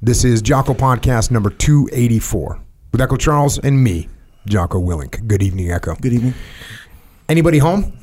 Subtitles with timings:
[0.00, 2.60] This is Jocko Podcast number 284
[2.92, 4.08] with Echo Charles and me,
[4.46, 5.26] Jocko Willink.
[5.26, 5.96] Good evening, Echo.
[5.96, 6.34] Good evening.
[7.28, 7.98] Anybody home?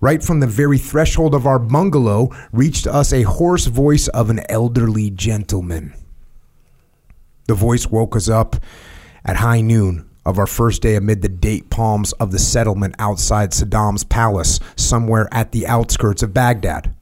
[0.00, 4.40] Right from the very threshold of our bungalow reached us a hoarse voice of an
[4.48, 5.94] elderly gentleman.
[7.46, 8.56] The voice woke us up
[9.24, 13.50] at high noon of our first day amid the date palms of the settlement outside
[13.50, 16.92] Saddam's palace, somewhere at the outskirts of Baghdad.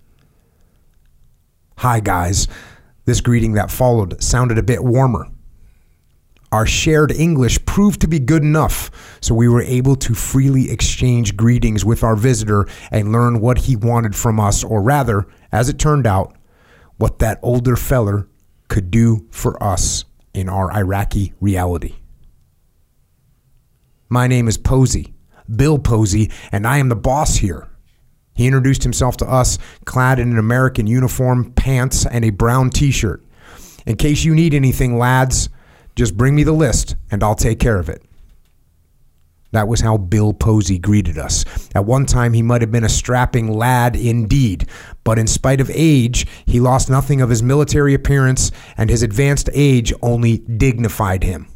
[1.79, 2.47] Hi, guys.
[3.11, 5.27] This greeting that followed sounded a bit warmer.
[6.53, 11.37] Our shared English proved to be good enough, so we were able to freely exchange
[11.37, 15.77] greetings with our visitor and learn what he wanted from us, or rather, as it
[15.77, 16.37] turned out,
[16.99, 18.29] what that older feller
[18.69, 21.97] could do for us in our Iraqi reality.
[24.09, 25.15] My name is Pozzi,
[25.53, 27.67] Bill Pozzi, and I am the boss here.
[28.41, 32.91] He introduced himself to us clad in an American uniform, pants, and a brown t
[32.91, 33.23] shirt.
[33.85, 35.51] In case you need anything, lads,
[35.95, 38.03] just bring me the list and I'll take care of it.
[39.53, 41.45] That was how Bill Pozzi greeted us.
[41.75, 44.67] At one time, he might have been a strapping lad indeed,
[45.05, 49.51] but in spite of age, he lost nothing of his military appearance, and his advanced
[49.53, 51.47] age only dignified him.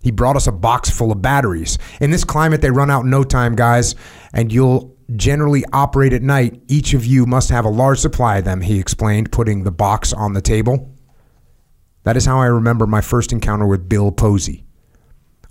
[0.00, 1.76] He brought us a box full of batteries.
[2.00, 3.94] In this climate, they run out in no time, guys,
[4.32, 6.60] and you'll generally operate at night.
[6.68, 10.12] Each of you must have a large supply of them, he explained, putting the box
[10.12, 10.94] on the table.
[12.04, 14.64] That is how I remember my first encounter with Bill Pozzi.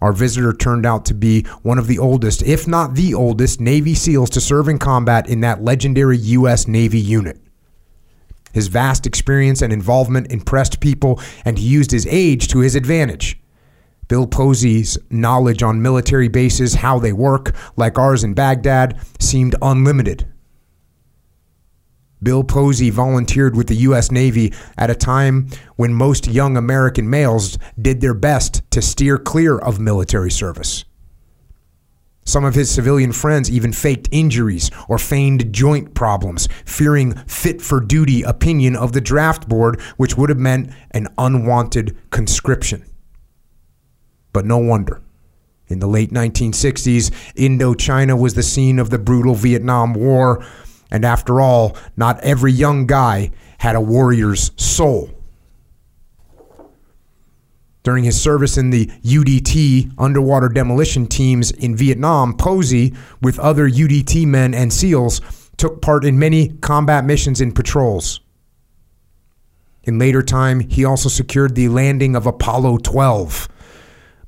[0.01, 3.95] Our visitor turned out to be one of the oldest, if not the oldest, Navy
[3.95, 6.67] SEALs to serve in combat in that legendary U.S.
[6.67, 7.41] Navy unit.
[8.53, 13.39] His vast experience and involvement impressed people, and he used his age to his advantage.
[14.07, 20.27] Bill Pozzi's knowledge on military bases, how they work, like ours in Baghdad, seemed unlimited.
[22.23, 24.11] Bill Pozzi volunteered with the U.S.
[24.11, 29.57] Navy at a time when most young American males did their best to steer clear
[29.57, 30.83] of military service.
[32.25, 37.79] Some of his civilian friends even faked injuries or feigned joint problems, fearing fit for
[37.79, 42.83] duty opinion of the draft board, which would have meant an unwanted conscription.
[44.37, 45.01] But no wonder.
[45.67, 50.45] In the late 1960s, Indochina was the scene of the brutal Vietnam War,
[50.91, 55.09] and after all, not every young guy had a warrior's soul.
[57.81, 64.27] During his service in the UDT underwater demolition teams in Vietnam, Pozzi, with other UDT
[64.27, 65.19] men and SEALs,
[65.57, 68.19] took part in many combat missions and patrols.
[69.85, 73.49] In later time, he also secured the landing of Apollo 12.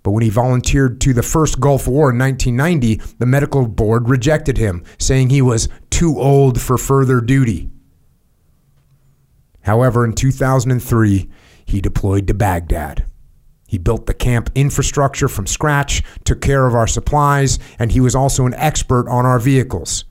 [0.03, 4.57] But when he volunteered to the first Gulf War in 1990, the medical board rejected
[4.57, 7.69] him, saying he was too old for further duty.
[9.61, 11.29] However, in 2003,
[11.65, 13.05] he deployed to Baghdad.
[13.67, 18.15] He built the camp infrastructure from scratch, took care of our supplies, and he was
[18.15, 20.05] also an expert on our vehicles.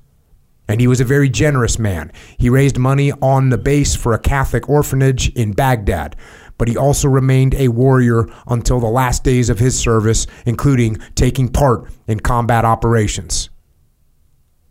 [0.69, 2.13] And he was a very generous man.
[2.39, 6.15] He raised money on the base for a Catholic orphanage in Baghdad,
[6.59, 11.49] but he also remained a warrior until the last days of his service, including taking
[11.49, 13.49] part in combat operations.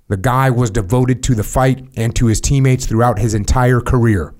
[0.10, 4.34] The guy was devoted to the fight and to his teammates throughout his entire career.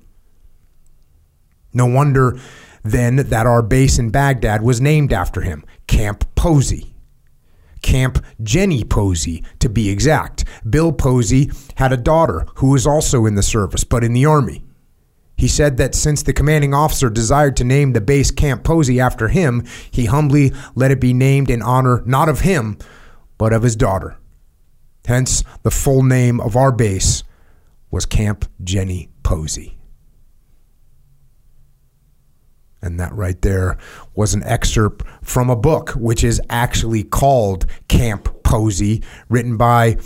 [1.74, 2.38] No wonder
[2.82, 6.94] then that our base in Baghdad was named after him Camp Pozzi.
[7.82, 10.44] Camp Jenny Pozzi, to be exact.
[10.68, 14.64] Bill Pozzi had a daughter who was also in the service, but in the Army.
[15.38, 19.28] He said that since the commanding officer desired to name the base Camp Pozzi after
[19.28, 22.76] him, he humbly let it be named in honor not of him,
[23.38, 24.18] but of his daughter.
[25.06, 27.22] Hence, the full name of our base
[27.88, 29.74] was Camp Jenny Pozzi.
[32.82, 33.78] And that right there
[34.16, 39.98] was an excerpt from a book, which is actually called Camp Pozzi, written by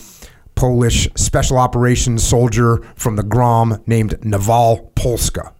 [0.62, 5.52] Polish special operations soldier from the GROM named Naval Polska.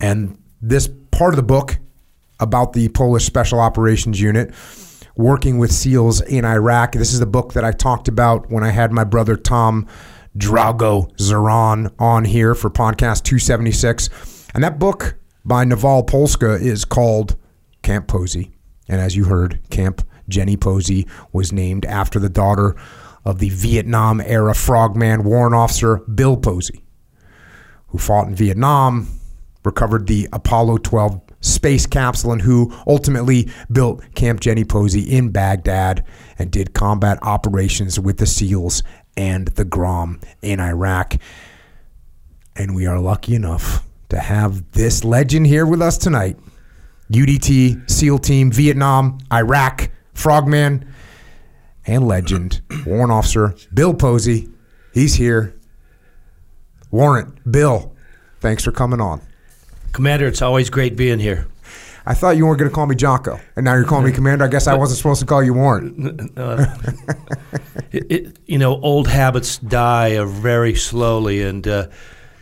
[0.00, 1.78] And this part of the book
[2.40, 4.54] about the Polish special operations unit
[5.16, 6.92] working with SEALs in Iraq.
[6.92, 9.86] This is the book that I talked about when I had my brother Tom
[10.34, 14.48] Drago Zaran on here for podcast 276.
[14.54, 17.36] And that book by Naval Polska is called
[17.82, 18.50] Camp Pozzi.
[18.88, 22.74] And as you heard, Camp Jenny Pozzi was named after the daughter
[23.24, 26.82] of the Vietnam era frogman warrant officer Bill Pozzi,
[27.88, 29.08] who fought in Vietnam,
[29.64, 36.04] recovered the Apollo 12 space capsule, and who ultimately built Camp Jenny Pozzi in Baghdad
[36.38, 38.82] and did combat operations with the SEALs
[39.16, 41.16] and the GROM in Iraq.
[42.56, 46.38] And we are lucky enough to have this legend here with us tonight.
[47.10, 50.91] UDT, SEAL Team, Vietnam, Iraq, Frogman,
[51.86, 54.52] and legend, Warrant Officer Bill Pozzi.
[54.92, 55.54] He's here.
[56.90, 57.94] Warrant, Bill,
[58.40, 59.22] thanks for coming on.
[59.92, 61.46] Commander, it's always great being here.
[62.04, 64.44] I thought you weren't going to call me Jocko, and now you're calling me Commander.
[64.44, 66.32] I guess I wasn't supposed to call you Warrant.
[66.36, 66.74] Uh,
[67.92, 71.88] it, it, you know, old habits die very slowly, and uh,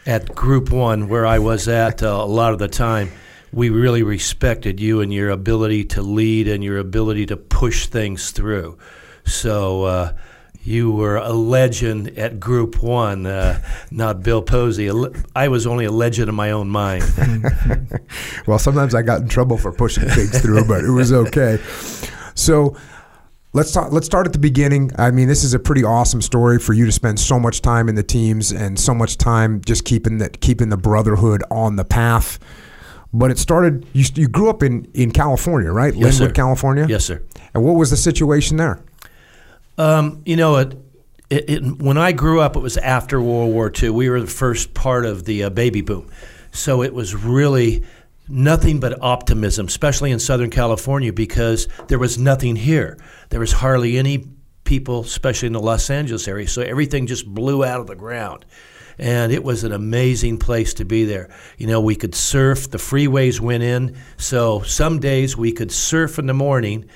[0.07, 3.11] at Group One, where I was at uh, a lot of the time,
[3.53, 8.31] we really respected you and your ability to lead and your ability to push things
[8.31, 8.79] through.
[9.25, 10.12] So uh,
[10.62, 15.25] you were a legend at Group One, uh, not Bill Pozzi.
[15.34, 17.05] I was only a legend in my own mind.
[18.46, 21.58] well, sometimes I got in trouble for pushing things through, but it was okay.
[22.34, 22.76] So
[23.52, 24.90] let's talk, let's start at the beginning.
[24.99, 27.88] I mean, this is a pretty awesome story for you to spend so much time
[27.88, 31.84] in the teams and so much time just keeping that keeping the brotherhood on the
[31.84, 32.38] path.
[33.12, 33.87] But it started.
[33.93, 35.94] You, you grew up in in California, right?
[35.94, 36.32] Yes, Lynwood, sir.
[36.32, 36.87] California.
[36.87, 37.22] Yes, sir.
[37.55, 38.81] And what was the situation there?
[39.81, 40.77] Um, you know, it,
[41.31, 43.88] it, it, when I grew up, it was after World War II.
[43.88, 46.11] We were the first part of the uh, baby boom.
[46.53, 47.87] So it was really
[48.29, 52.99] nothing but optimism, especially in Southern California, because there was nothing here.
[53.31, 54.27] There was hardly any
[54.65, 56.47] people, especially in the Los Angeles area.
[56.47, 58.44] So everything just blew out of the ground.
[58.99, 61.31] And it was an amazing place to be there.
[61.56, 63.97] You know, we could surf, the freeways went in.
[64.19, 66.91] So some days we could surf in the morning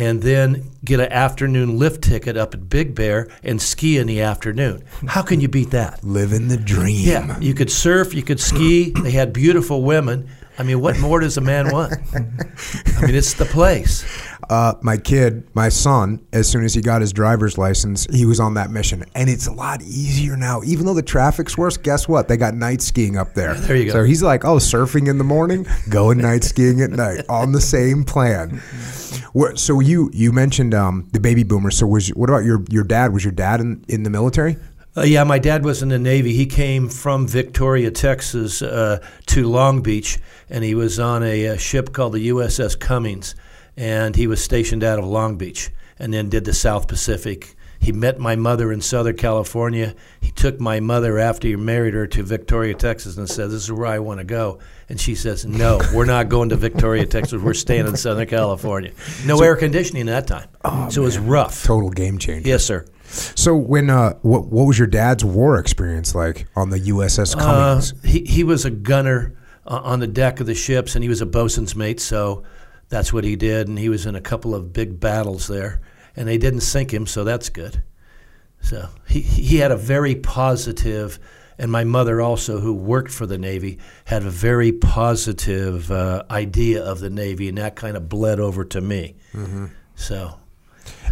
[0.00, 4.22] and then get an afternoon lift ticket up at Big Bear and ski in the
[4.22, 4.82] afternoon.
[5.06, 6.02] How can you beat that?
[6.02, 7.06] Living the dream.
[7.06, 8.92] Yeah, you could surf, you could ski.
[9.02, 10.30] They had beautiful women.
[10.58, 11.92] I mean, what more does a man want?
[12.14, 12.18] I
[13.02, 14.04] mean, it's the place.
[14.50, 18.40] Uh, my kid, my son, as soon as he got his driver's license, he was
[18.40, 19.04] on that mission.
[19.14, 20.60] And it's a lot easier now.
[20.64, 22.26] Even though the traffic's worse, guess what?
[22.26, 23.54] They got night skiing up there.
[23.54, 23.92] There you go.
[23.92, 27.60] So he's like, oh, surfing in the morning, going night skiing at night on the
[27.60, 28.60] same plan.
[29.54, 31.76] So you you mentioned um, the baby boomers.
[31.78, 33.12] So was what about your your dad?
[33.12, 34.56] Was your dad in, in the military?
[34.96, 36.34] Uh, yeah, my dad was in the Navy.
[36.34, 40.18] He came from Victoria, Texas, uh, to Long Beach,
[40.48, 43.36] and he was on a, a, ship called the USS Cummings,
[43.80, 47.56] and he was stationed out of Long Beach, and then did the South Pacific.
[47.78, 49.94] He met my mother in Southern California.
[50.20, 53.72] He took my mother after he married her to Victoria, Texas, and said, "This is
[53.72, 54.58] where I want to go."
[54.90, 57.40] And she says, "No, we're not going to Victoria, Texas.
[57.40, 58.92] We're staying in Southern California.
[59.24, 61.04] No so, air conditioning at that time, oh, so man.
[61.04, 61.64] it was rough.
[61.64, 62.46] Total game changer.
[62.46, 66.80] Yes, sir." So when uh, what what was your dad's war experience like on the
[66.80, 67.92] USS Cummings?
[67.94, 71.08] Uh, he he was a gunner uh, on the deck of the ships, and he
[71.08, 71.98] was a bosun's mate.
[71.98, 72.44] So
[72.90, 75.80] that's what he did, and he was in a couple of big battles there,
[76.14, 77.82] and they didn't sink him, so that's good.
[78.60, 81.18] So he he had a very positive,
[81.56, 86.84] and my mother also, who worked for the Navy, had a very positive uh, idea
[86.84, 89.16] of the Navy, and that kind of bled over to me.
[89.32, 89.66] Mm-hmm.
[89.94, 90.36] So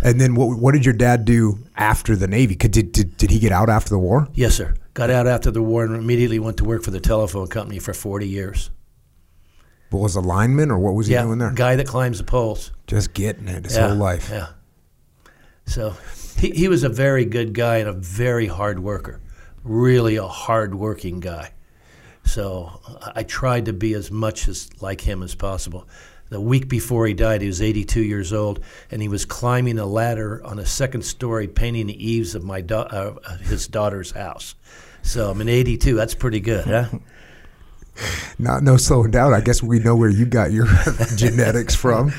[0.02, 2.54] and then what, what did your dad do after the Navy?
[2.54, 4.28] Did, did, did he get out after the war?
[4.34, 4.74] Yes, sir.
[4.94, 7.94] Got out after the war and immediately went to work for the telephone company for
[7.94, 8.70] 40 years.
[9.90, 11.50] Was a lineman or what was he yeah, doing there?
[11.50, 12.72] guy that climbs the poles.
[12.86, 14.28] Just getting it his yeah, whole life.
[14.30, 14.48] Yeah.
[15.66, 15.94] So
[16.38, 19.20] he, he was a very good guy and a very hard worker.
[19.64, 21.52] Really a hard working guy.
[22.24, 22.80] So
[23.14, 25.88] I tried to be as much as like him as possible.
[26.30, 29.86] The week before he died, he was 82 years old, and he was climbing a
[29.86, 34.54] ladder on a second story, painting the eaves of my da- uh, his daughter's house.
[35.00, 35.94] So I'm in 82.
[35.94, 36.88] That's pretty good, huh?
[38.38, 39.34] Not no slowing down.
[39.34, 40.66] I guess we know where you got your
[41.16, 42.12] genetics from.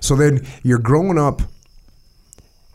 [0.00, 1.42] so then you're growing up,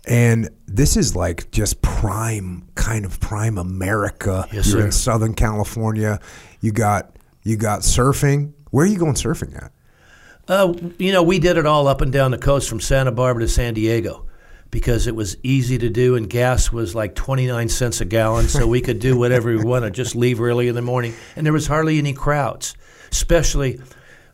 [0.08, 4.48] and this is like just prime kind of prime America.
[4.52, 4.86] Yes, you're sir.
[4.86, 6.20] in Southern California.
[6.60, 8.54] You got you got surfing.
[8.72, 9.72] Where are you going surfing at?
[10.48, 13.44] Uh, you know, we did it all up and down the coast from Santa Barbara
[13.44, 14.26] to San Diego
[14.72, 18.66] because it was easy to do and gas was like 29 cents a gallon so
[18.66, 21.68] we could do whatever we wanted just leave early in the morning and there was
[21.68, 22.76] hardly any crowds
[23.12, 23.80] especially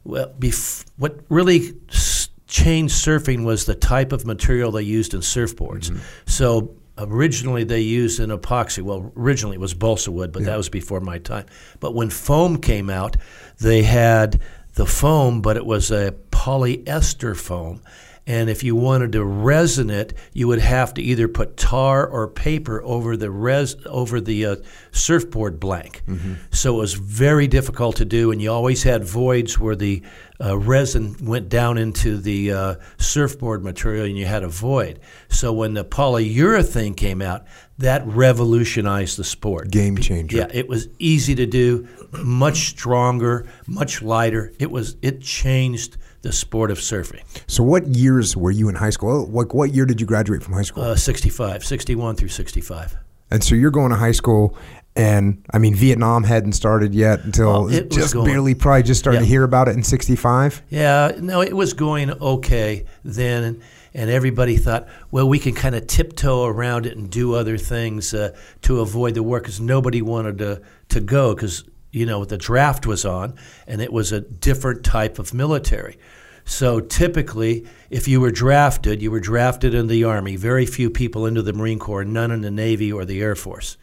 [0.03, 5.20] well, bef- what really s- changed surfing was the type of material they used in
[5.20, 6.00] surfboards mm-hmm.
[6.25, 10.48] so originally they used an epoxy well originally it was balsa wood but yeah.
[10.48, 11.46] that was before my time
[11.79, 13.17] but when foam came out
[13.60, 14.39] they had
[14.77, 17.82] the foam, but it was a polyester foam.
[18.27, 22.27] And if you wanted to resin it, you would have to either put tar or
[22.27, 24.55] paper over the res over the uh,
[24.91, 26.03] surfboard blank.
[26.05, 26.34] Mm-hmm.
[26.51, 30.03] So it was very difficult to do, and you always had voids where the
[30.43, 35.00] uh, resin went down into the uh, surfboard material, and you had a void.
[35.29, 37.46] So when the polyurethane came out,
[37.77, 39.72] that revolutionized the sport.
[39.72, 40.38] Game changer.
[40.38, 44.51] Yeah, it was easy to do, much stronger, much lighter.
[44.60, 47.21] It was it changed the sport of surfing.
[47.47, 49.27] So, what years were you in high school?
[49.27, 50.83] Like, what year did you graduate from high school?
[50.83, 52.97] Uh, 65, 61 through 65.
[53.29, 54.57] and so you're going to high school,
[54.95, 59.00] and I mean, Vietnam hadn't started yet until Well, it just going- barely, probably just
[59.00, 60.63] starting to hear about it in '65.
[60.69, 63.62] Yeah, no, it was going okay then, and,
[63.93, 68.13] and everybody thought, well, we can kind of tiptoe around it and do other things
[68.13, 68.33] uh,
[68.63, 72.86] to avoid the war because nobody wanted to to go because you know the draft
[72.86, 75.98] was on and it was a different type of military.
[76.46, 80.38] So typically, if you were drafted, you were drafted in the army.
[80.38, 83.77] Very few people into the Marine Corps, none in the Navy or the Air Force.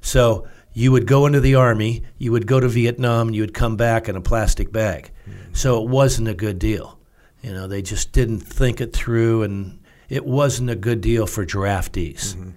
[0.00, 3.54] So you would go into the army, you would go to Vietnam, and you would
[3.54, 5.10] come back in a plastic bag.
[5.24, 5.54] Hmm.
[5.54, 6.98] So it wasn't a good deal.
[7.42, 11.44] You know, they just didn't think it through, and it wasn't a good deal for
[11.44, 12.34] draftees.
[12.34, 12.50] Mm-hmm.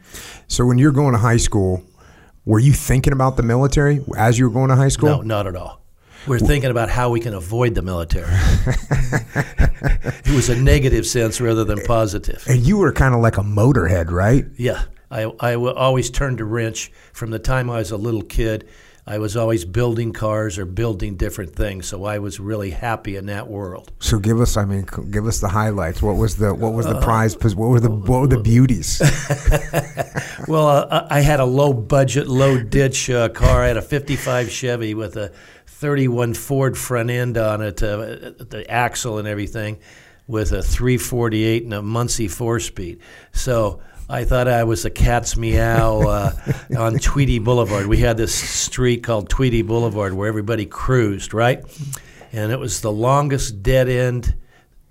[0.47, 1.83] So, when you're going to high school,
[2.47, 5.09] were you thinking about the military as you were going to high school?
[5.09, 5.81] No, not at all.
[6.25, 8.29] We're thinking about how we can avoid the military.
[10.25, 12.43] it was a negative sense rather than positive.
[12.47, 14.45] And you were kind of like a motorhead, right?
[14.57, 18.67] Yeah, I, I always turned to wrench from the time I was a little kid.
[19.09, 23.27] I was always building cars or building different things, so I was really happy in
[23.27, 23.89] that world.
[23.99, 26.01] So give us, I mean, give us the highlights.
[26.01, 27.33] What was the what was Uh, the prize?
[27.33, 29.01] pos- What were the what were the beauties?
[30.47, 33.63] Well, uh, I had a low budget, low ditch uh, car.
[33.63, 35.31] I had a 55 Chevy with a
[35.65, 39.79] 31 Ford front end on it, uh, the axle and everything,
[40.27, 42.99] with a 348 and a Muncie four speed.
[43.33, 46.31] So I thought I was a cat's meow uh,
[46.77, 47.87] on Tweedy Boulevard.
[47.87, 51.63] We had this street called Tweedy Boulevard where everybody cruised, right?
[52.31, 54.35] And it was the longest dead end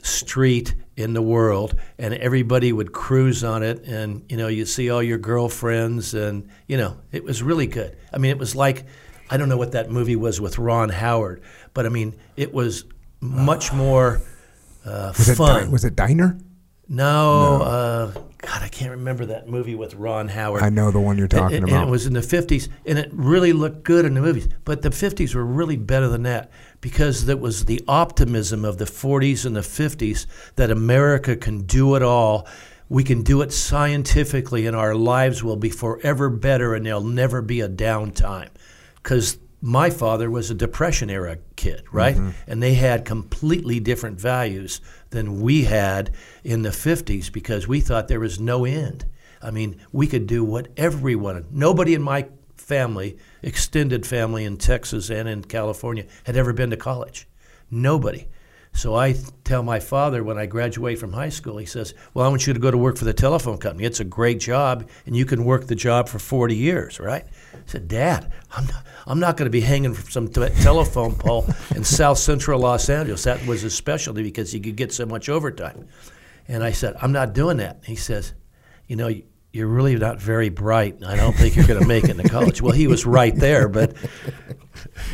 [0.03, 4.89] street in the world and everybody would cruise on it and you know you see
[4.89, 8.87] all your girlfriends and you know it was really good i mean it was like
[9.29, 11.43] i don't know what that movie was with ron howard
[11.75, 12.85] but i mean it was
[13.21, 14.23] much more
[14.87, 16.39] uh, Was it fun Di- was it Diner?
[16.89, 18.07] No, Uh,
[18.39, 21.57] god i can't remember that movie with ron howard I know the one you're talking
[21.57, 21.89] and, and about.
[21.89, 24.49] it was in the 50s, and it really looked good in the movies.
[24.65, 26.51] But the 50s were really better than that
[26.81, 30.27] because it was the optimism of the 40s and the 50s
[30.57, 32.47] that America can do it all.
[32.89, 37.43] We can do it scientifically, and our lives will be forever better, and there'll never
[37.43, 38.49] be a downtime.
[38.97, 42.17] Because my father was a Depression era kid, right?
[42.47, 44.81] And they had completely different values
[45.17, 46.13] than we had
[46.45, 49.07] in the 50s because we thought there was no end.
[49.43, 51.53] I mean, we could do whatever we wanted.
[51.53, 56.77] Nobody in my family, extended family in Texas and in California, had ever been to
[56.77, 57.27] college.
[57.71, 58.29] Nobody.
[58.75, 62.29] So I tell my father when I graduate from high school, he says, Well, I
[62.29, 63.87] want you to go to work for the telephone company.
[63.87, 67.25] It's a great job, and you can work the job for 40 years, right?
[67.55, 71.15] I said, Dad, I'm not, I'm not going to be hanging from some te- telephone
[71.15, 73.25] pole in South Central Los Angeles.
[73.25, 75.87] That was his specialty because he could get so much overtime.
[76.49, 77.83] And I said, I'm not doing that.
[77.85, 78.35] He says,
[78.87, 79.11] You know,
[79.53, 81.03] you're really not very bright.
[81.05, 82.61] I don't think you're going to make it into college.
[82.61, 83.95] Well, he was right there, but,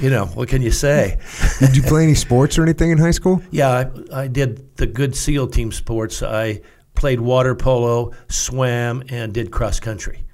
[0.00, 1.20] you know, what can you say?
[1.60, 3.40] Did you play any sports or anything in high school?
[3.50, 6.22] Yeah, I, I did the good SEAL team sports.
[6.22, 6.62] I
[6.94, 10.24] played water polo, swam, and did cross country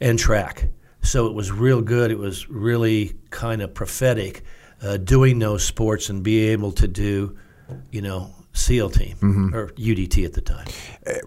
[0.00, 0.68] and track.
[1.06, 2.10] So it was real good.
[2.10, 4.42] It was really kind of prophetic
[4.82, 7.36] uh, doing those sports and be able to do,
[7.90, 9.16] you know, SEAL team
[9.54, 10.66] or UDT at the time.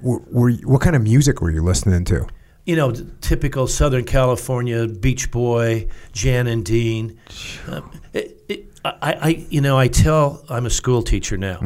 [0.01, 2.27] Were, were you- what kind of music were you listening to?
[2.65, 7.17] You know, typical Southern California Beach Boy, Jan and Dean.
[7.67, 7.81] Uh,
[8.13, 11.59] it, it, I, I, you know, I tell I'm a school teacher now,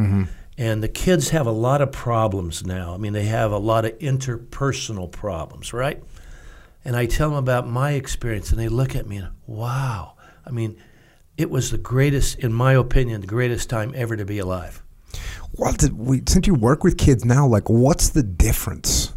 [0.58, 2.94] and the kids have a lot of problems now.
[2.94, 6.02] I mean, they have a lot of interpersonal problems, right?
[6.86, 10.14] And I tell them about my experience, and they look at me and, wow.
[10.46, 10.78] I mean,
[11.38, 14.84] it was the greatest, in my opinion, the greatest time ever to be alive.
[15.54, 19.14] What did we, since you work with kids now, like what's the difference?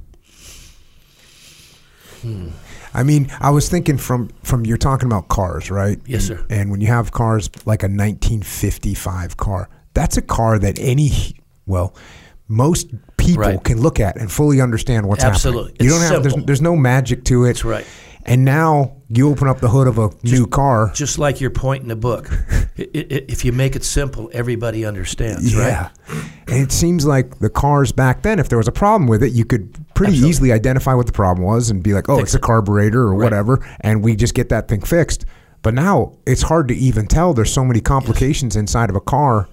[2.23, 2.49] Hmm.
[2.93, 5.99] I mean, I was thinking from from you're talking about cars, right?
[6.07, 6.45] Yes, sir.
[6.49, 11.95] And when you have cars like a 1955 car, that's a car that any well,
[12.49, 12.89] most
[13.27, 13.63] people Right.
[13.65, 15.73] can look at and fully understand what's Absolutely.
[15.73, 15.89] happening.
[15.89, 16.47] You It's don't have there's, simple.
[16.47, 17.49] there's no magic to it.
[17.49, 17.87] That's right.
[18.29, 20.91] And now you open up the hood of a new car.
[20.95, 22.29] Just like your point in the book.
[22.79, 25.61] I- I- if you make it simple, everybody understands, Yeah.
[25.83, 25.91] right?
[26.49, 29.31] And it seems like the cars back then, if there was a problem with it,
[29.33, 30.31] you could pretty Absolutely.
[30.31, 33.13] easily identify what the problem was and be like, oh, Fix it's a carburetor or
[33.15, 33.25] Right.
[33.25, 35.25] whatever, and we just get that thing fixed.
[35.63, 37.33] But now it's hard to even tell.
[37.33, 39.49] There's so many complications inside of a car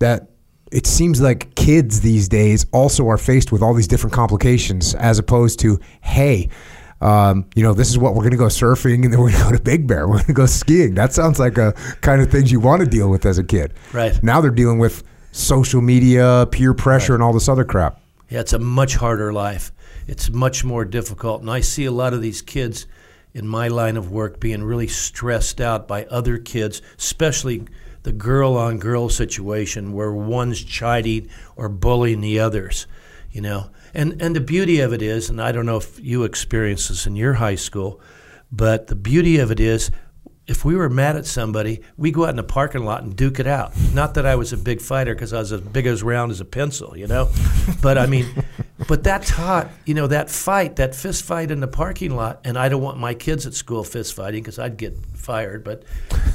[0.00, 0.28] that
[0.72, 5.18] it seems like kids these days also are faced with all these different complications as
[5.18, 6.48] opposed to, hey,
[7.02, 9.42] um, you know, this is what we're going to go surfing, and then we're going
[9.42, 10.08] to go to Big Bear.
[10.08, 10.94] We're going to go skiing.
[10.94, 13.74] That sounds like a kind of things you want to deal with as a kid.
[13.92, 14.22] Right.
[14.22, 15.02] Now they're dealing with
[15.32, 18.00] social media, peer pressure, and all this other crap.
[18.28, 19.72] Yeah, it's a much harder life.
[20.06, 21.40] It's much more difficult.
[21.40, 22.86] And I see a lot of these kids
[23.34, 27.64] in my line of work being really stressed out by other kids, especially
[28.02, 32.86] the girl on girl situation where one's chiding or bullying the others,
[33.30, 33.70] you know.
[33.94, 37.06] And and the beauty of it is, and I don't know if you experienced this
[37.06, 38.00] in your high school,
[38.50, 39.90] but the beauty of it is
[40.52, 43.40] if we were mad at somebody, we go out in the parking lot and duke
[43.40, 43.72] it out.
[43.94, 46.42] Not that I was a big fighter because I was as big as round as
[46.42, 47.30] a pencil, you know.
[47.80, 48.26] But I mean,
[48.86, 52.42] but that taught, you know, that fight, that fist fight in the parking lot.
[52.44, 55.64] And I don't want my kids at school fist fighting because I'd get fired.
[55.64, 55.84] But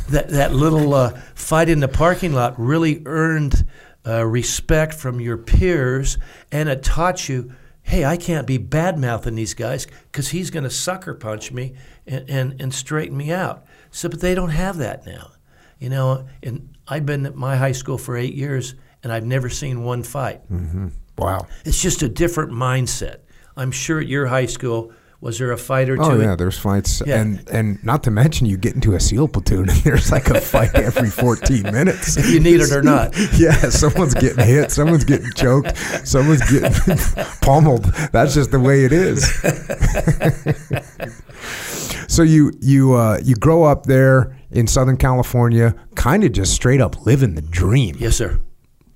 [0.10, 3.68] that that little uh, fight in the parking lot really earned
[4.04, 6.18] uh, respect from your peers,
[6.52, 10.66] and it taught you hey, I can't be bad mouthing these guys because he's going
[10.66, 11.74] to sucker punch me
[12.06, 13.66] and, and, and straighten me out.
[13.92, 15.32] So, but they don't have that now.
[15.80, 19.50] You know, and I've been at my high school for eight years and I've never
[19.50, 20.42] seen one fight.
[20.52, 20.88] Mm-hmm.
[21.18, 21.48] Wow.
[21.66, 23.18] It's just a different mindset.
[23.56, 26.04] I'm sure at your high school, was there a fight or two?
[26.04, 27.20] Oh yeah, there's fights, Yeah.
[27.20, 30.40] and and not to mention you get into a SEAL platoon and there's like a
[30.40, 32.18] fight every 14 minutes.
[32.18, 33.16] If you need it or not.
[33.38, 35.76] yeah, someone's getting hit, someone's getting choked,
[36.08, 36.72] someone's getting
[37.42, 37.86] pummeled.
[38.12, 39.24] That's just the way it is.
[42.08, 46.82] so you you uh, you grow up there in Southern California, kind of just straight
[46.82, 47.96] up living the dream.
[48.00, 48.40] Yes, sir.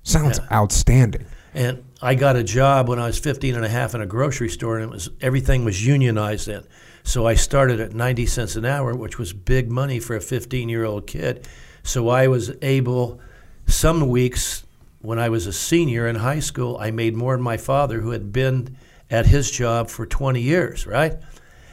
[0.02, 1.26] Sounds outstanding.
[1.54, 4.48] And I got a job when I was 15 and a half in a grocery
[4.48, 6.64] store, and it was everything was unionized then.
[7.04, 10.68] So I started at 90 cents an hour, which was big money for a 15
[10.68, 11.46] year old kid.
[11.82, 13.20] So I was able,
[13.66, 14.64] some weeks
[15.00, 18.10] when I was a senior in high school, I made more than my father, who
[18.10, 18.76] had been
[19.10, 21.14] at his job for 20 years, right?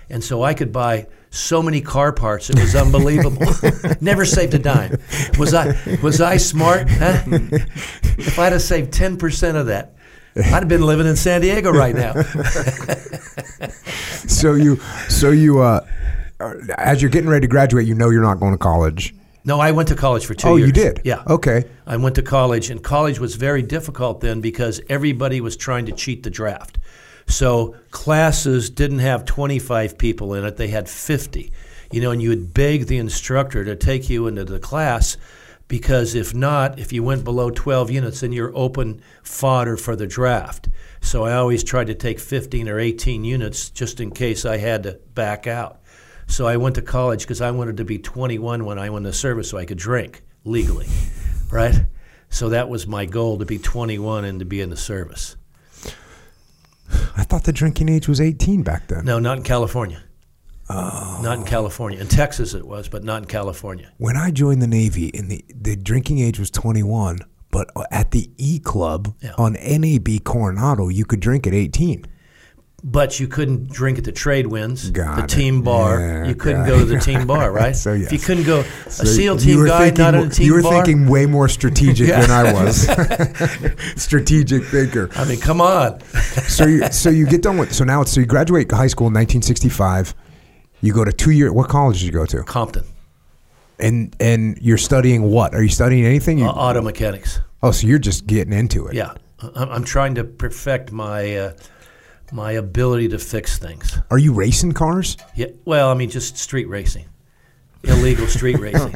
[0.09, 3.45] And so I could buy so many car parts; it was unbelievable.
[4.01, 4.97] Never saved a dime.
[5.37, 6.89] Was I was I smart?
[6.89, 7.21] Huh?
[8.17, 9.93] If I'd have saved ten percent of that,
[10.35, 12.13] I'd have been living in San Diego right now.
[14.27, 15.85] So you so you uh,
[16.77, 19.13] as you're getting ready to graduate, you know you're not going to college.
[19.45, 20.67] No, I went to college for two Oh, years.
[20.67, 21.01] you did?
[21.03, 21.23] Yeah.
[21.27, 21.63] Okay.
[21.87, 25.91] I went to college, and college was very difficult then because everybody was trying to
[25.93, 26.77] cheat the draft.
[27.29, 31.51] So classes didn't have 25 people in it, they had 50.
[31.91, 35.15] You know, and you would beg the instructor to take you into the class
[35.67, 40.07] because if not, if you went below 12 units, then you're open fodder for the
[40.07, 40.67] draft.
[41.01, 44.83] So I always tried to take 15 or 18 units just in case I had
[44.83, 45.81] to back out.
[46.25, 49.13] So I went to college because I wanted to be 21 when I went to
[49.13, 50.87] service so I could drink legally,
[51.51, 51.85] right?
[52.29, 55.35] So that was my goal to be 21 and to be in the service.
[57.15, 59.05] I thought the drinking age was 18 back then.
[59.05, 60.03] No, not in California.
[60.69, 61.19] Oh.
[61.23, 61.99] Not in California.
[61.99, 63.91] In Texas it was, but not in California.
[63.97, 67.19] When I joined the Navy, in the the drinking age was 21,
[67.51, 69.33] but uh, at the E Club Yeah.
[69.37, 72.05] on NAB Coronado, you could drink at 18.
[72.81, 75.29] But you couldn't drink at the trade winds, Got the it.
[75.29, 75.99] team bar.
[75.99, 77.75] Yeah, you couldn't go to the team bar, right?
[77.75, 80.45] So, If you couldn't go, a So SEAL team guy, thinking not at a team
[80.45, 80.71] You were bar.
[80.85, 82.21] thinking way more strategic Yeah.
[82.21, 82.87] than I was.
[84.01, 85.09] strategic thinker.
[85.15, 85.99] I mean, come on.
[86.47, 89.07] So you so you get done with so now it's so you graduate high school
[89.07, 90.13] in 1965.
[90.81, 91.51] You go to two year.
[91.51, 92.43] What college did you go to?
[92.43, 92.85] Compton,
[93.79, 95.53] And and you're studying what?
[95.53, 96.39] Are you studying anything?
[96.39, 97.39] You, uh, auto mechanics.
[97.61, 98.95] oh, so you're just getting into it.
[98.95, 99.13] Yeah,
[99.55, 101.53] I'm I'm trying to perfect my uh,
[102.31, 103.97] my ability to fix things.
[104.11, 105.17] Are you racing cars?
[105.35, 107.05] Yeah, well, I mean, just street racing,
[107.83, 108.93] illegal street racing.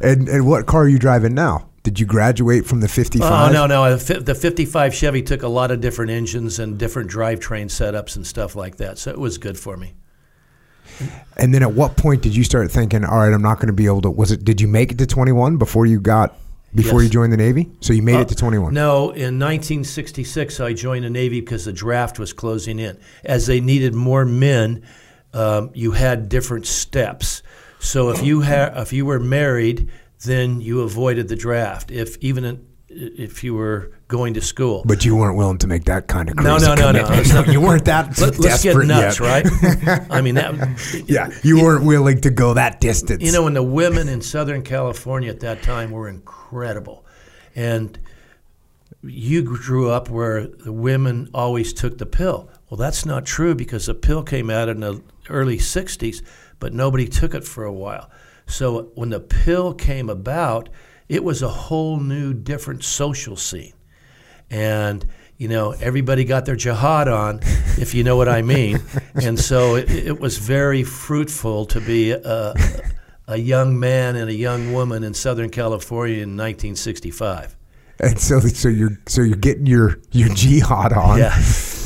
[0.00, 1.66] And and what car are you driving now?
[1.82, 3.30] Did you graduate from the 55?
[3.30, 7.10] Oh no, no, the the '55 Chevy took a lot of different engines and different
[7.10, 9.94] drivetrain setups and stuff like that, so it was good for me.
[11.36, 13.72] And then at what point did you start thinking, all right, I'm not going to
[13.72, 14.10] be able to?
[14.10, 14.44] Was it?
[14.44, 16.36] Did you make it to 21 before you got
[16.74, 17.08] before Yes.
[17.08, 17.68] you joined the Navy?
[17.80, 18.72] So you made Uh, it to 21.
[18.74, 22.96] No, in 1966, I joined the Navy because the draft was closing in.
[23.24, 24.82] As they needed more men,
[25.34, 27.42] um, you had different steps.
[27.78, 29.88] So if you ha- if you were married,
[30.24, 31.90] then you avoided the draft.
[31.90, 35.84] If even in, if you were going to school, But you weren't willing to make
[35.84, 37.34] that kind of no, crazy no, no, no, commitment.
[37.34, 39.26] not- you weren't that Let, us get nuts, yet.
[39.86, 40.00] right?
[40.10, 40.54] I mean that.
[41.06, 43.22] Yeah, you weren't willing to go that distance.
[43.22, 46.39] You know, and the women in Southern California at that time were incredible.
[47.54, 47.98] And
[49.02, 52.50] you grew up where the women always took the pill.
[52.68, 56.22] Well, that's not true because the pill came out in the early 60s,
[56.58, 58.10] but nobody took it for a while.
[58.46, 60.68] So when the pill came about,
[61.08, 63.72] it was a whole new, different social scene.
[64.50, 65.06] And
[65.40, 67.40] you know, everybody got their jihad on,
[67.78, 68.78] if you know what I mean.
[69.14, 72.54] And so it, it was very fruitful to be a,
[73.30, 77.56] a young man and a young woman in Southern California in 1965.
[78.00, 81.38] And so, so you're so you're getting your your jihad on, Yeah.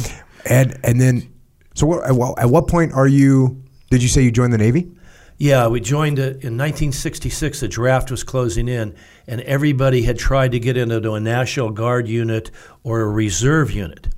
[0.46, 1.32] and and then
[1.74, 3.62] so what, at what- at what point are you?
[3.90, 4.90] Did you say you joined the Navy?
[5.36, 7.58] Yeah, we joined it in 1966.
[7.60, 8.94] The draft was closing in,
[9.26, 12.52] and everybody had tried to get into a National Guard unit
[12.84, 14.08] or a reserve unit.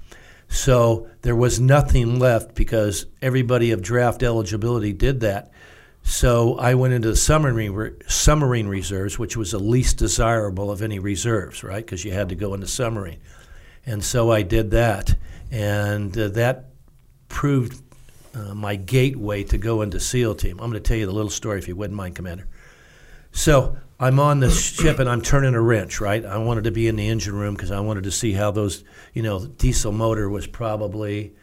[0.49, 5.51] So there was nothing left because everybody of draft eligibility did that.
[6.07, 10.81] So I went into the submarine, re- submarine reserves, which was the least desirable of
[10.81, 11.85] any reserves, right?
[11.85, 13.19] Because you had to go into submarine.
[13.85, 15.17] And so I did that.
[15.51, 16.67] And uh, that
[17.29, 17.83] proved
[18.35, 20.61] uh, my gateway to go into SEAL team.
[20.61, 22.47] I'm going to tell you the little story if you wouldn't mind, Commander.
[23.33, 26.25] So I'm on the ship and I'm turning a wrench, right?
[26.25, 28.85] I wanted to be in the engine room because I wanted to see how those,
[29.13, 31.35] you know, diesel motor was probably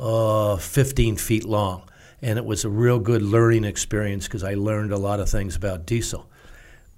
[0.00, 1.84] uh, 15 feet long.
[2.22, 5.56] And it was a real good learning experience because I learned a lot of things
[5.56, 6.28] about diesel.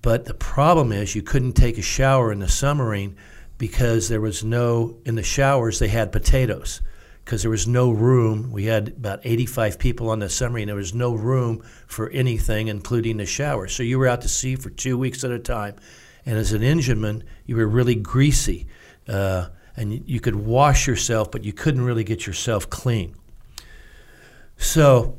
[0.02, 3.16] But the problem is you couldn't take a shower in the submarine
[3.56, 6.82] because there was no, in the showers, they had potatoes
[7.24, 8.50] because there was no room.
[8.50, 10.66] We had about 85 people on the submarine.
[10.66, 13.68] There was no room for anything, including the shower.
[13.68, 15.76] So you were out to sea for two weeks at a time.
[16.26, 18.66] And as an engineman, you were really greasy.
[19.08, 23.14] Uh, and you, you could wash yourself, but you couldn't really get yourself clean.
[24.62, 25.16] So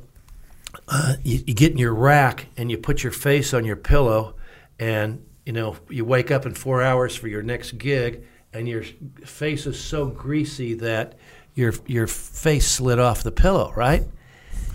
[0.88, 4.36] uh, you, you get in your rack and you put your face on your pillow,
[4.80, 8.84] and you know you wake up in four hours for your next gig, and your
[9.26, 11.16] face is so greasy that
[11.56, 14.04] your your face slid off the pillow, right?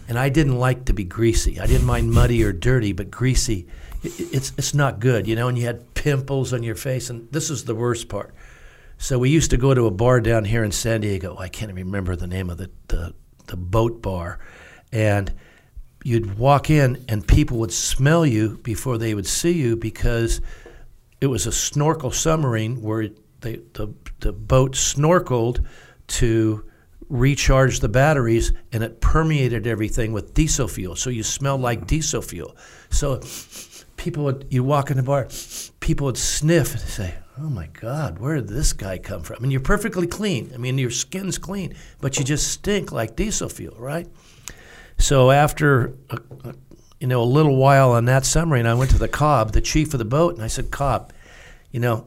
[0.09, 1.59] And I didn't like to be greasy.
[1.61, 3.67] I didn't mind muddy or dirty, but greasy,
[4.05, 5.49] i- i- it's it's not good, you know.
[5.49, 8.35] And you had pimples on your face, and this is the worst part.
[8.99, 11.37] So we used to go to a bar down here in San Diego.
[11.39, 13.15] I can't even remember the name of the, the,
[13.47, 14.41] the boat bar.
[14.93, 15.33] And
[16.05, 20.41] you'd walk in and people would smell you before they would see you because
[21.21, 23.09] it was a snorkel submarine where
[23.41, 25.65] they, the, the boat snorkeled
[26.07, 26.65] to
[27.09, 30.97] recharge the batteries and it permeated everything with diesel fuel.
[30.97, 32.57] So you smelled like diesel fuel.
[32.91, 33.21] So
[33.97, 35.29] people would, you walk in the bar,
[35.81, 39.37] people would sniff and say, Oh my God, where did this guy come from?
[39.37, 40.51] I mean, you're perfectly clean.
[40.53, 44.09] I mean, your skin's clean, but you just stink like diesel fuel, right?
[44.99, 46.55] So after a, a,
[47.01, 49.95] you know a little while on that submarine, I went to the COB, the chief
[49.95, 51.13] of the boat, and I said, COB,
[51.71, 52.07] you know,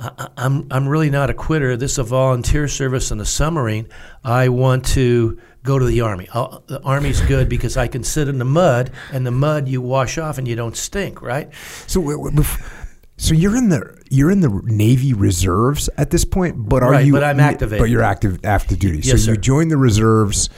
[0.00, 1.76] I, I- I'm I'm really not a quitter.
[1.76, 3.88] This is a volunteer service on the submarine.
[4.24, 6.28] I want to go to the army.
[6.32, 9.82] I'll, the army's good because I can sit in the mud, and the mud you
[9.82, 11.50] wash off and you don't stink, right?
[11.86, 12.74] So, w- w- bef-
[13.18, 17.04] so you're in the you're in the Navy Reserves at this point, but are Right,
[17.04, 17.12] you?
[17.12, 17.80] but I'm activated.
[17.82, 18.98] But you're active active duty.
[18.98, 19.36] Yes, so you sir.
[19.36, 20.48] join the reserves,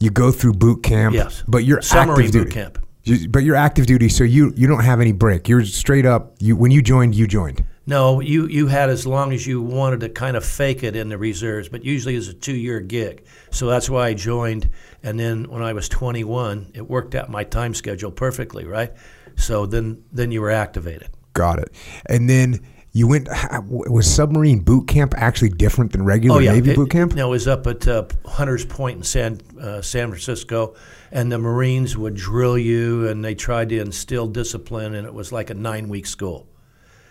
[0.00, 1.14] you go through boot camp.
[1.14, 1.44] Yes.
[1.46, 2.54] but you're Submarine active boot duty.
[2.54, 2.86] camp.
[3.04, 5.48] You- but you're active duty, so you you don't have any break.
[5.48, 6.34] You're straight up.
[6.38, 7.64] You when you joined, you joined.
[7.86, 11.08] No, you, you had as long as you wanted to kind of fake it in
[11.08, 13.24] the reserves, but usually it's a two year gig.
[13.50, 14.68] So that's why I joined.
[15.02, 18.92] And then when I was 21, it worked out my time schedule perfectly, right?
[19.34, 21.08] So then, then you were activated.
[21.32, 21.72] Got it.
[22.06, 22.60] And then
[22.92, 23.28] you went.
[23.62, 27.14] Was submarine boot camp actually different than regular Navy Oh, It- boot camp?
[27.14, 30.74] No, it was up at uh, Hunters Point in San uh, San Francisco,
[31.12, 35.30] and the Marines would drill you, and they tried to instill discipline, and it was
[35.32, 36.46] like a nine week school.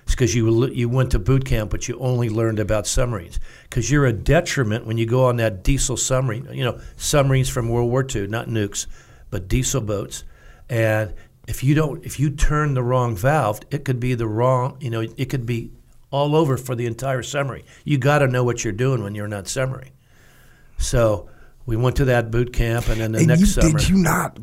[0.04, 3.40] It's because you you went to boot camp, but you only learned about submarines.
[3.64, 6.48] Because you're a detriment when you go on that diesel submarine.
[6.52, 8.88] You know, submarines from World War II, not nukes,
[9.30, 10.24] but diesel boats,
[10.68, 11.14] and
[11.50, 14.78] if you don't, if you turn the wrong valve, it could be the wrong.
[14.80, 15.72] You know, it could be
[16.12, 17.64] all over for the entire submarine.
[17.84, 19.92] You got to know what you're doing when you're that submarine.
[20.78, 21.30] So
[21.66, 23.98] we went to that boot camp, and then the And next you, summer, did you
[23.98, 24.40] not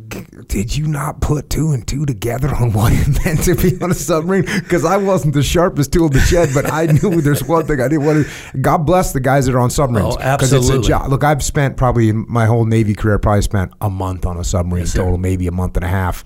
[0.49, 3.91] did you not put two and two together on what it meant to be on
[3.91, 4.45] a submarine?
[4.45, 7.81] Because I wasn't the sharpest tool in the shed, but I knew there's one thing
[7.81, 8.59] I didn't want to.
[8.59, 10.17] God bless the guys that are on submarines.
[10.17, 10.89] Oh, 'Cause It's a absolutely.
[10.89, 11.11] job.
[11.11, 14.45] Look, I've spent probably in my whole Navy career, probably spent a month on a
[14.45, 16.25] submarine Yes, total, maybe a month and a half.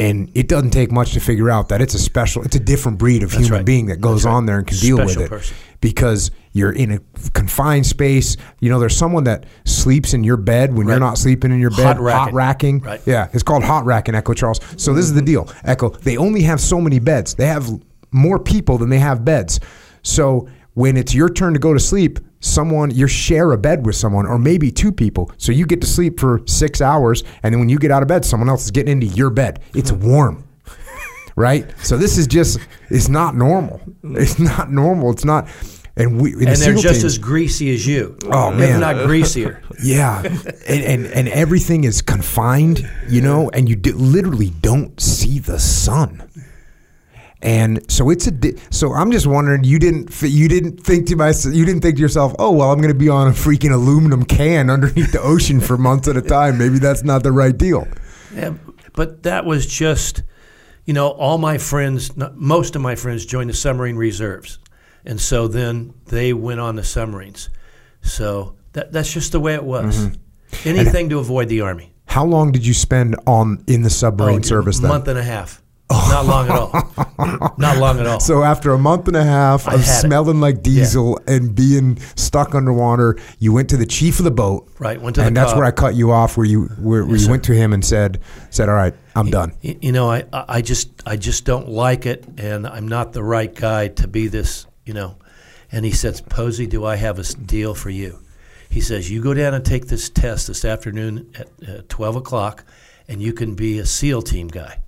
[0.00, 2.96] And it doesn't take much to figure out that it's a special, it's a different
[2.96, 3.64] breed of human right.
[3.66, 4.32] being that goes right.
[4.32, 5.54] on there and can deal with it person.
[5.82, 7.00] because you're in a
[7.34, 8.38] confined space.
[8.60, 11.70] You know, there's someone that sleeps in your bed when you're not sleeping in your
[11.70, 11.96] bed.
[11.96, 12.34] Hot racking.
[12.34, 12.80] racking.
[12.80, 13.00] Right.
[13.04, 14.60] Yeah, it's called hot racking, Echo Charles.
[14.78, 15.90] So this is the deal, Echo.
[15.90, 17.34] They only have so many beds.
[17.34, 17.68] They have
[18.10, 19.60] more people than they have beds.
[20.02, 23.96] So when it's your turn to go to sleep, someone you share a bed with
[23.96, 25.30] someone, or maybe two people.
[25.36, 28.08] So you get to sleep for six hours, and then when you get out of
[28.08, 29.60] bed, someone else is getting into your bed.
[29.74, 30.06] It's hmm.
[30.06, 30.44] warm
[31.36, 31.66] right?
[31.82, 33.78] So this is just it's not normal.
[34.02, 34.16] Hmm.
[34.16, 35.10] It's not normal.
[35.10, 35.48] It's not
[35.96, 38.16] And we and the they're just team- as greasy as you.
[38.26, 38.74] Oh, man.
[38.74, 39.62] if not greasier.
[39.82, 45.38] Yeah, and, and and everything is confined, you know, and you d- literally don't see
[45.38, 46.22] the sun.
[47.42, 51.06] And so it's a di- so I'm just wondering you didn't f- you didn't think
[51.06, 53.30] to myself you didn't think to yourself oh well I'm going to be on a
[53.30, 57.32] freaking aluminum can underneath the ocean for months at a time maybe that's not the
[57.32, 57.88] right deal
[58.34, 58.52] Yeah,
[58.92, 60.22] but that was just,
[60.84, 64.58] you know, all my friends, most of my friends joined the submarine reserves,
[65.06, 67.48] and so then they went on the submarines.
[68.02, 69.96] So that that's just the way it was.
[69.96, 70.68] Mm-hmm.
[70.68, 71.94] Anything to avoid the army.
[72.06, 75.18] how long did you spend on in the submarine Oh, service a then month and
[75.18, 75.62] a half.
[75.90, 77.54] Not long at all.
[77.58, 78.20] Not long at all.
[78.20, 80.06] So after a month and a half I of had it.
[80.08, 84.68] smelling like diesel and being stuck underwater, you went to the chief of the boat.
[84.78, 85.56] Right, went to the and that's cop.
[85.58, 86.36] where I cut you off.
[86.36, 89.52] Where you where, where you went to him and said said, "All right, I'm done."
[89.64, 93.12] Y- You know, I, I I just I just don't like it, and I'm not
[93.12, 94.66] the right guy to be this.
[94.86, 95.16] You know,
[95.72, 98.18] and he says, Pozzi, do I have a s- deal for you?
[98.70, 102.64] He says, you go down and take this test this afternoon at uh, 12 o'clock,
[103.08, 104.78] and you can be a SEAL team guy.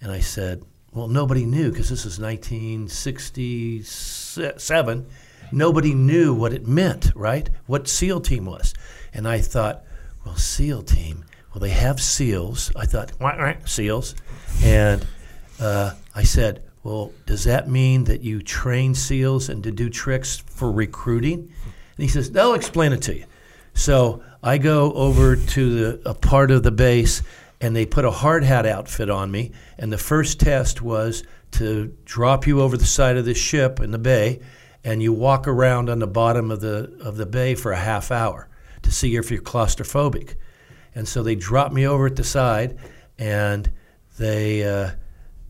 [0.00, 5.06] And I said, well, nobody knew because this is 1967.
[5.50, 7.48] Nobody knew what it meant, right?
[7.66, 8.74] What SEAL team was.
[9.12, 9.84] And I thought,
[10.24, 11.24] well, SEAL team.
[11.52, 12.70] Well, they have SEALs.
[12.76, 14.14] I thought, "Wah, wah, SEALs.
[14.62, 15.04] And
[15.58, 20.36] uh, I said, well, does that mean that you train SEALs and to do tricks
[20.36, 21.38] for recruiting?
[21.38, 21.52] And
[21.96, 23.24] he says, they'll explain it to you.
[23.74, 27.22] So I go over to the, a part of the base,
[27.60, 29.52] and they put a hard hat outfit on me.
[29.78, 33.90] And the first test was to drop you over the side of the ship in
[33.90, 34.40] the bay,
[34.84, 38.10] and you walk around on the bottom of the of the bay for a half
[38.10, 38.48] hour
[38.82, 40.34] to see if you're claustrophobic.
[40.94, 42.78] And so they drop me over at the side,
[43.18, 43.70] and
[44.18, 44.90] they, uh,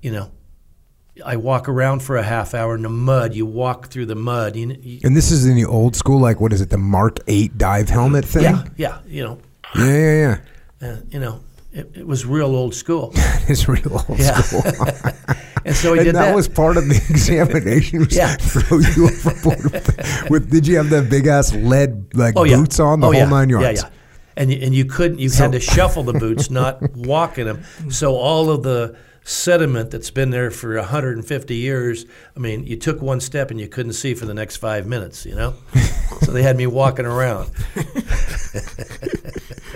[0.03, 0.31] you know,
[1.25, 3.35] I walk around for a half hour in the mud.
[3.35, 4.57] You walk through the mud.
[4.57, 7.19] You, you, And this is in the old school, like what is it, the Mark
[7.27, 8.45] Eight dive helmet thing?
[8.45, 9.39] yeah, yeah, you know,
[9.77, 10.39] yeah, yeah.
[10.81, 10.89] yeah.
[10.89, 11.41] uh, you know,
[11.79, 13.13] it, it was real old school.
[13.49, 14.41] It's real old Yeah.
[14.43, 14.63] school.
[15.65, 16.35] And so he and did that, that.
[16.35, 18.07] was part of the examination.
[18.11, 18.37] Yeah.
[18.37, 20.51] throw you overboard with, with.
[20.51, 22.57] Did you have the big ass lead like oh, yeah.
[22.57, 23.29] boots on the oh, whole yeah.
[23.29, 23.83] nine yards?
[23.83, 23.95] Yeah, yeah.
[24.37, 25.19] And you, and you couldn't.
[25.19, 27.65] You So- had to shuffle the boots, not walk in them.
[27.91, 32.07] So all of the sediment that's been there for 150 years.
[32.35, 35.27] I mean, you took one step and you couldn't see for the next five minutes.
[35.27, 35.55] You know,
[36.23, 37.51] so they had me walking around.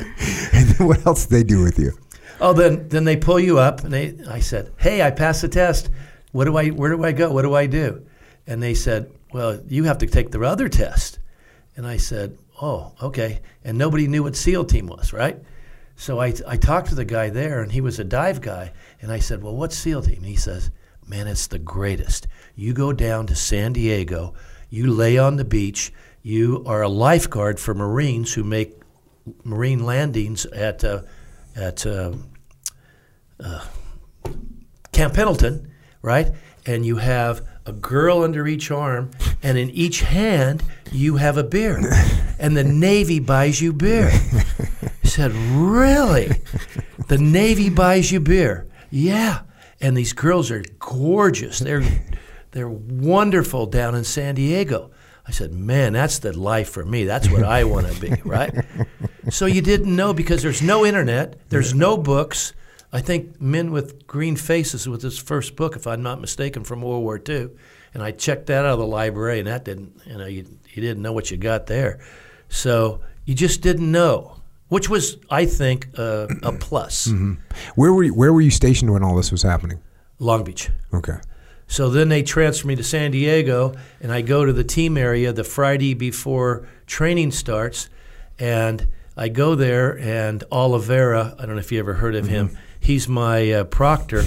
[0.55, 1.93] And then what else did they do with you?
[2.41, 4.17] Oh, then then they pull you up, and they.
[4.29, 5.91] I said, "Hey, I passed the test.
[6.33, 6.69] What do I?
[6.69, 7.33] Where do I go?
[7.33, 8.05] What do I do?"
[8.47, 11.19] And they said, "Well, you have to take the other test."
[11.77, 15.38] And I said, "Oh, okay." And nobody knew what SEAL team was, right?
[15.97, 19.12] So I I talked to the guy there, and he was a dive guy, and
[19.12, 20.71] I said, "Well, what's SEAL team?" And he says,
[21.07, 22.27] "Man, it's the greatest.
[22.57, 24.35] You go down to San Diego,
[24.69, 28.82] you lay on the beach, you are a lifeguard for Marines who make
[29.44, 31.02] marine landings at uh,
[31.56, 32.12] at." Uh,
[34.92, 36.32] Camp Pendleton, right?
[36.66, 39.11] And you have a girl under each arm,
[39.42, 41.80] and in each hand you have a beer,
[42.38, 44.11] and the Navy buys you beer.
[45.02, 46.30] He said, "Really?
[47.08, 48.68] The Navy buys you beer?
[48.90, 49.40] Yeah."
[49.80, 51.58] And these girls are gorgeous.
[51.58, 51.82] They're
[52.52, 54.92] they're wonderful down in San Diego.
[55.33, 57.05] I said, "Man, that's the life for me.
[57.05, 58.53] That's what I want to be." Right?
[59.31, 62.53] So you didn't know because there's no internet, there's no books.
[62.92, 66.83] I think Men with Green Faces was his first book, if I'm not mistaken, from
[66.83, 67.49] World War II.
[67.95, 70.83] And I checked that out of the library, and that didn't, you know, you, you
[70.83, 72.01] didn't know what you got there.
[72.51, 77.11] So you just didn't know, which was, I think, uh, a plus.
[77.75, 79.81] Where were you, where were you stationed when all this was happening?
[80.18, 80.68] Long Beach.
[80.92, 81.16] Okay.
[81.72, 85.32] So then they transfer me to San Diego, and I go to the team area
[85.32, 87.88] the Friday before training starts,
[88.38, 92.58] and I go there, and Oliveira, I don't know if you ever heard of him,
[92.78, 94.22] he's my uh, proctor,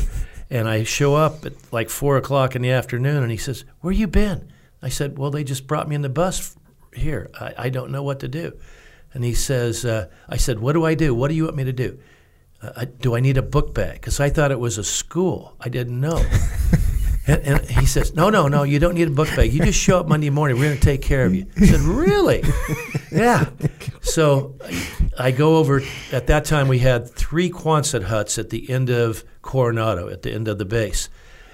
[0.49, 3.93] and I show up at like four o'clock in the afternoon, and he says, "Where
[3.93, 6.55] you been?" I said, "Well, they just brought me in the bus
[6.95, 7.29] here.
[7.39, 8.58] I, I don't know what to do."
[9.13, 11.13] And he says, uh, "I said, what do I do?
[11.13, 11.99] What do you want me to do?
[12.60, 14.01] Uh, do I need a book bag?
[14.01, 15.55] Because I thought it was a school.
[15.60, 16.25] I didn't know."
[17.28, 18.64] And, and he says, "No, no, no.
[18.64, 19.52] You don't need a book bag.
[19.52, 20.58] You just show up Monday morning.
[20.58, 22.44] We're going to take care of you." I said, "Really?
[23.12, 23.50] yeah."
[24.02, 24.56] So
[25.18, 25.82] I go over.
[26.12, 30.32] At that time, we had three Quonset huts at the end of Coronado, at the
[30.32, 31.10] end of the base,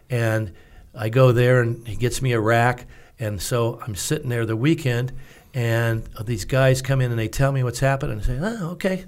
[0.09, 0.53] and
[0.93, 2.85] I go there, and he gets me a rack,
[3.17, 5.13] and so I'm sitting there the weekend,
[5.53, 8.71] and these guys come in and they tell me what's happened, and I say, "Oh,
[8.71, 9.05] okay,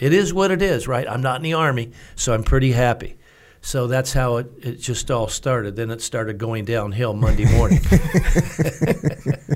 [0.00, 1.08] it is what it is, right?
[1.08, 3.16] I'm not in the army, so I'm pretty happy."
[3.64, 5.74] So that's how it, it just all started.
[5.74, 7.80] Then it started going downhill Monday morning.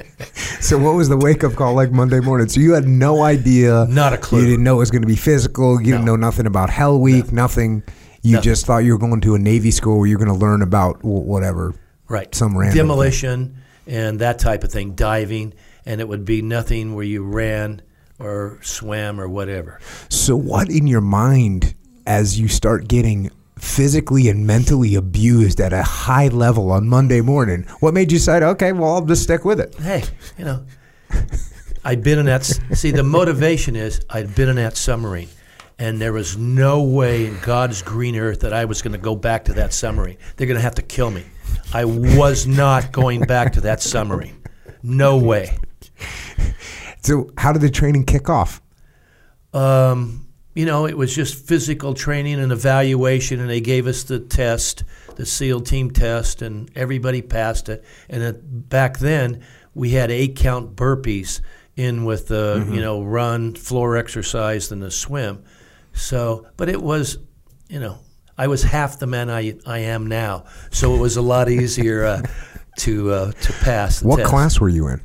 [0.60, 2.48] So what was the wake up call like Monday morning?
[2.48, 3.86] So you had no idea.
[3.88, 4.40] Not a clue.
[4.40, 5.80] You didn't know it was going to be physical.
[5.80, 7.32] You didn't know nothing about Hell Week.
[7.32, 7.84] Nothing.
[8.22, 8.42] You Nothing.
[8.42, 11.02] just thought you were going to a Navy school where you're going to learn about
[11.04, 11.74] whatever.
[12.08, 12.34] right.
[12.34, 12.82] Some random thing.
[12.82, 15.54] demolition and that type of thing, diving,
[15.86, 17.80] and it would be nothing where you ran
[18.18, 19.80] or swam or whatever.
[20.08, 25.82] So what in your mind as you start getting physically and mentally abused at a
[25.82, 27.64] high level on Monday morning?
[27.80, 29.74] What made you decide, okay, well, I'll just stick with it?
[29.76, 30.04] Hey,
[30.36, 30.64] you know,
[31.84, 32.44] I'd been in that.
[32.44, 35.28] See, the motivation is I'd been in that submarine,
[35.78, 39.16] and there was no way in God's green earth that I was going to go
[39.16, 40.18] back to that submarine.
[40.36, 41.24] They're going to have to kill me.
[41.72, 44.42] I was not going back to that submarine.
[44.82, 45.58] No way.
[47.00, 48.60] So how did the training kick off?
[49.54, 50.27] Um,
[50.58, 54.82] you know, it was just physical training and evaluation, and they gave us the test,
[55.14, 57.84] the SEAL team test, and everybody passed it.
[58.08, 61.42] And it, back then, we had eight count burpees
[61.76, 65.44] in with the you know run, floor exercise, and the swim.
[65.92, 67.18] So, but it was,
[67.68, 68.00] you know,
[68.36, 72.04] I was half the man I I am now, so it was a lot easier
[72.04, 72.22] uh,
[72.78, 74.00] to uh, to pass.
[74.00, 74.28] The What test.
[74.28, 75.00] class were you in?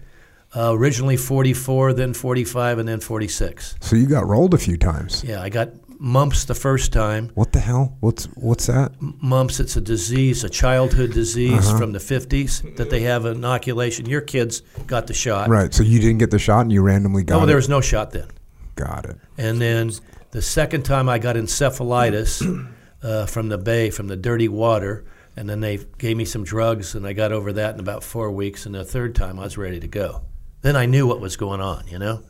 [0.56, 3.76] Uh, originally 44, then 45, and then 46.
[3.82, 5.24] So you got rolled a few times.
[5.24, 7.32] Yeah, I got mumps the first time.
[7.34, 7.98] What the hell?
[8.02, 8.92] What's what's that?
[9.02, 14.06] Mumps, it's a disease, a childhood disease from the 50s that they have an inoculation.
[14.08, 15.50] Your kids got the shot.
[15.50, 15.74] Right.
[15.74, 17.48] So you didn't get the shot and you randomly got No, it.
[17.48, 18.28] there was no shot then.
[18.76, 19.18] got it.
[19.38, 19.92] And then
[20.32, 22.68] the second time I got encephalitis
[23.02, 26.94] uh, from the bay, from the dirty water, and then they gave me some drugs,
[26.96, 28.66] and I got over that in about four weeks.
[28.66, 30.22] And the third time I was ready to go.
[30.64, 32.24] Then I knew what was going on, you know?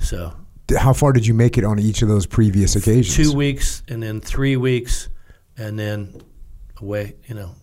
[0.00, 0.34] So
[0.76, 3.14] How far did you make it on each of those previous occasions?
[3.14, 5.08] two weeks, and then three weeks,
[5.56, 6.20] and then
[6.80, 7.54] away, you know,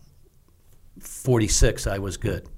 [0.99, 2.47] 46, I was good.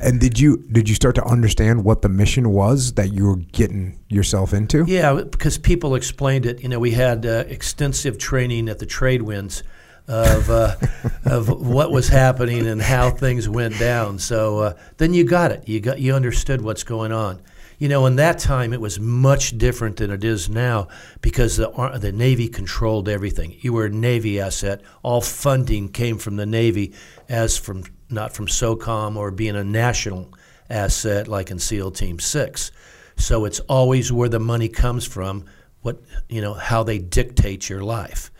[0.00, 3.36] And did you did you start to understand what the mission was that you were
[3.36, 4.84] getting yourself into?
[4.86, 6.62] Yeah, because people explained it.
[6.62, 9.62] You know, we had uh, extensive training at the trade winds
[10.06, 10.76] of uh,
[11.24, 14.18] of what was happening and how things went down.
[14.18, 15.68] So uh, then you got it.
[15.68, 17.40] You got you understood what's going on.
[17.78, 20.88] You know, in that time it was much different than it is now
[21.20, 23.56] because the the Navy controlled everything.
[23.60, 24.82] You were a Navy asset.
[25.02, 26.94] All funding came from the Navy,
[27.28, 30.32] as from not from SOCOM or being a national
[30.70, 32.70] asset like in SEAL Team Six.
[33.16, 35.44] So it's always where the money comes from,
[35.82, 38.30] what you know, how they dictate your life.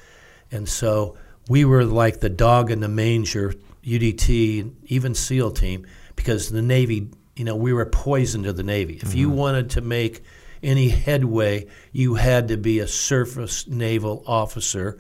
[0.50, 1.16] And so
[1.48, 3.54] we were like the dog in the manger,
[3.85, 8.98] UDT, even SEAL team, because the Navy, you know, we were poison to the Navy.
[9.02, 9.37] If you mm-hmm.
[9.37, 10.22] wanted to make
[10.62, 14.98] any headway, you had to be a surface naval officer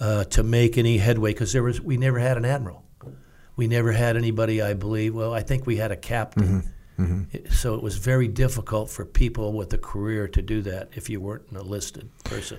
[0.00, 2.84] uh, to make any headway, because there was we never had an admiral.
[3.56, 5.14] We never had anybody, I believe.
[5.14, 6.64] Well, I think we had a captain.
[7.32, 11.08] It- So it was very difficult for people with a career to do that if
[11.08, 12.58] you weren't an enlisted person.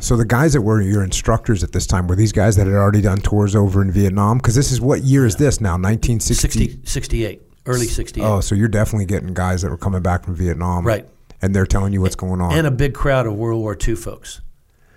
[0.00, 2.74] So the guys that were your instructors at this time were these guys that had
[2.74, 4.38] already done tours over in Vietnam?
[4.38, 5.72] Because this is what year is this now?
[5.72, 6.68] 1960.
[6.68, 8.24] 60, 68, early 68.
[8.24, 11.06] Oh, so you're definitely getting guys that were coming back from Vietnam, Right.
[11.42, 12.52] And they're telling you what's going on.
[12.56, 14.40] and a big crowd of World War II folks.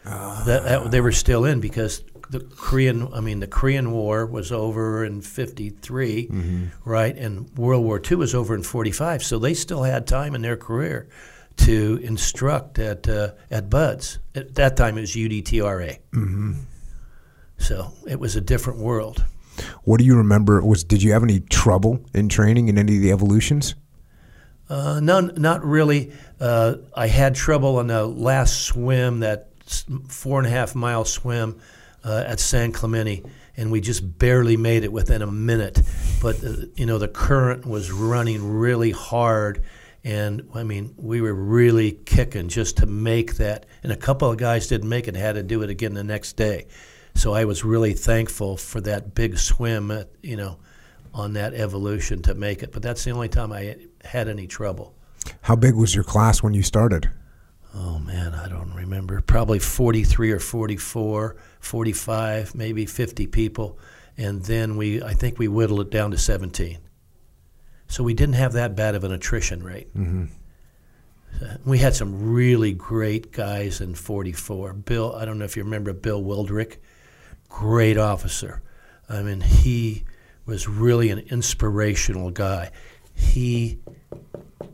[0.06, 0.44] Ah.
[0.48, 4.52] that, that they were still in because the Korean, I mean, the Korean War was
[4.52, 6.66] over in '53, Mm-hmm.
[6.90, 7.16] right?
[7.18, 10.56] And World War II was over in '45, so they still had time in their
[10.58, 11.10] career
[11.60, 14.20] to instruct at uh, at Buds.
[14.36, 16.00] At that time, it was UDTRA.
[16.12, 16.54] Mm-hmm.
[17.58, 19.26] So it was a different world.
[19.84, 20.62] what do you remember?
[20.64, 23.76] Was did you have any trouble in training in any of the evolutions?
[24.70, 26.12] Uh, none, not really.
[26.40, 29.48] Uh, I had trouble on the last swim, that
[30.08, 31.60] four and a half mile swim
[32.04, 33.24] uh, at San Clemente,
[33.58, 35.82] and we just barely made it within a minute.
[36.22, 39.64] But uh, you know, the current was running really hard,
[40.04, 43.66] and I mean, we were really kicking just to make that.
[43.84, 46.34] And a couple of guys didn't make it; had to do it again the next
[46.34, 46.68] day.
[47.16, 50.58] So I was really thankful for that big swim, at, you know,
[51.14, 52.72] on that evolution to make it.
[52.72, 54.96] But that's the only time I had any trouble.
[55.42, 57.12] How big was your class when you started?
[57.76, 59.22] Oh man, I don't remember.
[59.22, 63.78] Probably 43 or 44, 45, maybe 50 people.
[64.18, 66.80] And then we, I think we whittled it down to 17.
[67.90, 69.96] So we didn't have that bad of an attrition rate.
[69.98, 70.26] Mm-hmm.
[71.66, 74.74] We had some really great guys in 44.
[74.74, 76.78] Bill, I don't know if you remember Bill Wildrick,
[77.50, 78.62] great officer.
[79.10, 80.04] I mean, he
[80.46, 82.72] was really an inspirational guy.
[83.16, 83.80] He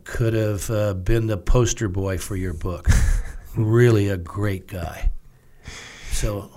[0.03, 2.89] could have uh, been the poster boy for your book.
[3.55, 5.11] really a great guy.
[6.11, 6.51] So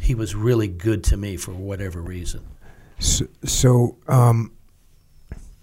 [0.00, 2.44] he was really good to me for whatever reason.
[2.98, 4.55] So, so um,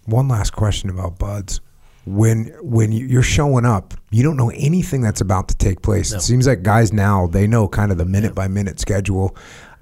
[0.05, 1.61] one last question about buds.
[2.05, 6.11] When when you- you're showing up, you don't know anything that's about to take place.
[6.11, 6.17] No.
[6.17, 9.35] It seems like guys now they know kind of the minute by minute schedule.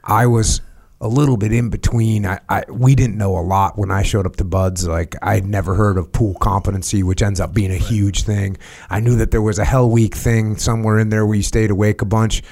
[0.03, 0.61] I was
[1.03, 2.27] a little bit in between.
[2.27, 4.87] I, I we didn't know a lot when I showed up to Buds.
[4.87, 8.55] Like I'd never heard of pool competency, which ends up being a huge thing.
[8.91, 11.71] I knew that there was a Hell Week thing somewhere in there where you stayed
[11.71, 12.43] awake a bunch,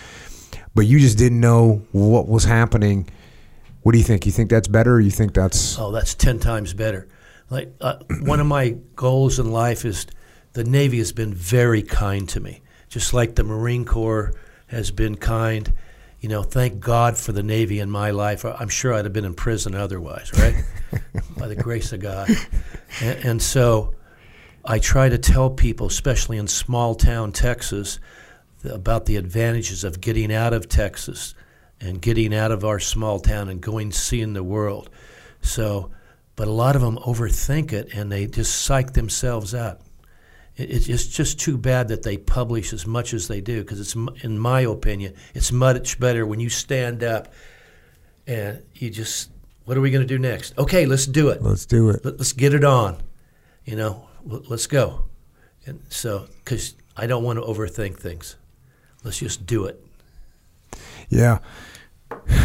[0.74, 3.07] but you just didn't know what was happening.
[3.84, 4.26] What do you think?
[4.26, 4.95] You think that's better?
[4.95, 7.07] Or you think that's Oh, that's 10 times better.
[7.50, 10.06] Like, uh, one of my goals in life is
[10.54, 14.34] the Navy has been very kind to me, just like the Marine Corps
[14.68, 15.74] has been kind.
[16.20, 18.45] You know, thank God for the Navy in my life.
[18.45, 20.64] I'm sure I'd have been in prison otherwise, right?
[21.38, 22.30] By the grace of God.
[23.02, 23.95] And, and so
[24.66, 28.00] I try to tell people, especially in small town Texas,
[28.64, 31.34] about the advantages of getting out of Texas
[31.80, 34.89] and getting out of our small town and going seeing the world.
[35.41, 35.91] So,
[36.40, 39.82] but a lot of them overthink it and they just psych themselves out.
[40.56, 43.94] It, it's just too bad that they publish as much as they do because it's,
[44.24, 47.34] in my opinion, it's much better when you stand up
[48.26, 49.32] and you just,
[49.66, 50.58] what are we going to do next?
[50.58, 51.44] Okay, let's do it.
[51.44, 52.06] let's do it.
[52.06, 53.04] Let, let's get it on.
[53.66, 55.08] You know, let's go.
[55.66, 58.38] And so, because I don't want to overthink things.
[59.04, 59.86] Let's just do it.
[61.10, 61.40] Yeah.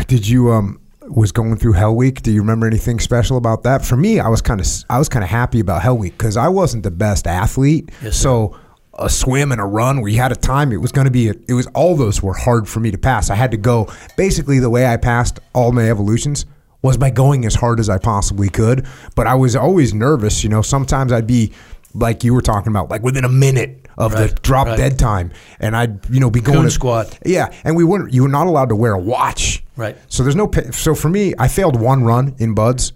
[0.09, 2.22] Did you um was going through Hell Week?
[2.22, 3.84] Do you remember anything special about that?
[3.84, 6.36] For me, I was kind of I was kind of happy about Hell Week because
[6.36, 7.90] I wasn't the best athlete.
[8.02, 8.57] Yes, so
[8.98, 11.28] a swim and a run where you had a time, it was going to be.
[11.28, 13.30] A, it was all those were hard for me to pass.
[13.30, 16.46] I had to go basically the way I passed all my evolutions
[16.82, 18.86] was by going as hard as I possibly could.
[19.16, 20.44] But I was always nervous.
[20.44, 21.52] You know, sometimes I'd be
[21.94, 24.76] like you were talking about, like within a minute of the drop right.
[24.76, 27.18] dead time, and I'd you know be going Coon to- squat.
[27.24, 28.12] yeah, and we weren't.
[28.12, 29.64] You were not allowed to wear a watch.
[29.76, 29.97] Right.
[30.09, 30.51] So there's no.
[30.72, 32.92] So for me, I failed one run in buds,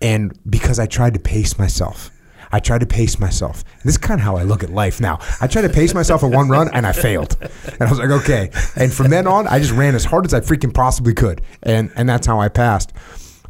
[0.00, 2.10] and because I tried to pace myself,
[2.52, 3.64] I tried to pace myself.
[3.84, 5.18] This is kind of how I look at life now.
[5.40, 7.36] I tried to pace myself at one run, and I failed.
[7.40, 8.50] And I was like, okay.
[8.76, 11.90] And from then on, I just ran as hard as I freaking possibly could, and
[11.96, 12.92] and that's how I passed.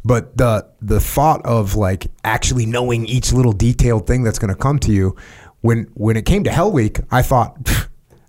[0.03, 4.59] But the the thought of like actually knowing each little detailed thing that's going to
[4.59, 5.15] come to you,
[5.61, 7.57] when when it came to Hell Week, I thought.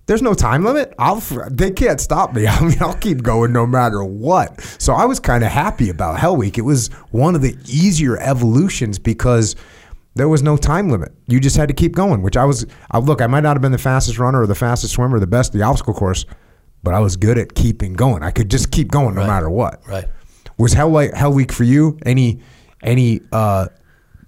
[0.06, 0.92] There's no time limit.
[0.98, 2.46] I'll they can't stop me.
[2.48, 4.60] I mean, I'll keep going no matter what.
[4.78, 6.58] So I was kind of happy about Hell Week.
[6.58, 9.54] It was one of the easier evolutions because
[10.14, 11.12] there was no time limit.
[11.28, 12.20] You just had to keep going.
[12.20, 12.66] Which I was.
[12.90, 15.20] I, look, I might not have been the fastest runner or the fastest swimmer, or
[15.20, 16.26] the best at the obstacle course,
[16.82, 18.24] but I was good at keeping going.
[18.24, 19.28] I could just keep going no Right.
[19.28, 19.86] matter what.
[19.86, 20.06] Right.
[20.58, 21.98] Was Hell Week, Hell Week for you?
[22.04, 22.40] Any
[22.82, 23.68] any uh,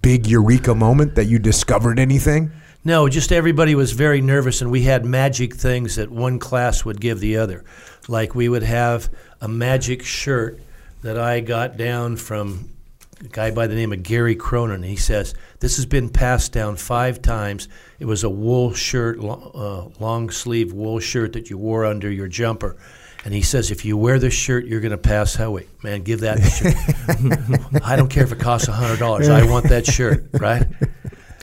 [0.01, 2.49] big eureka moment that you discovered anything?
[2.87, 7.01] No, just everybody was very nervous, and we had magic things that one class would
[7.01, 7.65] give the other.
[8.07, 9.09] Like we would have
[9.41, 10.59] a magic shirt
[11.01, 12.69] that I got down from
[13.21, 14.83] a guy by the name of Gary Cronin.
[14.83, 17.67] He says, This has been passed down five times.
[17.97, 22.27] It was a wool shirt, uh, long sleeve wool shirt that you wore under your
[22.27, 22.77] jumper.
[23.25, 25.67] And he says, if you wear this shirt, you're going to pass Week.
[25.83, 26.39] Man, give that
[27.73, 27.83] shirt.
[27.83, 29.29] I don't care if it costs $100.
[29.29, 30.67] I want that shirt, right?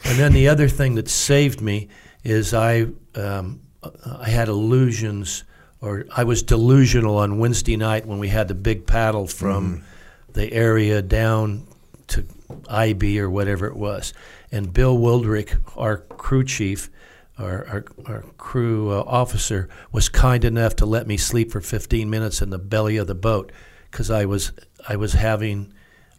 [0.04, 1.88] And then the other thing that saved me
[2.24, 3.60] is I um,
[4.06, 5.44] I had illusions,
[5.80, 9.84] or I was delusional on Wednesday night when we had the big paddle from
[10.32, 11.66] the area down
[12.08, 12.24] to
[12.68, 14.12] IB or whatever it was.
[14.50, 16.90] And Bill Wildrick, our crew chief,
[17.38, 22.08] our, our, our crew uh, officer, was kind enough to let me sleep for 15
[22.08, 23.50] minutes in the belly of the boat
[23.90, 24.52] because I was
[24.88, 25.72] I was having,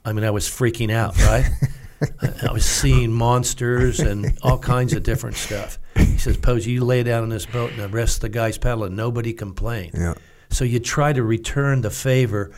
[0.03, 1.49] I mean I was freaking out, right?
[2.21, 5.79] I- I was seeing monsters and all kinds of different stuff.
[5.95, 8.57] He says, Pozzi, you lay down in this boat and the rest of the guys
[8.57, 8.95] paddling.
[8.95, 9.91] Nobody complained.
[9.95, 10.13] Yeah.
[10.49, 12.51] So you try to return the favor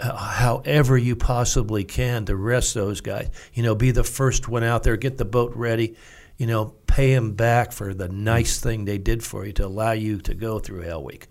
[0.00, 3.28] uh, however you possibly can to rest those guys.
[3.52, 5.94] You know, be the first one out there, get the boat ready,
[6.38, 9.92] you know, pay them back for the nice thing they did for you to allow
[9.92, 11.26] you to go through Hell Week.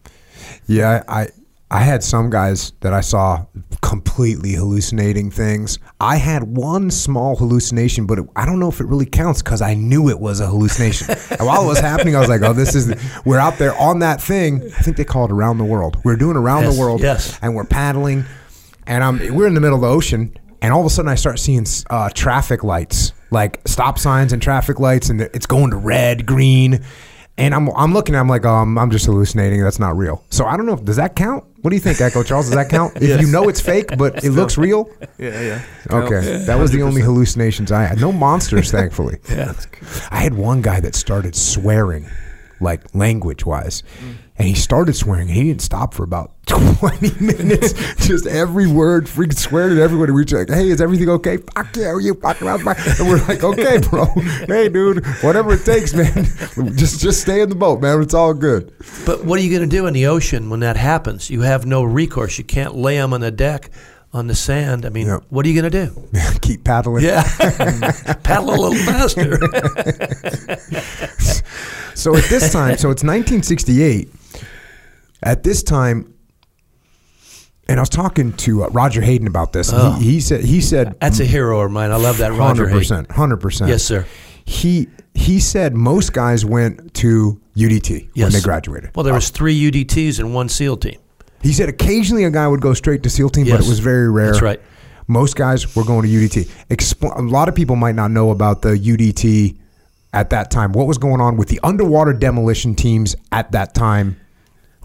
[0.68, 1.30] Yeah, I
[1.72, 3.46] I had some guys that I saw
[3.82, 5.78] completely hallucinating things.
[6.00, 9.62] I had one small hallucination, but it, I don't know if it really counts because
[9.62, 11.10] I knew it was a hallucination.
[11.12, 13.76] and while it was happening, I was like, "Oh, this is." The, we're out there
[13.80, 14.64] on that thing.
[14.78, 15.98] I think they call it around the world.
[16.04, 17.40] We're doing around Yes, the world, yes.
[17.42, 18.26] and we're paddling,
[18.88, 21.16] and I'm we're in the middle of the ocean, and all of a sudden I
[21.16, 25.78] start seeing uh, traffic lights, like stop signs and traffic lights, and it's going to
[25.78, 26.84] red, green.
[27.38, 29.64] And I'm, I'm looking, I'm like, um, I'm just hallucinating.
[29.64, 30.26] That's not real.
[30.30, 30.74] So I don't know.
[30.74, 31.46] if Does that count?
[31.62, 32.46] What do you think, Echo Charles?
[32.48, 32.98] Does that count?
[33.02, 34.90] If you know it's fake, but it looks real?
[35.18, 35.62] Yeah, yeah.
[35.92, 36.44] Okay.
[36.46, 38.00] That was the only hallucinations I had.
[38.00, 39.18] No monsters, thankfully.
[39.30, 39.54] Yeah.
[40.12, 42.06] I had one guy that started swearing
[42.60, 43.84] like language wise.
[44.02, 44.16] Mm.
[44.40, 45.28] And he started swearing.
[45.28, 47.74] He didn't stop for about 20 minutes.
[48.08, 50.08] Just every word, freaking swearing at everyone.
[50.08, 51.38] And we were like, hey, is everything okay?
[51.38, 52.62] Fuck yeah, are you fucking out?
[52.66, 54.06] And we're like, okay, bro.
[54.48, 56.24] hey, dude, whatever it takes, man.
[56.78, 58.02] just just stay in the boat, man.
[58.02, 58.74] It's all good.
[59.06, 61.30] But what are you going to do in the ocean when that happens?
[61.30, 62.38] You have no recourse.
[62.38, 63.70] You can't lay them on the deck
[64.14, 64.86] on the sand.
[64.86, 65.24] I mean, Yep.
[65.30, 66.08] what are you going to do?
[66.42, 67.04] Keep paddling.
[67.04, 67.24] Yeah,
[68.24, 69.38] paddle a little faster.
[71.96, 74.10] So at this time, so it's 1968.
[75.22, 76.14] At this time,
[77.68, 79.72] and I was talking to uh, Roger Hayden about this.
[79.74, 79.94] Oh.
[79.94, 81.92] He, he said he said That's a hero of mine.
[81.92, 82.42] I love that, Roger.
[82.42, 82.80] hundred Hayden.
[82.80, 83.70] percent, hundred percent.
[83.70, 84.06] Yes, sir.
[84.46, 88.92] He he said most guys went to UDT when they graduated.
[88.96, 91.00] Well, there was three UDTs and one SEAL team.
[91.42, 94.10] He said occasionally a guy would go straight to SEAL team, but it was very
[94.10, 94.32] rare.
[94.32, 94.62] That's right.
[95.08, 96.48] Most guys were going to UDT.
[96.70, 99.58] Expl- a lot of people might not know about the UDT
[100.14, 100.72] at that time.
[100.72, 104.20] What was going on with the underwater demolition teams at that time?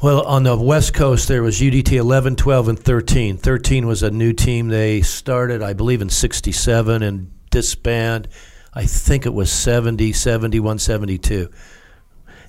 [0.03, 3.37] Well, on the West Coast, there was UDT 11, 12, and 13.
[3.39, 4.69] 13 was a new team.
[4.69, 8.31] They started, I believe, in 67 and disbanded,
[8.75, 11.49] I think it was 70, 71, 72.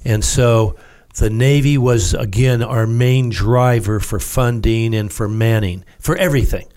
[0.03, 0.75] And so
[1.15, 6.67] the Navy was, again, our main driver for funding and for manning, for everything.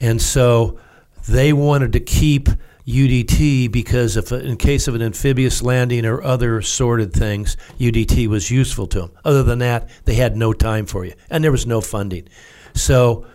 [0.00, 0.80] And so
[1.28, 2.48] they wanted to keep
[2.86, 8.50] UDT because if in case of an amphibious landing or other assorted things, UDT was
[8.50, 9.10] useful to them.
[9.24, 12.28] Other than that, they had no time for you, and there was no funding.
[12.74, 13.26] So,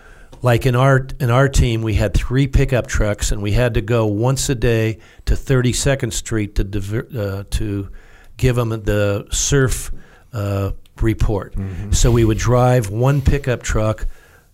[0.42, 3.82] like in our in our team, we had three pickup trucks, and we had to
[3.82, 7.90] go once a day to 32nd Street to uh, to
[8.36, 9.92] give them the surf
[10.34, 10.72] uh,
[11.02, 11.56] report.
[11.92, 14.06] So we would drive one pickup truck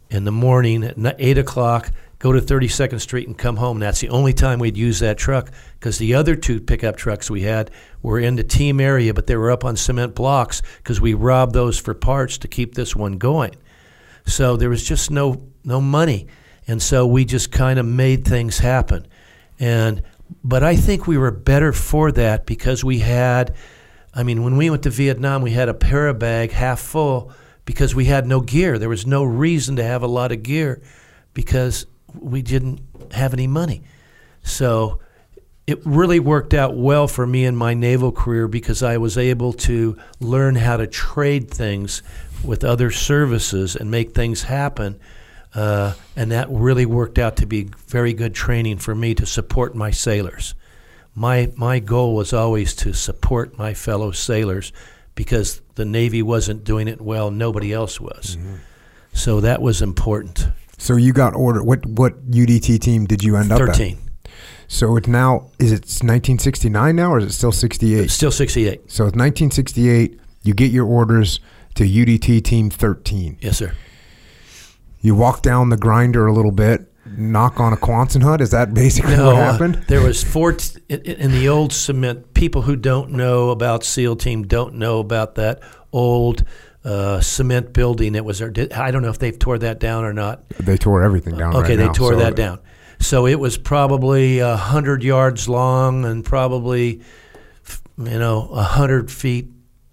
[0.09, 1.91] in the morning at eight o'clock,
[2.24, 3.80] go to 32nd Street and come home.
[3.80, 7.41] That's the only time we'd use that truck because the other two pickup trucks we
[7.41, 7.69] had
[8.01, 11.51] were in the team area, but they were up on cement blocks because we robbed
[11.51, 13.53] those for parts to keep this one going.
[14.26, 16.28] So there was just no no money,
[16.65, 19.05] and so we just kind of made things happen.
[19.59, 20.01] And
[20.45, 23.53] but I think we were better for that because we had,
[24.13, 27.34] I mean, when we went to Vietnam, we had a parabag half full
[27.65, 28.80] because we had no gear.
[28.80, 30.82] There was no reason to have a lot of gear
[31.34, 31.86] because
[32.20, 32.80] we didn't
[33.11, 33.84] have any money.
[34.43, 34.99] So
[35.66, 39.53] it really worked out well for me in my naval career because I was able
[39.53, 42.03] to learn how to trade things
[42.43, 44.99] with other services and make things happen.
[45.55, 49.76] Uh, and that really worked out to be very good training for me to support
[49.76, 50.55] my sailors.
[51.16, 54.74] My, my goal was always to support my fellow sailors
[55.16, 58.36] because the Navy wasn't doing it well, nobody else was.
[59.14, 60.47] So that was important.
[60.84, 61.63] So you got ordered.
[61.63, 63.67] What what UDT team did you end up at?
[63.67, 63.97] 13.
[64.67, 68.11] So it's now is it 1969 now or is it still 68?
[68.11, 68.91] Still 68.
[68.91, 70.19] So it's 1968.
[70.43, 71.39] You get your orders
[71.75, 73.38] to UDT Team 13.
[73.39, 73.73] Yes, sir.
[74.99, 78.41] You walk down the grinder a little bit, knock on a Quonset hut.
[78.41, 79.86] Is that basically what uh, happened?
[79.88, 82.34] there was four t- in the old cement.
[82.34, 85.61] People who don't know about SEAL Team don't know about that
[85.93, 86.43] old
[86.84, 88.15] uh, cement building.
[88.15, 88.41] It was.
[88.41, 90.47] I don't know if they've tore that down or not.
[90.49, 91.55] They tore everything down.
[91.55, 92.59] Okay, right they now, tore so- that down.
[92.99, 97.01] So it was probably a hundred yards long and probably,
[97.97, 99.49] you know, a hundred feet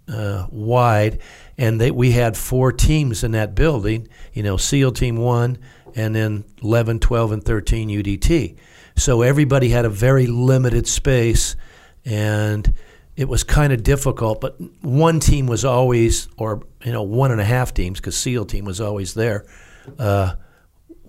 [0.06, 1.18] uh, wide.
[1.58, 4.06] And they, we had four teams in that building.
[4.32, 5.58] You know, SEAL Team One,
[5.96, 8.56] and then 11, 12, and 13 UDT.
[8.96, 11.56] So everybody had a very limited space,
[12.04, 12.72] and
[13.16, 14.40] it was kind of difficult.
[14.40, 18.46] But one team was always, or you know, one and a half teams, because SEAL
[18.46, 19.46] Team was always there.
[19.98, 20.34] Uh,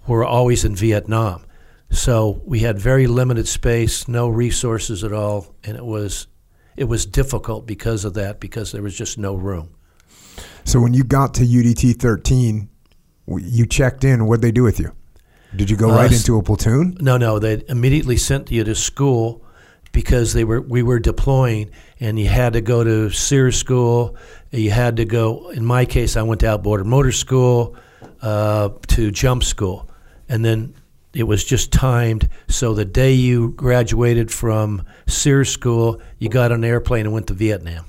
[0.08, 1.44] were always in Vietnam.
[1.90, 6.28] So we had very limited space, no resources at all, and it was
[6.78, 9.76] it was difficult because of that because there was just no room.
[10.64, 12.70] So when you got to UDT 13,
[13.28, 14.26] you checked in.
[14.26, 14.94] What'd they do with you?
[15.56, 16.98] Did you go Uh, right into a platoon?
[17.02, 19.44] No, no, they immediately sent you to school
[19.92, 24.16] because they were we were deploying, and you had to go to SERE School.
[24.52, 25.50] You had to go.
[25.50, 27.76] In my case, I went to Outboard Motor School,
[28.22, 29.90] uh, to Jump School,
[30.30, 30.74] and then
[31.14, 32.30] it was just timed.
[32.48, 37.28] So the day you graduated from SERE School, you got on an airplane and went
[37.28, 37.86] to Vietnam.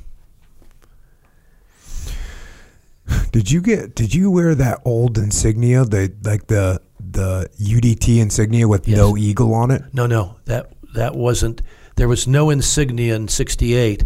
[3.33, 3.95] Did you get?
[3.95, 8.97] Did you wear that old insignia, the like the the UDT insignia with Yes.
[8.97, 9.83] no eagle on it?
[9.93, 11.63] No, no, that that wasn't.
[11.97, 14.05] There was no insignia in '68.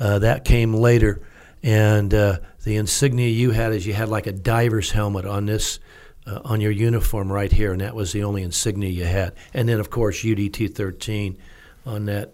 [0.00, 1.20] Uh, that came later,
[1.62, 5.80] and uh, the insignia you had is you had like a diver's helmet on this
[6.26, 9.34] uh, on your uniform right here, and that was the only insignia you had.
[9.54, 11.36] And then, of course, UDT 13
[11.86, 12.32] on that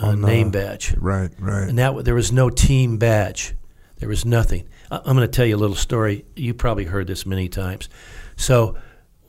[0.00, 1.68] uh, On the- name badge, Right, right.
[1.68, 3.54] and that there was no team badge.
[3.98, 4.68] There was nothing.
[4.90, 6.24] I- I'm going to tell you a little story.
[6.36, 7.88] You probably heard this many times.
[8.36, 8.76] So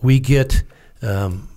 [0.02, 0.62] we get
[1.02, 1.48] um,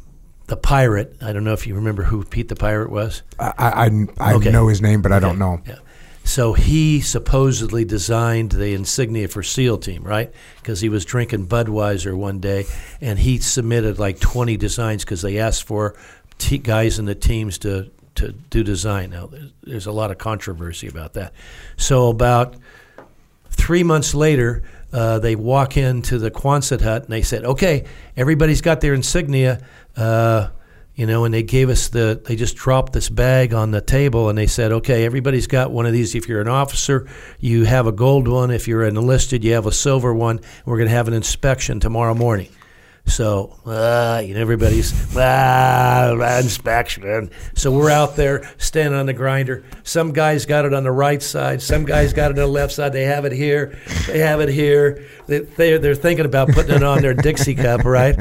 [0.47, 1.16] the pirate.
[1.20, 3.22] I don't know if you remember who Pete the pirate was.
[3.38, 4.51] I I, I Okay.
[4.51, 5.61] know his name, but I don't know.
[5.66, 5.76] Yeah.
[6.24, 10.32] So he supposedly designed the insignia for SEAL Team, right?
[10.61, 12.66] Because he was drinking Budweiser one day,
[13.01, 15.94] and he submitted like 20 designs because they asked for
[16.38, 19.11] t- guys in the teams to to do design.
[19.11, 21.32] Now, there's, there's a lot of controversy about that.
[21.76, 22.57] So about
[23.51, 27.84] three months later, uh, they walk into the Quonset hut and they said, "Okay,
[28.16, 29.61] everybody's got their insignia."
[29.97, 30.49] Uh,
[30.94, 32.20] you know, and they gave us the.
[32.24, 35.84] They just dropped this bag on the table and they said, "Okay, everybody's got one
[35.84, 36.14] of these.
[36.14, 37.07] If you're an officer,
[37.38, 38.51] you have a gold one.
[38.51, 40.40] If you're enlisted, you have a silver one.
[40.64, 42.49] We're going to have an inspection tomorrow morning."
[43.07, 47.30] So, uh, you know, everybody's ah, inspection.
[47.54, 49.64] So we're out there standing on the grinder.
[49.84, 51.62] Some guys got it on the right side.
[51.62, 52.92] Some guys got it on the left side.
[52.92, 53.78] They have it here.
[54.07, 55.07] They have it here.
[55.28, 58.16] They, they're, they're thinking about putting it on their Dixie cup, right?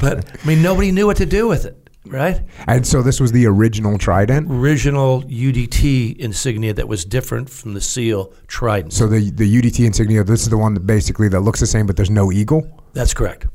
[0.00, 2.40] But I mean, nobody knew what to do with it, right?
[2.66, 4.50] And so this was the original Trident.
[4.50, 8.94] Original UDT insignia that was different from the SEAL Trident.
[8.94, 10.24] So the the UDT insignia.
[10.24, 12.66] This is the one that basically that looks the same, but there's no eagle.
[12.94, 13.46] That's correct.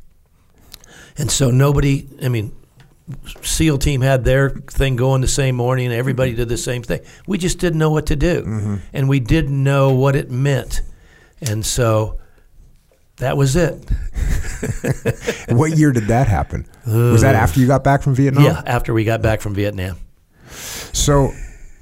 [1.17, 2.53] And so nobody, I mean,
[3.41, 6.39] SEAL team had their thing going the same morning, and everybody mm-hmm.
[6.39, 7.01] did the same thing.
[7.27, 8.75] We just didn't know what to do, mm-hmm.
[8.93, 10.81] and we didn't know what it meant,
[11.41, 12.19] and so
[13.17, 13.75] that was it.
[15.49, 16.67] what year did that happen?
[16.85, 18.43] was that after you got back from Vietnam?
[18.43, 19.97] Yeah, after we got back from Vietnam.
[20.49, 21.31] So,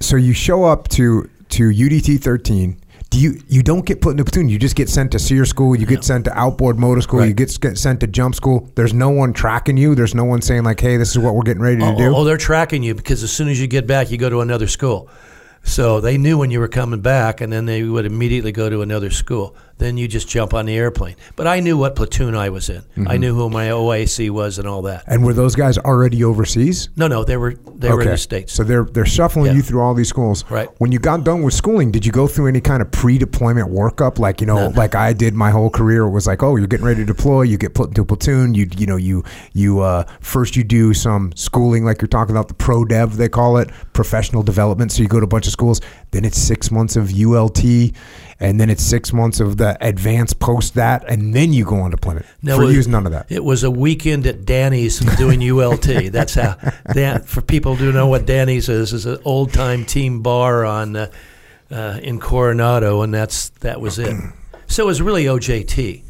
[0.00, 2.80] so you show up to to UDT 13.
[3.14, 4.48] Do you you don't get put in a platoon?
[4.48, 5.76] You just get sent to SERE school.
[5.76, 7.24] You get sent to outboard motor school.
[7.24, 8.68] You get, get sent to jump school.
[8.74, 9.94] There's no one tracking you.
[9.94, 12.06] There's no one saying like, "Hey, this is what we're getting ready to Oh, do."
[12.06, 14.40] Oh, oh, they're tracking you because as soon as you get back, you go to
[14.40, 15.08] another school.
[15.62, 18.82] So they knew when you were coming back, and then they would immediately go to
[18.82, 19.54] another school.
[19.78, 21.16] Then you just jump on the airplane.
[21.34, 22.82] But I knew what platoon I was in.
[22.82, 23.08] Mm-hmm.
[23.08, 25.02] I knew who my OAC was and all that.
[25.06, 26.88] And were those guys already overseas?
[26.96, 28.52] No, no, they were they were in the states.
[28.52, 29.54] So they're they're shuffling Yeah.
[29.54, 30.44] you through all these schools.
[30.48, 30.68] Right.
[30.78, 34.18] When you got done with schooling, did you go through any kind of pre-deployment workup?
[34.18, 36.02] Like you know, like I did my whole career.
[36.04, 37.42] It was like, oh, you're getting ready to deploy.
[37.42, 38.54] You get put into a platoon.
[38.54, 42.48] You you know you you uh, first you do some schooling, like you're talking about
[42.48, 44.92] the pro dev they call it, professional development.
[44.92, 45.80] So you go to a bunch of schools.
[46.12, 47.60] Then it's six months of ULT,
[48.40, 51.90] and then it's six months of the advance post that, and then you go on
[51.90, 52.26] to deployment.
[52.42, 53.30] No, For you, none of that.
[53.30, 56.12] It was a weekend at Danny's doing ULT.
[56.12, 56.56] That's how.
[56.92, 60.96] Dan, for people who know what Danny's is, is an old time team bar on
[60.96, 61.10] uh,
[61.70, 64.14] uh, in Coronado, and that's that was it.
[64.66, 66.02] So it was really OJT,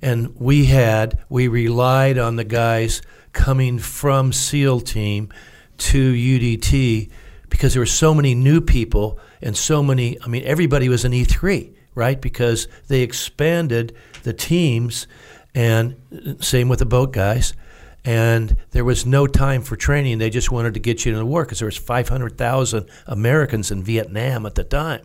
[0.00, 3.02] and we had we relied on the guys
[3.32, 5.30] coming from SEAL team
[5.76, 7.10] to UDT
[7.50, 10.18] because there were so many new people and so many.
[10.22, 12.20] I mean, everybody was an E3, right?
[12.20, 15.06] Because they expanded the teams,
[15.54, 17.52] and uh, same with the boat guys.
[18.02, 20.18] And there was no time for training.
[20.18, 23.82] They just wanted to get you into the war because there was 500,000 Americans in
[23.82, 25.04] Vietnam at the time.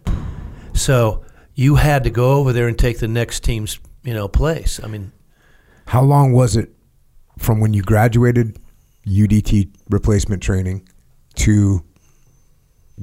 [0.73, 1.25] So
[1.55, 4.79] you had to go over there and take the next team's, you know, place.
[4.81, 5.11] I mean,
[5.87, 6.69] How long was it
[7.37, 8.57] from when you graduated
[9.05, 10.87] UDT replacement training
[11.35, 11.83] to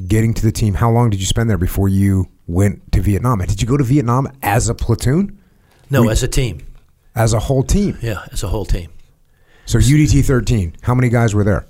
[0.06, 0.74] getting to the team?
[0.74, 3.40] How long did you spend there before you went to Vietnam?
[3.40, 5.38] And did you go to Vietnam as a platoon,
[5.90, 6.60] no, We- as a team,
[7.14, 7.98] as a whole team?
[8.02, 8.88] yeah, as a whole team.
[9.66, 11.66] So UDT 13, how many guys were there?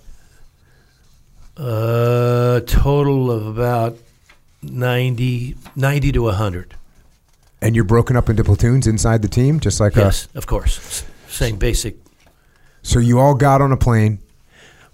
[1.57, 3.99] A total of about
[4.63, 6.75] 90, 90 to 100.
[7.61, 10.27] And you're broken up into platoons inside the team, just like us.
[10.27, 11.05] Yes, of course.
[11.29, 11.97] Same basic.
[12.83, 14.19] So you all got on a plane.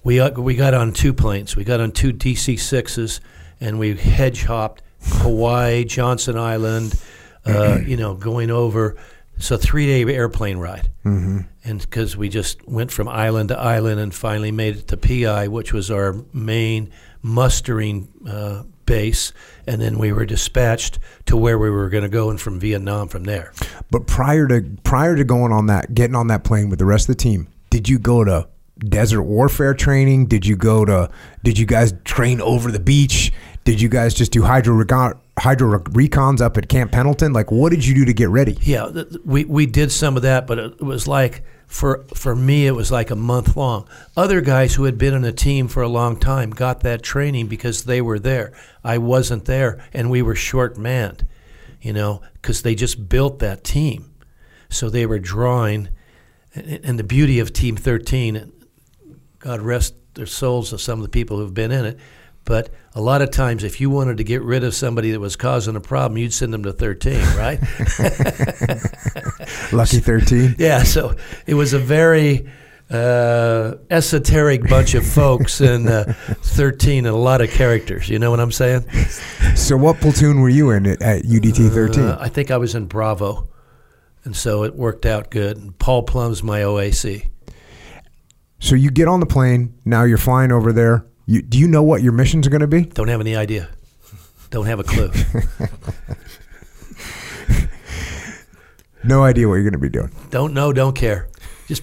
[0.05, 1.57] We, uh, we got on two planes.
[1.57, 3.21] We got on two DC 6s
[3.61, 7.01] and we hedge hopped Hawaii, Johnston Island,
[7.45, 8.97] uh, you know, going over.
[9.37, 10.91] It's a three day airplane ride.
[11.05, 11.39] Mm-hmm.
[11.65, 15.49] and because we just went from island to island and finally made it to PI,
[15.49, 16.91] which was our main
[17.23, 19.33] mustering uh, base,
[19.67, 23.09] and then we were dispatched to where we were going to go and from Vietnam
[23.09, 23.53] from there.
[23.91, 27.09] But prior to prior to going on that, getting on that plane with the rest
[27.09, 30.26] of the team, did you go to desert warfare training?
[30.26, 31.11] Did you go to?
[31.43, 33.33] Did you guys train over the beach?
[33.64, 34.83] Did you guys just do hydro
[35.39, 37.33] hydro recons up at Camp Pendleton?
[37.33, 38.57] Like, what did you do to get ready?
[38.62, 42.66] Yeah, th- we we did some of that, but it was like for for me
[42.66, 43.87] it was like a month long.
[44.16, 47.49] Other guys who had been in a team for a long time got that training
[47.49, 48.53] because they were there.
[48.83, 51.26] I wasn't there, and we were short manned,
[51.83, 54.14] you know, because they just built that team,
[54.70, 55.91] so they were drawing.
[56.55, 58.51] And the beauty of Team Thirteen,
[59.39, 61.99] God rest their souls of some of the people who've been in it,
[62.45, 65.36] But a lot of times, if you wanted to get rid of somebody that was
[65.36, 67.61] causing a problem, you'd send them to 13, right?
[69.72, 70.57] Lucky 13.
[70.59, 71.14] yeah, so
[71.47, 72.49] it was a very
[72.91, 78.09] uh, esoteric bunch of folks and uh, 13 and a lot of characters.
[78.09, 78.89] You know what I'm saying?
[79.55, 82.03] So, what platoon were you in at, at UDT 13?
[82.03, 83.49] Uh, I think I was in Bravo,
[84.24, 85.59] and so it worked out good.
[85.59, 87.28] And Paul Plum's my OAC.
[88.61, 89.75] So, you get on the plane.
[89.85, 91.07] Now you're flying over there.
[91.27, 92.83] You, do you know what your missions are going to be?
[92.83, 93.69] Don't have any idea.
[94.51, 95.11] Don't have a clue.
[99.05, 100.11] No idea what you're going to be doing.
[100.31, 101.29] don't know, don't care.
[101.67, 101.83] Just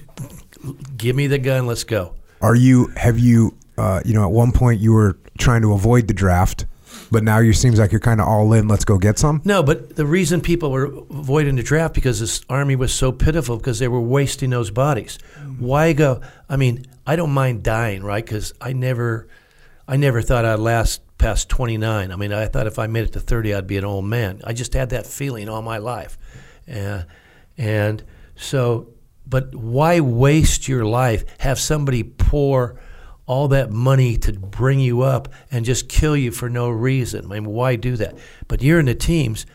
[0.97, 2.13] give me the gun, let's go.
[2.41, 6.07] Are you, have you, uh, you know, at one point you were trying to avoid
[6.07, 6.65] the draft,
[7.11, 8.67] but now you seems like you're kind of all in.
[8.67, 9.41] Let's go get some.
[9.45, 13.57] No, but the reason people were avoiding the draft because this army was so pitiful
[13.57, 15.17] because they were wasting those bodies.
[15.59, 16.21] Why go?
[16.49, 18.23] I mean, I don't mind dying, right?
[18.23, 19.27] Because I never,
[19.87, 22.11] I never thought I'd last past 29.
[22.11, 24.41] I mean, I thought if I made it to 30, I'd be an old man.
[24.43, 26.17] I just had that feeling all my life,
[26.73, 27.03] uh,
[27.57, 28.03] and
[28.35, 28.89] so.
[29.27, 31.25] But why waste your life?
[31.39, 32.79] Have somebody pour
[33.28, 37.26] all that money to bring you up and just kill you for no reason.
[37.26, 38.15] I mean, why do that?
[38.47, 39.45] But you're in the teams.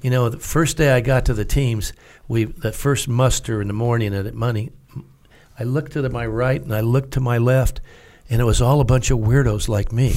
[0.00, 1.92] You know, the first day I got to the teams,
[2.28, 4.70] we that first muster in the morning at money,
[5.58, 7.80] I looked to my right and I looked to my left,
[8.30, 10.14] and it was all a bunch of weirdos like me.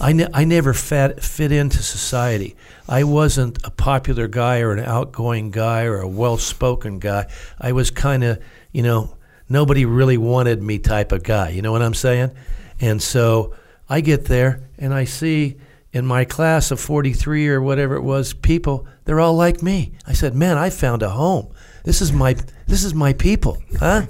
[0.00, 2.56] I, ne- I never fat, fit into society.
[2.88, 7.26] I wasn't a popular guy or an outgoing guy or a well-spoken guy.
[7.60, 8.42] I was kind of,
[8.72, 9.16] you know,
[9.48, 11.50] nobody really wanted me type of guy.
[11.50, 12.32] You know what I'm saying?
[12.80, 13.54] And so
[13.88, 15.56] I get there and I see
[15.92, 19.92] in my class of 43 or whatever it was people, they're all like me.
[20.06, 21.52] I said, "Man, I found a home.
[21.84, 22.36] This is my
[22.66, 24.02] this is my people." Huh?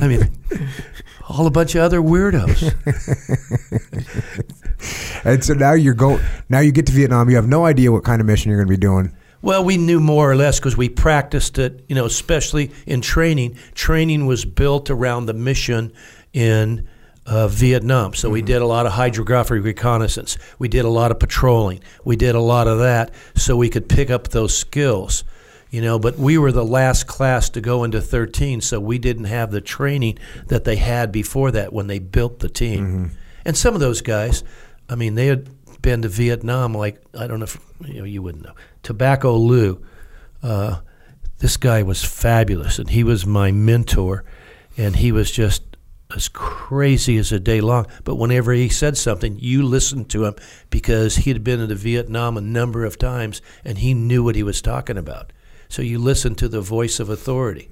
[0.00, 0.30] I mean,
[1.28, 2.74] all a bunch of other weirdos.
[5.24, 7.30] And so now you're going Now you get to Vietnam.
[7.30, 9.14] You have no idea what kind of mission you're going to be doing.
[9.42, 13.58] Well, we knew more or less because we practiced it, you know, especially in training.
[13.74, 15.92] Training was built around the mission
[16.32, 16.88] in
[17.26, 18.14] uh, Vietnam.
[18.14, 20.38] So we did a lot of hydrographic reconnaissance.
[20.60, 21.80] We did a lot of patrolling.
[22.04, 25.24] We did a lot of that so we could pick up those skills,
[25.70, 25.98] you know.
[25.98, 29.60] But we were the last class to go into 13, so we didn't have the
[29.60, 33.10] training that they had before that when they built the team.
[33.44, 34.44] And some of those guys,
[34.88, 35.48] I mean, they had
[35.82, 36.74] been to Vietnam.
[36.74, 38.54] Like I don't know if you know, you wouldn't know.
[38.82, 39.84] Tobacco Lou,
[40.42, 40.80] uh,
[41.38, 44.24] this guy was fabulous, and he was my mentor,
[44.76, 45.62] and he was just
[46.14, 47.86] as crazy as a day long.
[48.04, 50.34] But whenever he said something, you listened to him
[50.70, 54.42] because he had been into Vietnam a number of times, and he knew what he
[54.42, 55.32] was talking about.
[55.68, 57.68] So you listened to the voice of authority.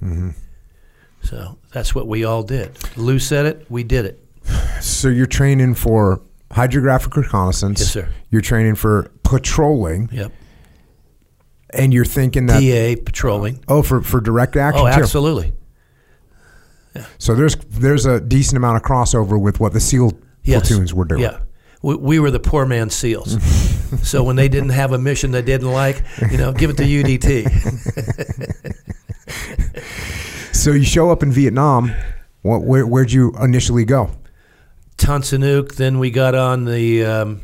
[1.23, 2.71] So that's what we all did.
[2.97, 4.25] Lou said it, we did it.
[4.81, 7.79] So you're training for hydrographic reconnaissance.
[7.79, 8.09] Yes, sir.
[8.31, 10.31] You're training for patrolling, Yep.
[11.73, 13.63] And you're thinking that PA patrolling.
[13.67, 15.53] oh, for for direct action Oh, absolutely.
[17.17, 20.11] So there's there's a decent amount of crossover with what the SEAL
[20.43, 20.67] Yes.
[20.67, 21.21] platoons were doing.
[21.21, 21.39] Yeah.
[21.83, 23.37] We, we were the poor man SEALs.
[24.07, 26.83] so when they didn't have a mission they didn't like, you know, give it to
[26.83, 27.47] UDT.
[30.53, 31.91] So you show up in Vietnam.
[32.43, 34.11] What, where, where'd you initially go?
[34.97, 37.41] Nhut, then we got on the, um,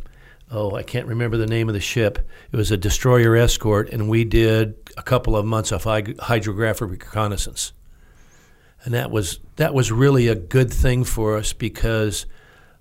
[0.51, 2.19] oh, I can't remember the name of the ship.
[2.51, 6.89] It was a destroyer escort, and we did a couple of months of hy- hydrographic
[6.89, 7.73] reconnaissance.
[8.83, 12.25] And that was that was really a good thing for us because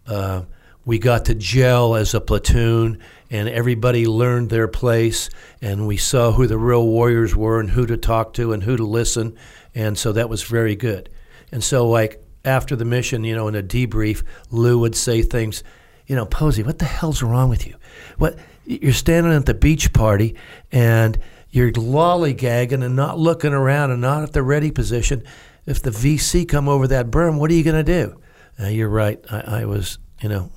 [0.06, 0.42] uh,
[0.84, 3.00] we got to gel as a platoon,
[3.30, 7.86] and everybody learned their place, and we saw who the real warriors were, and who
[7.86, 9.36] to talk to, and who to listen,
[9.74, 11.08] and so that was very good.
[11.50, 15.64] And so, like after the mission, you know, in a debrief, Lou would say things,
[16.06, 17.76] you know, Pozzi, what the hell's wrong with you?
[18.18, 20.34] What you're standing at the beach party
[20.72, 21.18] and
[21.50, 25.22] you're lollygagging and not looking around and not at the ready position.
[25.64, 28.20] If the VC come over that berm, what are you going to do?
[28.60, 29.24] Uh, you're right.
[29.30, 30.50] I, I was, you know,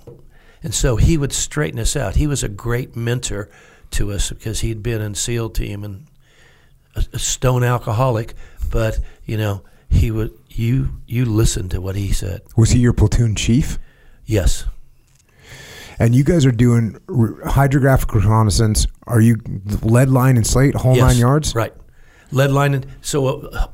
[0.61, 2.15] and so he would straighten us out.
[2.15, 3.49] He was a great mentor
[3.91, 6.07] to us because he'd been in SEAL team and
[6.95, 8.33] a, a stone alcoholic,
[8.69, 12.41] but you know he would you you listened to what he said.
[12.55, 13.79] Was he your platoon chief?
[14.25, 14.65] Yes,
[15.99, 18.87] And you guys are doing re- hydrographic reconnaissance.
[19.05, 19.37] Are you
[19.83, 21.53] lead line and slate, whole yes, nine yards?
[21.53, 21.73] right.
[22.31, 22.75] Lead line.
[22.75, 23.67] And, so uh,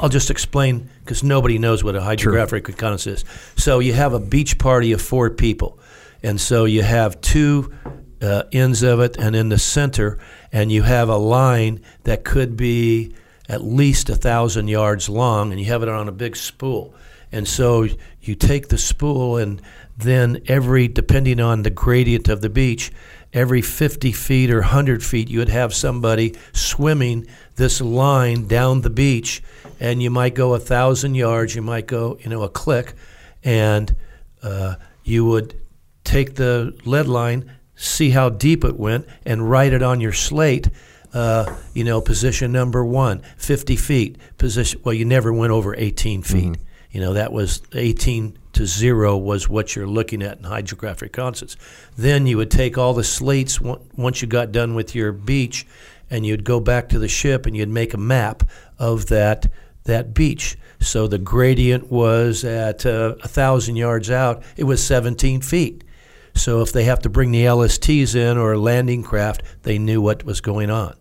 [0.00, 3.28] I'll just explain because nobody knows what a hydrographic reconnaissance is.
[3.56, 5.78] So you have a beach party of four people,
[6.22, 7.72] and so you have two
[8.20, 10.18] uh, ends of it, and in the center,
[10.52, 13.14] and you have a line that could be
[13.48, 16.94] at least a thousand yards long, and you have it on a big spool.
[17.32, 17.88] And so
[18.20, 19.60] you take the spool, and
[20.02, 22.92] then every, depending on the gradient of the beach,
[23.32, 27.26] every 50 feet or 100 feet, you would have somebody swimming
[27.56, 29.42] this line down the beach,
[29.80, 32.94] and you might go a thousand yards, you might go, you know, a click,
[33.42, 33.94] and
[34.42, 35.60] uh, you would
[36.04, 40.68] take the lead line, see how deep it went, and write it on your slate.
[41.12, 44.16] Uh, you know, position number one, 50 feet.
[44.38, 44.80] Position.
[44.82, 46.44] Well, you never went over 18 feet.
[46.44, 46.62] Mm-hmm.
[46.92, 51.56] You know, that was 18 to zero was what you're looking at in hydrographic constants.
[51.96, 55.66] Then you would take all the slates once you got done with your beach,
[56.10, 58.42] and you'd go back to the ship and you'd make a map
[58.78, 59.50] of that
[59.84, 60.56] that beach.
[60.78, 64.44] So the gradient was at uh, a thousand yards out.
[64.56, 65.82] It was 17 feet.
[66.34, 70.00] So if they have to bring the LSTs in or a landing craft, they knew
[70.00, 70.94] what was going on.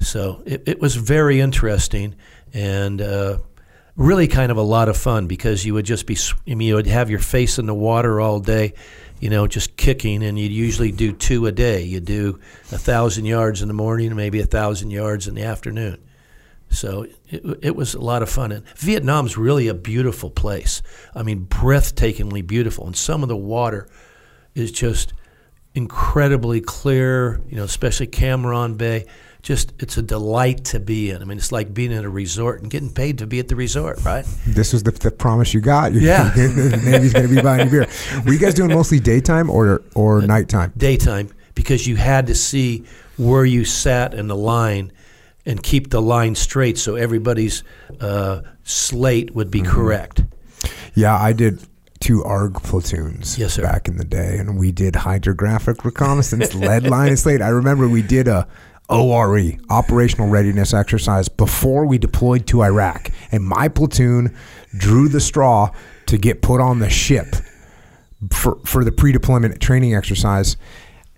[0.00, 2.14] So it, it was very interesting
[2.54, 3.38] and uh,
[4.00, 6.16] really kind of a lot of fun because you would just be,
[6.48, 8.72] I mean, you would have your face in the water all day,
[9.20, 11.82] you know, just kicking, and you'd usually do two a day.
[11.82, 12.40] You'd do
[12.72, 16.02] a thousand yards in the morning maybe a thousand yards in the afternoon.
[16.70, 18.52] So it, it was a lot of fun.
[18.52, 20.80] And Vietnam's really a beautiful place.
[21.14, 22.86] I mean, breathtakingly beautiful.
[22.86, 23.86] And some of the water
[24.54, 25.12] is just
[25.74, 29.04] incredibly clear, you know, especially Cam Ranh Bay.
[29.42, 31.22] Just, it's a delight to be in.
[31.22, 33.56] I mean, it's like being in a resort and getting paid to be at the
[33.56, 34.26] resort, right?
[34.46, 35.92] This was the, the promise you got.
[36.00, 36.30] Yeah.
[36.30, 37.86] the Navy's going to be buying you beer.
[38.24, 40.72] Were you guys doing mostly daytime or, or uh, nighttime?
[40.76, 42.84] Daytime, because you had to see
[43.16, 44.92] where you sat in the line
[45.46, 47.62] and keep the line straight so everybody's
[48.00, 49.72] uh, slate would be mm-hmm.
[49.72, 50.24] correct.
[50.94, 51.60] Yeah, I did
[52.00, 57.08] two ARG platoons yes, back in the day, and we did hydrographic reconnaissance, lead line
[57.08, 57.42] and slate.
[57.42, 58.48] I remember we did a
[58.90, 64.36] ORE, operational readiness exercise, before we deployed to Iraq, and my platoon
[64.76, 65.70] drew the straw
[66.06, 67.36] to get put on the ship
[68.32, 70.56] for for the pre-deployment training exercise.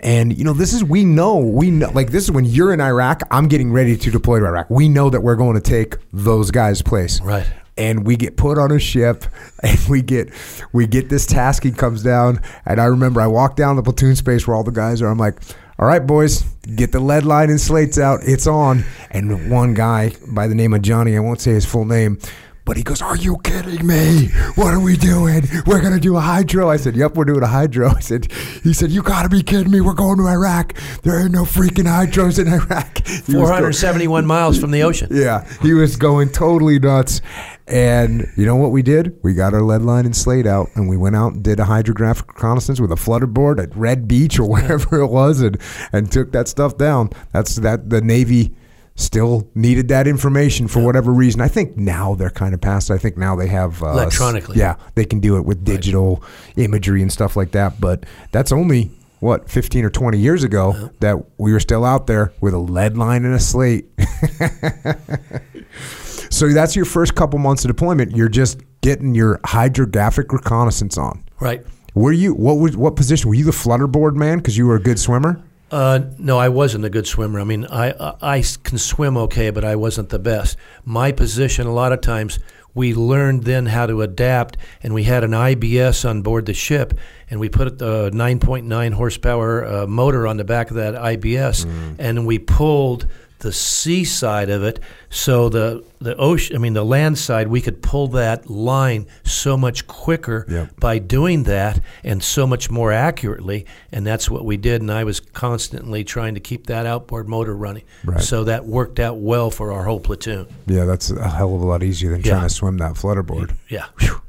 [0.00, 2.80] And you know, this is we know we know like this is when you're in
[2.80, 3.22] Iraq.
[3.30, 4.68] I'm getting ready to deploy to Iraq.
[4.68, 7.20] We know that we're going to take those guys' place.
[7.20, 7.46] Right.
[7.78, 9.24] And we get put on a ship,
[9.62, 10.30] and we get
[10.72, 12.40] we get this tasking comes down.
[12.66, 15.08] And I remember I walk down the platoon space where all the guys are.
[15.08, 15.40] I'm like,
[15.78, 16.42] all right, boys,
[16.76, 18.20] get the lead line and slates out.
[18.22, 18.84] It's on.
[19.10, 22.18] And one guy by the name of Johnny, I won't say his full name,
[22.64, 24.28] but he goes, Are you kidding me?
[24.54, 25.42] What are we doing?
[25.66, 26.70] We're going to do a hydro.
[26.70, 27.88] I said, Yep, we're doing a hydro.
[27.96, 28.30] I said,
[28.62, 29.80] He said, You got to be kidding me.
[29.80, 30.74] We're going to Iraq.
[31.02, 33.00] There ain't no freaking hydros in Iraq.
[33.22, 35.08] He 471 miles from the ocean.
[35.22, 37.20] Yeah, he was going totally nuts.
[37.68, 39.18] And you know what we did?
[39.22, 41.64] We got our lead line and slate out, and we went out and did a
[41.64, 45.58] hydrographic reconnaissance with a flutter board at Red Beach or wherever it was, and
[45.92, 47.10] and took that stuff down.
[47.32, 48.54] That's that the Navy
[49.02, 51.40] still needed that information for whatever reason.
[51.40, 52.90] I think now they're kind of past.
[52.90, 54.58] I think now they have uh, electronically.
[54.58, 56.64] Yeah, they can do it with digital right.
[56.64, 57.80] imagery and stuff like that.
[57.80, 58.90] But that's only
[59.20, 60.88] what 15 or 20 years ago uh-huh.
[61.00, 63.86] that we were still out there with a lead line and a slate.
[66.30, 68.16] so that's your first couple months of deployment.
[68.16, 71.24] You're just getting your hydrographic reconnaissance on.
[71.38, 71.64] Right.
[71.94, 73.28] Were you what was what position?
[73.28, 75.42] Were you the flutterboard man because you were a good swimmer?
[75.72, 77.40] Uh, no, I wasn't a good swimmer.
[77.40, 80.58] I mean, I, I can swim okay, but I wasn't the best.
[80.84, 82.38] My position, a lot of times,
[82.74, 86.94] we learned then how to adapt, and we had an IBS on board the ship,
[87.30, 91.96] and we put a 9.9 horsepower uh, motor on the back of that IBS, mm.
[91.98, 93.06] and we pulled
[93.42, 94.80] the sea side of it.
[95.10, 99.56] So the the ocean, I mean the land side, we could pull that line so
[99.56, 100.80] much quicker yep.
[100.80, 103.66] by doing that, and so much more accurately.
[103.92, 104.80] And that's what we did.
[104.80, 107.84] And I was constantly trying to keep that outboard motor running.
[108.04, 108.20] Right.
[108.20, 110.46] So that worked out well for our whole platoon.
[110.66, 112.32] Yeah, that's a hell of a lot easier than yeah.
[112.32, 113.54] trying to swim that flutterboard.
[113.68, 113.86] Yeah.
[113.98, 114.22] Whew.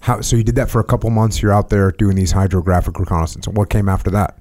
[0.00, 1.40] How, so you did that for a couple months.
[1.40, 3.48] You're out there doing these hydrographic reconnaissance.
[3.48, 4.36] What came after that?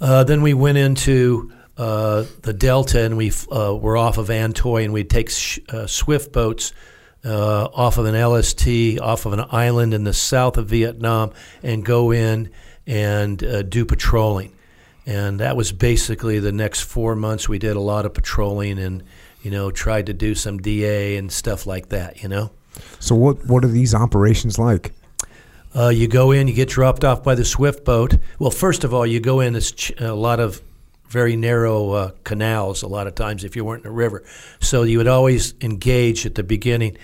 [0.00, 4.52] Uh, then we went into uh, the Delta, and we uh, were off of An
[4.52, 6.72] Thoi, and we'd take sh- uh, swift boats
[7.24, 11.84] uh, off of an LST, off of an island in the south of Vietnam, and
[11.84, 12.50] go in
[12.86, 14.54] and uh, do patrolling.
[15.06, 17.48] And that was basically the next four months.
[17.48, 19.02] We did a lot of patrolling and,
[19.42, 22.22] you know, tried to do some DA and stuff like that.
[22.22, 22.50] You know.
[23.00, 24.92] So what what are these operations like?
[25.74, 28.16] Uh, you go in, you get dropped off by the swift boat.
[28.38, 29.54] Well, first of all, you go in.
[29.54, 30.60] It's ch- a lot of
[31.08, 34.24] very narrow uh, canals a lot of times if you weren't in a river.
[34.60, 36.96] So you would always engage at the beginning.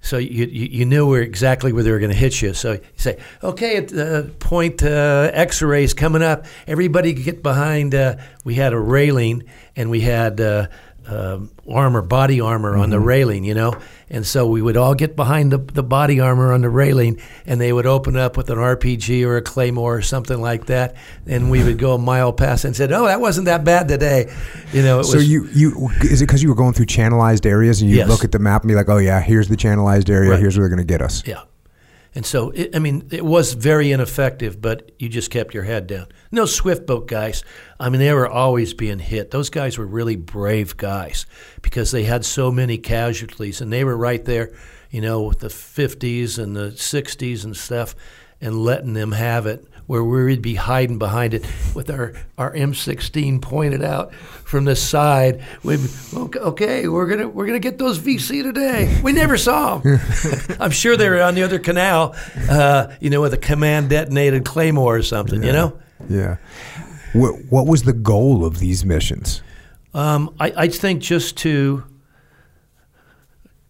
[0.00, 2.54] So you, you, you knew where exactly where they were going to hit you.
[2.54, 7.94] So you say, okay, at the point uh, X-ray is coming up, everybody get behind.
[7.94, 9.44] Uh, we had a railing
[9.74, 10.68] and we had uh,
[11.08, 13.74] um, armor, body armor on the railing, you know.
[14.08, 17.60] And so we would all get behind the, the body armor on the railing, and
[17.60, 20.94] they would open up with an RPG or a claymore or something like that,
[21.26, 24.32] and we would go a mile past and said, "Oh, that wasn't that bad today,"
[24.72, 25.00] you know.
[25.00, 27.90] It So was, you you is it because you were going through channelized areas and
[27.90, 28.08] you Yes.
[28.08, 30.30] look at the map and be like, oh yeah, here's the channelized area.
[30.32, 30.40] Right.
[30.40, 31.22] Here's where they're going to get us.
[31.26, 31.42] Yeah.
[32.16, 35.86] And so, it, I mean, it was very ineffective, but you just kept your head
[35.86, 36.06] down.
[36.32, 37.44] No swift boat guys.
[37.78, 39.32] I mean, they were always being hit.
[39.32, 41.26] Those guys were really brave guys
[41.60, 44.54] because they had so many casualties, and they were right there,
[44.90, 47.94] you know, with the 50s and the 60s and stuff,
[48.40, 49.66] and letting them have it.
[49.86, 55.44] Where we'd be hiding behind it with our, our M16 pointed out from the side.
[55.62, 55.88] We'd be,
[56.38, 59.00] okay, we're gonna we're gonna get those VC today.
[59.04, 60.00] We never saw them.
[60.60, 62.16] I'm sure they were on the other canal,
[62.50, 65.42] uh, you know, with a command detonated claymore or something.
[65.44, 65.78] You know,
[66.08, 66.38] Yeah.
[67.12, 69.40] What what was the goal of these missions?
[69.94, 71.84] um, I, I think just to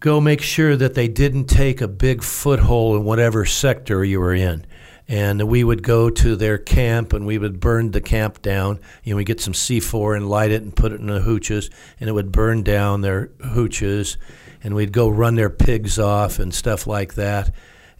[0.00, 4.34] go make sure that they didn't take a big foothold in whatever sector you were
[4.34, 4.66] in.
[5.08, 8.80] And we would go to their camp and we would burn the camp down.
[9.04, 11.70] You know, we get some C4 and light it and put it in the hooches,
[12.00, 14.16] and it would burn down their hooches.
[14.64, 17.54] And we'd go run their pigs off and stuff like that.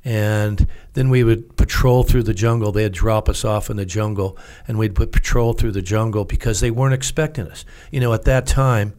[0.05, 2.71] And then we would patrol through the jungle.
[2.71, 4.39] They'd drop us off in the jungle,
[4.69, 7.65] and we'd put patrol through the jungle because they weren't expecting us.
[7.91, 8.95] You know, at that time,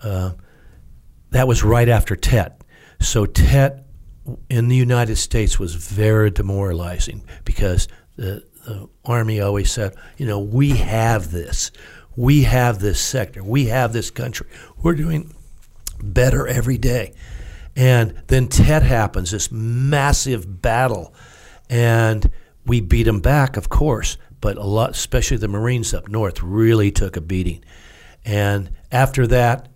[0.00, 0.32] uh,
[1.30, 2.62] that was right after Tet.
[3.00, 3.87] So Tet
[4.48, 10.38] in the United States was very demoralizing because the, the Army always said, you know,
[10.38, 11.70] we have this.
[12.16, 13.44] We have this sector.
[13.44, 14.48] We have this country.
[14.82, 15.34] We're doing
[16.02, 17.14] better every day.
[17.76, 21.14] And then Tet happens, this massive battle.
[21.70, 22.28] And
[22.66, 26.90] we beat them back, of course, but a lot, especially the Marines up north, really
[26.90, 27.64] took a beating.
[28.24, 29.67] And after that,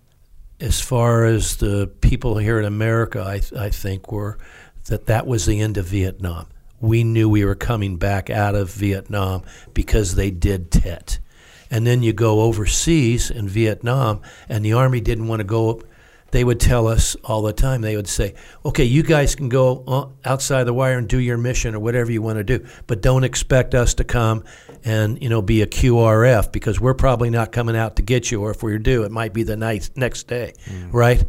[0.63, 4.37] as far as the people here in America, I, I think were
[4.85, 6.47] that that was the end of Vietnam.
[6.79, 9.43] We knew we were coming back out of Vietnam
[9.73, 11.19] because they did Tet.
[11.69, 15.81] And then you go overseas in Vietnam, and the Army didn't want to go.
[16.31, 18.33] They would tell us all the time, they would say,
[18.63, 22.09] okay, you guys can go uh, outside the wire and do your mission or whatever
[22.09, 24.45] you want to do, but don't expect us to come
[24.85, 28.41] and you know be a QRF because we're probably not coming out to get you,
[28.41, 30.93] or if we do, it might be the night, next day, mm.
[30.93, 31.23] right?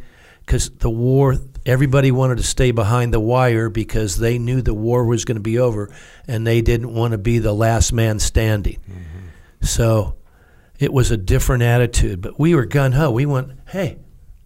[0.44, 5.05] Because the war, everybody wanted to stay behind the wire because they knew the war
[5.05, 5.94] was going to be over,
[6.26, 8.78] and they didn't want to be the last man standing.
[8.78, 9.64] Mm-hmm.
[9.64, 10.16] So
[10.78, 13.11] it was a different attitude, but we were gun ho.
[13.11, 13.98] We went, hey,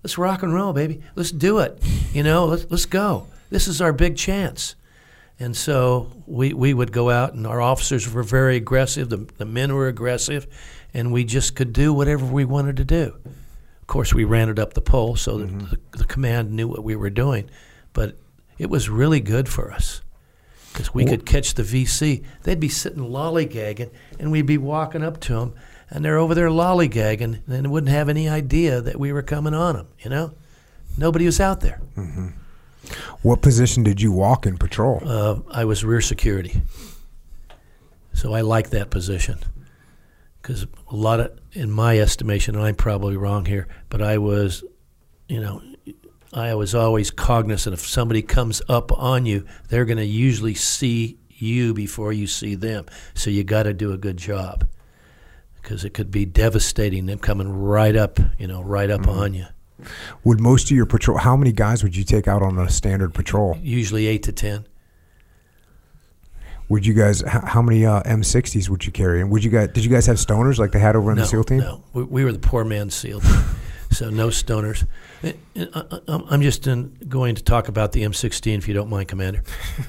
[0.03, 1.03] let's rock and roll, baby.
[1.17, 1.83] Let's do it.
[2.13, 3.27] You know, let's let's go.
[3.51, 4.75] This is our big chance.
[5.41, 9.09] And so we, we would go out, and our officers were very aggressive.
[9.09, 10.47] The, the men were aggressive,
[10.93, 13.17] and we just could do whatever we wanted to do.
[13.25, 15.75] Of course, we ran it up the pole so that mm-hmm.
[15.93, 17.49] the, the command knew what we were doing,
[17.93, 18.17] but
[18.59, 20.03] it was really good for us
[20.73, 22.25] because we could catch the VC.
[22.43, 25.55] They'd be sitting lollygagging, and we'd be walking up to them,
[25.89, 29.55] and they're over there lollygagging, and they wouldn't have any idea that we were coming
[29.55, 29.89] on them.
[30.01, 30.35] You know,
[30.97, 31.81] nobody was out there.
[31.97, 32.29] Mm-hmm.
[33.23, 35.01] What position did you walk in patrol?
[35.05, 36.63] Uh, I was rear security,
[38.13, 39.39] so I liked that position
[40.41, 44.65] because a lot of, in my estimation, and I'm probably wrong here, but I was,
[45.29, 45.63] you know,
[46.33, 51.19] I was always cognizant if somebody comes up on you, they're going to usually see
[51.29, 52.87] you before you see them.
[53.15, 54.67] So you got to do a good job
[55.63, 59.47] because it could be devastating them coming right up, you know, right up on you.
[60.25, 61.19] Would most of your patrol?
[61.19, 63.57] How many guys would you take out on a standard patrol?
[63.63, 64.67] Usually eight to ten.
[66.69, 67.23] Would you guys?
[67.23, 69.21] h- How many uh, M60s would you carry?
[69.21, 69.69] And would you guys?
[69.71, 71.59] Did you guys have stoners like they had over in no, the SEAL team?
[71.59, 73.41] No, we, we were the poor man's SEAL team,
[73.91, 74.87] so no stoners.
[75.23, 78.75] Eh, eh, I- I- I'm just in, going to talk about the M16, if you
[78.75, 79.43] don't mind, Commander.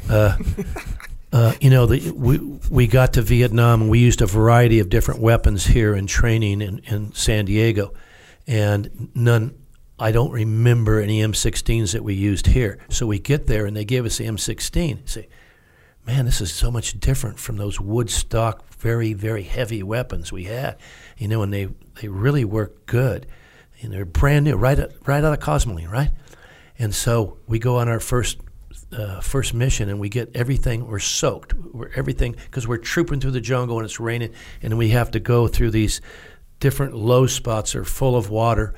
[0.09, 0.37] Uh,
[1.33, 2.37] uh, you know, the, we
[2.69, 6.61] we got to Vietnam and we used a variety of different weapons here in training
[6.61, 7.93] in, in San Diego,
[8.47, 9.55] and none.
[9.99, 12.79] I don't remember any M16s that we used here.
[12.89, 15.09] So we get there and they give us the M16.
[15.09, 15.27] Say,
[16.07, 20.45] man, this is so much different from those wood stock, very, very heavy weapons we
[20.45, 20.77] had.
[21.17, 21.67] You know, and they,
[22.01, 23.27] they really work good.
[23.81, 26.11] And they're brand new, right, out- right out of Cosmoline, right?
[26.77, 28.39] And so we go on our first
[28.91, 31.53] uh, first mission and we get everything, we're soaked.
[31.53, 35.19] We're everything, because we're trooping through the jungle and it's raining, and we have to
[35.19, 36.01] go through these
[36.59, 38.73] different low spots that are full of water,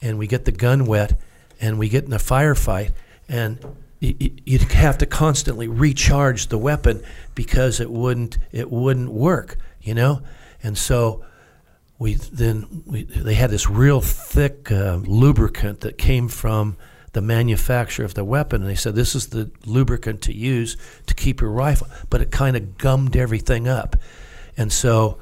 [0.00, 1.18] and we get the gun wet,
[1.60, 2.92] and we get in a firefight,
[3.28, 3.58] and
[4.00, 7.02] you'd have to constantly recharge the weapon
[7.34, 10.20] because it wouldn't it wouldn't work, you know,
[10.62, 11.24] and so
[11.98, 16.76] we then we, they had this real thick uh, lubricant that came from
[17.12, 20.76] the manufacturer of the weapon, and they said this is the lubricant to use
[21.06, 23.96] to keep your rifle, but it kind of gummed everything up,
[24.56, 25.18] and so.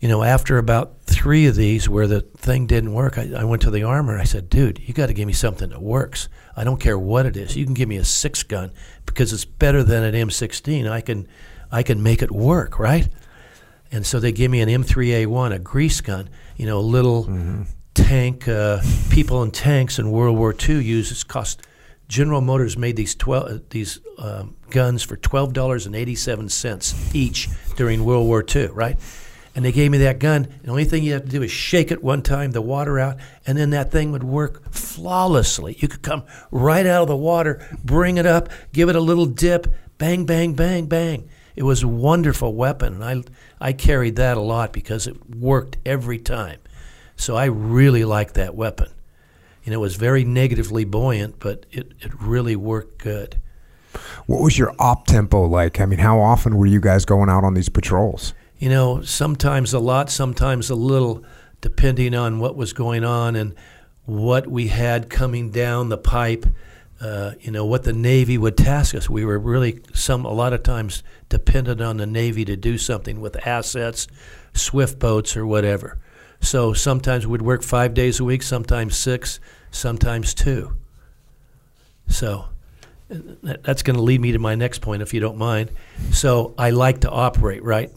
[0.00, 3.60] You know, after about three of these where the thing didn't work, I, I went
[3.62, 4.18] to the armor.
[4.18, 6.28] I said, "Dude, you got to give me something that works.
[6.56, 7.54] I don't care what it is.
[7.54, 8.72] You can give me a six gun
[9.04, 10.90] because it's better than an M16.
[10.90, 11.28] I can,
[11.70, 13.08] I can make it work, right?"
[13.92, 17.62] And so they gave me an M3A1, a grease gun, you know, a little mm-hmm.
[17.94, 18.48] tank.
[18.48, 18.80] Uh,
[19.10, 21.12] people in tanks in World War II used.
[21.12, 21.62] It's cost.
[22.08, 26.48] General Motors made these twelve uh, these um, guns for twelve dollars and eighty seven
[26.48, 28.98] cents each during World War II, right?
[29.60, 30.48] And they gave me that gun.
[30.62, 33.18] The only thing you have to do is shake it one time, the water out,
[33.46, 35.76] and then that thing would work flawlessly.
[35.78, 39.26] You could come right out of the water, bring it up, give it a little
[39.26, 39.66] dip,
[39.98, 41.28] bang, bang, bang, bang.
[41.56, 43.04] It was a wonderful weapon, and
[43.60, 46.60] I I carried that a lot because it worked every time.
[47.16, 48.88] So I really liked that weapon.
[49.66, 53.38] Know, it was very negatively buoyant, but it, it really worked good.
[54.24, 55.82] What was your op tempo like?
[55.82, 58.32] I mean, how often were you guys going out on these patrols?
[58.60, 61.24] You know, sometimes a lot, sometimes a little,
[61.60, 63.56] depending on what was going on and
[64.04, 66.46] what we had coming down the pipe
[67.00, 69.08] uh, you know what the Navy would task us.
[69.08, 73.20] We were really some a lot of times dependent on the Navy to do something
[73.20, 74.06] with assets,
[74.52, 75.98] swift boats or whatever.
[76.40, 79.40] So sometimes we'd work five days a week, sometimes six,
[79.70, 80.76] sometimes two.
[82.06, 82.46] So
[83.08, 85.70] that's going to lead me to my next point, if you don't mind.
[86.12, 87.90] So I like to operate, right?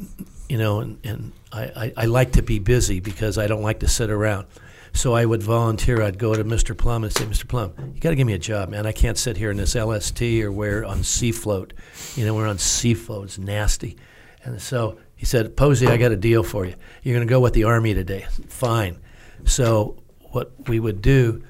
[0.49, 3.79] You know, and, and I, I, I like to be busy because I don't like
[3.79, 4.47] to sit around.
[4.95, 6.01] So I would volunteer.
[6.01, 6.77] I'd go to Mr.
[6.77, 7.47] Plum and say, Mr.
[7.47, 8.85] Plum, you got to give me a job, man.
[8.85, 11.73] I can't sit here in this LST or we're on sea float.
[12.15, 13.25] You know, we're on sea float.
[13.25, 13.97] It's nasty.
[14.43, 16.75] And so he said, Pozzi, I got a deal for you.
[17.01, 18.27] You're going to go with the Army today.
[18.47, 18.99] Fine.
[19.45, 19.97] So
[20.31, 21.43] what we would do,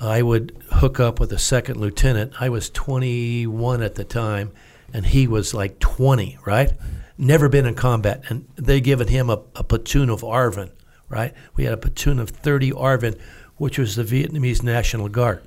[0.00, 2.32] I would hook up with a second lieutenant.
[2.40, 4.52] I was 21 at the time,
[4.92, 6.72] and he was like 20, right?
[7.18, 8.22] Never been in combat.
[8.28, 10.70] And they given him a, a platoon of ARVN,
[11.08, 11.34] right?
[11.56, 13.18] We had a platoon of 30 ARVN,
[13.56, 15.42] which was the Vietnamese National Guard.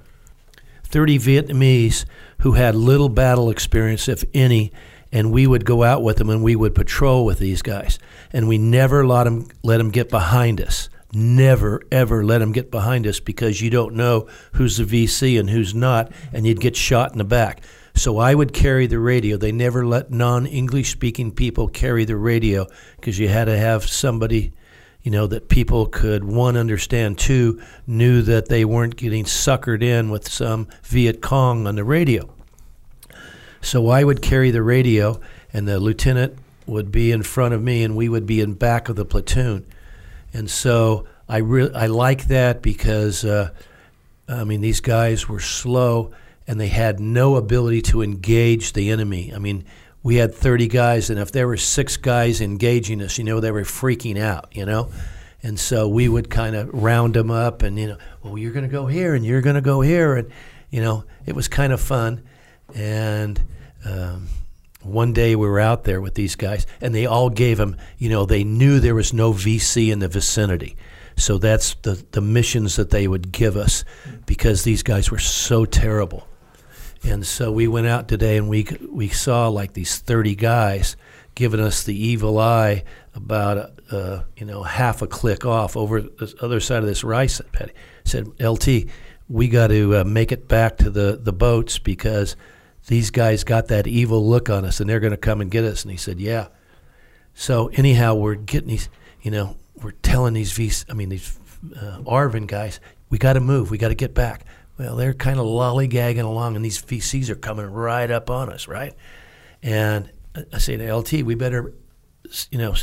[0.83, 2.03] 30 Vietnamese
[2.39, 4.73] who had little battle experience, if any,
[5.11, 7.97] and we would go out with them and we would patrol with these guys.
[8.33, 10.89] And we never let them, let them get behind us.
[11.13, 15.49] Never, ever let them get behind us because you don't know who's the VC and
[15.49, 17.61] who's not, and you'd get shot in the back.
[18.01, 19.37] So I would carry the radio.
[19.37, 23.87] They never let non English speaking people carry the radio because you had to have
[23.87, 24.53] somebody
[25.03, 30.09] you know, that people could, one, understand, two, knew that they weren't getting suckered in
[30.09, 32.27] with some Viet Cong on the radio.
[33.61, 35.21] So I would carry the radio,
[35.53, 38.89] and the lieutenant would be in front of me, and we would be in back
[38.89, 39.63] of the platoon.
[40.33, 43.51] And so I re- I like that because, uh,
[44.27, 46.11] I mean, these guys were slow
[46.51, 49.31] and they had no ability to engage the enemy.
[49.33, 49.63] I mean,
[50.03, 53.51] we had 30 guys, and if there were six guys engaging us, you know, they
[53.51, 54.91] were freaking out, you know?
[55.41, 58.65] And so we would kind of round them up and, you know, well, you're going
[58.65, 60.17] to go here and you're going to go here.
[60.17, 60.29] And,
[60.69, 62.21] you know, it was kind of fun.
[62.75, 63.41] And
[63.85, 64.27] um,
[64.81, 68.09] one day we were out there with these guys, and they all gave them, you
[68.09, 70.75] know, they knew there was no VC in the vicinity.
[71.15, 73.85] So that's the, the missions that they would give us
[74.25, 76.27] because these guys were so terrible.
[77.03, 80.95] And so we went out today and we we saw like these 30 guys
[81.33, 82.83] giving us the evil eye
[83.15, 87.41] about uh, you know half a click off over the other side of this rice
[87.51, 87.73] paddy.
[88.03, 88.85] Said LT,
[89.29, 92.35] we got to uh, make it back to the the boats because
[92.87, 95.63] these guys got that evil look on us and they're going to come and get
[95.63, 95.83] us.
[95.83, 96.47] And he said, yeah.
[97.33, 98.89] So anyhow, we're getting these,
[99.21, 101.39] you know, we're telling these V, I mean these
[101.75, 102.79] uh, ARVN guys,
[103.09, 104.45] we got to move, we got to get back.
[104.81, 108.67] Well, they're kind of lollygagging along, and these VCs are coming right up on us,
[108.67, 108.95] right?
[109.61, 110.09] And
[110.51, 111.75] I say to LT, we better,
[112.49, 112.73] you know,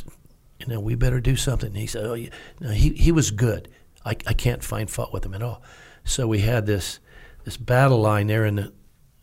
[0.60, 1.70] you know, we better do something.
[1.70, 2.16] And he said, oh,
[2.60, 3.68] no, he he was good.
[4.04, 5.60] I, I can't find fault with him at all.
[6.04, 7.00] So we had this
[7.44, 8.72] this battle line there in the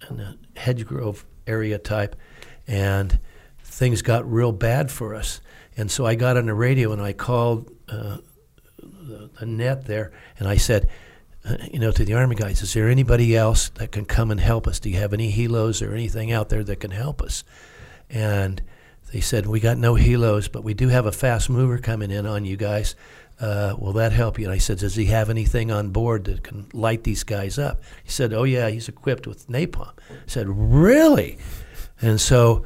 [0.09, 2.17] in the hedgegrove area type,
[2.67, 3.21] and
[3.63, 5.39] things got real bad for us.
[5.77, 8.17] And so I got on the radio and I called uh,
[8.79, 10.89] the, the net there, and I said
[11.71, 14.67] you know, to the Army guys, is there anybody else that can come and help
[14.67, 14.79] us?
[14.79, 17.43] Do you have any helos or anything out there that can help us?
[18.09, 18.61] And
[19.13, 22.25] they said, We got no helos, but we do have a fast mover coming in
[22.25, 22.95] on you guys.
[23.39, 24.45] Uh, will that help you?
[24.45, 27.81] And I said, Does he have anything on board that can light these guys up?
[28.03, 29.93] He said, Oh, yeah, he's equipped with napalm.
[30.09, 31.37] I said, Really?
[32.01, 32.65] And so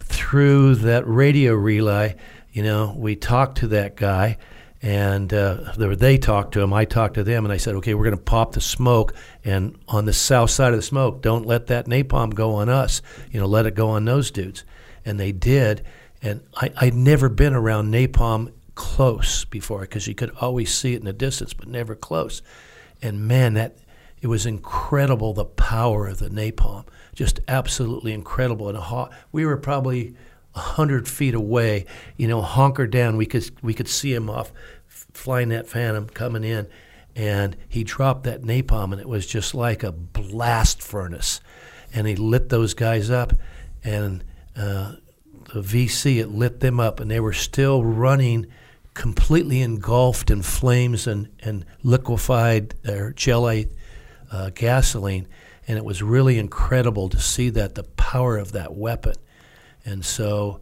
[0.00, 2.16] through that radio relay,
[2.52, 4.38] you know, we talked to that guy,
[4.80, 6.72] and uh, they, talked to him.
[6.72, 9.12] I talked to them, and I said, okay, we're going to pop the smoke,
[9.44, 13.02] and on the south side of the smoke, don't let that napalm go on us.
[13.30, 14.64] You know, let it go on those dudes.
[15.04, 15.84] And they did.
[16.22, 21.00] And I, I'd never been around napalm close before because you could always see it
[21.00, 22.42] in the distance, but never close.
[23.02, 23.78] And man, that
[24.20, 26.84] it was incredible the power of the napalm,
[27.14, 28.68] just absolutely incredible.
[28.68, 30.14] And a we were probably
[30.58, 31.86] hundred feet away,
[32.16, 33.16] you know, honker down.
[33.16, 34.52] We could we could see him off
[34.86, 36.68] flying that Phantom coming in,
[37.16, 41.40] and he dropped that napalm, and it was just like a blast furnace,
[41.94, 43.32] and he lit those guys up,
[43.82, 44.24] and
[44.56, 44.94] uh,
[45.54, 48.46] the VC it lit them up, and they were still running
[48.98, 53.70] completely engulfed in flames and, and liquefied or gelate
[54.32, 55.28] uh, gasoline.
[55.68, 59.14] And it was really incredible to see that, the power of that weapon.
[59.88, 60.60] And so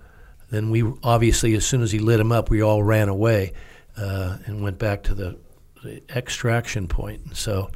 [0.50, 3.52] then we obviously, as soon as he lit him up, we all ran away
[3.96, 5.38] uh, and went back to the,
[5.82, 7.22] the extraction point.
[7.24, 7.70] And so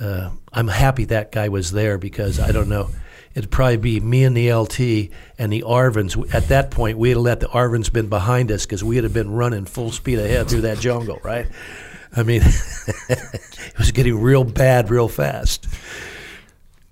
[0.00, 2.90] uh, I'm happy that guy was there because I don't know
[3.34, 6.34] it'd probably be me and the LT and the ARVNs.
[6.34, 9.12] At that point, we had let the ARVNs been behind us because we had have
[9.12, 11.46] been running full speed ahead through that jungle, right?
[12.16, 12.42] I mean,
[13.08, 15.66] it was getting real bad real fast.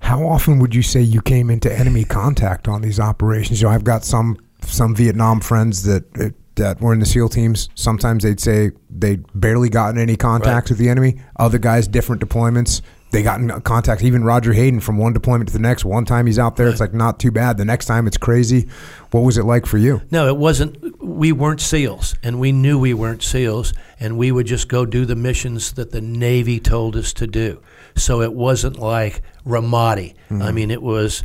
[0.03, 3.63] How often would you say you came into enemy contact on these operations?
[3.63, 7.69] You know, I've got some some Vietnam friends that that were in the SEAL teams.
[7.75, 10.77] Sometimes they'd say they'd barely gotten any contacts right.
[10.77, 11.21] with the enemy.
[11.37, 14.03] Other guys, different deployments they got in contact.
[14.03, 15.85] Even Roger Hayden from one deployment to the next.
[15.85, 17.59] One time he's out there, it's like not too bad.
[17.59, 18.69] The next time it's crazy.
[19.11, 20.01] What was it like for you?
[20.11, 21.01] No, it wasn't.
[21.03, 25.05] We weren't SEALs, and we knew we weren't SEALs, and we would just go do
[25.05, 27.61] the missions that the Navy told us to do.
[27.97, 30.15] So it wasn't like Ramadi.
[30.31, 30.43] Mm-hmm.
[30.43, 31.25] I mean, it was.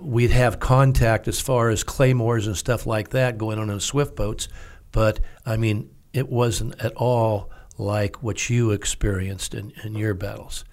[0.00, 4.16] We'd have contact as far as claymores and stuff like that going on in swift
[4.16, 4.48] boats,
[4.92, 10.64] but I mean, it wasn't at all like what you experienced in, in your battles.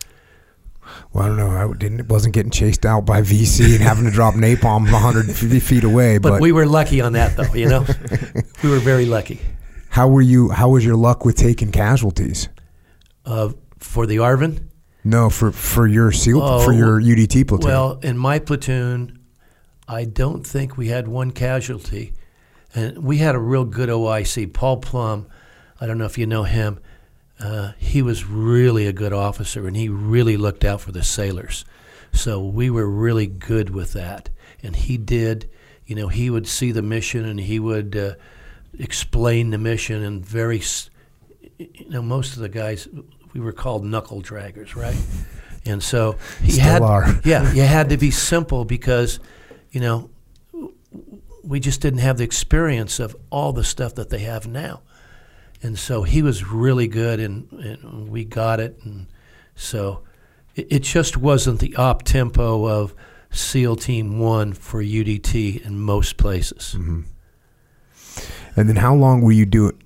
[1.13, 1.49] Well, I don't know.
[1.49, 5.83] I didn't wasn't getting chased out by VC and having to drop napalm 150 feet
[5.83, 6.17] away.
[6.17, 7.53] But, but we were lucky on that, though.
[7.53, 7.85] You know,
[8.63, 9.39] we were very lucky.
[9.89, 10.49] How were you?
[10.49, 12.49] How was your luck with taking casualties?
[13.25, 14.63] Uh, for the ARVN?
[15.03, 17.67] No, for for your SEAL oh, for your UDT platoon.
[17.67, 19.19] Well, in my platoon,
[19.87, 22.13] I don't think we had one casualty,
[22.75, 24.53] and we had a real good OIC.
[24.53, 25.27] Paul Plum,
[25.79, 26.79] I don't know if you know him
[27.41, 31.65] uh, he was really a good officer and he really looked out for the sailors.
[32.13, 34.29] So we were really good with that.
[34.61, 35.49] And he did,
[35.85, 38.13] you know, he would see the mission and he would uh,
[38.77, 40.61] explain the mission and very,
[41.57, 42.87] you know, most of the guys,
[43.33, 44.97] we were called knuckle draggers, right?
[45.65, 47.19] And so he Still had, are.
[47.23, 49.19] yeah, you had to be simple because,
[49.71, 50.09] you know,
[51.43, 54.81] we just didn't have the experience of all the stuff that they have now
[55.63, 59.07] and so he was really good, and, and we got it, and
[59.55, 60.01] so
[60.55, 62.95] it, it just wasn't the op tempo of
[63.29, 66.75] SEAL Team One for UDT in most places.
[66.77, 67.01] Mm-hmm.
[68.55, 69.81] And then how long were you doing?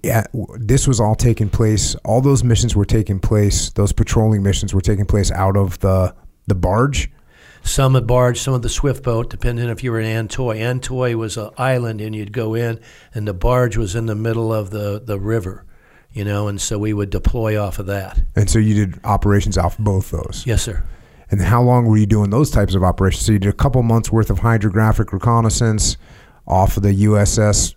[0.57, 1.95] This was all taking place.
[2.03, 3.69] All those missions were taking place.
[3.71, 6.15] Those patrolling missions were taking place out of the
[6.47, 7.11] the barge.
[7.63, 10.59] Some at barge, some of the swift boat, depending if you were in An Thoi.
[10.59, 12.79] Antoy was an island, and you'd go in,
[13.15, 15.65] and the barge was in the middle of the, the river,
[16.11, 18.21] you know, and so we would deploy off of that.
[18.35, 20.43] And so you did operations off both those?
[20.45, 20.83] Yes, sir.
[21.31, 23.25] And how long were you doing those types of operations?
[23.25, 25.97] So you did a couple months worth of hydrographic reconnaissance
[26.45, 27.73] off of the USS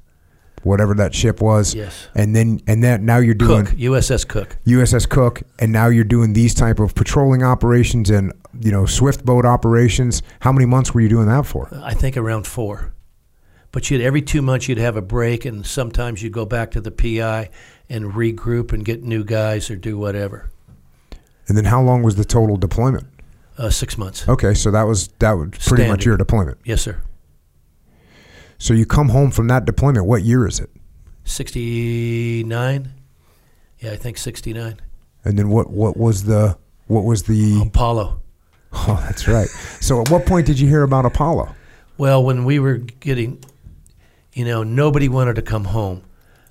[0.64, 1.74] whatever that ship was.
[1.74, 2.08] Yes.
[2.14, 4.56] And then and then now you're doing Cook, USS Cook.
[4.66, 9.24] USS Cook, and now you're doing these type of patrolling operations and you know swift
[9.24, 10.22] boat operations.
[10.40, 11.68] How many months were you doing that for?
[11.82, 12.92] I think around four.
[13.70, 16.80] But you'd every two months you'd have a break, and sometimes you'd go back to
[16.80, 17.50] the PI
[17.90, 20.50] and regroup and get new guys or do whatever.
[21.46, 23.06] And then how long was the total deployment?
[23.56, 24.28] Uh, six months.
[24.28, 25.88] Okay, so that was that was pretty Standard.
[25.88, 26.58] much your deployment.
[26.64, 27.02] Yes, sir.
[28.58, 30.06] So you come home from that deployment.
[30.06, 30.70] What year is it?
[31.24, 32.92] Sixty nine.
[33.78, 34.80] Yeah, I think sixty nine.
[35.24, 35.70] And then what?
[35.70, 36.58] What was the?
[36.86, 38.20] What was the Apollo?
[38.70, 39.48] Oh, that's right.
[39.80, 41.54] so at what point did you hear about Apollo?
[41.96, 43.42] Well, when we were getting,
[44.34, 46.02] you know, nobody wanted to come home.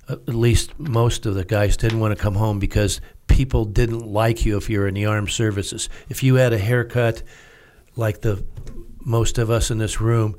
[0.08, 4.44] At least most of the guys didn't want to come home because people didn't like
[4.44, 5.88] you if you were in the armed services.
[6.08, 7.22] If you had a haircut
[7.94, 8.44] like the
[9.04, 10.36] most of us in this room,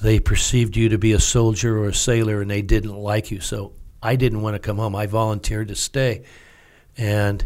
[0.00, 3.40] they perceived you to be a soldier or a sailor and they didn't like you.
[3.40, 4.94] So I didn't want to come home.
[4.94, 6.24] I volunteered to stay.
[6.96, 7.44] And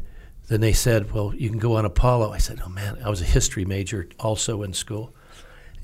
[0.49, 2.33] then they said, Well, you can go on Apollo.
[2.33, 5.15] I said, Oh, man, I was a history major also in school.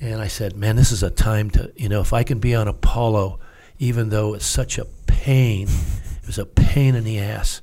[0.00, 2.54] And I said, Man, this is a time to, you know, if I can be
[2.54, 3.40] on Apollo,
[3.78, 5.68] even though it's such a pain.
[6.22, 7.62] It was a pain in the ass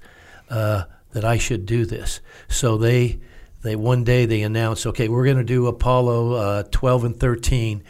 [0.49, 2.21] uh, that I should do this.
[2.47, 3.19] So they
[3.61, 7.83] they one day they announced, okay, we're going to do Apollo uh, 12 and 13,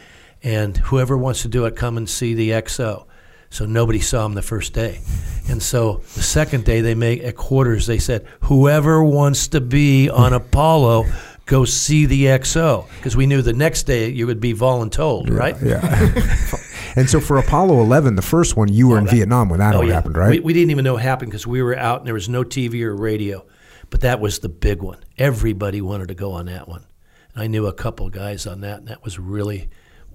[0.46, 3.06] and whoever wants to do it, come and see the XO.
[3.50, 5.00] So nobody saw him the first day,
[5.48, 10.08] and so the second day they make at quarters they said, whoever wants to be
[10.10, 11.04] on Apollo.
[11.46, 15.54] Go see the XO because we knew the next day you would be voluntold, right?
[15.62, 15.78] Yeah.
[16.96, 19.82] and so for Apollo 11, the first one, you were in Vietnam when that all
[19.82, 19.94] Oh, yeah.
[19.94, 20.30] happened, right?
[20.30, 22.42] We, we didn't even know it happened because we were out and there was no
[22.42, 23.46] TV or radio.
[23.90, 24.98] But that was the big one.
[25.18, 26.84] Everybody wanted to go on that one.
[27.32, 29.68] And I knew a couple guys on that, and that was really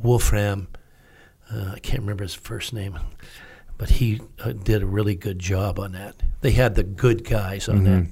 [0.03, 0.67] Wolfram.
[1.53, 2.97] Uh, I can't remember his first name,
[3.77, 6.15] but he uh, did a really good job on that.
[6.41, 8.07] They had the good guys on that.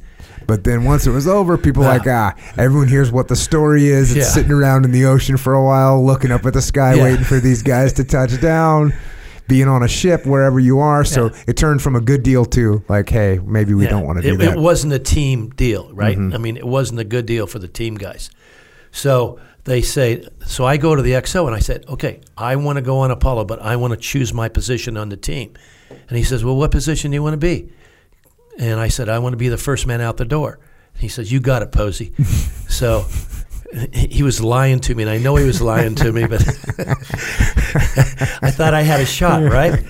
[0.46, 3.88] But then once it was over, people were like, ah, everyone hears what the story
[3.88, 4.16] is.
[4.16, 4.32] It's Yeah.
[4.34, 7.04] sitting around in the ocean for a while, looking up at the sky, Yeah.
[7.04, 8.94] waiting for these guys to touch down,
[9.48, 11.04] being on a ship wherever you are.
[11.06, 11.44] So Yeah.
[11.48, 14.34] it turned from a good deal to like, hey, maybe we don't want to do
[14.34, 14.50] it, that.
[14.50, 14.60] Mm-hmm.
[14.60, 16.18] It wasn't a team deal, right?
[16.18, 18.30] I mean, it wasn't a good deal for the team guys.
[18.92, 22.78] So they say, so I go to the XO and I said, okay, I want
[22.78, 25.54] to go on Apollo, but I want to choose my position on the team.
[25.90, 27.70] And he says, well, what position do you want to be?
[28.58, 30.60] And I said, I want to be the first man out the door.
[30.98, 32.14] He says, you got it, Pozzi.
[32.70, 33.06] so
[33.94, 36.42] he was lying to me, and I know he was lying to me, but
[38.42, 39.84] I thought I had a shot, right?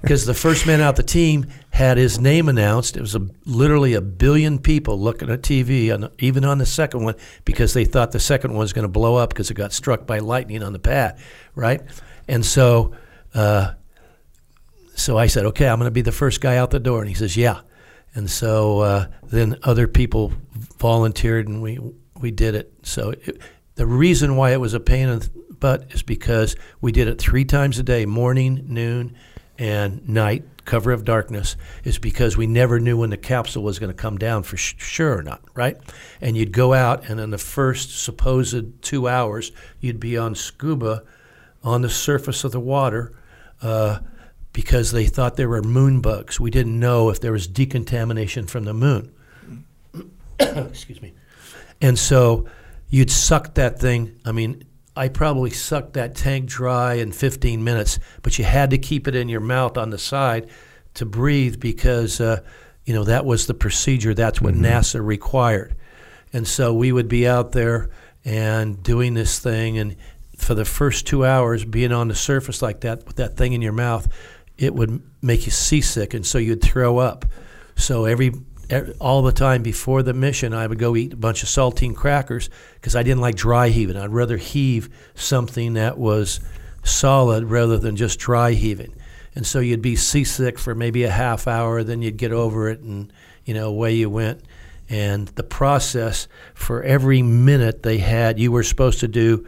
[0.00, 2.96] Because the first man out the team had his name announced.
[2.96, 7.02] It was a, literally a billion people looking at TV, on, even on the second
[7.02, 9.72] one, because they thought the second one was going to blow up because it got
[9.72, 11.18] struck by lightning on the pad,
[11.56, 11.82] right?
[12.28, 12.94] And so,
[13.34, 13.72] uh,
[14.94, 17.00] so I said, okay, I'm going to be the first guy out the door.
[17.00, 17.62] And he says, yeah.
[18.14, 20.32] And so uh, then other people
[20.78, 21.80] volunteered, and we
[22.24, 22.72] we did it.
[22.82, 23.38] So it,
[23.74, 25.28] the reason why it was a pain in the
[25.60, 29.14] butt is because we did it three times a day, morning, noon,
[29.58, 30.44] and night.
[30.64, 34.16] Cover of darkness is because we never knew when the capsule was going to come
[34.16, 35.76] down for sh- sure or not, right?
[36.22, 41.02] And you'd go out, and in the first supposed two hours, you'd be on scuba
[41.62, 43.12] on the surface of the water.
[43.60, 43.98] Uh,
[44.54, 46.40] because they thought there were moon bugs.
[46.40, 49.12] We didn't know if there was decontamination from the moon.
[50.38, 51.12] Excuse me.
[51.80, 52.46] And so
[52.88, 54.18] you'd suck that thing.
[54.24, 54.64] I mean,
[54.96, 59.16] I probably sucked that tank dry in 15 minutes, but you had to keep it
[59.16, 60.48] in your mouth on the side
[60.94, 62.40] to breathe because, uh,
[62.84, 64.14] you know, that was the procedure.
[64.14, 65.74] That's what NASA required.
[66.32, 67.90] And so we would be out there
[68.24, 69.78] and doing this thing.
[69.78, 69.96] And
[70.36, 73.62] for the first two hours, being on the surface like that with that thing in
[73.62, 74.08] your mouth,
[74.58, 77.24] it would make you seasick, and so you'd throw up.
[77.76, 78.32] So every
[78.98, 82.50] all the time before the mission, I would go eat a bunch of saltine crackers
[82.74, 83.96] because I didn't like dry heaving.
[83.96, 86.40] I'd rather heave something that was
[86.82, 88.94] solid rather than just dry heaving.
[89.34, 92.80] And so you'd be seasick for maybe a half hour, then you'd get over it,
[92.80, 93.12] and
[93.44, 94.42] you know away you went.
[94.88, 99.46] And the process for every minute they had, you were supposed to do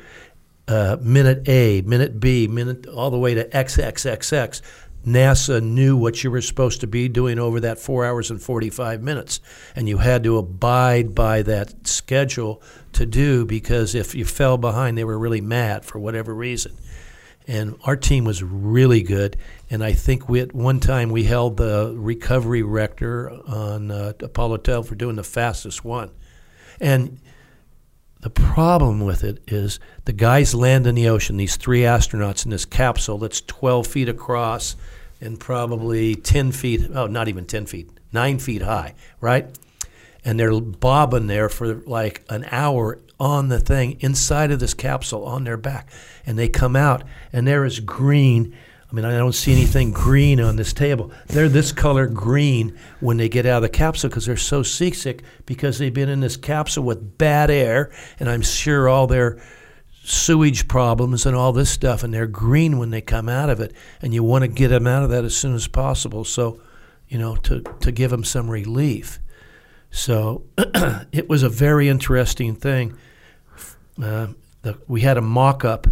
[0.69, 4.63] uh, minute A, minute B, minute all the way to XXXX.
[5.07, 9.03] NASA knew what you were supposed to be doing over that four hours and 45
[9.03, 9.41] minutes.
[9.77, 12.61] And you had to abide by that schedule
[12.95, 16.77] to do because if you fell behind, they were really mad for whatever reason.
[17.47, 19.37] And our team was really good.
[19.71, 24.59] And I think we at one time we held the recovery record on uh, Apollo
[24.59, 26.11] 12 for doing the fastest one.
[26.81, 27.21] And
[28.21, 32.51] the problem with it is the guys land in the ocean, these three astronauts in
[32.51, 34.75] this capsule that's 12 feet across
[35.21, 39.47] and probably 10 feet, oh, not even 10 feet, nine feet high, right?
[40.25, 45.25] And they're bobbing there for like an hour on the thing inside of this capsule
[45.25, 45.91] on their back.
[46.27, 48.55] And they come out and there is green.
[48.91, 51.11] I mean, I don't see anything green on this table.
[51.27, 55.23] They're this color green when they get out of the capsule because they're so seasick
[55.45, 57.91] because they've been in this capsule with bad air,
[58.21, 59.39] and I'm sure all their
[60.07, 63.73] sewage problems and all this stuff, and they're green when they come out of it,
[64.01, 66.25] and you want to get them out of that as soon as possible.
[66.25, 66.61] So,
[67.09, 69.19] you know, to to give them some relief.
[69.91, 70.45] So
[71.13, 72.97] it was a very interesting thing.
[74.03, 74.29] Uh,
[74.63, 75.87] the, we had a mock up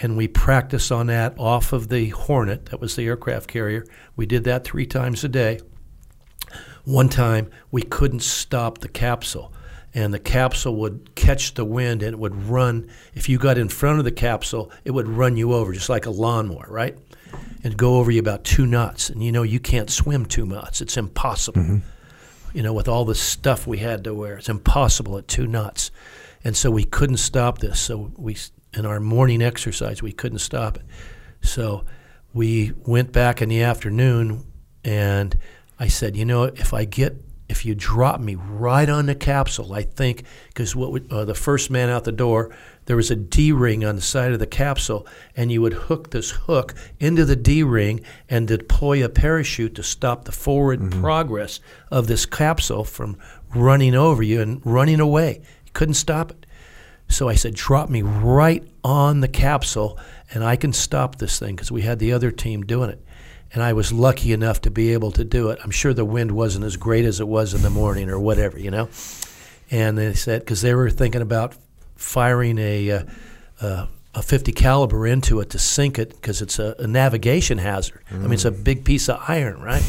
[0.00, 3.84] and we practiced on that off of the Hornet, that was the aircraft carrier.
[4.16, 5.60] We did that three times a day.
[6.84, 9.52] One time we couldn't stop the capsule,
[9.94, 12.88] and the capsule would catch the wind and it would run.
[13.14, 16.06] If you got in front of the capsule, it would run you over just like
[16.06, 16.96] a lawnmower, right?
[17.64, 19.10] And go over you about two knots.
[19.10, 21.78] And you know, you can't swim two knots, it's impossible mm-hmm.
[22.52, 24.38] you know, with all the stuff we had to wear.
[24.38, 25.90] It's impossible at two knots.
[26.44, 27.78] And so we couldn't stop this.
[27.78, 28.36] So we,
[28.72, 30.84] in our morning exercise, we couldn't stop it.
[31.42, 31.84] So
[32.32, 34.46] we went back in the afternoon
[34.84, 35.36] and
[35.78, 37.16] I said, you know, if I get
[37.50, 41.34] if you drop me right on the capsule, I think because what would, uh, the
[41.34, 42.54] first man out the door,
[42.86, 45.06] there was a D ring on the side of the capsule,
[45.36, 49.82] and you would hook this hook into the D ring and deploy a parachute to
[49.82, 51.00] stop the forward Mm-hmm.
[51.00, 51.60] progress
[51.90, 53.16] of this capsule from
[53.54, 55.40] running over you and running away.
[55.66, 56.46] You couldn't stop it.
[57.08, 59.98] So I said, drop me right on the capsule,
[60.32, 63.04] and I can stop this thing because we had the other team doing it.
[63.52, 65.58] And I was lucky enough to be able to do it.
[65.64, 68.58] I'm sure the wind wasn't as great as it was in the morning or whatever,
[68.58, 68.88] you know.
[69.70, 71.54] And they said because they were thinking about
[71.96, 73.02] firing a uh,
[73.60, 78.02] uh, a 50 caliber into it to sink it because it's a, a navigation hazard.
[78.10, 79.84] I mean, it's a big piece of iron, right?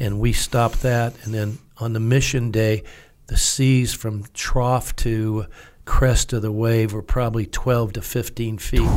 [0.00, 1.14] And we stopped that.
[1.24, 2.84] And then on the mission day,
[3.26, 5.46] the seas from trough to
[5.84, 8.88] crest of the wave were probably 12 to 15 feet.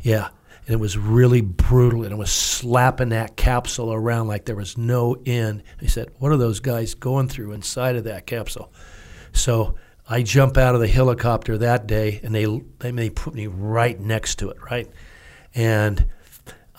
[0.00, 0.28] Yeah.
[0.70, 4.78] And it was really brutal, and it was slapping that capsule around like there was
[4.78, 5.64] no end.
[5.80, 8.72] He said, What are those guys going through inside of that capsule?
[9.32, 9.74] So
[10.08, 12.44] I jump out of the helicopter that day, and they
[12.78, 14.88] they, they put me right next to it, right?
[15.56, 16.06] And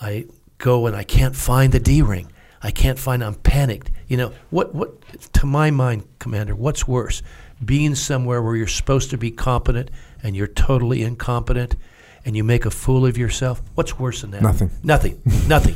[0.00, 0.24] I
[0.56, 2.32] go and I can't find the D ring.
[2.62, 3.22] I can't find.
[3.22, 3.90] I'm panicked.
[4.08, 4.74] You know what?
[4.74, 5.02] What
[5.34, 6.54] to my mind, Commander?
[6.54, 7.22] What's worse,
[7.62, 9.90] being somewhere where you're supposed to be competent
[10.22, 11.76] and you're totally incompetent,
[12.24, 13.62] and you make a fool of yourself?
[13.74, 14.42] What's worse than that?
[14.42, 14.70] Nothing.
[14.82, 15.20] Nothing.
[15.48, 15.74] Nothing.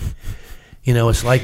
[0.84, 1.42] You know, it's like,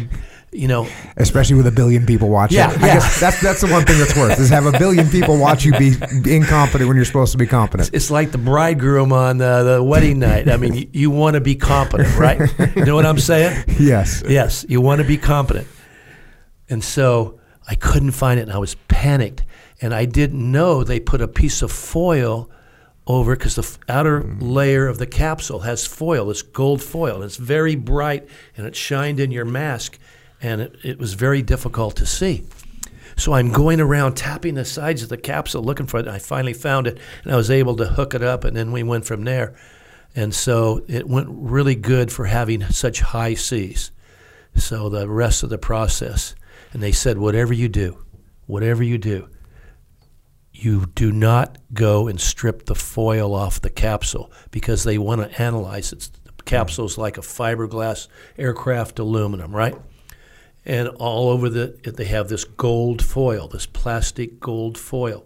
[0.52, 2.58] you know, Especially with a billion people watching.
[2.58, 2.94] Yeah, I yeah.
[2.94, 5.72] guess that's that's the one thing that's worse is have a billion people watch you
[5.72, 5.94] be
[6.26, 7.90] incompetent when you're supposed to be competent.
[7.92, 10.48] it's like the bridegroom on the, the wedding night.
[10.48, 12.38] I mean, you, you want to be competent, right?
[12.76, 13.64] You know what I'm saying?
[13.80, 14.22] Yes.
[14.28, 15.66] Yes, you want to be competent.
[16.68, 19.44] And so I couldn't find it, and I was panicked.
[19.80, 22.48] And I didn't know they put a piece of foil
[23.06, 27.16] over because the outer layer of the capsule has foil, this gold foil.
[27.16, 29.98] And it's very bright, and it shined in your mask,
[30.40, 32.44] and it, it was very difficult to see.
[33.16, 36.08] So I'm going around tapping the sides of the capsule looking for it.
[36.08, 38.82] I finally found it, and I was able to hook it up, and then we
[38.82, 39.54] went from there.
[40.14, 43.90] And so it went really good for having such high seas.
[44.54, 46.34] So the rest of the process,
[46.72, 47.98] and they said, whatever you do,
[48.46, 49.28] whatever you do,
[50.64, 55.42] you do not go and strip the foil off the capsule because they want to
[55.42, 56.08] analyze it.
[56.24, 58.08] The capsule's like a fiberglass
[58.38, 59.74] aircraft aluminum, right?
[60.64, 65.24] And all over the, they have this gold foil, this plastic gold foil.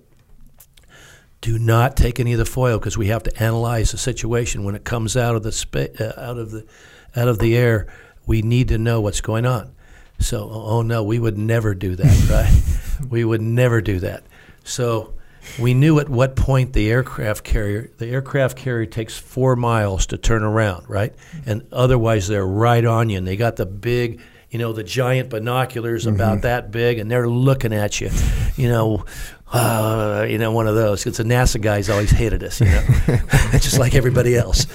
[1.42, 4.74] Do not take any of the foil because we have to analyze the situation when
[4.74, 6.66] it comes out of the spa- uh, out of the
[7.14, 7.86] out of the air.
[8.26, 9.72] We need to know what's going on.
[10.18, 12.28] So, oh no, we would never do that,
[13.00, 13.10] right?
[13.10, 14.24] we would never do that.
[14.64, 15.14] So,
[15.58, 20.18] we knew at what point the aircraft carrier, the aircraft carrier takes four miles to
[20.18, 21.14] turn around, right?
[21.46, 24.20] And otherwise, they're right on you, and they got the big,
[24.50, 28.10] you know, the giant binoculars about that big, and they're looking at you,
[28.56, 29.04] you know.
[29.52, 31.06] Uh, you know, one of those.
[31.06, 32.82] It's the NASA guys always hated us, you know,
[33.52, 34.66] just like everybody else.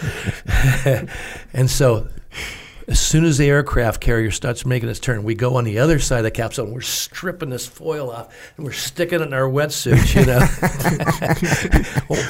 [1.53, 2.07] and so
[2.91, 5.97] as soon as the aircraft carrier starts making its turn, we go on the other
[5.97, 9.33] side of the capsule and we're stripping this foil off and we're sticking it in
[9.33, 10.41] our wetsuits, you know.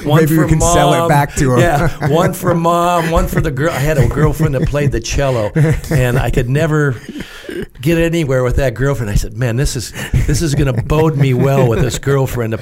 [0.08, 1.58] one Maybe we can mom, sell it back to 'em.
[1.58, 3.72] Yeah, one for mom, one for the girl.
[3.72, 5.50] I had a girlfriend that played the cello,
[5.90, 6.92] and I could never
[7.80, 9.10] get anywhere with that girlfriend.
[9.10, 9.92] I said, "Man, this is
[10.26, 12.54] this is going to bode me well with this girlfriend.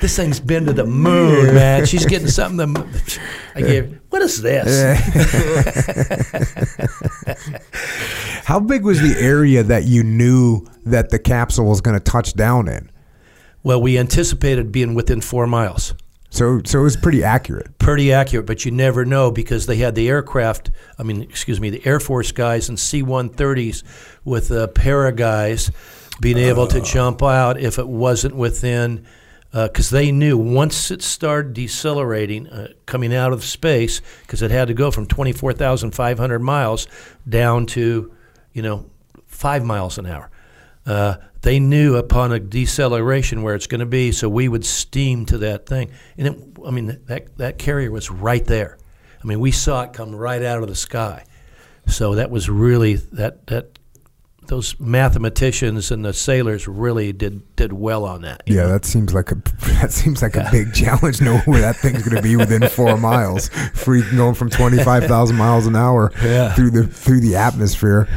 [0.00, 1.86] This thing's been to the moon, man.
[1.86, 3.20] She's getting something." To,
[3.54, 3.98] I gave.
[4.10, 4.66] What is this?
[8.44, 12.34] How big was the area that you knew that the capsule was going to touch
[12.34, 12.90] down in?
[13.62, 15.94] Well, we anticipated being within four miles.
[16.30, 17.78] So, so it was pretty accurate.
[17.78, 21.70] Pretty accurate, but you never know because they had the aircraft, I mean, excuse me,
[21.70, 23.82] the Air Force guys and C 130s
[24.24, 25.70] with the para guys
[26.20, 29.06] being able to jump out if it wasn't within,
[29.52, 34.68] because they knew once it started decelerating, uh, coming out of space, because it had
[34.68, 36.86] to go from 24,500 miles
[37.28, 38.12] down to,
[38.52, 38.86] you know,
[39.26, 40.30] five miles an hour.
[40.84, 41.16] Uh,
[41.46, 45.38] they knew upon a deceleration where it's going to be, so we would steam to
[45.38, 45.92] that thing.
[46.18, 46.36] And it,
[46.66, 48.78] I mean, that that carrier was right there.
[49.22, 51.24] I mean, we saw it come right out of the sky.
[51.86, 53.78] So that was really that that
[54.48, 58.42] those mathematicians and the sailors really did did well on that.
[58.46, 58.68] Yeah, know?
[58.70, 59.36] that seems like a
[59.80, 61.20] that seems like a big challenge.
[61.20, 65.04] Know where that thing's going to be within four miles, free going from twenty five
[65.04, 66.54] thousand miles an hour Yeah.
[66.54, 68.08] through the through the atmosphere.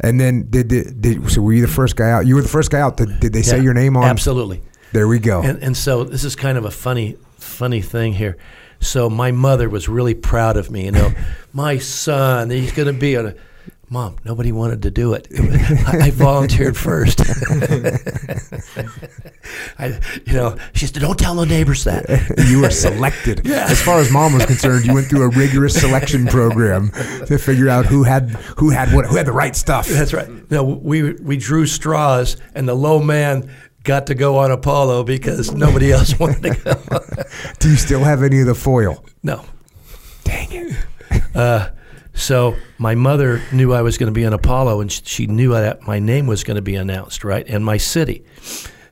[0.00, 1.42] And then did, did did so?
[1.42, 2.26] Were you the first guy out?
[2.26, 2.96] You were the first guy out.
[2.96, 4.04] Did, did they say Yeah, your name on?
[4.04, 4.62] Absolutely.
[4.92, 5.42] There we go.
[5.42, 8.36] And, and so this is kind of a funny, funny thing here.
[8.80, 10.86] So my mother was really proud of me.
[10.86, 11.12] You know,
[11.52, 13.34] my son, he's going to be on a.
[13.92, 15.26] Mom, nobody wanted to do it.
[15.88, 17.20] I, volunteered first.
[19.80, 22.08] I, you know, she said, "Don't tell the neighbors that."
[22.48, 23.44] you were selected.
[23.50, 26.90] As far as mom was concerned, you went through a rigorous selection program
[27.26, 29.88] to figure out who had who had what who had the right stuff.
[29.88, 30.28] That's right.
[30.52, 33.50] No, we we drew straws, and the low man
[33.82, 37.00] got to go on Apollo because nobody else wanted to go.
[37.58, 39.04] Do you still have any of the foil?
[39.24, 39.44] no.
[40.22, 40.76] Dang it.
[41.34, 41.70] Uh,
[42.14, 45.82] so my mother knew I was going to be on Apollo, and she knew that
[45.82, 48.24] my name was going to be announced, right, and my city.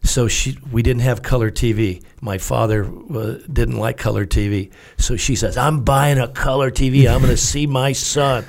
[0.03, 2.03] So she, we didn't have color TV.
[2.21, 7.11] My father uh, didn't like color TV, so she says, "I'm buying a color TV.
[7.11, 8.45] I'm going to see my son."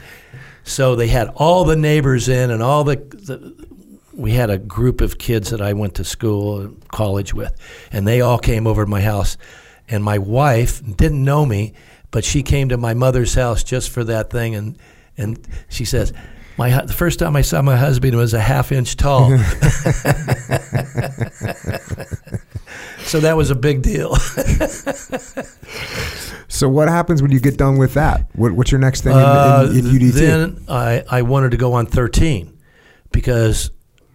[0.64, 3.68] So they had all the neighbors in, and all the, the
[4.14, 7.56] we had a group of kids that I went to school and college with,
[7.92, 9.38] and they all came over to my house.
[9.88, 11.74] And my wife didn't know me,
[12.12, 14.78] but she came to my mother's house just for that thing, and
[15.18, 16.14] and she says,
[16.58, 19.30] "My the first time I saw my husband was a half inch tall."
[23.06, 24.16] so that was a big deal.
[26.52, 28.28] So what happens when you get done with that?
[28.34, 30.14] What, what's your next thing in, Uh, in, in UDT?
[30.14, 32.58] Then I, I wanted to go on 13
[33.12, 33.70] because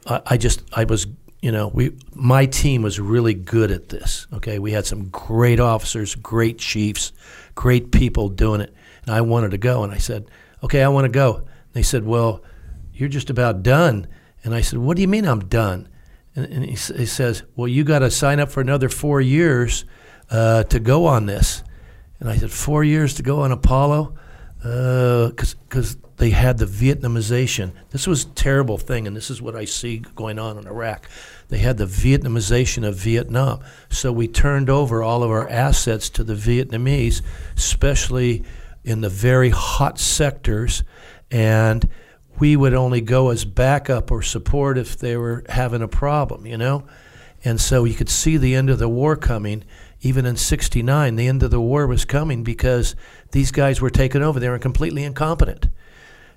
[0.07, 1.07] I, I just I was
[1.45, 4.27] you know we my team was really good at this.
[4.33, 7.13] Okay, we had some great officers, great chiefs,
[7.55, 8.73] great people doing it,
[9.05, 9.85] and I wanted to go.
[9.85, 10.25] And I said,
[10.63, 11.37] okay, I want to go.
[11.37, 12.43] And they said, well,
[12.95, 14.07] you're just about done.
[14.43, 15.87] And I said, what do you mean I'm done?
[16.35, 19.85] And, and he, he says, well, you got to sign up for another four years
[20.31, 21.63] uh, to go on this.
[22.21, 24.17] And I said, four years to go on Apollo?
[24.63, 25.57] Because
[26.17, 27.73] they had the Vietnamization.
[27.91, 31.09] This was a terrible thing, and this is what I see going on in Iraq.
[31.49, 33.61] They had the Vietnamization of Vietnam.
[33.89, 37.23] So we turned over all of our assets to the Vietnamese,
[37.57, 38.45] especially
[38.83, 40.83] in the very hot sectors.
[41.31, 41.89] And
[42.39, 46.57] we would only go as backup or support if they were having a problem, you
[46.57, 46.85] know?
[47.45, 49.65] And so you could see the end of the war coming.
[50.01, 52.97] Even in 69, the end of the war was coming because
[53.33, 54.41] these guys were taken over.
[54.41, 55.69] They were completely incompetent.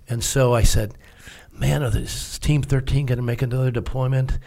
[0.09, 0.93] And so I said,
[1.51, 4.37] man, is Team 13 going to make another deployment?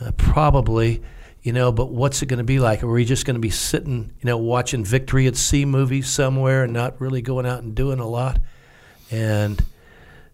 [0.00, 1.02] Uh, probably,
[1.42, 2.82] you know, but what's it going to be like?
[2.82, 6.64] Are we just going to be sitting, you know, watching Victory at Sea movies somewhere
[6.64, 8.40] and not really going out and doing a lot?
[9.10, 9.62] And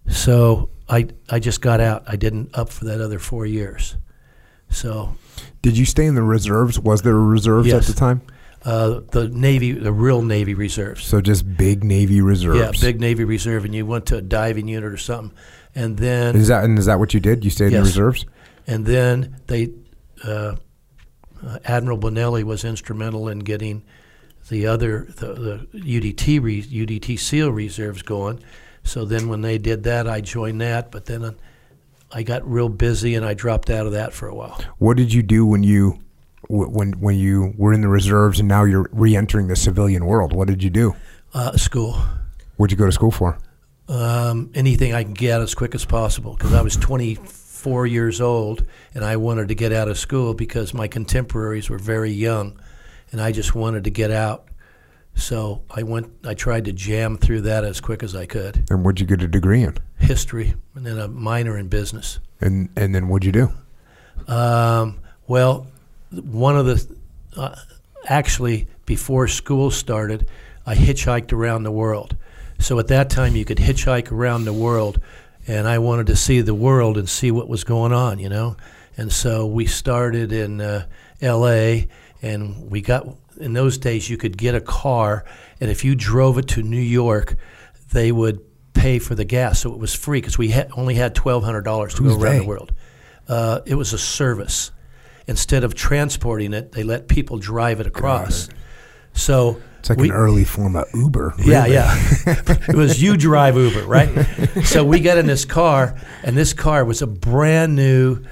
[0.09, 2.05] so I, I just got out.
[2.07, 3.97] I didn't up for that other four years.
[4.71, 5.17] So
[5.63, 6.79] Did you stay in the reserves?
[6.79, 7.89] Was there reserves Yes.
[7.89, 8.23] at the time?
[8.65, 11.05] uh, the Navy, the real Navy reserves.
[11.05, 12.59] So just big Navy reserves.
[12.59, 15.37] Yeah, big Navy reserve, and you went to a diving unit or something,
[15.75, 17.45] and then Is that and is that what you did?
[17.45, 18.25] You stayed in the reserves?
[18.67, 19.73] And then they
[20.25, 20.57] uh,
[21.45, 23.83] uh, Admiral Bonelli was instrumental in getting
[24.49, 28.43] the other the, the UDT re, UDT SEAL reserves going.
[28.83, 31.33] So then when they did that, I joined that, but then uh,
[32.13, 34.63] I got real busy and I dropped out of that for a while.
[34.79, 35.99] What did you do when you
[36.49, 40.33] when when you were in the reserves and now you're re-entering the civilian world?
[40.33, 40.95] What did you do?
[41.33, 41.99] Uh, school.
[42.57, 43.39] What'd you go to school for?
[43.89, 47.27] um, anything I can get as quick as possible because I was 24
[47.87, 48.65] years old
[48.95, 52.59] and I wanted to get out of school because my contemporaries were very young
[53.13, 54.49] and I just wanted to get out.
[55.17, 56.11] So I went.
[56.25, 58.65] I tried to jam through that as quick as I could.
[58.69, 59.77] And what'd you get a degree in?
[59.99, 62.19] History and then a minor in business.
[62.41, 64.33] And and then what'd you do?
[64.33, 65.69] Um, well,
[66.11, 66.97] one of the
[67.37, 67.55] uh,
[68.07, 70.29] actually before school started,
[70.67, 72.17] I hitchhiked around the world.
[72.59, 75.01] So at that time, you could hitchhike around the world,
[75.47, 78.57] and I wanted to see the world and see what was going on, you know.
[78.97, 80.87] And so we started in uh,
[81.21, 81.89] L.A.
[82.23, 83.07] and we got
[83.39, 85.25] in those days you could get a car,
[85.61, 87.37] and if you drove it to New York,
[87.93, 88.41] they would
[88.75, 91.63] pay for the gas, so it was free because we had, only had twelve hundred
[91.63, 92.39] dollars to Who's go around they?
[92.41, 92.75] the world.
[93.27, 94.71] Uh, it was a service.
[95.27, 98.51] Instead of transporting it, they let people drive it across.
[99.15, 101.35] So It's like we, an early form of Uber.
[101.41, 101.75] yeah, really.
[101.75, 101.95] yeah.
[102.69, 104.09] it was you drive Uber, right?
[104.65, 108.25] so we got in this car, and this car was a brand new.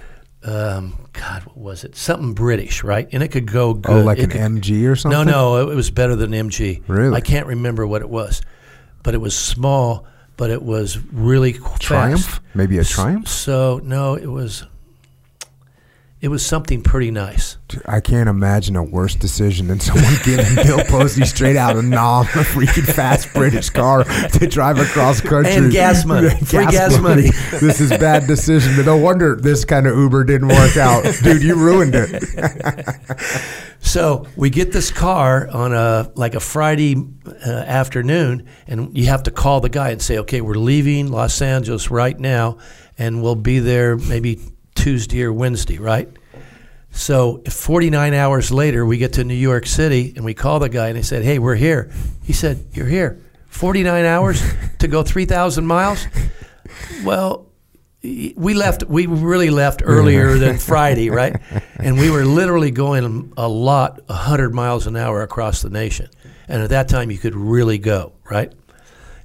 [0.45, 1.95] Um, God, what was it?
[1.95, 3.07] Something British, right?
[3.13, 3.93] And it could go good.
[3.93, 5.27] Oh, like It an could- MG or something?
[5.27, 6.83] no, no, it was better than MG.
[6.89, 7.15] Really?
[7.15, 8.41] I can't remember what it was,
[9.03, 10.07] but it was small,
[10.39, 12.25] but it was really Triumph?
[12.25, 12.41] fast.
[12.55, 13.29] Maybe a Triumph?
[13.29, 14.65] So no, it was.
[16.23, 17.57] It was something pretty nice.
[17.85, 22.23] I can't imagine a worse decision than someone giving Bill Pozzi straight out of Nam
[22.27, 26.31] a freaking fast British car to drive across country And gas money.
[26.31, 27.23] Free gas money.
[27.61, 28.77] this is bad decision.
[28.77, 31.43] But no wonder this kind of Uber didn't work out, dude.
[31.43, 32.23] You ruined it.
[33.85, 36.95] So we get this car on a like a Friday
[37.45, 41.43] uh, afternoon, and you have to call the guy and say, "Okay, we're leaving Los
[41.43, 42.59] Angeles right now,
[42.97, 44.39] and we'll be there maybe
[44.75, 46.09] Tuesday or Wednesday, right?"
[46.91, 50.89] So 49 hours later, we get to New York City, and we call the guy,
[50.89, 51.91] and he said, "Hey, we're here."
[52.23, 53.19] He said, "You're here.
[53.49, 54.43] 49 hours
[54.79, 56.07] to go 3,000 miles."
[57.05, 57.47] Well,
[58.03, 61.37] we left we really left earlier than friday right
[61.77, 66.09] and we were literally going a lot 100 miles an hour across the nation
[66.49, 68.53] and at that time you could really go right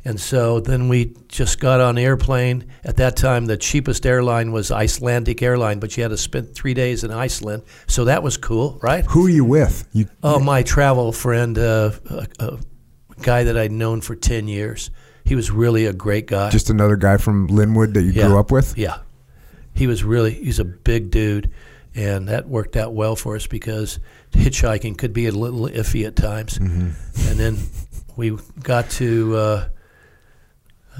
[0.07, 4.71] and so then we just got on airplane at that time the cheapest airline was
[4.71, 8.79] icelandic airline but you had to spend three days in iceland so that was cool
[8.81, 9.88] right Who are you with?
[9.93, 12.57] You oh my travel friend uh, a, a
[13.21, 14.91] guy that i'd known for 10 years
[15.25, 18.27] he was really a great guy just another guy from Lynwood that you Yeah.
[18.27, 18.77] grew up with?
[18.77, 18.99] Yeah.
[19.73, 21.51] He was really, he's a big dude.
[21.93, 23.99] And that worked out well for us because
[24.31, 26.57] hitchhiking could be a little iffy at times.
[26.57, 27.57] And then
[28.15, 29.69] we got to uh,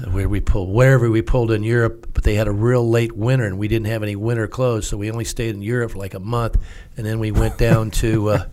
[0.06, 3.46] where we pulled, wherever we pulled in Europe, but they had a real late winter
[3.46, 4.86] and we didn't have any winter clothes.
[4.86, 6.56] So we only stayed in Europe for like a month.
[6.96, 8.44] And then we went down to, uh,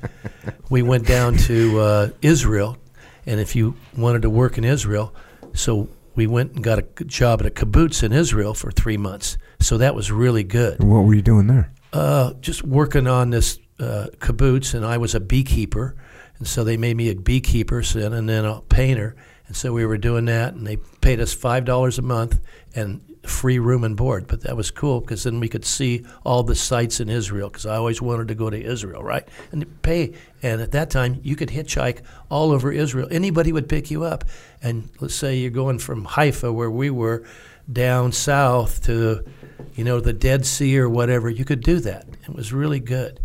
[0.70, 2.78] we went down to uh, Israel.
[3.26, 5.14] And if you wanted to work in Israel,
[5.54, 9.38] so we went and got a job at a kibbutz in Israel for three months.
[9.60, 10.84] So that was really good.
[10.84, 11.72] What were you doing there?
[11.92, 15.96] Uh, just working on this uh, kibbutz, and I was a beekeeper,
[16.38, 19.16] and so they made me a beekeeper, and then a painter,
[19.48, 22.40] and so we were doing that, and they paid us five dollars a month
[22.76, 24.28] and free room and board.
[24.28, 27.66] But that was cool because then we could see all the sites in Israel because
[27.66, 29.28] I always wanted to go to Israel, right?
[29.52, 33.08] And pay, and at that time you could hitchhike all over Israel.
[33.12, 34.26] Anybody would pick you up,
[34.62, 37.24] and let's say you're going from Haifa, where we were,
[37.72, 39.26] down south to,
[39.74, 41.30] you know, the Dead Sea or whatever.
[41.30, 42.06] You could do that.
[42.28, 43.20] It was really good.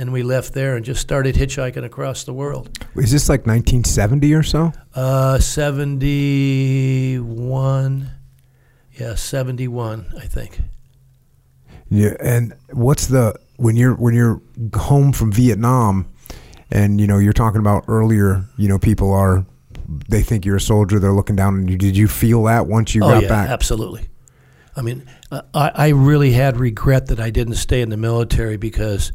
[0.00, 2.70] And we left there and just started hitchhiking across the world.
[2.96, 4.72] Is this like 1970 or so?
[4.94, 8.10] Uh, 71.
[8.98, 10.62] Yeah, 71, I think.
[11.90, 14.40] Yeah, and what's the when you're when you're
[14.74, 16.10] home from Vietnam,
[16.70, 19.44] and you know you're talking about earlier, you know people are
[20.08, 21.76] they think you're a soldier, they're looking down on you.
[21.76, 23.50] Did you feel that once you oh, got yeah, back?
[23.50, 24.08] absolutely.
[24.76, 29.12] I mean, I, I really had regret that I didn't stay in the military because,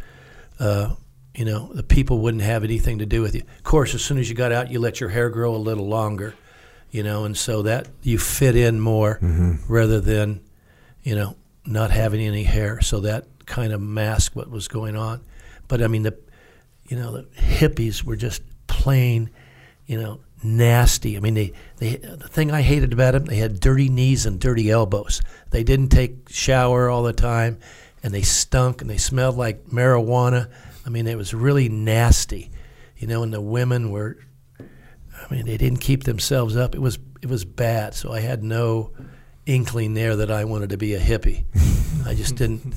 [0.59, 0.95] uh,
[1.33, 3.41] you know, the people wouldn't have anything to do with you.
[3.57, 5.87] Of course, as soon as you got out, you let your hair grow a little
[5.87, 6.33] longer,
[6.91, 9.19] you know, and so that you fit in more
[9.67, 10.41] rather than,
[11.03, 12.79] you know, not having any hair.
[12.81, 15.21] So that kind of masked what was going on.
[15.67, 16.17] But I mean, the,
[16.87, 19.29] you know, the hippies were just plain,
[19.85, 21.17] you know, nasty.
[21.17, 24.39] I mean, they, they the thing I hated about them, they had dirty knees and
[24.39, 25.21] dirty elbows.
[25.49, 27.59] They didn't take shower all the time,
[28.05, 30.47] and they stunk and they smelled like marijuana.
[30.85, 32.51] I mean, it was really nasty,
[32.97, 33.23] you know.
[33.23, 34.17] And the women were,
[34.59, 36.75] I mean, they didn't keep themselves up.
[36.75, 37.95] It was it was bad.
[37.95, 38.91] So I had no
[39.47, 41.45] inkling there that I wanted to be a hippie.
[42.05, 42.75] I just didn't.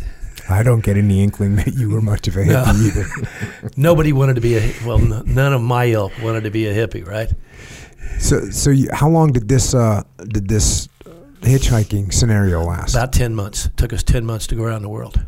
[0.50, 2.64] I don't get any inkling that you were much of a No.
[2.64, 3.70] hippie either.
[3.76, 4.98] Nobody wanted to be a well.
[4.98, 7.30] n- None of my ilk wanted to be a hippie, right?
[8.18, 10.88] So, so you, how long did this uh, did this
[11.40, 12.94] hitchhiking scenario last?
[12.94, 13.68] About ten months.
[13.76, 15.20] took us ten months to go around the world.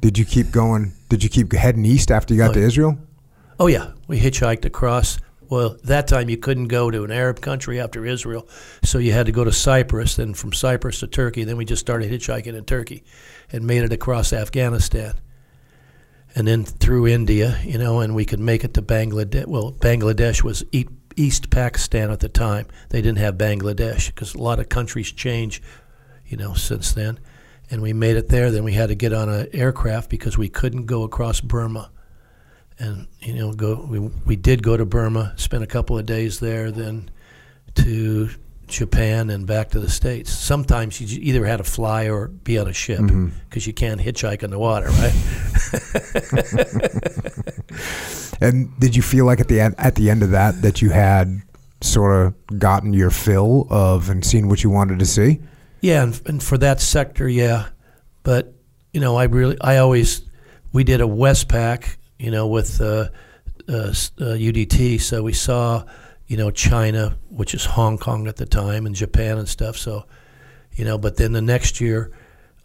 [0.00, 0.92] did you keep going?
[1.08, 2.66] Did you keep heading east after you got Oh, to yeah.
[2.66, 2.98] Israel?
[3.60, 5.18] Oh yeah, we hitchhiked across.
[5.48, 8.48] Well, that time you couldn't go to an Arab country after Israel,
[8.82, 10.16] so you had to go to Cyprus.
[10.16, 11.44] Then from Cyprus to Turkey.
[11.44, 13.04] Then we just started hitchhiking in Turkey,
[13.52, 15.20] and made it across Afghanistan,
[16.34, 17.58] and then through India.
[17.64, 19.46] You know, and we could make it to Bangladesh.
[19.46, 20.86] Well, Bangladesh was e-
[21.16, 22.66] East Pakistan at the time.
[22.90, 25.62] They didn't have Bangladesh because a lot of countries change,
[26.26, 27.18] you know, since then.
[27.70, 28.50] And we made it there.
[28.50, 31.90] Then we had to get on an aircraft because we couldn't go across Burma
[32.78, 36.40] and you know go we, we did go to Burma spent a couple of days
[36.40, 37.10] there then
[37.74, 38.30] to
[38.72, 42.68] Japan and back to the states sometimes you either had to fly or be on
[42.68, 43.00] a ship
[43.48, 45.12] because you can't hitchhike on the water right?
[48.42, 50.90] And did you feel like at the end, at the end of that that you
[50.90, 51.42] had
[51.80, 55.40] sort of gotten your fill of and seen what you wanted to see?
[55.80, 57.68] yeah and, and for that sector yeah.
[58.24, 58.52] But
[58.92, 60.22] you know I really I always
[60.72, 63.08] we did a Westpac you know with uh,
[63.68, 65.84] uh, uh, UDT so we saw
[66.32, 70.06] you know China which is Hong Kong at the time and Japan and stuff so
[70.72, 72.10] you know but then the next year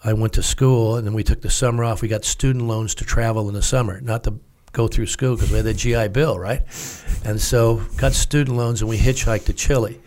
[0.04, 2.02] I went to school, and then we took the summer off.
[2.02, 4.40] We got student loans to travel in the summer, not to
[4.72, 6.62] go through school because we had the GI Bill, right?
[7.26, 10.00] And so got student loans, and we hitchhiked to Chile,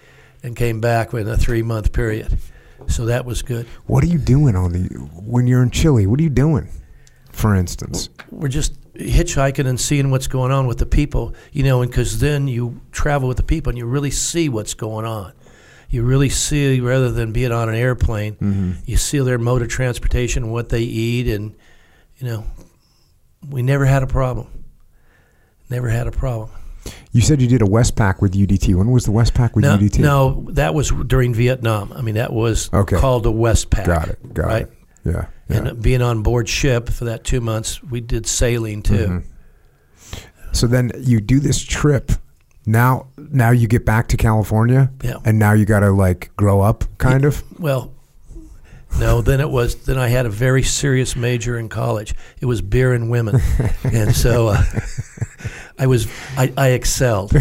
[0.43, 2.39] and came back within a three month period.
[2.87, 3.67] So that was good.
[3.87, 6.07] What are you doing on the when you're in Chile?
[6.07, 6.69] What are you doing,
[7.33, 8.09] for instance?
[8.31, 12.21] We're just hitchhiking and seeing what's going on with the people, you know, and because
[12.21, 15.33] then you travel with the people and you really see what's going on.
[15.89, 18.73] You really see, rather than being on an airplane, Mm-hmm.
[18.87, 21.55] you see their mode of transportation, what they eat, and
[22.19, 22.45] you know,
[23.49, 24.47] we never had a problem.
[25.69, 26.51] Never had a problem.
[27.13, 28.75] You said you did a Westpac with UDT.
[28.75, 29.99] When was the Westpac with No, UDT?
[29.99, 31.93] no, that was during Vietnam.
[31.95, 32.97] I mean, that was Okay.
[32.97, 33.85] called the Westpac.
[33.87, 34.35] Got it.
[34.35, 34.63] Got right?
[34.63, 34.73] it.
[35.05, 35.27] Yeah.
[35.49, 35.57] yeah.
[35.57, 38.95] And being on board ship for that two months, we did sailing too.
[39.07, 39.27] Mm-hmm.
[40.53, 42.13] So then you do this trip.
[42.67, 45.17] Now, now you get back to California, Yeah.
[45.25, 47.43] and now you got to like grow up, kind of.
[47.59, 47.95] Well,
[48.99, 49.77] no, then it was.
[49.85, 52.15] Then I had a very serious major in college.
[52.41, 53.41] It was beer and women,
[53.85, 54.63] and so uh,
[55.79, 56.07] I was
[56.37, 57.33] I, I excelled.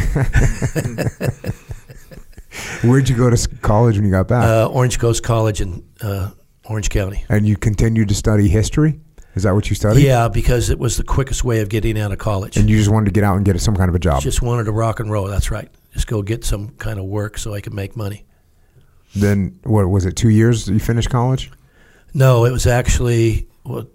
[2.84, 4.46] Where'd you go to college when you got back?
[4.46, 6.32] Uh, Orange Coast College in uh,
[6.70, 7.26] Orange County.
[7.30, 9.00] and you continued to study history.
[9.36, 10.04] Is that what you studied?
[10.04, 12.58] Yeah, because it was the quickest way of getting out of college.
[12.58, 14.22] And you just wanted to get out and get some kind of a job.
[14.22, 15.28] Just wanted to rock and roll.
[15.28, 15.70] That's right.
[15.94, 18.26] Just go get some kind of work so I could make money.
[19.16, 20.16] then what was it?
[20.16, 21.52] Two years you finished college?
[22.14, 23.88] No, it was actually well,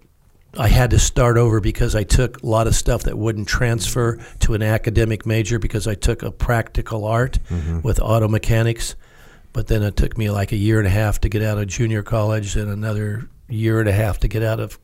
[0.57, 4.17] I had to start over because I took a lot of stuff that wouldn't transfer
[4.39, 7.81] to an academic major because I took a practical art mm-hmm.
[7.81, 8.95] with auto mechanics.
[9.55, 11.67] But then it took me like a year and a half to get out of
[11.67, 14.77] junior college and another year and a half to get out of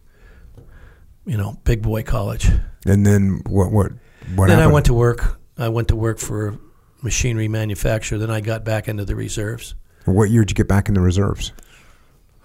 [1.26, 2.50] you know, big boy college.
[2.86, 3.72] And then what?
[3.72, 3.92] What?
[4.36, 4.62] What then happened?
[4.62, 5.40] I went to work.
[5.58, 6.60] I went to work for a
[7.02, 8.18] machinery manufacturer.
[8.18, 9.76] Then I got back into the reserves.
[10.06, 11.52] What year did you get back in the reserves?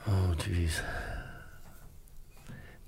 [0.07, 0.81] Oh, jeez.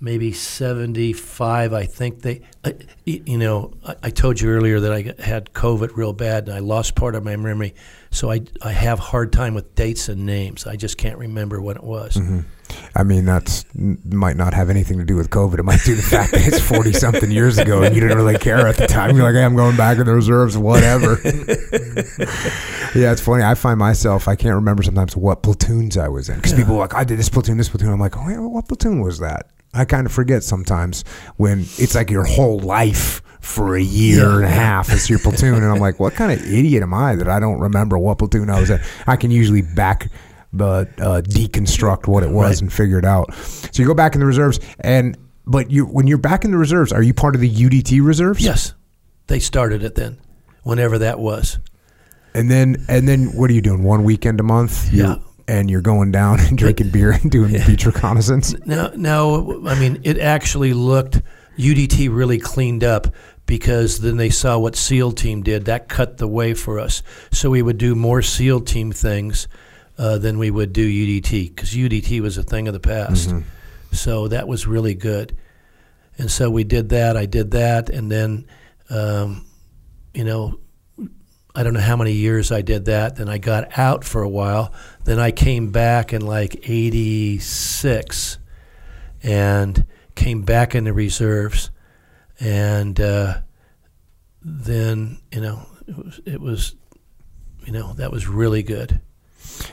[0.01, 5.21] Maybe 75, I think they, I, you know, I, I told you earlier that I
[5.21, 7.75] had COVID real bad and I lost part of my memory.
[8.11, 10.65] So I, I have hard time with dates and names.
[10.65, 12.15] I just can't remember when it was.
[12.15, 12.39] Mm-hmm.
[12.95, 15.59] I mean, that's might not have anything to do with COVID.
[15.59, 18.37] It might do the fact that it's forty something years ago and you didn't really
[18.37, 19.15] care at the time.
[19.15, 21.19] You're like, hey, I'm going back in the reserves, whatever.
[22.95, 23.43] yeah, it's funny.
[23.43, 26.79] I find myself I can't remember sometimes what platoons I was in because people are
[26.79, 27.89] like, I did this platoon, this platoon.
[27.89, 29.49] I'm like, oh, yeah, what platoon was that?
[29.73, 31.03] I kind of forget sometimes
[31.37, 34.35] when it's like your whole life for a year Yeah.
[34.37, 37.15] and a half as your platoon, and I'm like, what kind of idiot am I
[37.15, 38.79] that I don't remember what platoon I was in?
[39.07, 40.11] I can usually back
[40.51, 42.61] but uh, deconstruct what it was Right.
[42.63, 43.31] and figure it out.
[43.35, 45.15] So you go back in the reserves, and
[45.45, 48.43] but you when you're back in the reserves, are you part of the UDT reserves?
[48.43, 48.73] Yes.
[49.27, 50.17] They started it then,
[50.63, 51.59] whenever that was.
[52.33, 53.83] And then and then what are you doing?
[53.83, 54.91] One weekend a month?
[54.91, 55.15] You're- Yeah.
[55.49, 58.53] And you're going down and drinking beer and doing beach reconnaissance.
[58.65, 59.67] No, no.
[59.67, 61.21] I mean, it actually looked
[61.57, 63.07] UDT really cleaned up
[63.47, 65.65] because then they saw what SEAL Team did.
[65.65, 67.01] That cut the way for us.
[67.31, 69.47] So we would do more SEAL Team things
[69.97, 73.33] uh, than we would do UDT because UDT was a thing of the past.
[73.91, 75.35] So that was really good.
[76.19, 77.17] And so we did that.
[77.17, 78.45] I did that, and then,
[78.89, 79.47] um,
[80.13, 80.59] you know,
[81.55, 83.15] I don't know how many years I did that.
[83.15, 84.71] Then I got out for a while.
[85.03, 88.37] Then I came back in like '86
[89.23, 89.85] and
[90.15, 91.71] came back in the reserves.
[92.39, 93.41] And uh,
[94.41, 96.75] then, you know, it was, it was,
[97.65, 99.01] you know, that was really good.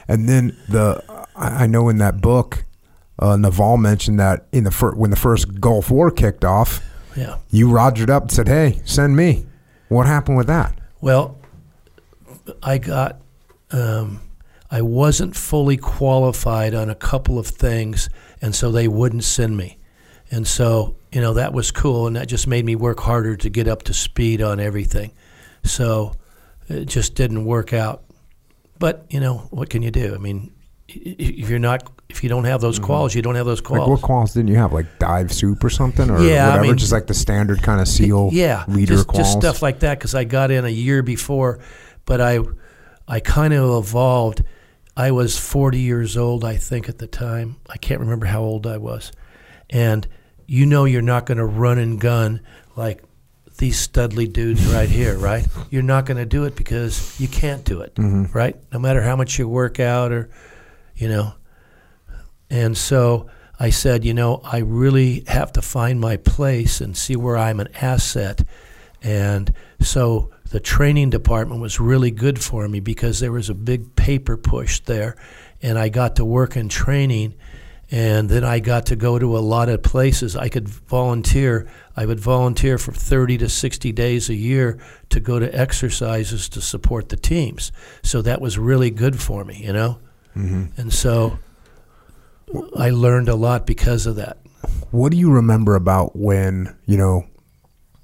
[0.09, 1.05] And then the
[1.37, 2.65] I know in that book,
[3.19, 6.81] uh, Naval mentioned that in the fir- when the first Gulf War kicked off,
[7.15, 7.37] Yeah.
[7.51, 9.47] you rogered up and said, "Hey, send me."
[9.89, 10.75] What happened with that?
[11.01, 11.37] Well,
[12.63, 13.21] I got,
[13.71, 14.21] um,
[14.71, 18.09] I wasn't fully qualified on a couple of things,
[18.43, 19.79] and so they wouldn't send me.
[20.31, 23.49] And so, you know, that was cool, and that just made me work harder to
[23.49, 25.13] get up to speed on everything.
[25.63, 26.15] So
[26.69, 28.03] it just didn't work out.
[28.79, 30.15] But, you know, what can you do?
[30.15, 30.51] I mean,
[30.91, 33.63] i- i- if you're not, if you don't have those quals, you don't have those
[33.63, 34.73] Like, what quals didn't you have?
[34.73, 36.63] Like dive soup or something, or Yeah, I whatever?
[36.67, 39.17] mean- just like the standard kind of SEAL yeah, leader just, quals.
[39.17, 41.59] just stuff like that because I got in a year before,
[42.07, 42.39] but I,
[43.07, 44.43] I kind of evolved.
[44.97, 47.57] I was 40 years old, I think, at the time.
[47.69, 49.13] I can't remember how old I was,
[49.69, 50.07] and
[50.47, 52.41] you know you're not going to run and gun
[52.77, 53.03] like
[53.59, 55.47] these studly dudes right here, right?
[55.71, 58.37] You're not going to do it because you can't do it, mm-hmm.
[58.37, 58.57] right?
[58.73, 60.31] No matter how much you work out or,
[60.95, 61.35] you know.
[62.51, 63.29] And so
[63.59, 67.61] I said, you know, I really have to find my place and see where I'm
[67.61, 68.43] an asset.
[69.03, 73.97] And so the training department was really good for me because there was a big
[73.97, 75.17] paper push there.
[75.63, 77.35] And I got to work in training.
[77.91, 80.35] And then I got to go to a lot of places.
[80.35, 81.69] I could volunteer.
[81.97, 84.79] I would volunteer for 30 to 60 days a year
[85.11, 87.71] to go to exercises to support the teams.
[88.03, 90.01] So that was really good for me, you know?
[90.37, 90.81] Mm-hmm.
[90.81, 91.39] And so
[92.77, 94.39] I learned a lot because of that.
[94.91, 97.25] What do you remember about when, you know,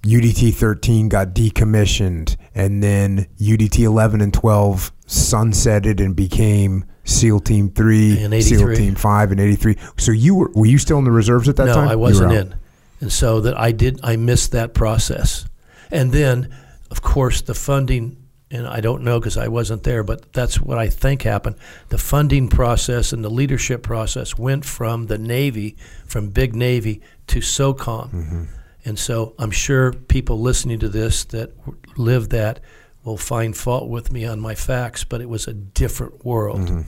[0.03, 7.70] UDT 13 got decommissioned and then UDT 11 and 12 sunsetted and became SEAL Team
[7.70, 9.77] 3, In SEAL Team 5 and 83.
[9.99, 11.87] So you were were you still in the reserves at that no, time?
[11.87, 12.55] No, I wasn't in,
[13.01, 14.01] and so that I did.
[14.03, 15.47] I missed that process,
[15.91, 16.55] and then,
[16.91, 18.19] of course, the funding.
[18.51, 21.57] And I don't know because I wasn't there, but that's what I think happened.
[21.89, 25.74] The funding process and the leadership process went from the Navy,
[26.05, 28.11] from Big Navy, to SOCOM.
[28.11, 28.45] Mm-hmm.
[28.85, 31.53] And so I'm sure people listening to this that
[31.97, 32.61] live that
[33.05, 36.61] will find fault with me on my facts, but it was a different world.
[36.61, 36.83] Mm-hmm.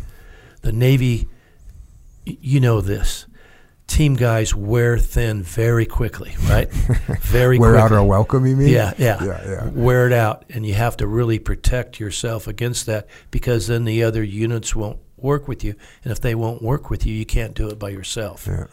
[0.62, 1.28] The Navy,
[2.24, 3.26] you know this,
[3.86, 6.70] team guys wear thin very quickly, right?
[7.20, 7.84] very Wear quickly.
[7.84, 8.68] out our welcome, you mean?
[8.68, 9.68] Yeah, yeah, Yeah, yeah.
[9.70, 14.02] Wear it out, and you have to really protect yourself against that because then the
[14.02, 17.54] other units won't work with you, and if they won't work with you, you can't
[17.54, 18.46] do it by yourself.
[18.48, 18.66] Yeah.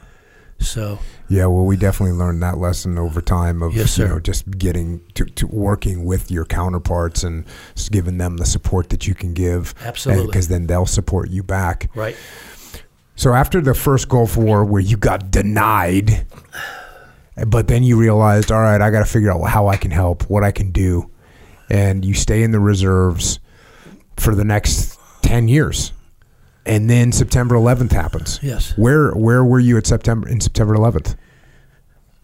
[0.61, 4.49] So Yeah, well, we definitely learned that lesson over time of Yes, you know just
[4.57, 7.45] getting to, to working with your counterparts and
[7.91, 9.73] giving them the support that you can give.
[9.83, 10.27] Absolutely.
[10.27, 11.89] because then they'll support you back.
[11.95, 12.15] right,
[13.15, 16.25] So after the first Gulf War, where you got denied,
[17.47, 20.29] but then you realized, all right, I got to figure out how I can help,
[20.29, 21.09] what I can do,
[21.69, 23.39] and you stay in the reserves
[24.17, 25.93] for the next ten years,
[26.65, 28.39] and then September 11th happens.
[28.41, 28.77] yes.
[28.77, 31.15] Where where were you at September in September 11th?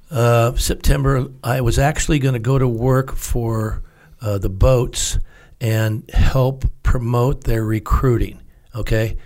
[0.09, 3.83] Uh, September, I was actually going to go to work for
[4.21, 5.19] uh, the boats
[5.59, 8.39] and help promote their recruiting.
[8.73, 9.17] Okay,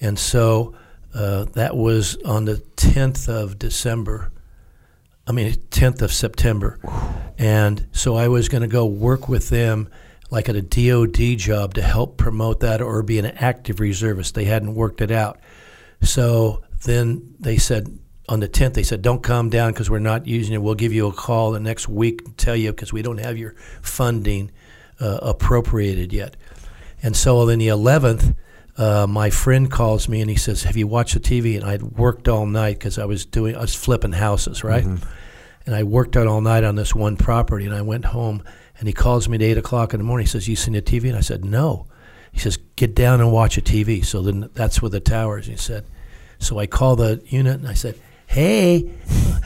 [0.00, 0.74] and so
[1.14, 4.30] uh, that was on the 10th of December.
[5.26, 6.78] I mean, 10th of September,
[7.36, 9.88] and so I was going to go work with them,
[10.30, 14.34] like at a DoD job, to help promote that or be an active reservist.
[14.34, 15.40] They hadn't worked it out.
[16.02, 17.98] So then they said
[18.28, 20.62] on the 10th, they said, don't come down because we're not using it.
[20.62, 23.38] We'll give you a call the next week and tell you because we don't have
[23.38, 24.50] your funding
[25.00, 26.36] uh, appropriated yet.
[27.02, 28.36] And so on the 11th,
[28.76, 31.56] uh, my friend calls me and he says, have you watched the TV?
[31.56, 34.84] And I'd worked all night because I was doing, I was flipping houses, right?
[35.68, 38.42] And I worked out all night on this one property and I went home
[38.78, 40.24] and he calls me at 8 o'clock in the morning.
[40.24, 41.10] He says, you seen the TV?
[41.10, 41.86] And I said, no.
[42.32, 44.02] He says, get down and watch a TV.
[44.02, 45.44] So then that's where the towers.
[45.44, 45.84] He said,
[46.38, 48.88] so I called the unit and I said, hey,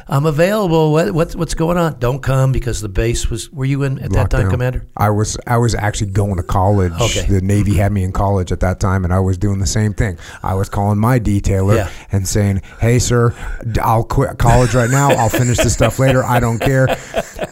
[0.08, 0.90] I'm available.
[0.92, 1.98] What, what's, what's going on?
[2.00, 4.50] Don't come because the base was, were you in at that time, Lockdown.
[4.50, 4.86] Commander?
[4.96, 6.92] I was I was actually going to college.
[7.00, 7.26] Okay.
[7.26, 9.94] The Navy had me in college at that time, and I was doing the same
[9.94, 10.18] thing.
[10.42, 11.90] I was calling my detailer Yeah.
[12.10, 13.34] and saying, "Hey, sir,
[13.70, 15.10] d- I'll quit college right now.
[15.12, 16.24] I'll finish this stuff later.
[16.24, 16.88] I don't care."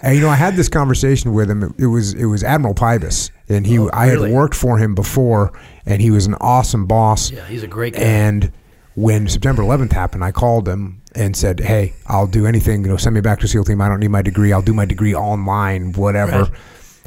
[0.02, 1.74] And you know, I had this conversation with him.
[1.78, 4.32] It, was it was Admiral Pybus, and he Oh, I had really?
[4.32, 5.52] worked for him before,
[5.86, 7.30] and he was an awesome boss.
[7.30, 8.00] Yeah, he's a great guy.
[8.00, 8.52] And
[8.96, 12.82] when September 11th happened, I called him and said, "Hey, I'll do anything.
[12.84, 13.80] You know, send me back to SEAL Team.
[13.80, 14.52] I don't need my degree.
[14.52, 16.50] I'll do my degree online, whatever." Right.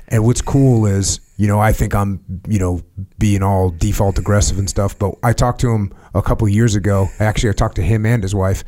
[0.10, 2.82] And what's cool is, you know, I think I'm, you know,
[3.18, 4.98] being all default aggressive and stuff.
[5.00, 7.10] But I talked to him a couple of years ago.
[7.20, 8.64] Actually, I talked to him and his wife.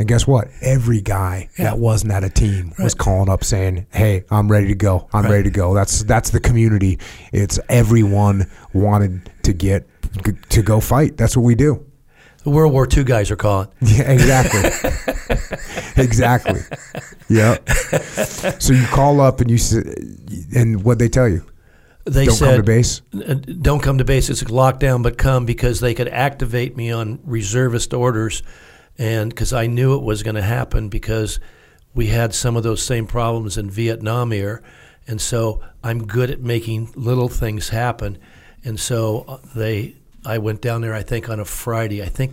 [0.00, 0.48] And guess what?
[0.62, 1.66] Every guy Yeah.
[1.66, 5.08] that wasn't at a team was calling up saying, "Hey, I'm ready to go.
[5.12, 5.32] I'm Right.
[5.32, 6.98] ready to go." That's that's the community.
[7.32, 9.86] It's everyone wanted to get
[10.50, 11.16] to go fight.
[11.16, 11.80] That's what we do.
[12.48, 13.68] The World War II guys are calling.
[13.82, 14.70] Yeah, exactly.
[16.02, 16.60] exactly.
[17.28, 17.58] Yeah.
[18.58, 19.74] So you call up and you s-
[20.56, 21.44] and what they tell you?
[22.06, 23.02] They Don't said, come to base.
[23.12, 24.30] Uh, don't come to base.
[24.30, 28.42] It's a lockdown, but come because they could activate me on reservist orders,
[28.96, 31.40] and because I knew it was going to happen because
[31.94, 34.62] we had some of those same problems in Vietnam here,
[35.06, 38.16] and so I'm good at making little things happen,
[38.64, 39.96] and so uh, they.
[40.24, 40.94] I went down there.
[40.94, 42.02] I think on a Friday.
[42.02, 42.32] I think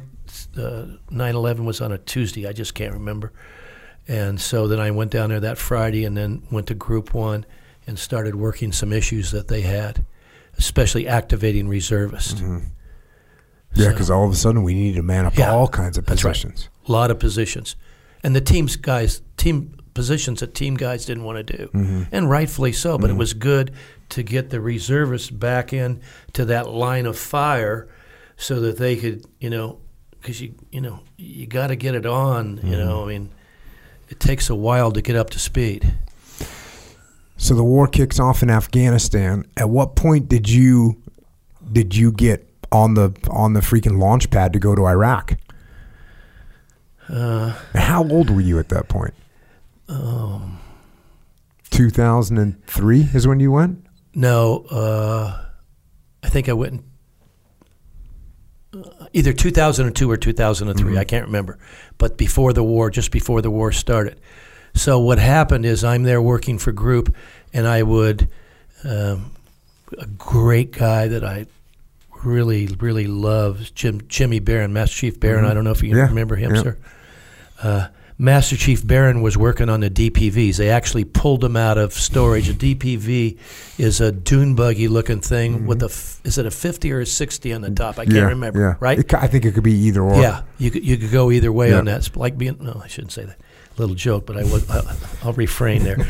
[0.57, 2.47] uh, 9/11 was on a Tuesday.
[2.47, 3.31] I just can't remember.
[4.07, 7.45] And so then I went down there that Friday and then went to Group One
[7.87, 10.05] and started working some issues that they had,
[10.57, 12.33] especially activating reservists.
[12.41, 12.59] Mm-hmm.
[13.73, 15.97] Yeah, So- because all of a sudden we need to man up Yeah, all kinds
[15.97, 16.33] of that's right.
[16.33, 16.69] positions.
[16.87, 17.75] A lot of positions,
[18.23, 22.03] and the teams guys team positions that team guys didn't want to do, Mm-hmm.
[22.11, 22.97] and rightfully so.
[22.97, 23.71] But it was good
[24.10, 26.02] to get the reservists back in
[26.34, 27.88] to that line of fire,
[28.38, 29.80] so that they could, you know,
[30.11, 32.60] because you you know you got to get it on.
[32.64, 33.10] You know, Mm-hmm.
[33.10, 33.30] I mean,
[34.10, 35.94] it takes a while to get up to speed.
[37.38, 39.45] So the war kicks off in Afghanistan.
[39.57, 41.02] At what point did you
[41.72, 45.38] did you get on the on the freaking launch pad to go to Iraq?
[47.07, 49.14] How old were you at that point?
[49.88, 50.60] Um,
[51.69, 53.84] 2003 is when you went?
[54.15, 55.41] No, uh,
[56.23, 56.83] I think I went
[58.73, 60.97] in, uh, either 2002 or 2003.
[60.97, 61.57] I can't remember.
[61.97, 64.19] But before the war, just before the war started.
[64.73, 67.15] So what happened is I'm there working for Group,
[67.53, 68.27] and I would,
[68.83, 69.31] um,
[69.97, 71.45] a great guy that I
[72.23, 75.45] really, really love, Jim, Jimmy Barron, Master Chief Barron.
[75.45, 76.61] I don't know if you Yeah, remember him, yeah.
[76.63, 76.77] sir.
[77.61, 77.87] Uh,
[78.17, 80.55] Master Chief Barron was working on the DPVs.
[80.55, 82.47] They actually pulled them out of storage.
[82.49, 83.37] A DPV
[83.77, 85.87] is a dune buggy looking thing with a
[86.25, 87.99] is it a 50 or a 60 on the top?
[87.99, 88.59] I can't yeah, remember.
[88.59, 88.75] Yeah.
[88.79, 88.99] Right?
[88.99, 90.21] It I think it could be either or.
[90.21, 91.79] Yeah, you could, you could go either way Yeah.
[91.79, 91.97] on that.
[91.97, 93.37] It's like being no, I shouldn't say that.
[93.77, 94.69] Little joke, but I would.
[94.69, 95.97] I'll, I'll refrain there.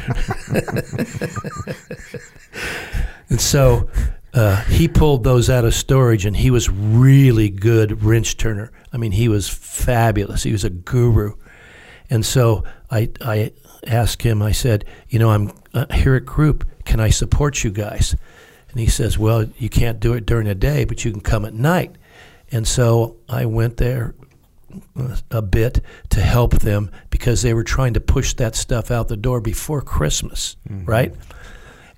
[3.30, 3.90] and so
[4.36, 8.72] uh, he pulled those out of storage, and he was really good wrench turner.
[8.94, 10.44] I mean, he was fabulous.
[10.44, 11.34] He was a guru.
[12.10, 13.52] And so I I
[13.88, 14.42] asked him.
[14.42, 16.68] I said, you know, I'm uh, here at Group.
[16.86, 18.16] Can I support you guys?
[18.70, 21.46] And he says, well, you can't do it during the day, but you can come
[21.46, 21.96] at night.
[22.52, 24.14] And so I went there
[25.32, 29.18] a bit to help them because they were trying to push that stuff out the
[29.18, 31.14] door before Christmas, right?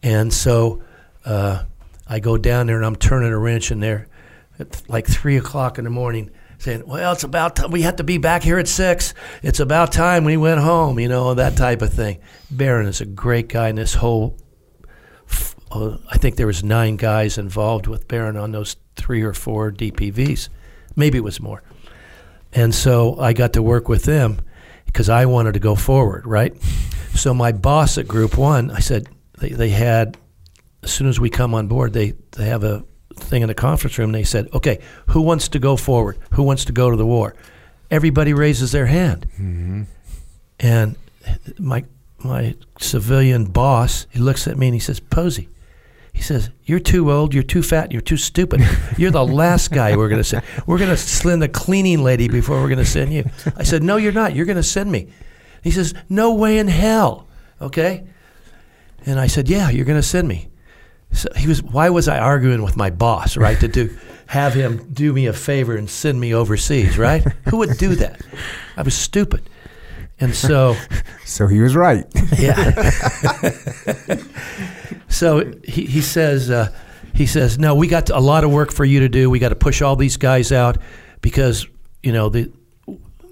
[0.04, 0.84] And so
[1.26, 1.64] uh,
[2.08, 4.08] I go down there and I'm turning a wrench in there
[4.60, 6.30] at like three o'clock in the morning,
[6.60, 7.72] saying, "Well, it's about time.
[7.72, 9.14] we have to be back here at six.
[9.44, 12.20] It's about time we went home," you know, that type of thing.
[12.50, 14.38] Barron is a great guy, and this whole
[15.72, 19.72] uh, I think there was nine guys involved with Barron on those three or four
[19.72, 20.50] DPVs,
[20.96, 21.64] maybe it was more.
[22.54, 24.42] And so I got to work with them
[24.86, 26.56] because I wanted to go forward, right?
[27.14, 29.08] So my boss at Group One, I said
[29.40, 30.18] they, they had
[30.84, 32.86] as soon as we come on board, they they have a
[33.20, 34.12] thing in the conference room.
[34.12, 36.18] They said, "Okay, who wants to go forward?
[36.34, 37.36] Who wants to go to the war?"
[37.90, 39.84] Everybody raises their hand, mm-hmm.
[40.60, 40.96] and
[41.60, 41.86] my
[42.20, 45.48] my civilian boss he looks at me and he says, "Pozzi."
[46.14, 47.34] He says, "You're too old.
[47.34, 47.92] You're too fat.
[47.92, 48.62] You're too stupid.
[48.98, 50.44] You're the last guy we're going to send.
[50.66, 53.84] We're going to send the cleaning lady before we're going to send you." I said,
[53.84, 54.36] "No, you're not.
[54.36, 55.10] You're going to send me."
[55.64, 57.28] He says, "No way in hell."
[57.62, 58.04] Okay,
[59.06, 60.50] and I said, "Yeah, you're going to send me."
[61.12, 61.64] So he was.
[61.64, 63.38] Why was I arguing with my boss?
[63.38, 63.98] Right to do,
[64.28, 66.98] have him do me a favor and send me overseas.
[66.98, 67.24] Right?
[67.50, 68.22] Who would do that?
[68.76, 69.50] I was stupid,
[70.20, 70.76] and so.
[71.26, 72.06] So he was right.
[72.40, 72.72] Yeah.
[75.10, 76.72] so he, he says uh,
[77.14, 79.30] he says no, we got a lot of work for you to do.
[79.30, 80.78] We got to push all these guys out
[81.22, 81.68] because
[82.04, 82.52] you know the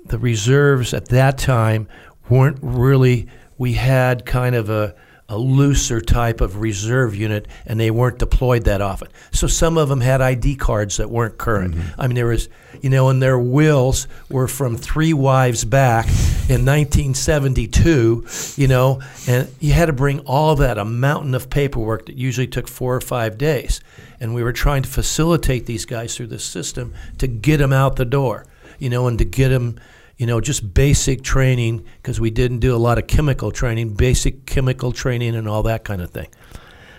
[0.05, 1.87] the reserves at that time
[2.29, 3.27] weren't really.
[3.57, 4.95] We had kind of a
[5.27, 9.07] a looser type of reserve unit, and they weren't deployed that often.
[9.31, 11.73] So some of them had ID cards that weren't current.
[11.73, 12.01] Mm-hmm.
[12.01, 12.47] I mean, there was,
[12.81, 16.05] you know, and their wills were from three wives back
[16.47, 22.05] in 1972, you know, and you had to bring all that, a mountain of paperwork
[22.05, 23.81] that usually took four or five days.
[24.19, 27.95] And we were trying to facilitate these guys through the system to get them out
[27.95, 28.45] the door,
[28.77, 29.79] you know, and to get them
[30.17, 34.45] you know, just basic training because we didn't do a lot of chemical training, basic
[34.45, 36.27] chemical training and all that kind of thing.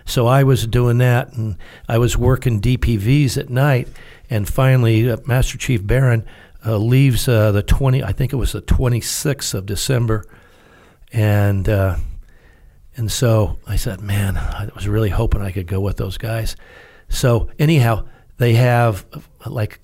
[0.04, 1.56] So I was doing that, and
[1.88, 3.88] I was working DPVs at night,
[4.30, 6.24] and finally, uh, Master Chief Barron
[6.64, 8.04] uh, leaves uh, the twenty.
[8.04, 10.24] I think it was the twenty sixth of December,
[11.12, 11.96] and uh,
[12.96, 16.54] and so I said, man, I was really hoping I could go with those guys.
[17.08, 18.06] So anyhow,
[18.38, 19.20] they have uh,
[19.50, 19.80] like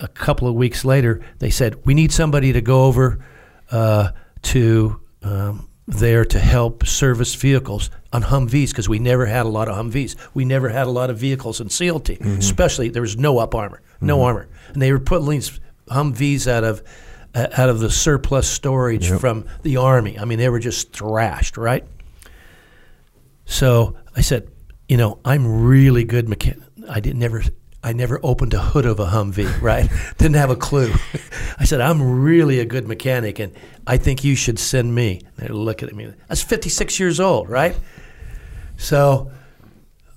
[0.00, 3.24] a couple of weeks later, they said, We need somebody to go over
[3.70, 4.10] uh,
[4.42, 9.68] to um, there to help service vehicles on Humvees because we never had a lot
[9.68, 10.16] of Humvees.
[10.34, 13.82] We never had a lot of vehicles in SEALT, especially there was no up armor,
[14.00, 14.48] no armor.
[14.72, 15.40] And they were putting
[15.88, 16.82] Humvees out of.
[17.34, 20.18] Uh, out of the surplus storage from the army.
[20.18, 21.84] I mean, they were just thrashed, right?
[23.44, 24.50] So I said,
[24.88, 26.64] you know, I'm really good mechanic.
[26.88, 27.42] I didn't never
[27.86, 29.88] I never opened a hood of a Humvee, right?
[30.18, 30.92] Didn't have a clue.
[31.60, 33.54] I said, I'm really a good mechanic and
[33.86, 35.20] I think you should send me.
[35.36, 36.06] They're looking at me.
[36.06, 37.76] I was 56 years old, right?
[38.76, 39.30] So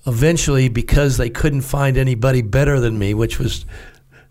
[0.08, 3.68] eventually, because they couldn't find anybody better than me, which was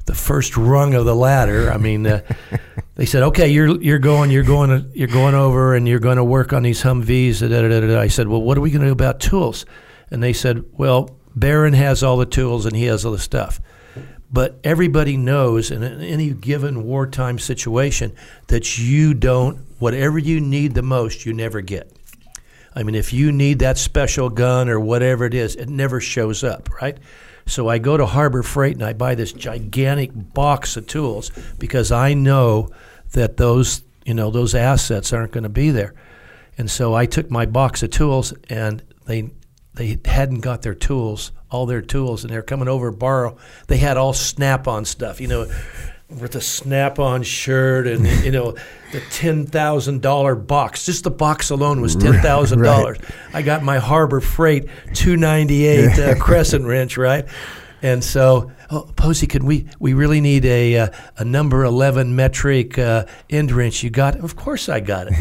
[0.06, 2.22] the first rung of the ladder, I mean, uh,
[2.96, 6.16] they said, "Okay, you're you're going, you're going, to, you're going over, and you're going
[6.16, 8.00] to work on these Humvees." Da, da, da.
[8.00, 9.64] I said, "Well, what are we going to do about tools?"
[10.10, 13.60] And they said, "Well, Barron has all the tools and he has all the stuff."
[14.30, 18.12] But everybody knows in any given wartime situation
[18.48, 21.90] that you don't, whatever you need the most, you never get.
[22.74, 26.44] I mean, if you need that special gun or whatever it is, it never shows
[26.44, 26.98] up, right?
[27.46, 31.90] So I go to Harbor Freight and I buy this gigantic box of tools because
[31.90, 32.68] I know
[33.12, 35.94] that those you know those assets aren't going to be there.
[36.58, 39.30] And so I took my box of tools, and they
[39.78, 43.36] they hadn't got their tools, all their tools, and they're coming over to borrow.
[43.68, 45.48] They had all Snap-on stuff, you know,
[46.08, 48.56] with a Snap-on shirt and you know
[48.92, 50.84] the ten thousand dollar box.
[50.84, 52.98] Just the box alone was ten thousand dollars.
[53.00, 53.10] Right.
[53.34, 57.26] I got my Harbor Freight two ninety eight uh, Crescent wrench, right?
[57.80, 59.68] And so, oh, Pozzi, can we?
[59.78, 60.88] We really need a uh,
[61.18, 63.84] a number eleven metric uh, end wrench.
[63.84, 64.16] You got?
[64.16, 64.24] It?
[64.24, 65.14] Of course, I got it.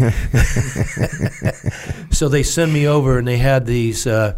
[2.12, 4.38] so they send me over, and they had these uh,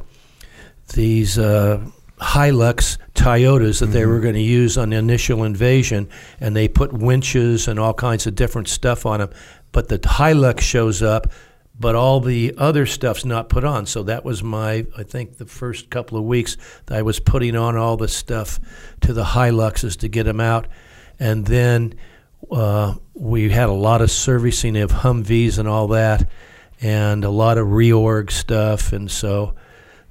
[0.93, 1.81] these uh,
[2.19, 3.93] Hilux Toyotas that mm-hmm.
[3.93, 6.09] they were going to use on the initial invasion,
[6.39, 9.29] and they put winches and all kinds of different stuff on them.
[9.71, 11.31] But the Hilux shows up,
[11.79, 13.85] but all the other stuff's not put on.
[13.85, 16.57] So that was my, I think, the first couple of weeks
[16.87, 18.59] that I was putting on all the stuff
[19.01, 20.67] to the Hiluxes to get them out,
[21.19, 21.95] and then
[22.51, 26.29] uh, we had a lot of servicing of Humvees and all that,
[26.81, 29.55] and a lot of reorg stuff, and so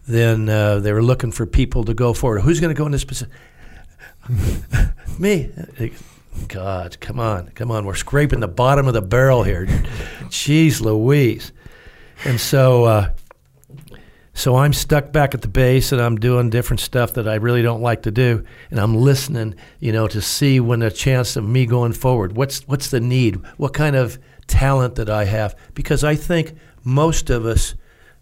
[0.08, 2.40] then uh, they were looking for people to go forward.
[2.40, 3.30] Who's going to go in this position?
[5.18, 5.50] Me.
[6.48, 7.84] God, come on, come on.
[7.84, 9.66] We're scraping the bottom of the barrel here.
[10.28, 11.52] Jeez Louise.
[12.24, 13.10] And so, uh,
[14.32, 17.62] so I'm stuck back at the base and I'm doing different stuff that I really
[17.62, 18.44] don't like to do.
[18.70, 22.34] And I'm listening, you know, to see when a chance of me going forward.
[22.34, 23.36] What's, what's the need?
[23.56, 25.54] What kind of talent that I have?
[25.74, 26.54] Because I think
[26.84, 27.74] most of us,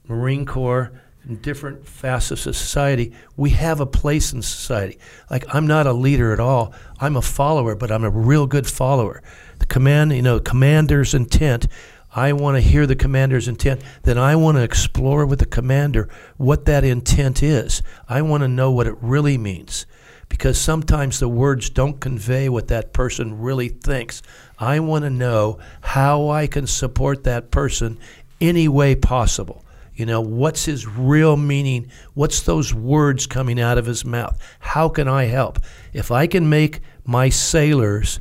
[0.08, 0.90] Marine Corps,
[1.26, 4.98] in different facets of society, we have a place in society.
[5.30, 6.72] Like I'm not a leader at all.
[7.00, 9.22] I'm a follower, but I'm a real good follower.
[9.58, 11.66] The command, you know, commander's intent.
[12.14, 13.82] I want to hear the commander's intent.
[14.04, 17.82] Then I want to explore with the commander what that intent is.
[18.08, 19.84] I want to know what it really means.
[20.28, 24.22] Because sometimes the words don't convey what that person really thinks.
[24.58, 27.98] I want to know how I can support that person
[28.40, 29.64] any way possible.
[29.96, 31.90] You know, what's his real meaning?
[32.14, 34.38] What's those words coming out of his mouth?
[34.60, 35.58] How can I help?
[35.92, 38.20] If I can make my sailors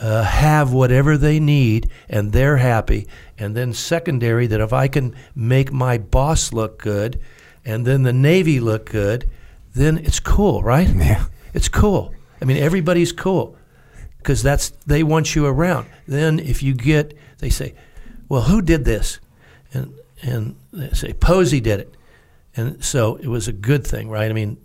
[0.00, 3.06] uh, have whatever they need and they're happy,
[3.38, 7.20] and then secondary, that if I can make my boss look good
[7.64, 9.28] and then the Navy look good,
[9.74, 10.88] then it's cool, right?
[10.94, 11.26] Yeah.
[11.54, 12.14] It's cool.
[12.40, 13.56] I mean, everybody's cool
[14.18, 15.86] because that's they want you around.
[16.08, 17.74] Then if you get, they say,
[18.28, 19.20] well, who did this?
[19.74, 19.92] And
[20.22, 21.94] and they say Pozzi did it,
[22.56, 24.30] and so it was a good thing, right?
[24.30, 24.58] I mean,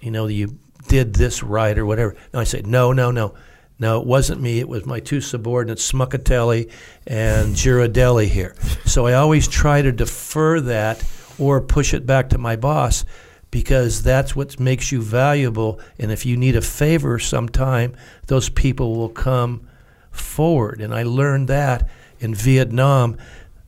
[0.00, 0.58] you know, you
[0.88, 2.16] did this right or whatever.
[2.32, 3.34] And I say, no, no, no,
[3.78, 4.58] no, it wasn't me.
[4.58, 6.70] It was my two subordinates, Smuckatelli
[7.06, 8.54] and Girardelli here.
[8.86, 11.04] So I always try to defer that
[11.38, 13.04] or push it back to my boss
[13.50, 15.80] because that's what makes you valuable.
[15.98, 17.94] And if you need a favor sometime,
[18.26, 19.68] those people will come
[20.10, 20.80] forward.
[20.80, 21.88] And I learned that
[22.18, 23.16] in Vietnam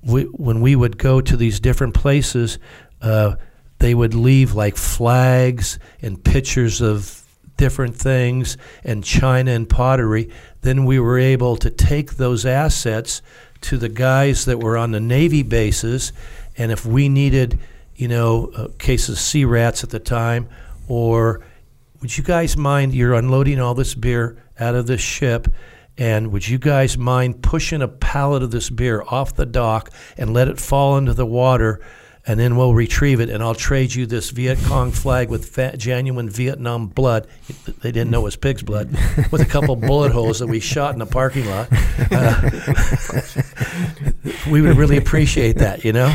[0.03, 2.59] we, when we would go to these different places,
[3.03, 3.37] uh,
[3.79, 7.23] they would leave like flags and pictures of
[7.57, 10.31] different things and china and pottery.
[10.63, 13.21] Then we were able to take those assets
[13.63, 16.13] to the guys that were on the Navy bases,
[16.57, 17.59] and if we needed,
[17.95, 20.49] you know, a case of sea rats at the time,
[20.89, 21.43] or
[22.01, 25.49] would you guys mind you're unloading all this beer out of this ship
[26.01, 30.33] and would you guys mind pushing a pallet of this beer off the dock and
[30.33, 31.79] let it fall into the water?
[32.27, 36.29] And then we'll retrieve it, and I'll trade you this Viet Cong flag with genuine
[36.29, 37.27] Vietnam blood.
[37.81, 38.91] They didn't know it was pig's blood,
[39.31, 41.69] with a couple bullet holes that we shot in the parking lot.
[42.11, 42.51] Uh,
[44.51, 46.15] we would really appreciate that, you know?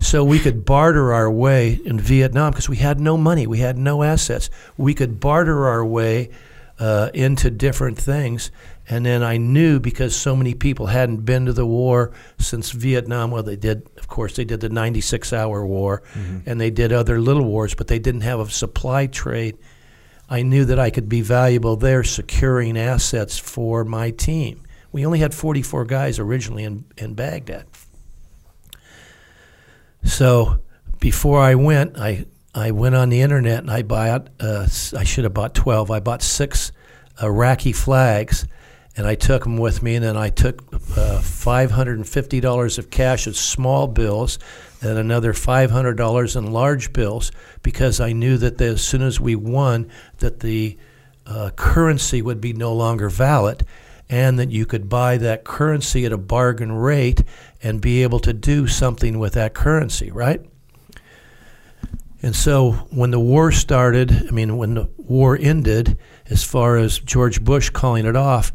[0.00, 3.76] So we could barter our way in Vietnam because we had no money, we had
[3.76, 4.50] no assets.
[4.76, 6.30] We could barter our way
[6.80, 8.50] uh, into different things.
[8.90, 13.30] And then I knew because so many people hadn't been to the war since Vietnam.
[13.30, 16.40] Well, they did, of course, they did the 96 hour war mm-hmm.
[16.44, 19.56] and they did other little wars, but they didn't have a supply trade.
[20.28, 24.64] I knew that I could be valuable there securing assets for my team.
[24.90, 27.66] We only had 44 guys originally in, in Baghdad.
[30.02, 30.62] So
[30.98, 32.26] before I went, I,
[32.56, 34.66] I went on the internet and I bought, uh,
[34.98, 35.92] I should have bought 12.
[35.92, 36.72] I bought six
[37.22, 38.48] Iraqi flags
[38.96, 39.96] and I took them with me.
[39.96, 44.38] And then I took uh, $550 of cash as small bills
[44.82, 49.90] and another $500 in large bills because I knew that as soon as we won,
[50.18, 50.76] that the
[51.26, 53.64] uh, currency would be no longer valid
[54.08, 57.22] and that you could buy that currency at a bargain rate
[57.62, 60.44] and be able to do something with that currency, right?
[62.22, 65.96] And so when the war started, I mean, when the war ended,
[66.28, 68.52] as far as George Bush calling it off,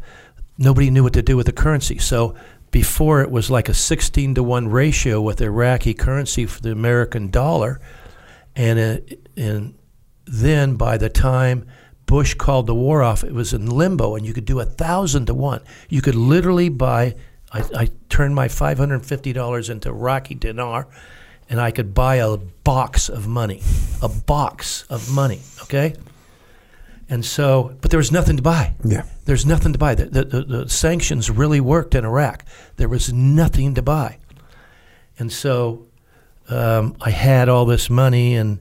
[0.58, 1.98] nobody knew what to do with the currency.
[1.98, 2.34] So
[2.70, 7.30] before it was like a 16 to 1 ratio with Iraqi currency for the American
[7.30, 7.80] dollar.
[8.54, 9.74] And, it, and
[10.26, 11.66] then by the time
[12.06, 15.26] Bush called the war off, it was in limbo, and you could do a thousand
[15.26, 15.60] to one.
[15.88, 17.16] You could literally buy.
[17.52, 20.86] I, I turned my five hundred and fifty dollars into Iraqi dinar,
[21.50, 23.60] and I could buy a box of money,
[24.00, 25.40] a box of money.
[25.62, 25.94] Okay.
[27.08, 28.74] And so, but there was nothing to buy.
[28.84, 29.04] Yeah.
[29.26, 29.94] There's nothing to buy.
[29.94, 32.44] The, the, the, the sanctions really worked in Iraq.
[32.76, 34.18] There was nothing to buy.
[35.18, 35.86] And so
[36.48, 38.60] um, I had all this money and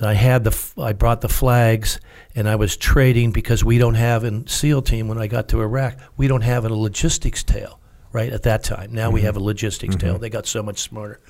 [0.00, 1.98] I had the I brought the flags
[2.34, 5.60] and I was trading because we don't have in SEAL team when I got to
[5.60, 7.80] Iraq we don't have a logistics tail
[8.12, 8.92] right at that time.
[8.92, 10.18] Now we have a logistics tail.
[10.18, 11.20] They got so much smarter,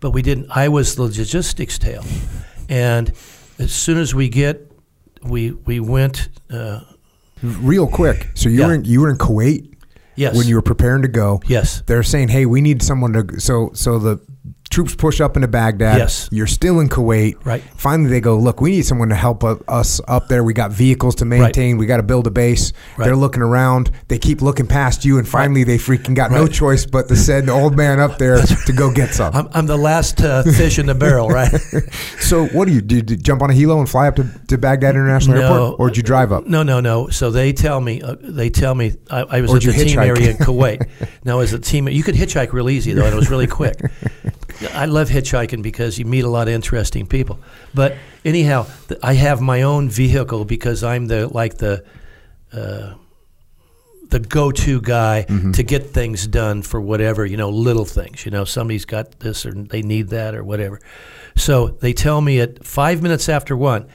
[0.00, 0.50] but we didn't.
[0.50, 2.04] I was the logistics tail,
[2.68, 3.12] and
[3.58, 4.70] as soon as we get
[5.22, 6.28] we we went.
[6.50, 6.80] Uh,
[7.42, 8.30] Real quick.
[8.34, 8.66] So you Yeah.
[8.66, 9.72] were in, you were in Kuwait
[10.16, 10.36] yes.
[10.36, 11.40] when you were preparing to go.
[11.46, 11.82] yes.
[11.86, 14.18] They're saying, "Hey, we need someone to." So so the
[14.68, 15.98] troops push up into Baghdad.
[15.98, 16.28] Yes.
[16.30, 17.44] You're still in Kuwait.
[17.44, 17.62] Right.
[17.76, 20.44] Finally, they go, "Look, we need someone to help us up there.
[20.44, 21.78] We got vehicles to maintain.
[21.78, 23.06] We got to build a base." Right.
[23.06, 23.90] They're looking around.
[24.08, 27.48] They keep looking past you, and finally, they freaking got no choice but to send
[27.48, 29.34] the old man up there to go get some.
[29.34, 31.50] I'm, I'm the last uh, fish in the barrel, right?
[32.20, 32.96] so, what do you do?
[32.96, 35.42] You jump on a helo and fly up to, to Baghdad International No.
[35.42, 36.46] Airport, or did you drive up?
[36.46, 37.08] No, no, no.
[37.08, 39.84] So they tell me, uh, they tell me, I, I was Or at the you
[39.84, 40.88] team area in Kuwait.
[41.24, 43.80] now, as a team, you could hitchhike real easy though, and it was really quick.
[44.72, 47.38] I love hitchhiking because you meet a lot of interesting people.
[47.74, 48.66] But anyhow,
[49.02, 51.84] I have my own vehicle because I'm the like the.
[52.52, 52.94] Uh,
[54.10, 55.22] the go-to guy
[55.52, 59.44] to get things done for whatever you know little things you know somebody's got this
[59.44, 60.80] or they need that or whatever
[61.36, 63.86] so they tell me at five minutes after one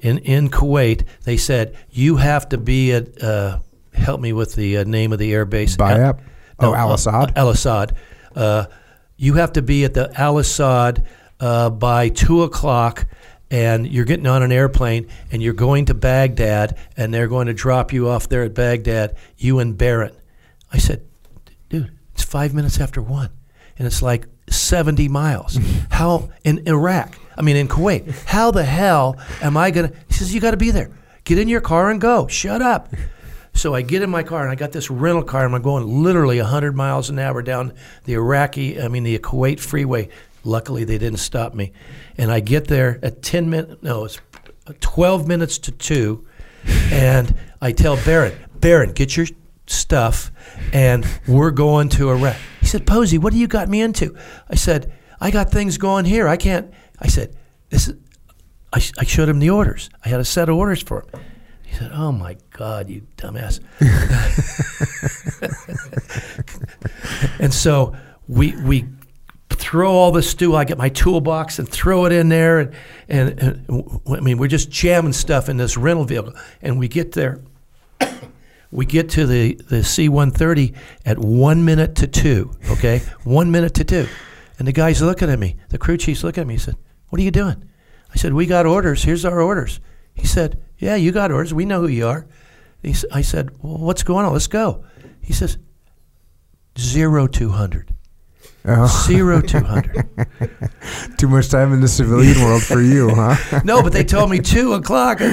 [0.00, 3.60] in, in kuwait they said you have to be at uh,
[3.94, 6.20] help me with the uh, name of the air base Bayab?
[6.58, 6.74] Oh, No,
[7.36, 7.96] Al uh, Assad?
[9.22, 11.06] You have to be at the Al Assad
[11.38, 13.06] uh, by two o'clock,
[13.52, 17.54] and you're getting on an airplane, and you're going to Baghdad, and they're going to
[17.54, 19.14] drop you off there at Baghdad.
[19.38, 20.18] You and Barrett.
[20.72, 21.06] I said,
[21.68, 23.30] dude, it's five minutes after one,
[23.78, 25.56] and it's like seventy miles.
[25.90, 27.16] How in Iraq?
[27.36, 28.24] I mean, in Kuwait.
[28.24, 29.92] How the hell am I gonna?
[30.08, 30.90] He says, you got to be there.
[31.22, 32.26] Get in your car and go.
[32.26, 32.92] Shut up.
[33.54, 36.02] So I get in my car and I got this rental car and I'm going
[36.02, 37.74] literally 100 miles an hour down
[38.04, 40.08] the Iraqi, I mean the Kuwait freeway.
[40.44, 41.72] Luckily they didn't stop me.
[42.16, 44.20] And I get there at 10 minutes, no, it's
[44.80, 46.26] 12 minutes to 2
[46.90, 49.26] and I tell Barrett, Barrett, get your
[49.66, 50.30] stuff
[50.72, 52.36] and we're going to Iraq.
[52.60, 54.16] He said, Pozzi, what do you got me into?
[54.48, 56.26] I said, I got things going here.
[56.26, 56.72] I can't.
[56.98, 57.36] I said,
[57.68, 57.96] this is,
[58.72, 59.90] I, I showed him the orders.
[60.04, 61.20] I had a set of orders for him.
[61.72, 63.60] He said, "Oh my God, you dumbass!"
[67.40, 67.96] and so
[68.28, 68.84] we we
[69.48, 70.54] throw all the stew.
[70.54, 72.74] I get my toolbox and throw it in there, and,
[73.08, 77.12] and, and I mean we're just jamming stuff in this rental vehicle, and we get
[77.12, 77.40] there.
[78.74, 80.72] We get to the, the C 130
[81.04, 83.02] at one minute to two, okay?
[83.22, 84.08] one minute to two.
[84.58, 85.56] And the guy's looking at me.
[85.68, 86.54] The crew chief's looking at me.
[86.54, 86.76] He said,
[87.10, 87.68] What are you doing?
[88.10, 89.04] I said, We got orders.
[89.04, 89.78] Here's our orders.
[90.14, 91.54] He said, Yeah, you got orders.
[91.54, 92.26] We know who you are.
[92.82, 94.32] He, I said, Well, what's going on?
[94.32, 94.84] Let's go.
[95.20, 95.58] He says,
[96.78, 97.94] Zero 200.
[98.64, 99.06] Oh, uh-huh.
[99.06, 100.08] Zero 200.
[101.18, 103.60] too much time in the civilian world for you, huh?
[103.64, 105.20] no, but they told me two o'clock.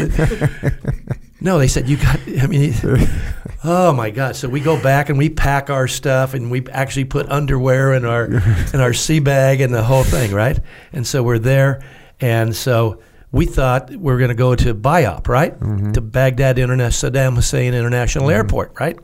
[1.41, 2.19] No, they said you got.
[2.41, 2.73] I mean,
[3.63, 4.35] oh my God!
[4.35, 8.03] So we go back and we pack our stuff, and we actually put underwear in
[8.03, 10.59] our in our sea bag and the whole thing, right?
[10.91, 11.81] And so we're there,
[12.19, 13.01] and so
[13.31, 15.59] we thought we were going to go to BIAP, right,
[15.93, 18.97] to Baghdad International Saddam Hussein International Airport, right?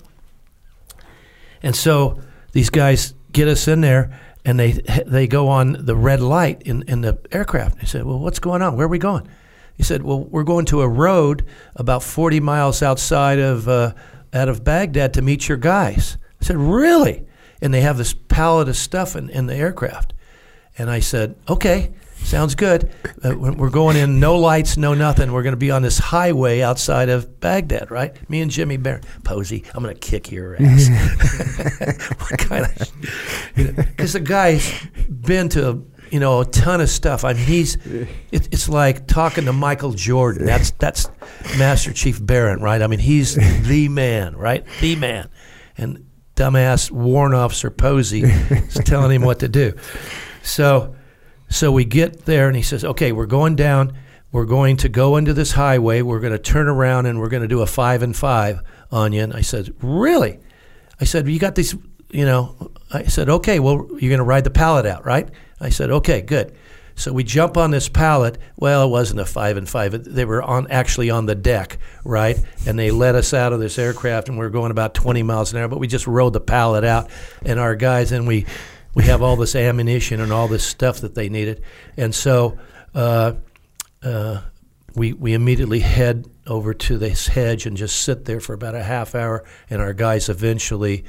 [1.61, 2.19] And so
[2.51, 4.71] these guys get us in there, and they
[5.05, 7.79] they go on the red light in, in the aircraft.
[7.79, 8.77] They said, "Well, what's going on?
[8.77, 9.27] Where are we going?"
[9.75, 11.45] He said, "Well, we're going to a road
[11.75, 13.93] about 40 miles outside of uh,
[14.33, 17.25] out of Baghdad to meet your guys." I said, "Really?"
[17.61, 20.13] And they have this pallet of stuff in, in the aircraft.
[20.77, 21.93] And I said, "Okay,
[22.25, 22.91] sounds good.
[23.23, 25.31] Uh, we're going in, no lights, no nothing.
[25.31, 28.29] We're going to be on this highway outside of Baghdad, right?
[28.29, 30.89] Me and Jimmy Barron, Pozzi, I'm going to kick your ass.
[32.19, 33.85] what kind of?
[33.87, 34.71] Because the guy's
[35.09, 37.23] been to you know a ton of stuff.
[37.23, 40.45] I mean, he's it, it's like talking to Michael Jordan.
[40.45, 41.09] That's that's
[41.57, 42.81] Master Chief Barron, right?
[42.81, 43.35] I mean, he's
[43.67, 44.65] the man, right?
[44.81, 45.29] The man,
[45.77, 48.23] and dumbass Warrant Officer Pozzi
[48.67, 49.73] is telling him what to do.
[50.43, 50.95] So,
[51.49, 53.97] so we get there, and he says, "Okay, we're going down.
[54.31, 56.01] We're going to go into this highway.
[56.01, 58.61] We're going to turn around, and we're going to do a five and five
[58.91, 60.39] on you." And I said, "Really?"
[60.99, 61.75] I said, you got these,
[62.09, 62.71] you know.
[62.91, 65.29] I said, okay, well, you're going to ride the pallet out, right?
[65.59, 66.55] I said, okay, good.
[66.97, 68.37] So we jump on this pallet.
[68.55, 69.91] Well, it wasn't a five and five.
[70.05, 72.39] They were on actually on the deck, right?
[72.65, 75.51] And they let us out of this aircraft, and we are going about 20 miles
[75.51, 75.67] an hour.
[75.67, 77.09] But we just rode the pallet out,
[77.43, 78.45] and our guys, and we
[78.95, 81.61] we have all this ammunition and all this stuff that they needed,
[81.97, 82.57] and so
[82.95, 83.33] uh,
[84.01, 84.41] uh,
[84.95, 88.83] we we immediately head over to this hedge and just sit there for about a
[88.83, 89.43] half hour.
[89.69, 91.05] And our guys eventually.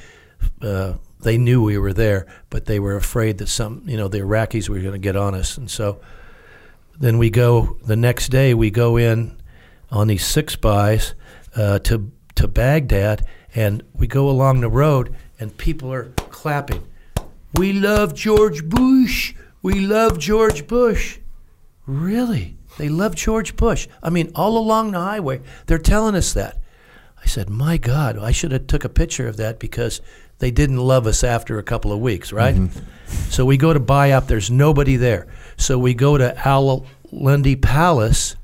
[0.60, 4.18] Uh, they knew we were there, but they were afraid that some, you know, the
[4.18, 5.56] Iraqis were going to get on us.
[5.56, 6.00] And so
[6.98, 8.54] then we go the next day.
[8.54, 9.36] We go in
[9.90, 11.14] on these six bys
[11.54, 16.86] uh, to to Baghdad, and we go along the road, and people are clapping.
[17.58, 19.34] We love George Bush.
[19.62, 21.18] We love George Bush.
[21.86, 22.56] Really?
[22.76, 23.88] They love George Bush.
[24.02, 26.58] I mean, all along the highway, they're telling us that.
[27.22, 30.02] I said, "My God, I should have took a picture of that because
[30.38, 32.54] they didn't love us after a couple of weeks, right?
[32.54, 33.30] Mm-hmm.
[33.30, 34.26] So we go to BIAP.
[34.26, 35.26] There's nobody there.
[35.56, 38.36] So we go to Al Lundy Palace.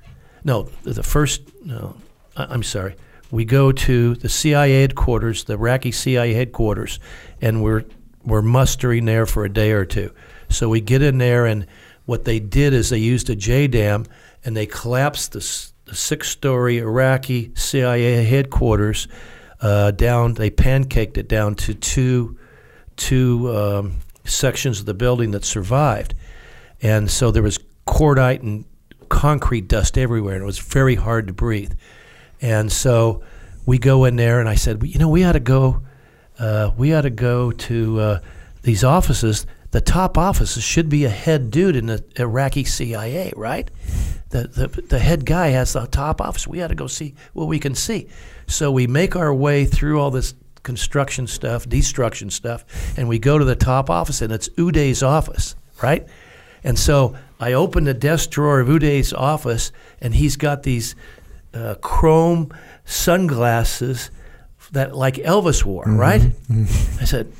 [0.43, 1.43] No, the first.
[1.65, 1.97] No,
[2.35, 2.97] I'm sorry.
[3.31, 6.99] We go to the CIA headquarters, the Iraqi CIA headquarters,
[7.41, 7.85] and we're
[8.25, 10.13] we're mustering there for a day or two.
[10.49, 11.67] So we get in there, and
[12.05, 14.07] what they did is they used a J dam
[14.45, 15.39] and they collapsed the,
[15.87, 19.09] the six-story Iraqi CIA headquarters
[19.61, 20.35] uh, down.
[20.35, 22.39] They pancaked it down to two
[22.97, 26.15] two um, sections of the building that survived,
[26.83, 28.65] and so there was cordite and
[29.09, 31.73] concrete dust everywhere, and it was very hard to breathe.
[32.41, 33.23] And so
[33.65, 35.83] we go in there, and I said, you know, we ought to go.
[36.39, 38.21] Uh, we ought to go to uh,
[38.63, 39.47] these offices.
[39.71, 43.71] The top offices should be a head dude in the Iraqi CIA, right?
[44.31, 46.47] The, the, the head guy has the top office.
[46.47, 48.09] We ought to go see what we can see.
[48.47, 52.65] So we make our way through all this construction stuff, destruction stuff,
[52.97, 56.07] and we go to the top office, and it's Uday's office, right?
[56.65, 60.95] And so I open the desk drawer of Uday's office, and he's got these
[61.55, 62.53] uh, chrome
[62.85, 64.11] sunglasses
[64.73, 65.97] that like Elvis wore, mm-hmm.
[65.97, 66.21] right?
[66.21, 67.01] Mm-hmm.
[67.01, 67.33] I said,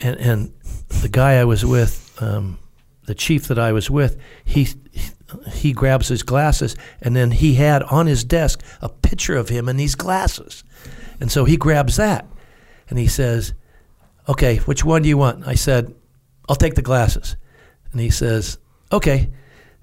[0.00, 0.52] and, and
[1.02, 2.58] the guy I was with, um,
[3.06, 4.68] the chief that I was with, he
[5.52, 9.68] he grabs his glasses, and then he had on his desk a picture of him
[9.68, 10.64] in these glasses.
[11.20, 12.26] And so he grabs that,
[12.88, 13.52] and he says,
[14.28, 15.46] Okay, which one do you want?
[15.46, 15.94] I said,
[16.48, 17.36] I'll take the glasses.
[17.92, 18.58] And he says,
[18.92, 19.30] Okay.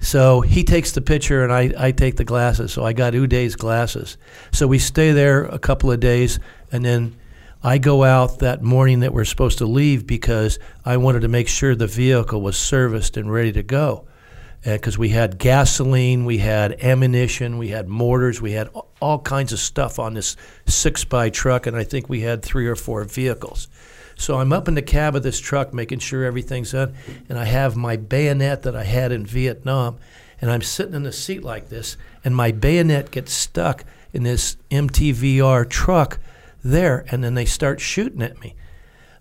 [0.03, 2.73] So he takes the picture, and I, I take the glasses.
[2.73, 4.17] So I got Uday's glasses.
[4.51, 6.39] So we stay there a couple of days,
[6.73, 7.15] and then
[7.63, 11.47] I go out that morning that we're supposed to leave because I wanted to make
[11.47, 14.05] sure the vehicle was serviced and ready to go
[14.61, 18.69] because uh, we had gasoline, we had ammunition, we had mortars, we had
[19.01, 20.35] all kinds of stuff on this
[20.65, 23.69] six by truck, and I think we had three or four vehicles.
[24.15, 26.93] So I'm up in the cab of this truck making sure everything's done,
[27.29, 29.97] and I have my bayonet that I had in Vietnam,
[30.41, 34.57] and I'm sitting in the seat like this, and my bayonet gets stuck in this
[34.69, 36.19] MTVR truck
[36.63, 38.55] there, and then they start shooting at me.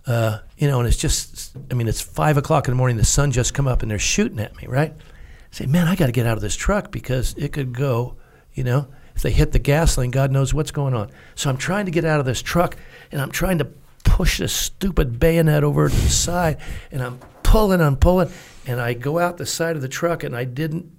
[0.06, 3.05] Uh, you know, and it's just, I mean, it's five o'clock in the morning, the
[3.05, 4.93] sun just come up, and they're shooting at me, right?
[4.93, 8.16] I say, man, I got to get out of this truck because it could go,
[8.55, 11.10] you know, if they hit the gasoline, God knows what's going on.
[11.35, 12.77] So I'm trying to get out of this truck
[13.10, 13.69] and I'm trying to
[14.12, 16.59] push this stupid bayonet over to the side
[16.90, 18.30] and I'm pulling, I'm pulling,
[18.66, 20.93] and I go out the side of the truck and I didn't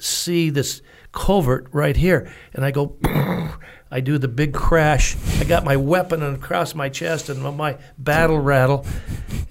[0.00, 0.82] see this
[1.12, 2.28] culvert right here.
[2.54, 2.96] And I go,
[3.90, 5.16] I do the big crash.
[5.38, 8.84] I got my weapon across my chest and my battle rattle.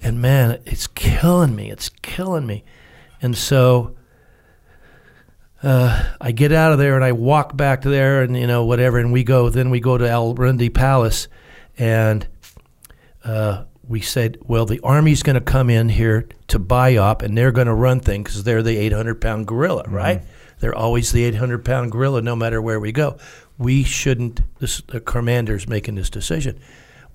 [0.04, 1.72] And man, it's killing me.
[1.72, 2.66] It's killing me.
[3.22, 3.96] And so
[5.64, 9.00] uh, I get out of there and I walk back there and you know whatever,
[9.00, 9.50] and we go.
[9.50, 11.30] Then we go to Al Rundi Palace,
[11.78, 12.28] and
[13.26, 17.38] uh, we said, well, the army's going to come in here to buy up, and
[17.38, 19.95] they're going to run things because they're the 800 pound gorilla, mm-hmm.
[19.95, 20.23] right?
[20.60, 23.18] They're always the 800 pound gorilla, no matter where we go.
[23.57, 24.41] We shouldn't.
[24.60, 26.60] This, the commander's making this decision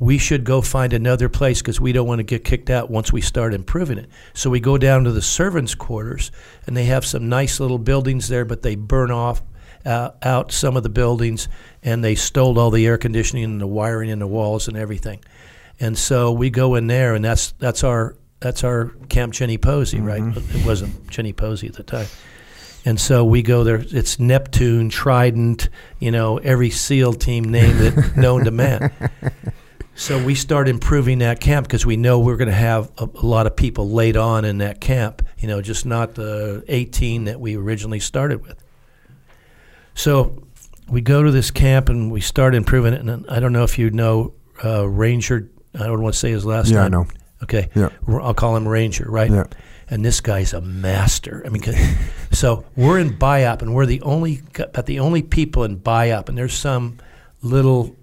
[0.00, 3.12] we should go find another place because we don't want to get kicked out once
[3.12, 4.08] we start improving it.
[4.32, 6.32] So we go down to the servants' quarters,
[6.66, 9.42] and they have some nice little buildings there, but they burn off
[9.84, 11.48] uh, out some of the buildings,
[11.82, 15.22] and they stole all the air conditioning and the wiring in the walls and everything.
[15.80, 19.98] And so we go in there, and that's that's our that's our Camp Jenny Pozzi,
[19.98, 20.06] mm-hmm.
[20.06, 20.36] right?
[20.54, 22.06] It wasn't Jenny Pozzi at the time.
[22.84, 23.84] And so we go there.
[23.90, 28.90] It's Neptune, Trident, you know, every SEAL team name that known to man.
[29.94, 33.26] So we start improving that camp because we know we're going to have a, a,
[33.26, 35.20] lot of people laid on in that camp.
[35.38, 38.64] You know, just not the 18 that we originally started with.
[39.94, 40.42] So
[40.88, 43.00] we go to this camp and we start improving it.
[43.02, 44.32] And I don't know if you know
[44.64, 47.06] uh, Ranger I don't want to say his last Yeah, I know.
[47.42, 47.68] Okay.
[47.74, 47.90] Yeah.
[48.08, 49.30] I'll call him Ranger, right?
[49.30, 49.44] Yeah.
[49.88, 51.42] And this guy's a master.
[51.44, 51.62] I mean,
[52.32, 56.38] so we're in BIAP, and we're the only, about the only people in BIAP, and
[56.38, 56.98] there's some
[57.42, 57.96] little,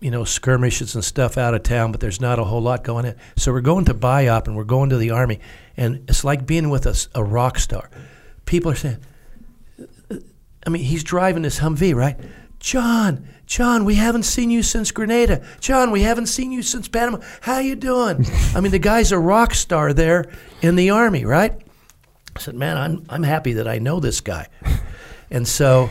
[0.00, 3.04] you know, skirmishes and stuff out of town, but there's not a whole lot going
[3.04, 3.14] in.
[3.36, 5.38] So we're going to BIAP, and we're going to the army,
[5.76, 7.90] and it's like being with a rock star.
[8.46, 8.98] People are saying,
[9.80, 10.16] uh, uh,
[10.66, 12.18] I mean, he's driving this Humvee, right?
[12.58, 15.44] John, John, we haven't seen you since Grenada.
[15.60, 17.18] John, we haven't seen you since Panama.
[17.42, 18.24] How you doing?
[18.54, 20.30] I mean, the guy's a rock star there
[20.62, 21.52] in the army, right?
[22.34, 24.48] I said, man, I'm I'm happy that I know this guy,
[25.30, 25.90] and so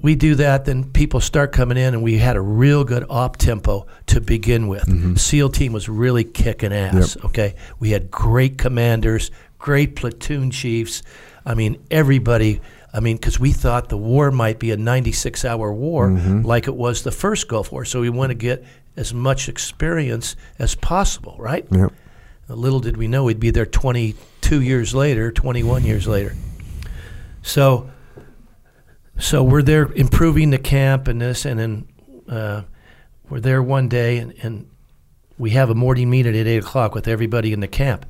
[0.00, 0.66] we do that.
[0.66, 4.68] Then people start coming in, and we had a real good op tempo to begin
[4.68, 4.86] with.
[4.86, 5.16] Mm-hmm.
[5.16, 7.16] SEAL team was really kicking ass.
[7.24, 11.02] Okay, we had great commanders, great platoon chiefs.
[11.44, 12.60] I mean, everybody.
[12.96, 16.08] I mean, because we thought the war might be a 96 hour war
[16.42, 17.84] like it was the first Gulf War.
[17.84, 18.64] So we want to get
[18.96, 21.66] as much experience as possible, right?
[21.70, 21.92] Yep.
[22.48, 26.34] Little did we know we'd be there 22 years later, 21 years later.
[27.42, 27.90] So,
[29.18, 31.88] so we're there improving the camp and this, and then
[32.30, 32.62] uh,
[33.28, 34.70] we're there one day, and, and
[35.36, 38.06] we have a morning meeting at eight o'clock with everybody in the camp,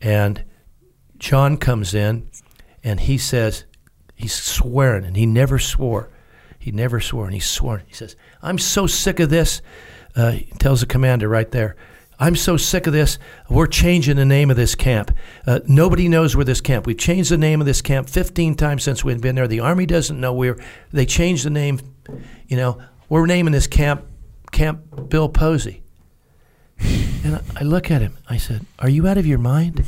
[0.00, 0.44] and
[1.18, 2.30] John comes in,
[2.82, 3.64] and he says,
[4.20, 6.08] he's swearing, and he never swore.
[6.58, 7.82] He never swore, and he's sworn.
[7.86, 9.62] He says, I'm so sick of this.
[10.14, 11.76] Uh, he tells the commander right there,
[12.18, 13.18] I'm so sick of this.
[13.48, 15.16] We're changing the name of this camp.
[15.46, 16.86] Uh, nobody knows where this camp.
[16.86, 19.48] We've changed the name of this camp 15 times since we've been there.
[19.48, 20.58] The Army doesn't know where.
[20.92, 21.80] They changed the name.
[22.46, 22.78] You know,
[23.08, 24.04] we're naming this camp
[24.50, 25.80] Camp Bill Pozzi.
[27.24, 28.16] And I, I look at him.
[28.28, 29.84] I said, Are you out of your mind?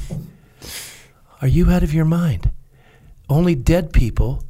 [1.41, 2.53] Are you out of your mind?
[3.33, 4.45] Only dead people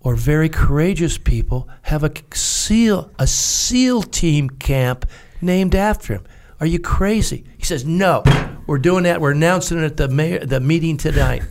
[0.00, 5.04] or very courageous people have a SEAL, a SEAL team camp
[5.42, 6.24] named after him.
[6.58, 7.44] Are you crazy?
[7.58, 8.22] He says, No,
[8.66, 9.20] we're doing that.
[9.20, 11.42] We're announcing it at the mayor, the meeting tonight.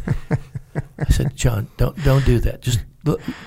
[0.98, 2.64] I said, John, don't don't do that.
[2.64, 2.80] Just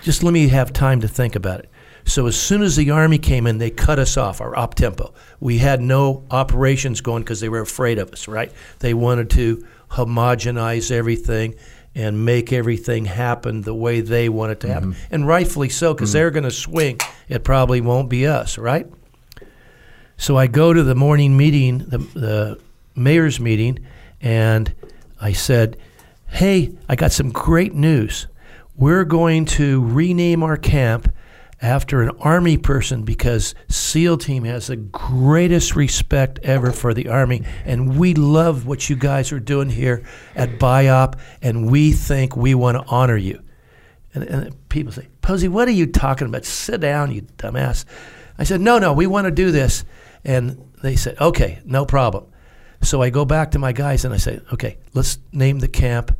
[0.02, 1.70] just let me have time to think about it.
[2.04, 5.12] So as soon as the army came in, they cut us off our op tempo.
[5.40, 8.28] We had no operations going because they were afraid of us.
[8.28, 8.52] Right?
[8.78, 11.56] They wanted to homogenize everything
[11.94, 15.14] and make everything happen the way they want it to happen, mm-hmm.
[15.14, 16.18] and rightfully so because mm-hmm.
[16.18, 16.98] they're going to swing.
[17.28, 18.86] It probably won't be us, right?
[20.16, 22.60] So I go to the morning meeting, the, the
[22.94, 23.84] mayor's meeting,
[24.20, 24.72] and
[25.20, 25.76] I said,
[26.26, 28.26] Hey, I got some great news.
[28.76, 31.12] We're going to rename our camp
[31.62, 37.42] after an Army person because SEAL Team has the greatest respect ever for the Army.
[37.64, 40.04] And we love what you guys are doing here
[40.34, 43.42] at BIAP, and we think we want to honor you.
[44.14, 46.44] And, and people say, Pozzi, what are you talking about?
[46.44, 47.84] Sit down, you dumbass.
[48.38, 49.84] I said, no, no, we want to do this.
[50.24, 52.26] And they said, okay, no problem.
[52.82, 56.16] So I go back to my guys and I say, okay, let's name the camp.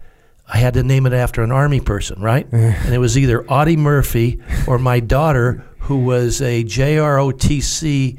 [0.47, 2.47] I had to name it after an army person, right?
[2.53, 8.19] and it was either Audie Murphy or my daughter, who was a JROTC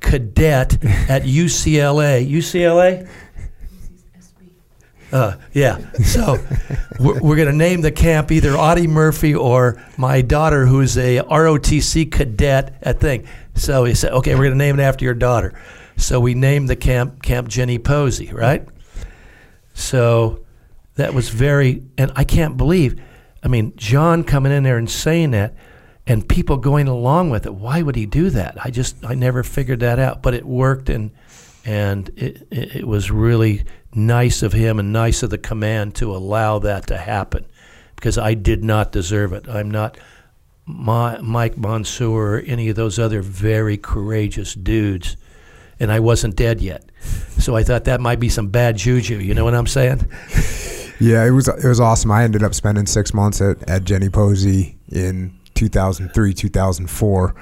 [0.00, 2.28] cadet at UCLA.
[2.28, 3.08] UCLA?
[5.12, 5.78] Uh, yeah.
[6.02, 6.38] So
[6.98, 11.18] we're, we're going to name the camp either Audie Murphy or my daughter, who's a
[11.18, 13.26] ROTC cadet at thing.
[13.54, 15.60] So he said, okay, we're going to name it after your daughter.
[15.96, 18.66] So we named the camp Camp Jenny Pozzi, right?
[19.74, 20.44] So
[21.00, 23.00] that was very, and I can't believe,
[23.42, 25.54] I mean, John coming in there and saying that,
[26.06, 27.54] and people going along with it.
[27.54, 28.58] Why would he do that?
[28.62, 30.22] I just, I never figured that out.
[30.22, 31.10] But it worked, and
[31.64, 33.64] and it, it, was really
[33.94, 37.46] nice of him and nice of the command to allow that to happen,
[37.96, 39.48] because I did not deserve it.
[39.48, 39.98] I'm not
[40.66, 45.16] my, Mike Monsoor or any of those other very courageous dudes,
[45.78, 46.84] and I wasn't dead yet.
[47.38, 49.18] So I thought that might be some bad juju.
[49.18, 50.10] You know what I'm saying?
[51.00, 52.10] Yeah, it was it was awesome.
[52.10, 57.34] I ended up spending six months at, at Jenny Pozzi in 2003, 2004,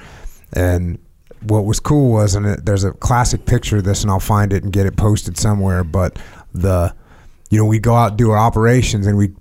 [0.52, 0.98] and
[1.42, 4.52] what was cool was, and it, there's a classic picture of this, and I'll find
[4.52, 5.82] it and get it posted somewhere.
[5.82, 6.18] But
[6.54, 6.94] the,
[7.50, 9.34] you know, we'd go out do our operations, and we'd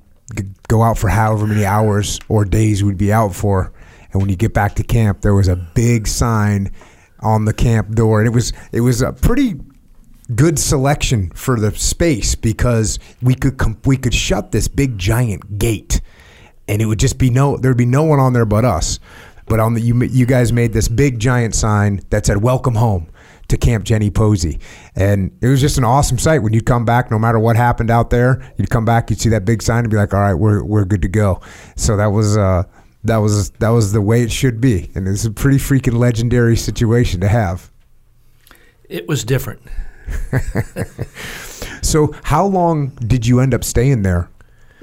[0.68, 3.72] go out for however many hours or days we'd be out for,
[4.12, 6.72] and when you get back to camp, there was a big sign
[7.20, 9.60] on the camp door, and it was it was a pretty
[10.36, 15.58] good selection for the space because we could com- we could shut this big giant
[15.58, 16.02] gate
[16.68, 19.00] and it would just be no there'd be no one on there but us.
[19.46, 23.08] But on the you you guys made this big giant sign that said welcome home
[23.48, 24.60] to Camp Jenny Pozzi.
[24.96, 26.40] And it was just an awesome sight.
[26.40, 29.30] When you'd come back no matter what happened out there you'd come back you'd see
[29.30, 31.40] that big sign and be like all right we're we're good to go.
[31.78, 32.64] So that was uh
[33.06, 34.92] that was that was the way it should be.
[34.94, 37.72] And it's a pretty freaking legendary situation to have.
[38.90, 39.62] It was different.
[41.88, 44.30] So, how long did you end up staying there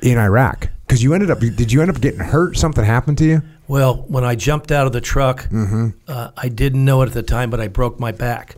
[0.00, 0.70] in Iraq?
[0.86, 2.56] Because you ended up, did you end up getting hurt?
[2.56, 3.42] Something happened to you?
[3.68, 5.46] Well, when I jumped out of the truck,
[6.08, 8.56] uh, I didn't know it at the time, but I broke my back.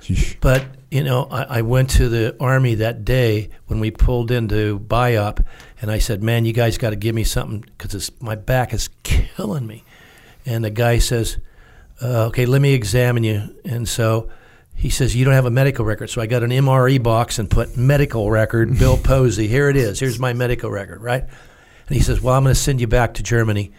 [0.00, 0.36] Sheesh.
[0.40, 4.78] But you know, I, I went to the army that day when we pulled into
[4.78, 5.44] BIAP,
[5.82, 8.90] and I said, "Man, you guys got to give me something because my back is
[9.02, 9.84] killing me."
[10.46, 11.38] And the guy says,
[12.00, 14.30] uh, "Okay, let me examine you." And so
[14.78, 17.50] he says, "You don't have a medical record." So I got an MRE box and
[17.50, 19.48] put medical record, Bill Pozzi.
[19.48, 19.98] Here it is.
[19.98, 21.22] Here's my medical record, right?
[21.22, 23.72] And he says, "Well, I'm going to send you back to Germany."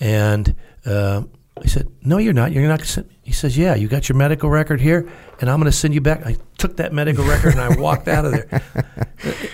[0.00, 1.22] And uh,
[1.56, 2.50] I said, "No, you're not.
[2.50, 3.08] You're not." Send.
[3.22, 5.08] He says, "Yeah, you got your medical record here,
[5.40, 8.08] and I'm going to send you back." I took that medical record and I walked
[8.08, 8.62] out of there.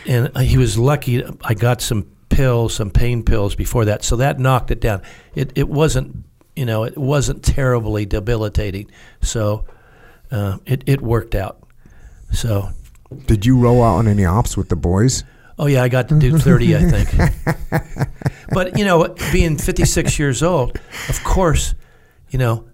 [0.07, 1.25] And he was lucky.
[1.43, 5.03] I got some pills, some pain pills before that, so that knocked it down.
[5.35, 6.25] It it wasn't,
[6.55, 8.89] you know, it wasn't terribly debilitating.
[9.21, 9.65] So
[10.31, 11.63] uh, it it worked out.
[12.33, 12.71] So
[13.27, 15.25] Did you roll out on any ops with the boys?
[15.59, 17.09] Oh yeah, I got to do thirty, I think.
[18.51, 20.79] but you know, being fifty-six years old,
[21.09, 21.75] of course,
[22.31, 22.65] you know,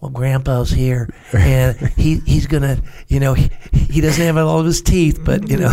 [0.00, 4.66] well, Grandpa's here, and he he's gonna, you know, he, he doesn't have all of
[4.66, 5.72] his teeth, but you know,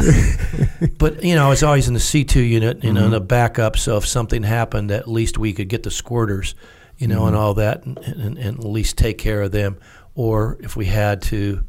[0.99, 3.19] but you know, I was always in the C two unit, you know, in a
[3.19, 3.77] backup.
[3.77, 6.53] So if something happened, at least we could get the squirters,
[6.97, 9.77] you know, and all that, and, and, and at least take care of them.
[10.19, 11.63] Or if we had to,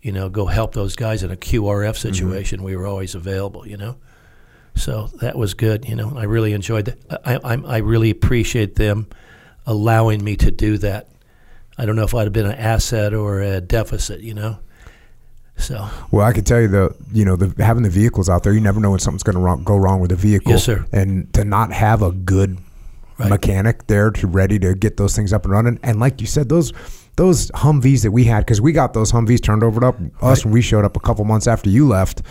[0.00, 1.94] you know, go help those guys in a QRF mm-hmm.
[1.94, 3.98] situation, we were always available, you know.
[4.74, 5.86] So that was good.
[5.86, 7.20] You know, I really enjoyed that.
[7.22, 9.08] I, I, I really appreciate them
[9.66, 11.10] allowing me to do that.
[11.76, 14.22] I don't know if I'd have been an asset or a deficit.
[14.22, 14.58] You know,
[15.58, 18.54] so Well, I can tell you the you know the having the vehicles out there,
[18.54, 20.52] you never know when something's going to go wrong with the vehicle.
[20.52, 20.86] Yes, sir.
[20.92, 22.56] And to not have a good
[23.18, 23.28] Right.
[23.28, 26.48] mechanic there to ready to get those things up and running, and like you said,
[26.48, 26.72] those
[27.16, 30.52] those Humvees that we had because we got those Humvees turned over to us when
[30.52, 32.22] we showed up a couple months after you left.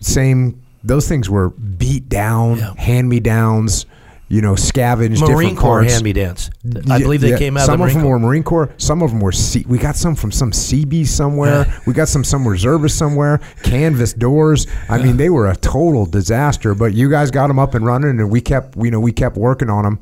[0.00, 2.74] Same, those things were beat down, Yeah.
[2.76, 3.86] hand me downs.
[4.26, 6.50] You know, scavenged Marine different Corps hand me downs.
[6.90, 7.38] I Yeah, believe they yeah.
[7.38, 8.12] came out Some of the of them Corps.
[8.12, 8.70] were Marine Corps.
[8.78, 9.32] Some of them were.
[9.32, 11.66] C- we got some from some CB somewhere.
[11.86, 13.38] We got some some reservists somewhere.
[13.62, 14.66] Canvas doors.
[14.88, 16.74] I mean, they were a total disaster.
[16.74, 19.36] But you guys got them up and running, and we kept you know we kept
[19.36, 19.98] working on them.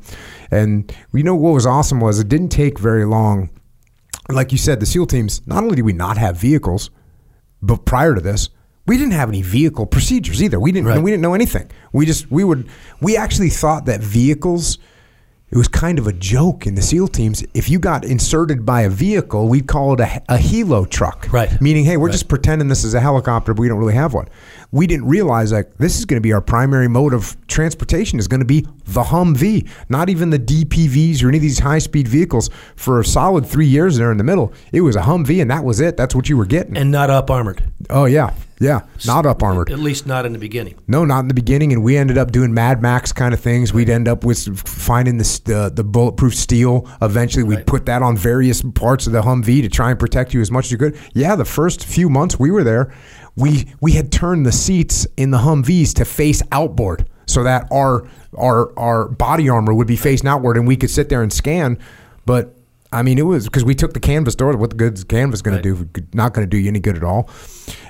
[0.49, 3.49] And you know what was awesome was it didn't take very long.
[4.29, 5.45] Like you said, the SEAL teams.
[5.47, 6.89] Not only did we not have vehicles,
[7.61, 8.49] but prior to this,
[8.85, 10.59] we didn't have any vehicle procedures either.
[10.59, 10.87] We didn't.
[10.87, 11.01] Right.
[11.01, 11.69] We didn't know anything.
[11.91, 12.67] We just we would.
[13.01, 14.77] We actually thought that vehicles.
[15.49, 17.43] It was kind of a joke in the SEAL teams.
[17.53, 21.31] If you got inserted by a vehicle, we'd call it a, a helo truck.
[21.31, 21.61] Right.
[21.61, 22.11] Meaning, hey, we're Right.
[22.11, 24.27] just pretending this is a helicopter, but we don't really have one.
[24.73, 28.27] We didn't realize like this is going to be our primary mode of transportation is
[28.27, 32.07] going to be the Humvee, not even the DPVs or any of these high speed
[32.07, 32.49] vehicles.
[32.75, 35.63] For a solid three years there in the middle, it was a Humvee, and that
[35.63, 35.95] was it.
[35.95, 36.75] That's what you were getting.
[36.75, 37.63] and not up armored.
[37.91, 39.69] oh yeah, yeah, not up armored.
[39.71, 40.75] At least not in the beginning.
[40.87, 43.73] No, not in the beginning, and we ended up doing Mad Max kind of things.
[43.73, 46.89] We'd end up with finding the the, the bulletproof steel.
[47.01, 47.65] Eventually, we'd Right.
[47.67, 50.65] put that on various parts of the Humvee to try and protect you as much
[50.65, 50.97] as you could.
[51.13, 52.91] Yeah, the first few months we were there,
[53.35, 58.07] we we had turned the seats in the Humvees to face outboard, so that our
[58.37, 61.77] our our body armor would be facing outward, and we could sit there and scan.
[62.25, 62.55] But
[62.91, 64.55] I mean, it was because we took the canvas door.
[64.55, 65.63] What the good's canvas going Right.
[65.63, 66.03] to do?
[66.13, 67.27] Not going to do you any good at all.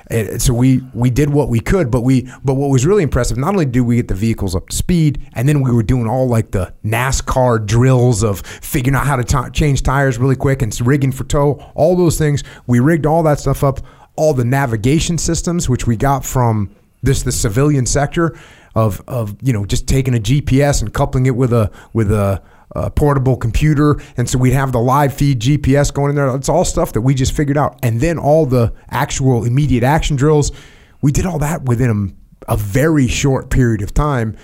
[0.08, 3.38] And so we we did what we could, but we but what was really impressive.
[3.38, 6.08] Not only did we get the vehicles up to speed, and then we were doing
[6.08, 10.62] all like the NASCAR drills of figuring out how to ti change tires really quick
[10.62, 11.54] and rigging for tow.
[11.76, 13.80] All those things we rigged all that stuff up.
[14.16, 18.38] All the navigation systems, which we got from this the civilian sector
[18.76, 22.42] of of you know just taking a GPS and coupling it with a with a
[22.76, 26.36] uh, portable computer, and so we'd have the live feed GPS going in there.
[26.36, 30.16] It's all stuff that we just figured out, and then all the actual immediate action
[30.16, 30.52] drills.
[31.02, 32.16] We did all that within
[32.48, 34.38] a, a very short period of time,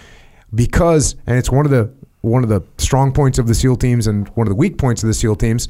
[0.53, 1.91] because, and it's one of the
[2.21, 5.01] one of the strong points of the SEAL teams and one of the weak points
[5.01, 5.69] of the SEAL teams.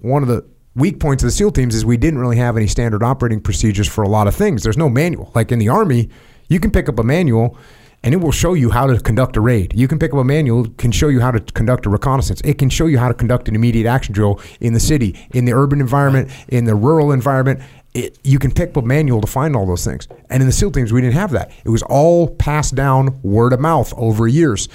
[0.00, 0.44] One of the
[0.74, 3.88] weak points of the SEAL teams is we didn't really have any standard operating procedures
[3.88, 4.62] for a lot of things.
[4.62, 5.30] There's no manual.
[5.34, 6.08] Like in the Army,
[6.48, 7.56] you can pick up a manual
[8.02, 9.72] and it will show you how to conduct a raid.
[9.74, 12.42] You can pick up a manual, can show you how to conduct a reconnaissance.
[12.44, 15.46] It can show you how to conduct an immediate action drill in the city, in
[15.46, 17.60] the urban environment, in the rural environment.
[17.94, 20.06] It, you can pick up a manual to find all those things.
[20.28, 21.50] And in the SEAL teams, we didn't have that.
[21.64, 24.68] It was all passed down word of mouth over years.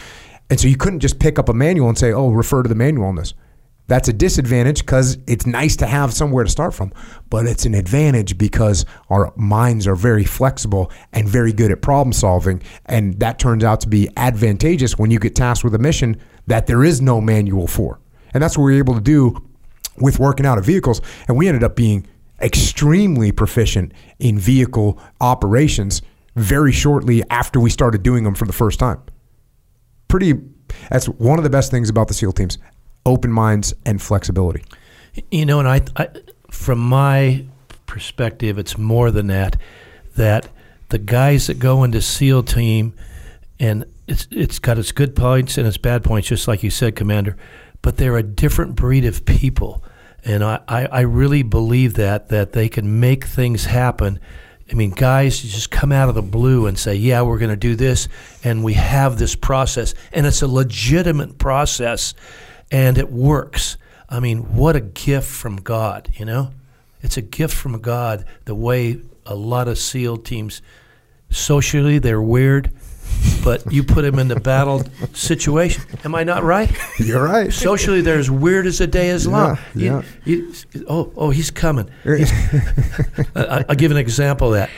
[0.49, 2.75] And so you couldn't just pick up a manual and say, oh, refer to the
[2.75, 3.35] manual on this.
[3.89, 6.93] That's a disadvantage because it's nice to have somewhere to start from,
[7.31, 12.13] but it's an advantage because our minds are very flexible and very good at problem
[12.13, 12.61] solving.
[12.85, 16.67] And that turns out to be advantageous when you get tasked with a mission that
[16.67, 17.99] there is no manual for.
[18.31, 19.43] And that's what we were able to do
[19.97, 21.01] with working out of vehicles.
[21.27, 22.05] And we ended up being
[22.39, 26.03] extremely proficient in vehicle operations
[26.35, 29.01] very shortly after we started doing them for the first time.
[30.07, 30.35] Pretty,
[30.91, 32.59] that's one of the best things about the SEAL teams
[33.05, 34.63] open minds and flexibility.
[35.31, 36.07] You know, and I, I
[36.49, 37.45] from my
[37.85, 39.57] perspective, it's more than that.
[40.15, 40.49] That
[40.89, 42.93] the guys that go into SEAL team,
[43.59, 46.95] and it's it's got its good points and its bad points, just like you said,
[46.95, 47.37] Commander.
[47.81, 49.83] But they're a different breed of people,
[50.25, 54.19] and I, I, I really believe that that they can make things happen.
[54.71, 57.55] I mean, guys just come out of the blue and say, "Yeah, we're going to
[57.55, 58.07] do this,"
[58.43, 62.13] and we have this process, and it's a legitimate process,
[62.71, 63.77] and it works.
[64.09, 66.51] I mean, what a gift from God, you know?
[67.01, 70.61] It's a gift from God the way a lot of SEAL teams
[71.29, 72.71] socially they're weird,
[73.43, 74.83] but you put them in the battle
[75.13, 75.83] situation.
[76.03, 76.71] Am I not right?
[76.99, 77.53] You're right.
[77.53, 79.57] Socially, they're as weird as the day is long.
[79.75, 81.89] Yeah, You- you- oh, oh, he's coming.
[82.03, 82.31] He's-
[83.35, 84.69] I, I'll give an example of that.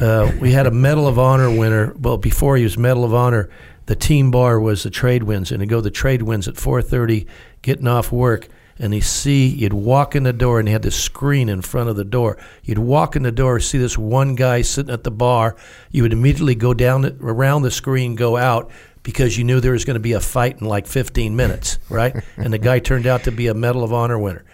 [0.00, 1.94] Uh, we had a Medal of Honor winner.
[2.00, 3.50] Well, before he was Medal of Honor,
[3.86, 6.56] the team bar was the trade winds, and he'd go to the trade winds at
[6.56, 7.26] 4:30,
[7.62, 8.48] getting off work,
[8.78, 11.90] and he see you'd walk in the door, and he had this screen in front
[11.90, 12.38] of the door.
[12.62, 15.56] You'd walk in the door, see this one guy sitting at the bar.
[15.90, 18.70] You would immediately go down the, around the screen, go out.
[19.02, 22.14] Because you knew there was going to be a fight in like 15 minutes, right?
[22.36, 24.44] and the guy turned out to be a Medal of Honor winner.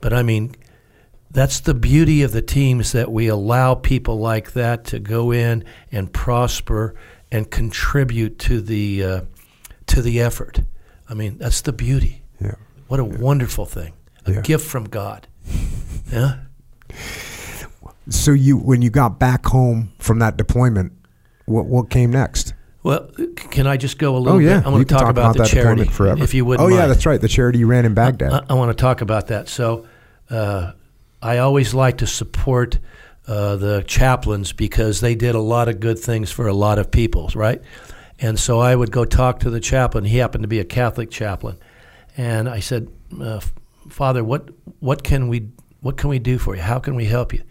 [0.00, 0.56] But I mean,
[1.34, 5.64] that's the beauty of the teams that we allow people like that to go in
[5.90, 6.94] and prosper
[7.34, 9.20] and contribute to the uh,
[9.86, 10.60] to the effort.
[11.10, 12.22] I mean, that's the beauty.
[12.40, 12.54] Yeah.
[12.86, 13.92] What a wonderful thing.
[14.24, 14.40] A Yeah.
[14.42, 15.26] gift from God.
[16.12, 16.36] Yeah.
[18.08, 20.92] So you, when you got back home from that deployment,
[21.46, 22.54] what what came next?
[22.84, 23.10] Well,
[23.50, 24.66] can I just go a little Oh yeah, bit?
[24.66, 26.22] I want you to can talk, about, the that charity, forever.
[26.22, 26.90] if you wouldn't Oh yeah, mind.
[26.92, 27.20] that's right.
[27.20, 28.32] The charity you ran in Baghdad.
[28.32, 29.48] I, I want to talk about that.
[29.48, 29.86] So,
[30.30, 30.72] uh,
[31.22, 32.78] I always like to support
[33.26, 36.90] uh, the chaplains because they did a lot of good things for a lot of
[36.90, 37.62] people, right?
[38.18, 40.04] And so I would go talk to the chaplain.
[40.04, 41.58] He happened to be a Catholic chaplain,
[42.16, 42.88] and I said,
[43.20, 43.40] uh,
[43.88, 45.48] "Father, what what can we
[45.80, 46.62] what can we do for you?
[46.62, 47.42] How can we help you?"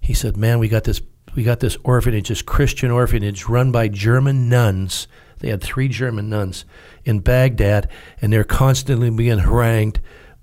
[0.00, 1.00] He said, "Man, we got this
[1.34, 5.06] we got this orphanage, this Christian orphanage run by German nuns.
[5.40, 6.64] They had three German nuns
[7.04, 7.88] in Baghdad,
[8.20, 10.00] and they're constantly being harangued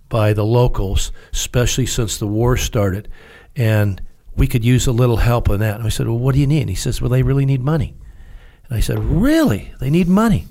[0.09, 3.09] by the locals, especially since the war started.
[3.55, 4.01] And
[4.35, 6.47] we could use a little help on that." And I said, "Well, what do you
[6.47, 7.95] need?" And he says, "Well, they really need money."
[8.67, 9.73] And I said, "Really?
[9.79, 10.47] They need money?"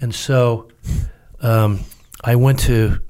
[0.00, 0.68] And so
[1.40, 1.80] um,
[2.22, 3.00] I went to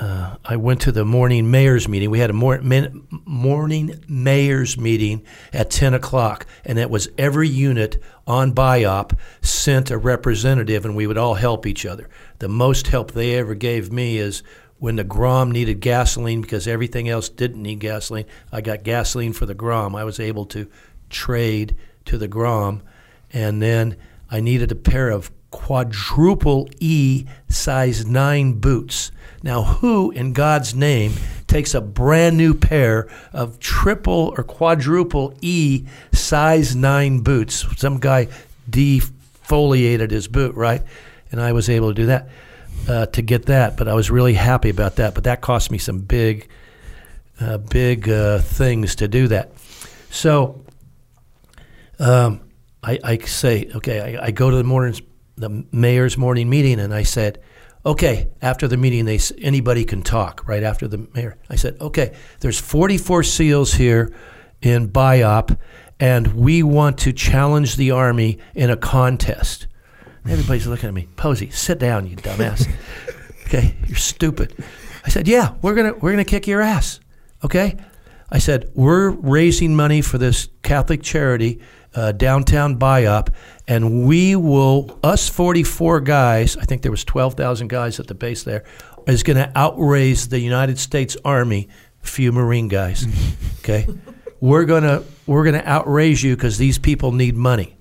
[0.00, 2.10] uh, I went to the morning mayor's meeting.
[2.10, 5.22] We had a mor- min- morning mayor's meeting
[5.52, 11.06] at 10 o'clock, and it was every unit on BIAP sent a representative, and we
[11.06, 12.08] would all help each other.
[12.38, 14.42] The most help they ever gave me is
[14.80, 18.24] when the Grom needed gasoline because everything else didn't need gasoline.
[18.50, 19.94] I got gasoline for the Grom.
[19.94, 20.68] I was able to
[21.10, 21.76] trade
[22.06, 22.82] to the Grom,
[23.32, 23.96] and then
[24.30, 29.12] I needed a pair of quadruple E size 9 boots.
[29.42, 31.12] Now, who in God's name
[31.46, 37.66] takes a brand new pair of triple or quadruple E size 9 boots?
[37.76, 38.28] Some guy
[38.70, 40.82] defoliated his boot, right?
[41.32, 42.28] And I was able to do that,
[42.88, 43.76] uh, to get that.
[43.76, 45.14] But I was really happy about that.
[45.14, 46.48] But that cost me some big,
[47.40, 49.52] uh, big uh, things to do that.
[50.10, 50.64] So
[51.98, 52.40] um,
[52.82, 55.02] I, I say, okay, I, I go to the morning's,
[55.36, 57.40] the mayor's morning meeting, and I said,
[57.84, 60.46] okay, after the meeting, they anybody can talk.
[60.46, 64.14] Right after the mayor, I said, okay, there's 44 SEALs here
[64.62, 65.56] in BIAP,
[65.98, 69.66] and we want to challenge the army in a contest.
[70.28, 72.68] Everybody's looking at me, Pozzi, sit down, you dumbass.
[73.46, 74.54] okay, you're stupid.
[75.04, 77.00] I said, yeah, we're gonna we're gonna kick your ass.
[77.44, 77.76] Okay.
[78.32, 81.60] I said, we're raising money for this Catholic charity,
[81.96, 83.30] uh, downtown BIAP,
[83.66, 88.44] and we will, us 44 guys, I think there was 12,000 guys at the base
[88.44, 88.62] there,
[89.08, 91.68] is going to outraise the United States Army,
[92.04, 93.06] a few Marine guys.
[93.60, 93.86] Okay.
[94.40, 97.76] we're going to we're to outraise you because these people need money.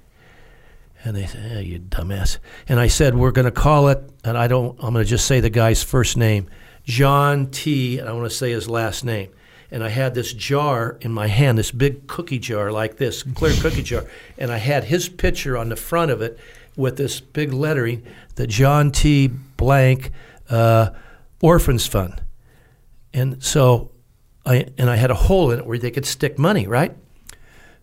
[1.04, 4.38] And they said, "Yeah, you dumbass." And I said, "We're going to call it," and
[4.38, 4.78] I don't.
[4.80, 6.50] I'm going to just say the guy's first name,
[6.84, 8.00] John T.
[8.00, 9.32] And I want to say his last name.
[9.72, 13.54] And I had this jar in my hand, this big cookie jar like this, clear
[13.62, 14.06] cookie jar,
[14.38, 16.40] and I had his picture on the front of it
[16.76, 18.04] with this big lettering,
[18.36, 19.28] the John T.
[19.28, 20.12] Blank
[20.50, 20.90] uh,
[21.42, 22.22] Orphans Fund.
[23.14, 23.92] And so,
[24.46, 26.96] I and I had a hole in it where they could stick money, right?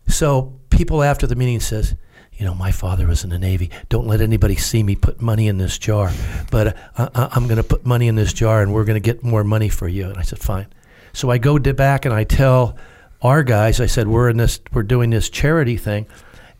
[0.07, 1.95] So people after the meeting says,
[2.37, 3.71] you know, my father was in the Navy.
[3.89, 6.11] Don't let anybody see me put money in this jar.
[6.51, 9.13] But uh, I, I'm going to put money in this jar, and we're going to
[9.13, 10.07] get more money for you.
[10.07, 10.67] And I said, fine.
[11.13, 12.77] So I go to back and I tell
[13.23, 16.05] our guys, I said, we're in this, we're doing this charity thing,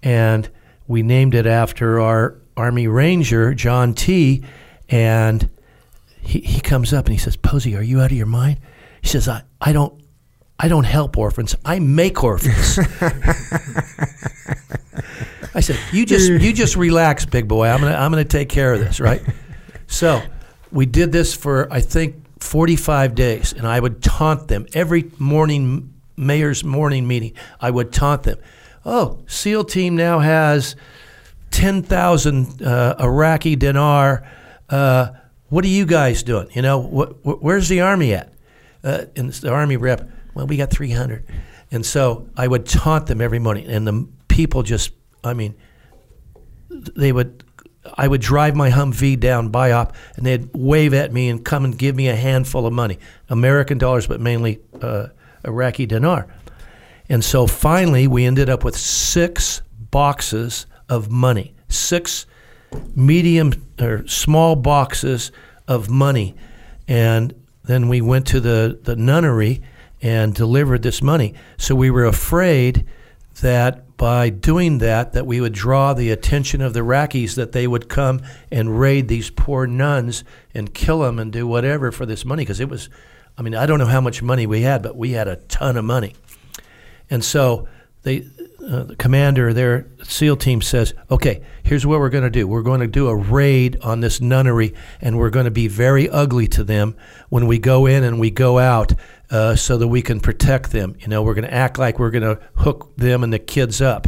[0.01, 0.49] and
[0.87, 4.43] we named it after our Army Ranger, John T.
[4.89, 5.47] And
[6.21, 8.57] he, he comes up and he says, Pozzi, are you out of your mind?
[9.01, 10.01] He says, I, I don't
[10.59, 11.55] I don't help orphans.
[11.63, 12.79] I make orphans.
[15.57, 17.67] I said, "You just you just relax, big boy.
[17.67, 19.21] I'm gonna I'm gonna take care of this, right?"
[19.87, 20.21] So
[20.71, 25.93] we did this for I think 45 days, and I would taunt them every morning,
[26.15, 27.33] mayor's morning meeting.
[27.59, 28.37] I would taunt them.
[28.85, 30.75] Oh, SEAL team now has
[31.51, 34.29] 10,000 uh, Iraqi dinar.
[34.69, 35.09] Uh,
[35.49, 36.49] what are you guys doing?
[36.53, 38.31] You know, wh- wh- where's the army at?
[38.83, 41.25] Uh, and the army rep, well, we got 300.
[41.71, 44.91] And so I would taunt them every morning, and the people just,
[45.23, 45.55] I mean,
[46.69, 47.43] they would,
[47.95, 51.77] I would drive my Humvee down BIAP, and they'd wave at me and come and
[51.77, 55.07] give me a handful of money, American dollars, but mainly uh,
[55.45, 56.27] Iraqi dinar.
[57.09, 62.25] And so finally, we ended up with six boxes of money, six
[62.95, 65.31] medium or small boxes
[65.67, 66.35] of money.
[66.87, 69.61] And then we went to the, the nunnery
[70.01, 71.33] and delivered this money.
[71.57, 72.85] So we were afraid
[73.41, 77.67] that by doing that, that we would draw the attention of the Iraqis, that they
[77.67, 82.23] would come and raid these poor nuns and kill them and do whatever for this
[82.23, 82.43] money.
[82.43, 82.89] Because it was,
[83.37, 85.77] I mean, I don't know how much money we had, but we had a ton
[85.77, 86.13] of money.
[87.09, 87.67] And so
[88.03, 88.27] they,
[88.65, 92.47] uh, the commander, their SEAL team says, okay, here's what we're going to do.
[92.47, 96.09] We're going to do a raid on this nunnery, and we're going to be very
[96.09, 96.95] ugly to them
[97.29, 98.93] when we go in and we go out
[99.29, 100.95] uh, so that we can protect them.
[100.99, 103.81] You know, we're going to act like we're going to hook them and the kids
[103.81, 104.07] up.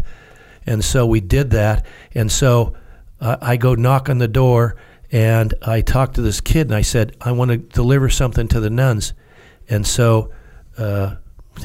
[0.65, 1.85] And so we did that.
[2.13, 2.75] And so
[3.21, 4.75] uh, I go knock on the door,
[5.11, 8.59] and I talk to this kid, and I said, I want to deliver something to
[8.59, 9.13] the nuns.
[9.69, 10.31] And so
[10.77, 11.15] uh,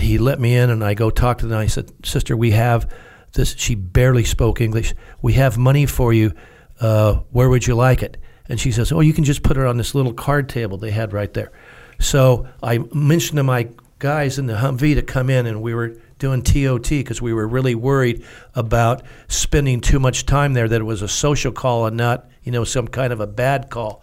[0.00, 1.58] he let me in, and I go talk to them.
[1.58, 2.90] I said, Sister, we have
[3.32, 3.54] this.
[3.56, 4.94] She barely spoke English.
[5.22, 6.32] We have money for you.
[6.80, 8.16] Uh, where would you like it?
[8.48, 10.90] And she says, Oh, you can just put it on this little card table they
[10.90, 11.52] had right there.
[12.00, 15.96] So I mentioned to my guys in the Humvee to come in, and we were
[16.18, 20.68] doing TOT because we were really worried about spending too much time there.
[20.68, 23.70] That it was a social call and not, you know, some kind of a bad
[23.70, 24.02] call.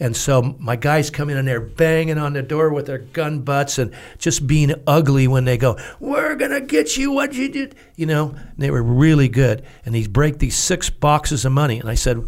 [0.00, 3.40] And so my guys come in and they're banging on the door with their gun
[3.40, 7.48] butts and just being ugly when they go, We're going to get you what you
[7.48, 7.74] did.
[7.96, 9.64] You know, they were really good.
[9.84, 11.78] And they break these six boxes of money.
[11.78, 12.26] And I said,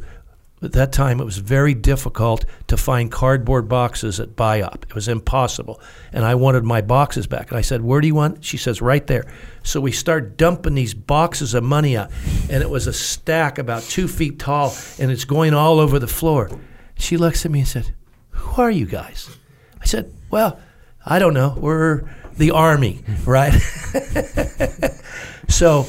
[0.63, 4.85] at that time, it was very difficult to find cardboard boxes at BIAP.
[4.85, 5.81] It was impossible.
[6.13, 7.51] And I wanted my boxes back.
[7.51, 8.43] And I said, Where do you want?
[8.43, 9.27] She says, Right there.
[9.63, 12.11] So we start dumping these boxes of money out.
[12.49, 16.09] And it was a stack about two feet tall, and it's going all over the
[16.09, 16.51] floor.
[16.99, 17.95] She looks at me and said,
[18.31, 19.37] Who are you guys?
[19.81, 20.59] I said, Well,
[21.05, 21.55] I don't know.
[21.57, 23.31] We're the Army, hmm.
[23.31, 23.53] right?
[25.49, 25.87] so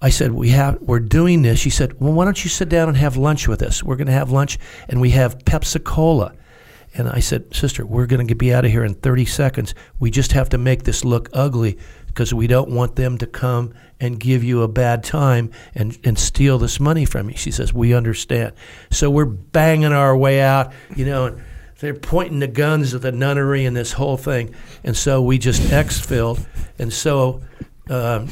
[0.00, 2.88] I said, "We have we're doing this." She said, "Well, why don't you sit down
[2.88, 3.82] and have lunch with us?
[3.82, 6.34] We're going to have lunch, and we have Pepsi Cola."
[6.94, 9.74] And I said, "Sister, we're going to be out of here in 30 seconds.
[9.98, 11.78] We just have to make this look ugly
[12.18, 16.18] because we don't want them to come and give you a bad time and and
[16.18, 18.54] steal this money from you." She says, "We understand."
[18.90, 21.26] So we're banging our way out, you know.
[21.26, 21.42] And,
[21.80, 25.62] they're pointing the guns at the nunnery and this whole thing, and so we just
[25.70, 26.44] exfilled,
[26.76, 27.40] and so
[27.88, 28.26] um,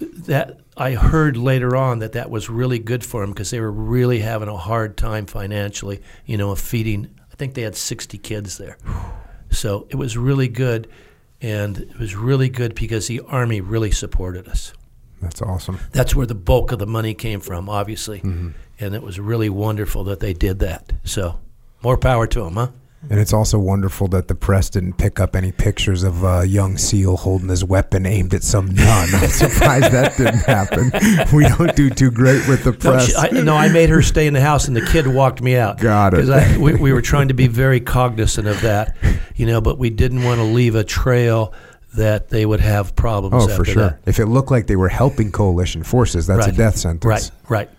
[0.00, 3.72] that I heard later on that that was really good for them because they were
[3.72, 7.12] really having a hard time financially, you know, feeding.
[7.32, 8.78] I think they had 60 kids there.
[9.50, 10.88] So it was really good.
[11.40, 14.72] And it was really good because the Army really supported us.
[15.20, 15.78] That's awesome.
[15.92, 18.18] That's where the bulk of the money came from, obviously.
[18.18, 18.50] Mm-hmm.
[18.78, 20.92] And it was really wonderful that they did that.
[21.04, 21.40] So
[21.82, 22.68] more power to them, huh?
[23.08, 26.76] And it's also wonderful that the press didn't pick up any pictures of a young
[26.76, 29.08] SEAL holding his weapon aimed at some nun.
[29.14, 30.90] I'm surprised that didn't happen.
[31.36, 33.06] We don't do too great with the No, press.
[33.06, 35.56] she, I, no, I made her stay in the house, and the kid walked me
[35.56, 35.78] out.
[35.78, 36.58] Got it.
[36.58, 38.96] we, we were trying to be very cognizant of that,
[39.36, 41.54] you know, but we didn't want to leave a trail
[41.94, 43.44] that they would have problems.
[43.44, 43.82] oh, for sure.
[43.90, 44.00] that.
[44.06, 46.54] If it looked like they were helping coalition forces, that's Right.
[46.54, 47.04] a death sentence.
[47.04, 47.70] Right, right.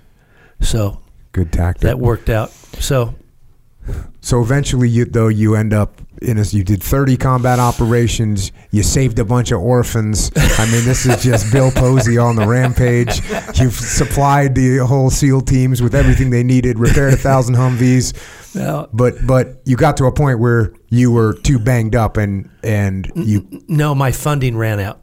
[0.61, 1.01] So
[1.33, 1.81] Good tactic.
[1.81, 2.51] that worked out.
[2.79, 3.13] So
[4.21, 8.51] So eventually, you though you end up in a, you did 30 combat operations.
[8.71, 10.31] You saved a bunch of orphans.
[10.35, 13.21] I mean, this is just Bill Pozzi on the rampage.
[13.59, 16.79] You've supplied the whole SEAL teams with everything they needed.
[16.79, 18.13] Repaired a thousand Humvees.
[18.55, 22.49] now, But but you got to a point where you were too banged up and
[22.63, 25.01] and you no, my funding ran out.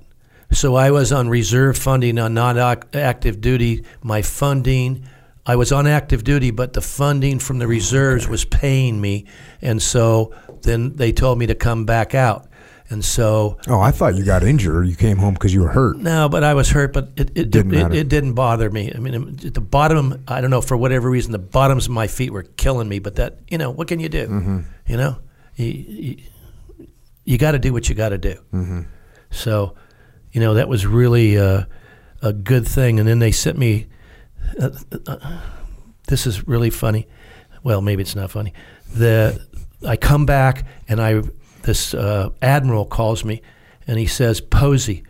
[0.53, 3.85] So I was on reserve funding on non active duty.
[4.03, 5.05] My funding,
[5.47, 9.27] I was on active duty, but the funding from the reserves was paying me.
[9.61, 12.47] And so then they told me to come back out.
[12.91, 15.69] And so Oh, I thought you got injured or you came home because you were
[15.69, 15.97] hurt.
[15.99, 18.93] no, but I was hurt, but it it, Didn't it, it, didn't bother me.
[18.95, 22.31] I mean, the bottom, I don't know, for whatever reason, the bottoms of my feet
[22.31, 22.99] were killing me.
[22.99, 24.27] But that, you know, what can you do?
[24.29, 24.61] Mm-hmm.
[24.87, 25.19] You know,
[25.57, 26.17] you, you,
[27.25, 28.35] you got to do what you got to do.
[28.53, 28.83] Mm-hmm.
[29.31, 29.75] So,
[30.33, 31.65] you know, that was really uh,
[32.23, 32.99] a good thing.
[32.99, 33.87] And then they sent me.
[36.07, 37.09] This is really funny.
[37.63, 38.53] Well, maybe it's not funny.
[38.93, 39.41] The
[39.87, 41.23] I come back and I
[41.63, 43.43] this uh, admiral calls me
[43.87, 45.05] and he says, "Pozzi,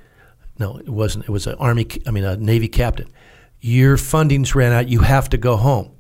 [0.59, 1.25] no, it wasn't.
[1.25, 1.87] It was an army.
[2.07, 3.09] I mean, a navy captain.
[3.61, 4.89] Your funding's ran out.
[4.89, 5.93] You have to go home."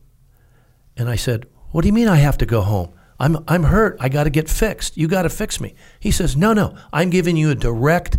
[0.96, 2.92] And I said, "What do you mean I have to go home?
[3.18, 3.96] I'm I'm hurt.
[4.00, 4.96] I got to get fixed.
[4.96, 6.76] You got to fix me." He says, "No, no.
[6.92, 8.18] I'm giving you a direct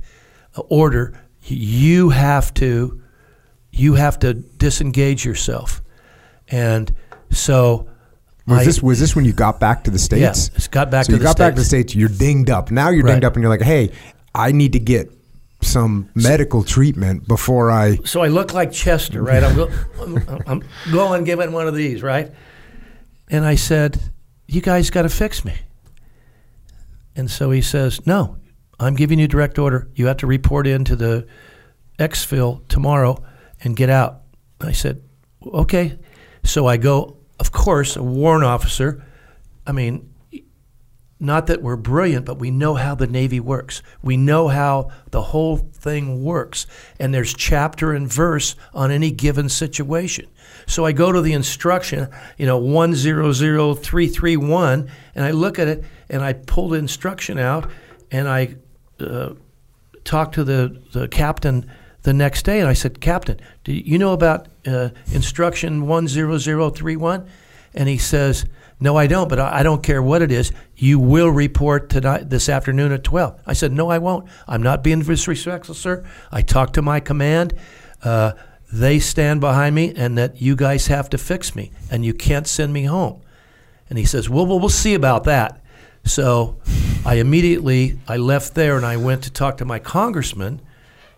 [0.57, 1.21] uh, order.
[1.41, 3.01] You have to
[3.75, 5.81] you have to disengage yourself."
[6.47, 6.93] And
[7.31, 7.87] so
[8.47, 10.51] Was I- this was this when you got back to the states?
[10.53, 11.91] Yeah, got back so to you got back to the States.
[11.91, 11.95] states.
[11.95, 12.71] You're dinged up.
[12.71, 13.91] Now you're dinged up, and you're like, hey,
[14.33, 15.11] I need to get
[15.61, 17.97] some medical treatment before I.
[18.05, 19.43] so I look like Chester, right?
[19.43, 22.31] I'm, go, I'm, I'm going giving one of these, right?
[23.29, 23.99] And I said,
[24.47, 25.53] "You guys got to fix me."
[27.15, 28.37] And so he says, "No,
[28.79, 29.87] I'm giving you direct order.
[29.95, 31.25] You have to report into the
[31.97, 33.23] exfil tomorrow
[33.65, 34.21] and get out."
[34.61, 35.01] I said,
[35.45, 35.99] "Okay."
[36.43, 37.17] So I go.
[37.37, 39.03] Of course, a warrant officer.
[39.67, 40.09] I mean,
[41.19, 43.81] not that we're brilliant, but we know how the Navy works.
[44.01, 46.67] We know how the whole thing works.
[46.99, 50.27] And there's chapter and verse on any given situation.
[50.67, 56.23] So I go to the instruction, you know, 100331, and I look at it and
[56.23, 57.69] I pull the instruction out
[58.11, 58.55] and I
[58.99, 59.33] uh,
[60.03, 61.71] talk to the, the captain
[62.05, 67.27] the next day and I said, Captain, do you know about uh, instruction 10031?
[67.73, 68.45] And he says,
[68.79, 70.51] No, I don't, but I I don't care what it is.
[70.75, 73.41] You will report tonight, this afternoon at 12.
[73.45, 74.29] I said, No, I won't.
[74.47, 76.05] I'm not being disrespectful, sir.
[76.31, 77.53] I talked to my command.
[78.03, 78.33] Uh,
[78.71, 82.47] they stand behind me, and that you guys have to fix me, and you can't
[82.47, 83.21] send me home.
[83.89, 85.61] And he says, well, well, we'll see about that.
[86.03, 86.57] So
[87.05, 90.61] I immediately I left there and I went to talk to my congressman,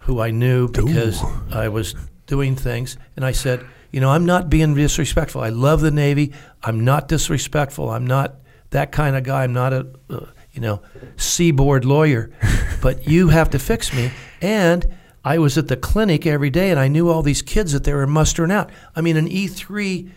[0.07, 1.21] who I knew because
[1.51, 1.93] I was
[2.25, 5.41] doing things, and I said, you know, I'm not being disrespectful.
[5.41, 6.33] I love the Navy.
[6.63, 7.89] I'm not disrespectful.
[7.89, 8.35] I'm not
[8.69, 9.43] that kind of guy.
[9.43, 10.81] I'm not a, uh, you know,
[11.17, 12.31] seaboard lawyer.
[12.81, 14.11] but you have to fix me.
[14.41, 14.87] And
[15.25, 17.93] I was at the clinic every day, and I knew all these kids that they
[17.93, 18.69] were mustering out.
[18.95, 20.09] I mean, an E3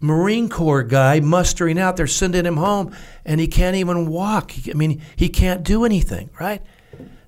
[0.00, 1.96] Marine Corps guy mustering out.
[1.96, 2.92] They're sending him home,
[3.24, 4.52] and he can't even walk.
[4.68, 6.60] I mean, he can't do anything, right?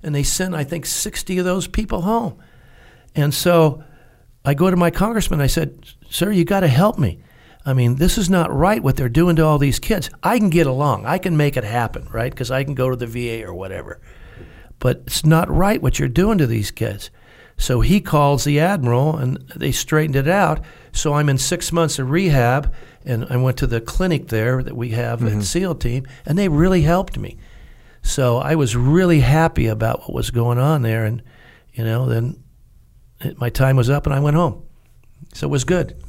[0.02, 2.38] And they sent, I think, 60 of those people home.
[3.14, 3.82] And so
[4.44, 5.40] I go to my congressman.
[5.40, 7.20] I said, Sir, you got to help me.
[7.64, 10.08] I mean, this is not right what they're doing to all these kids.
[10.22, 12.32] I can get along, I can make it happen, right?
[12.32, 14.00] Because I can go to the VA or whatever.
[14.78, 17.10] But it's not right what you're doing to these kids.
[17.58, 20.64] So he calls the admiral and they straightened it out.
[20.92, 22.72] So I'm in six months of rehab
[23.04, 25.40] and I went to the clinic there that we have at mm-hmm.
[25.42, 27.36] SEAL Team and they really helped me.
[28.02, 31.04] So I was really happy about what was going on there.
[31.04, 31.22] And,
[31.72, 32.42] you know, then
[33.20, 34.64] it, my time was up and I went home.
[35.34, 35.96] So it was good.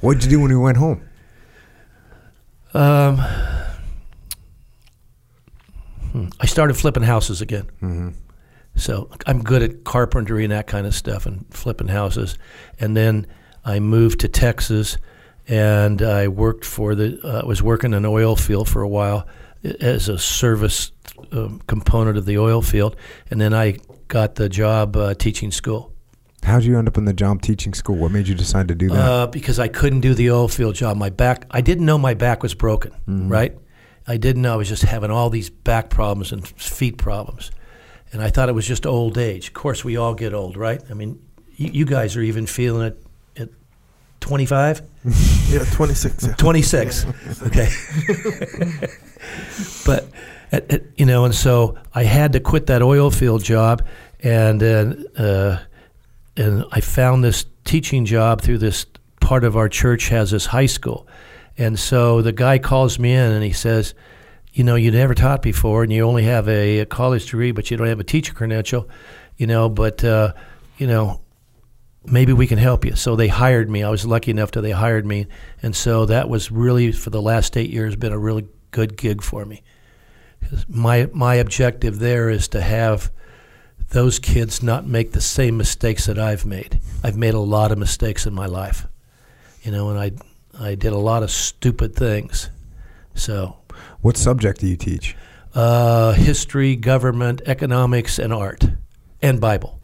[0.00, 1.06] what did you do when you went home?
[2.72, 3.18] Um,
[6.12, 7.66] hmm, I started flipping houses again.
[7.82, 8.10] Mm-hmm.
[8.76, 12.38] So I'm good at carpentry and that kind of stuff and flipping houses.
[12.78, 13.26] And then
[13.64, 14.96] I moved to Texas
[15.50, 19.26] and I worked for the, uh, was working in an oil field for a while
[19.80, 20.92] as a service
[21.32, 22.96] um, component of the oil field.
[23.30, 25.92] And then I got the job uh, teaching school.
[26.44, 27.96] How'd you end up in the job teaching school?
[27.96, 28.96] What made you decide to do that?
[28.96, 30.96] Uh, because I couldn't do the oil field job.
[30.96, 32.92] My back, I didn't know my back was broken,
[33.28, 33.58] right?
[34.06, 37.50] I didn't know I was just having all these back problems and feet problems.
[38.12, 39.48] And I thought it was just old age.
[39.48, 40.80] Of course, we all get old, right?
[40.90, 41.20] I mean,
[41.56, 43.02] you, you guys are even feeling it
[44.20, 44.82] 25?
[45.50, 46.26] Yeah, 26.
[46.26, 46.34] Yeah.
[46.34, 47.06] 26.
[47.46, 47.68] Okay.
[49.84, 50.06] but,
[50.52, 53.84] at, at, you know, and so I had to quit that oil field job,
[54.20, 55.58] and then uh,
[56.36, 58.86] and I found this teaching job through this
[59.20, 61.06] part of our church has this high school,
[61.58, 63.94] and so the guy calls me in and he says,
[64.52, 67.70] you know, you never taught before, and you only have a, a college degree, but
[67.70, 68.88] you don't have a teacher credential,
[69.36, 70.32] you know, but uh,
[70.78, 71.19] you know
[72.04, 72.96] maybe we can help you.
[72.96, 73.82] So they hired me.
[73.82, 75.26] I was lucky enough that they hired me,
[75.62, 79.22] and so that was really for the last eight years been a really good gig
[79.22, 79.62] for me.
[80.68, 83.10] My my objective there is to have
[83.90, 86.80] those kids not make the same mistakes that I've made.
[87.02, 88.86] I've made a lot of mistakes in my life,
[89.62, 90.12] you know, and I
[90.58, 92.50] I did a lot of stupid things.
[93.14, 93.58] So
[94.00, 95.16] what subject do you teach?
[95.54, 98.64] uh, history, government, economics, and art,
[99.22, 99.79] and Bible.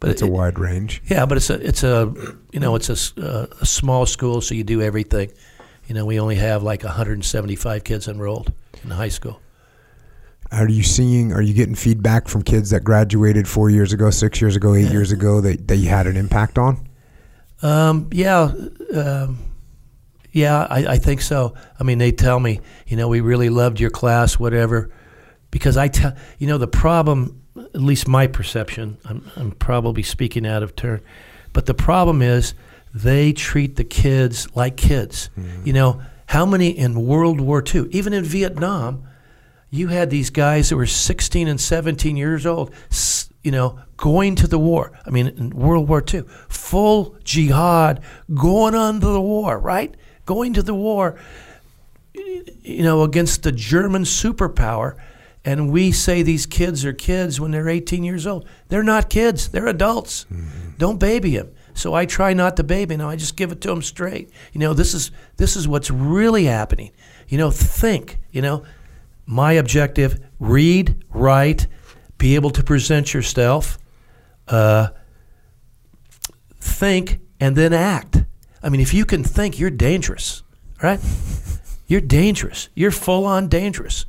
[0.00, 1.02] But It's a wide range.
[1.06, 2.12] yeah, but it's a it's a
[2.52, 5.32] you know it's a, uh, a small school, so you do everything.
[5.88, 8.52] You know, we only have like 175 kids enrolled
[8.84, 9.40] in high school.
[10.52, 11.32] Are you seeing?
[11.32, 14.90] Are you getting feedback from kids that graduated four years ago, six years ago, eight
[14.90, 16.88] years ago that, that you had an impact on?
[17.60, 18.52] Um, yeah,
[18.94, 19.38] um,
[20.32, 21.54] yeah, I, I think so.
[21.80, 24.90] I mean, they tell me, you know, we really loved your class, whatever,
[25.50, 30.46] because I tell, you know, the problem, at least my perception, I'm, I'm probably speaking
[30.46, 31.00] out of turn,
[31.52, 32.54] but the problem is
[32.94, 35.30] they treat the kids like kids.
[35.38, 35.66] Mm-hmm.
[35.66, 39.04] You know, how many in World War II, even in Vietnam,
[39.70, 42.72] you had these guys that were 16 and 17 years old,
[43.42, 44.92] you know, going to the war.
[45.06, 48.02] I mean, in World War II, full jihad,
[48.34, 49.94] going on to the war, right?
[50.24, 51.18] Going to the war,
[52.14, 54.96] you know, against the German superpower.
[55.48, 58.46] And we say these kids are kids when they're 18 years old.
[58.68, 60.26] They're not kids, they're adults.
[60.76, 61.54] Don't baby them.
[61.72, 63.08] So I try not to baby them.
[63.08, 64.30] I just give it to them straight.
[64.52, 66.90] You know, this is this is what's really happening.
[67.28, 68.18] You know, think.
[68.30, 68.64] You know,
[69.24, 71.66] my objective: read, write,
[72.18, 73.78] be able to present yourself,
[74.48, 74.88] uh,
[76.60, 78.22] think, and then act.
[78.62, 80.42] I mean, if you can think, you're dangerous,
[80.82, 81.00] right?
[81.86, 82.68] You're dangerous.
[82.74, 84.04] You're full on dangerous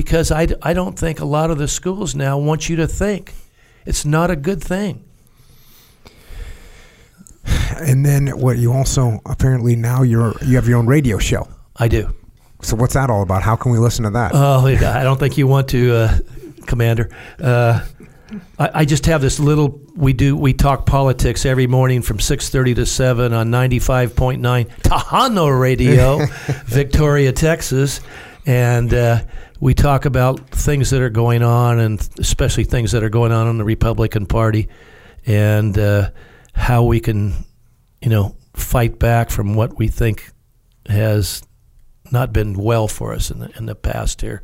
[0.00, 3.34] because I, I don't think a lot of the schools now want you to think.
[3.84, 5.04] It's not a good thing.
[7.76, 8.56] And then what?
[8.56, 11.48] You also apparently now you're you have your own radio show.
[11.76, 12.14] I do.
[12.62, 13.42] So what's that all about?
[13.42, 14.32] How can we listen to that?
[14.34, 16.18] Oh, I don't think you want to, uh,
[16.66, 17.10] Commander.
[17.38, 17.84] Uh,
[18.58, 19.80] I, I just have this little.
[19.94, 20.36] We do.
[20.36, 24.66] We talk politics every morning from six thirty to seven on ninety five point nine
[24.82, 26.24] Tejano Radio,
[26.66, 28.00] Victoria, Texas,
[28.46, 29.20] and uh,
[29.60, 33.46] we talk about things that are going on, and especially things that are going on
[33.46, 34.68] in the Republican Party,
[35.26, 36.10] and uh,
[36.54, 37.34] how we can,
[38.00, 40.32] you know, fight back from what we think
[40.88, 41.42] has
[42.10, 44.42] not been well for us in the in the past here,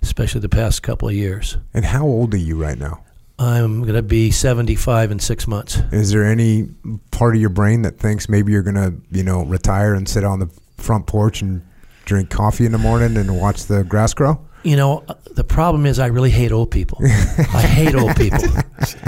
[0.00, 1.58] especially the past couple of years.
[1.74, 3.02] and how old are you right now?
[3.38, 5.78] I'm going to be 75 in six months.
[5.90, 6.68] Is there any
[7.10, 10.38] part of your brain that thinks maybe you're gonna you know retire and sit on
[10.38, 11.62] the front porch and
[12.04, 14.40] drink coffee in the morning and watch the grass grow?
[14.62, 16.98] You know, the problem is I really hate old people.
[17.02, 18.44] I hate old people.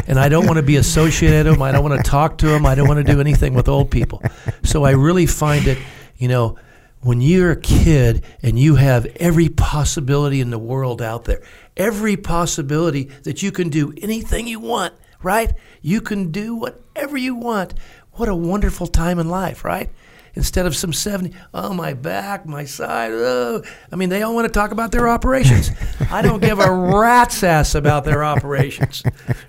[0.07, 1.62] And I don't want to be associated with them.
[1.62, 2.66] I don't want to talk to them.
[2.66, 4.23] I don't want to do anything with old people.
[4.62, 5.78] So I really find it,
[6.16, 6.57] you know,
[7.00, 11.42] when you're a kid and you have every possibility in the world out there,
[11.76, 15.52] every possibility that you can do anything you want, right?
[15.83, 17.74] You can do whatever you want.
[18.12, 19.91] What a wonderful time in life, right?
[20.37, 23.63] Instead of some 70, oh, my back, my side, oh.
[23.93, 25.71] I mean, they all want to talk about their operations.
[26.11, 29.05] I don't give a rat's ass about their operations,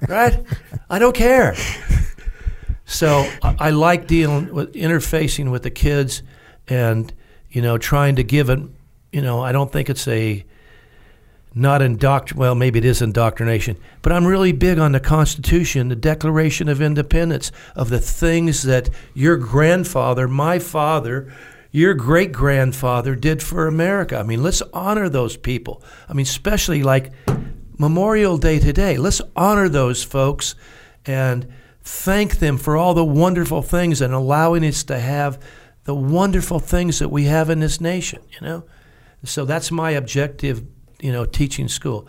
[0.07, 0.43] right?
[0.89, 1.55] I don't care.
[2.85, 6.21] So I, I like dealing with interfacing with the kids
[6.67, 7.11] and,
[7.49, 8.59] you know, trying to give it,
[9.11, 10.45] you know, I don't think it's a,
[11.57, 15.95] not indoctr well maybe it is indoctrination but i'm really big on the constitution the
[15.95, 21.31] declaration of independence of the things that your grandfather my father
[21.75, 24.17] your great grandfather did for america.
[24.17, 25.83] I mean let's honor those people.
[26.07, 27.11] I mean especially like
[27.77, 28.95] memorial day today.
[28.95, 30.55] Let's honor those folks
[31.05, 31.51] and
[31.81, 35.37] thank them for all the wonderful things and allowing us to have
[35.83, 38.63] the wonderful things that we have in this nation you know?
[39.25, 40.63] So that's my objective
[40.99, 42.07] you know, teaching school.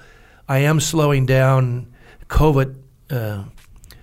[0.49, 1.93] I am slowing down.
[2.29, 2.77] COVID
[3.11, 3.45] uh,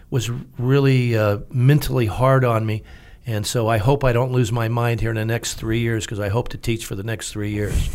[0.09, 2.83] was really uh, mentally hard on me,
[3.25, 6.05] and so I hope I don't lose my mind here in the next three years
[6.05, 7.89] because I hope to teach for the next three years.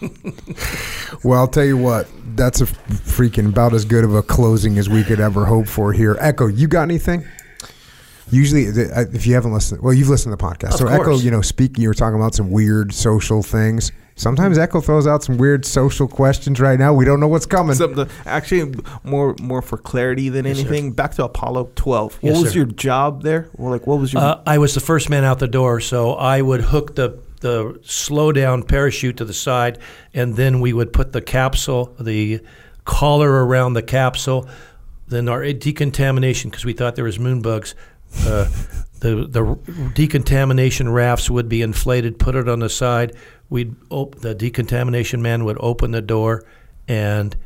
[1.22, 4.88] Well, I'll tell you what, that's a freaking about as good of a closing as
[4.88, 6.16] we could ever hope for here.
[6.18, 7.26] Echo, you got anything?
[8.30, 10.74] Usually, uh, if you haven't listened, well, you've listened to the podcast.
[10.74, 13.92] Of so, Echo, you know, speaking, you were talking about some weird social things.
[14.20, 16.92] Sometimes Echo throws out some weird social questions right now.
[16.92, 17.74] We don't know what's coming.
[17.74, 20.66] Something actually more more for clarity than Yes, sir.
[20.68, 20.92] anything.
[20.92, 22.18] Back to Apollo 12.
[22.20, 22.58] What Yes, was sir.
[22.58, 23.48] your job there?
[23.56, 26.12] Well, like what was your Uh, I was the first man out the door, so
[26.12, 29.78] I would hook the the slow down parachute to the side,
[30.12, 32.40] and then we would put the capsule, the
[32.84, 34.46] collar around the capsule,
[35.08, 37.74] then our decontamination because we thought there was moon bugs.
[38.26, 38.46] Uh,
[39.00, 43.16] the the decontamination rafts would be inflated, put it on the side.
[43.50, 46.44] We'd op- the decontamination man would open the door
[46.88, 47.36] and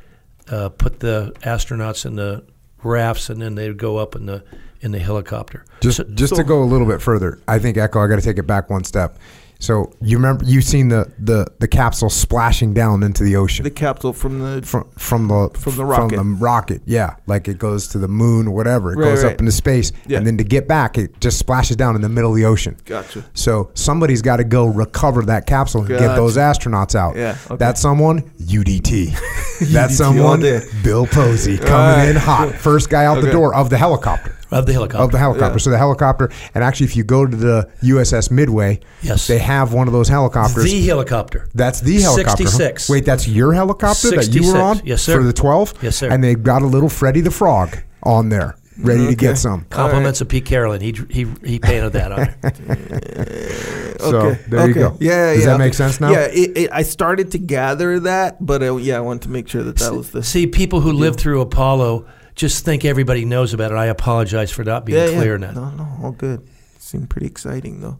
[0.49, 2.45] uh, put the astronauts in the
[2.83, 4.45] rafts, and then they'd go up in the
[4.83, 5.65] in the helicopter.
[5.81, 8.01] Just So- just so- to go a little bit further, I think Echo.
[8.01, 9.19] I got to take it back one step.
[9.65, 13.71] So you remember you've seen the the the capsule splashing down into the ocean The
[13.71, 16.17] capsule from the from from the From the rocket.
[16.17, 18.93] From the rocket, yeah, like it goes to the moon or whatever.
[18.93, 19.33] It Right, goes right.
[19.33, 20.19] up into space, Yeah.
[20.19, 22.77] and then to get back, it just splashes down in the middle of the ocean.
[22.85, 23.25] Gotcha.
[23.33, 27.17] So somebody's got to go recover that capsule and get those astronauts out.
[27.17, 27.57] Yeah, okay.
[27.57, 29.15] That's someone UDT.
[29.73, 30.41] That's all someone.
[30.83, 32.09] Bill Pozzi coming Alright.
[32.11, 34.37] in hot, first guy out the door of the helicopter.
[34.51, 35.05] Of the helicopter.
[35.05, 35.55] Of the helicopter.
[35.55, 35.63] Yeah.
[35.63, 39.27] So the helicopter, and actually, if you go to the USS Midway, Yes.
[39.27, 40.65] they have one of those helicopters.
[40.65, 41.49] the helicopter.
[41.55, 42.45] That's the helicopter.
[42.45, 42.49] huh?
[42.49, 42.89] 66.
[42.91, 44.81] Wait, that's your helicopter that you were on?
[44.85, 45.17] Yes, sir.
[45.19, 45.75] For the 12?
[45.83, 46.11] Yes, sir.
[46.11, 49.65] And they've got a little Freddy the Frog on there, ready to get some.
[49.71, 50.81] Compliments of Pete Carolyn.
[50.83, 53.95] He he he painted that on it.
[54.05, 54.97] So there you go.
[55.01, 55.53] Yeah, Does yeah.
[55.53, 56.11] that make sense now?
[56.11, 59.49] Yeah, it, it, I started to gather that, but uh, yeah, I wanted to make
[59.49, 60.23] sure that that was the.
[60.23, 63.77] See, people who live through Apollo just think everybody knows about it.
[63.77, 65.19] I apologize for not being yeah, yeah.
[65.19, 65.55] clear in that.
[65.55, 66.47] No, no, all good.
[66.79, 67.99] Seemed pretty exciting though.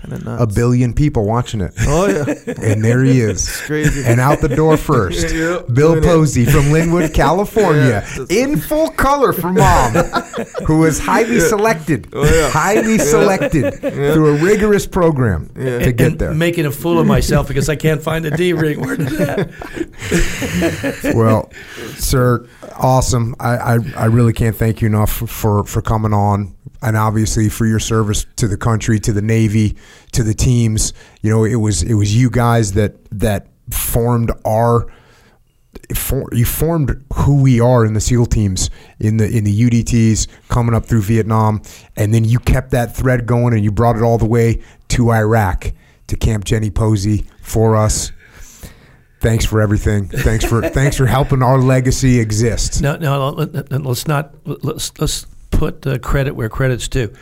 [0.00, 0.42] Kind of nuts.
[0.42, 1.72] A billion people watching it.
[1.80, 2.24] Oh yeah,
[2.62, 3.60] And there he is.
[3.66, 4.02] crazy.
[4.04, 6.06] And out the door first, Yeah, Bill doing it.
[6.06, 8.24] Pozzi from Lynwood, California, Yeah.
[8.30, 9.92] in full color for mom,
[10.66, 12.48] who was highly selected, Oh, yeah.
[12.50, 16.32] highly selected through a rigorous program to And- get and there.
[16.34, 18.80] making a fool of myself because I can't find the D ring.
[18.80, 21.12] Where did that?
[21.14, 21.50] well,
[21.96, 22.46] sir,
[22.76, 23.34] awesome.
[23.38, 27.66] I, I, I really can't thank you enough for, for coming on and obviously for
[27.66, 29.76] your service to the country, to the Navy,
[30.12, 30.92] to the teams.
[31.22, 34.86] You know, it was it was you guys that that formed our
[35.94, 40.26] for, you formed who we are in the SEAL teams, in the in the UDTs,
[40.48, 41.62] coming up through Vietnam,
[41.96, 45.10] and then you kept that thread going, and you brought it all the way to
[45.12, 45.72] Iraq,
[46.08, 48.12] to Camp Jenny Pozzi for us.
[49.20, 50.06] Thanks for everything.
[50.08, 52.80] Thanks for thanks for helping our legacy exist.
[52.82, 53.28] No, no.
[53.30, 54.34] let- let- Let's not.
[54.44, 55.26] Let's let's
[55.60, 57.12] put uh, credit where credit's due.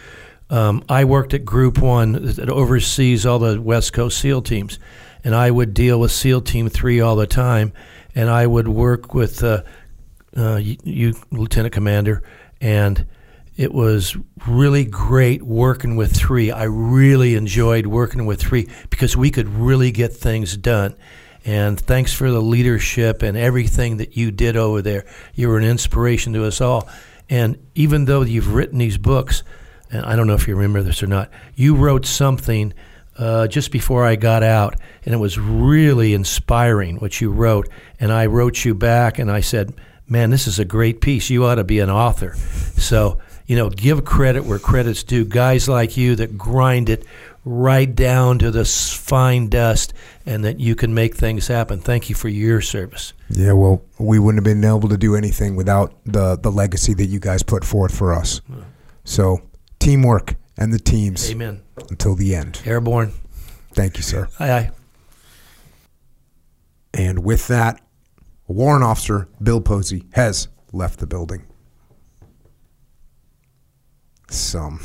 [0.48, 4.78] Um, I worked at Group One that oversees all the West Coast SEAL teams,
[5.24, 7.72] and I would deal with SEAL Team Three all the time,
[8.14, 9.64] and I would work with uh,
[10.36, 12.22] uh, you, Lieutenant Commander,
[12.60, 13.04] and
[13.56, 16.52] it was really great working with three.
[16.52, 20.94] I really enjoyed working with three because we could really get things done.
[21.44, 25.06] And thanks for the leadership and everything that you did over there.
[25.34, 26.88] You were an inspiration to us all.
[27.30, 29.42] And even though you've written these books,
[29.90, 32.72] and I don't know if you remember this or not, you wrote something
[33.16, 37.68] uh, just before I got out, and it was really inspiring what you wrote.
[37.98, 39.74] And I wrote you back, and I said,
[40.06, 41.28] "Man, this is a great piece.
[41.28, 42.34] You ought to be an author."
[42.76, 45.24] So you know, give credit where credit's due.
[45.24, 47.04] Guys like you that grind it
[47.48, 49.94] right down to the fine dust,
[50.26, 51.80] and that you can make things happen.
[51.80, 53.12] Thank you for your service.
[53.30, 57.06] Yeah, well, we wouldn't have been able to do anything without the the legacy that
[57.06, 58.40] you guys put forth for us.
[59.04, 59.40] So,
[59.78, 61.62] teamwork and the teams Amen.
[61.90, 62.60] until the end.
[62.64, 63.12] Airborne.
[63.72, 64.28] Thank you, sir.
[64.38, 64.70] Aye, aye.
[66.92, 67.80] And with that,
[68.46, 71.44] Warrant Officer Bill Pozzi has left the building.
[74.30, 74.80] Some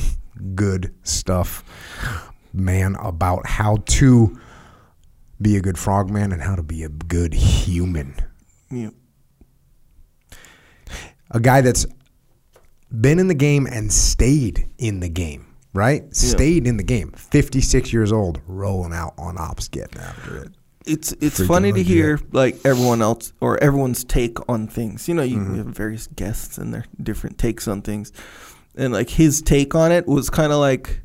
[0.55, 1.63] good stuff,
[2.53, 4.39] man, about how to
[5.41, 8.15] be a good frogman and how to be a good human.
[8.71, 8.89] Yeah.
[11.31, 11.85] A guy that's
[12.91, 16.15] been in the game and stayed in the game, right?
[16.15, 17.11] Stayed in the game.
[17.11, 20.51] 56 years old, rolling out on ops, getting after it.
[20.85, 25.07] it's it's Freaking funny to hear like everyone else or everyone's take on things.
[25.07, 25.57] You know, you Mm-hmm.
[25.57, 28.11] have various guests and their different takes on things,
[28.75, 31.01] and like his take on it was kind of like,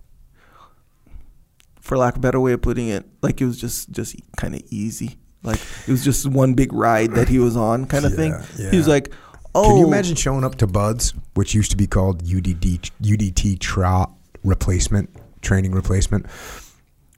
[1.88, 4.54] for lack of a better way of putting it, like it was just just kind
[4.54, 5.16] of easy.
[5.42, 8.34] Like it was just one big ride that he was on, kind of thing.
[8.58, 9.10] Yeah, He was like,
[9.54, 9.88] "Oh, Can you oh.
[9.88, 14.12] imagine showing up to Buds, which used to be called UDD, UDT trot
[14.44, 15.08] replacement,
[15.40, 16.26] training replacement?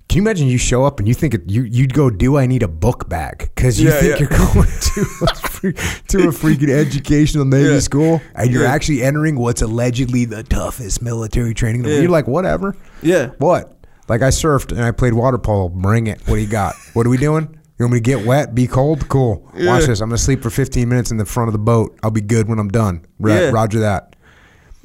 [0.09, 2.45] Can you imagine you show up and you think it, you, you'd go, do I
[2.47, 3.49] need a book bag?
[3.55, 4.19] Because you Yeah, think yeah.
[4.29, 7.79] you're going to a, free, to a freaking educational Navy Yeah.
[7.79, 8.73] school and you're Yeah.
[8.73, 11.85] actually entering what's allegedly the toughest military training.
[11.85, 12.01] Yeah.
[12.01, 12.75] You're like, whatever.
[13.03, 13.77] Yeah, What?
[14.11, 15.69] Like I surfed and I played water polo.
[15.69, 16.21] Bring it.
[16.27, 16.75] What do you got?
[16.95, 17.49] what are we doing?
[17.79, 18.55] You want me to get wet?
[18.55, 19.09] Be cold?
[19.09, 19.37] Cool.
[19.55, 19.79] Watch Yeah.
[19.87, 20.01] this.
[20.01, 21.97] I'm gonna sleep for 15 minutes in the front of the boat.
[22.03, 23.07] I'll be good when I'm done.
[23.19, 23.41] Right.
[23.45, 23.51] Yeah.
[23.51, 24.17] Roger that.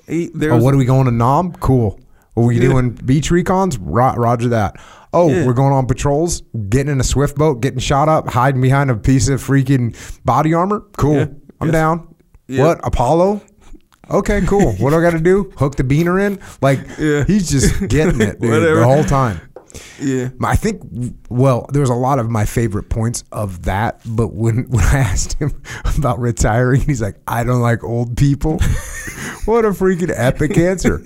[0.07, 1.51] he, Oh, what are we going to Nam?
[1.53, 1.99] Cool.
[2.35, 2.61] What are we Yeah.
[2.69, 3.79] doing beach recons?
[3.81, 4.75] Ro- roger that.
[5.11, 5.45] Oh, Yeah.
[5.47, 8.95] we're going on patrols, getting in a swift boat, getting shot up, hiding behind a
[8.95, 10.83] piece of freaking body armor.
[10.97, 11.15] Cool.
[11.15, 11.25] Yeah.
[11.59, 12.07] I'm down.
[12.47, 12.79] What?
[12.83, 13.41] Apollo?
[14.09, 14.73] Okay, cool.
[14.73, 15.51] what do I got to do?
[15.57, 16.39] Hook the beaner in?
[16.61, 17.23] Like, Yeah.
[17.25, 19.39] he's just getting it, dude, the whole time.
[19.99, 20.81] yeah, I think,
[21.29, 24.99] well, there was a lot of my favorite points of that, but when, when I
[24.99, 25.61] asked him
[25.97, 28.53] about retiring, he's like, I don't like old people.
[29.45, 31.05] what a freaking epic answer.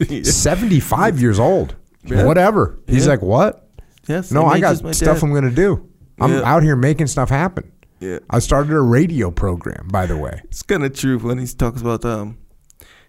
[0.22, 1.74] 75 years old.
[2.04, 2.24] Yeah.
[2.24, 2.78] Whatever.
[2.86, 3.12] He's Yeah.
[3.12, 3.68] like, what?
[4.06, 4.30] Yes.
[4.32, 5.22] No, I got stuff dad.
[5.22, 5.86] I'm gonna do.
[6.20, 6.42] I'm Yeah.
[6.44, 7.70] out here making stuff happen.
[8.00, 8.18] Yeah.
[8.30, 10.40] I started a radio program, by the way.
[10.44, 12.38] It's kind of true when he talks about um,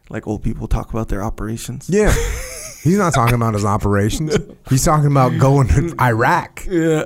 [0.10, 1.90] like old people talk about their operations.
[1.90, 2.14] Yeah.
[2.84, 4.36] He's not talking about his operations.
[4.68, 6.66] He's talking about going to Iraq.
[6.66, 7.06] Yeah.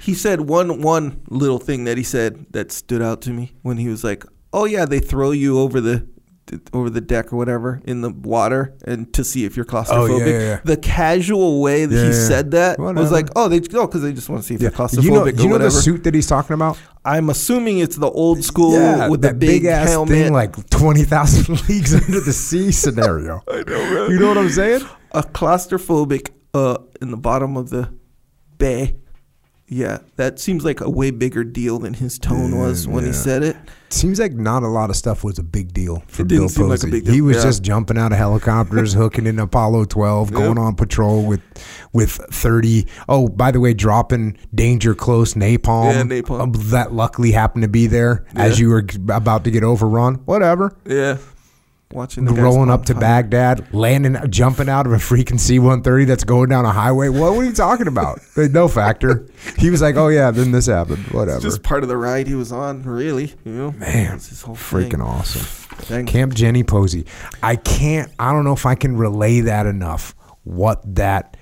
[0.00, 3.76] He said one one little thing that he said that stood out to me when
[3.76, 6.08] he was like, "Oh yeah, they throw you over the
[6.74, 10.38] over the deck or whatever in the water and to see if you're claustrophobic." yeah,
[10.38, 10.60] yeah.
[10.64, 12.28] The casual way that Yeah, he yeah.
[12.28, 13.00] said that Whatever.
[13.00, 15.10] was like, "Oh, they no, because they just want to see if you're claustrophobic You
[15.10, 16.78] know, you know whatever." the suit that he's talking about?
[17.04, 20.12] I'm assuming it's the old school yeah, with that the big, ass helmet.
[20.14, 23.42] thing, like twenty thousand leagues under the sea scenario.
[23.48, 24.82] I know, You know what I'm saying?
[25.12, 27.92] a claustrophobic uh in the bottom of the
[28.58, 28.94] bay.
[29.66, 33.12] Yeah, that seems like a way bigger deal than his tone Yeah, was when he
[33.12, 33.56] said it.
[33.88, 36.50] Seems like not a lot of stuff was a big deal for It Bill like
[36.50, 36.90] Pozzi.
[36.90, 37.42] big deal, He was yeah.
[37.44, 41.40] just jumping out of helicopters, hooking in Apollo 12, going on patrol with
[41.94, 42.86] with 30.
[43.08, 45.94] Oh, by the way, dropping danger close napalm.
[45.94, 46.54] Yeah, napalm.
[46.56, 50.16] uh, That luckily happened to be there as you were about to get overrun.
[50.26, 50.76] Whatever.
[50.86, 51.16] Yeah.
[51.92, 52.94] Watching Rolling up to.
[52.94, 57.08] Baghdad, landing, jumping out of a freaking C 130 that's going down a highway.
[57.08, 58.18] What, are you talking about?
[58.36, 59.28] no factor.
[59.58, 61.06] He was like, oh, yeah, then this happened.
[61.08, 61.36] Whatever.
[61.36, 63.32] It's just part of the ride he was on, really.
[63.44, 65.00] You know, Man, That's his whole Freaking thing.
[65.02, 65.86] awesome.
[65.88, 66.06] Dang.
[66.06, 67.06] Camp Jenny Pozzi.
[67.42, 68.10] I can't.
[68.18, 70.14] I don't know if I can relay that enough.
[70.42, 71.36] What that,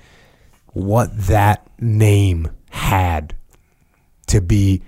[0.67, 3.35] what that name had
[4.27, 4.83] to be,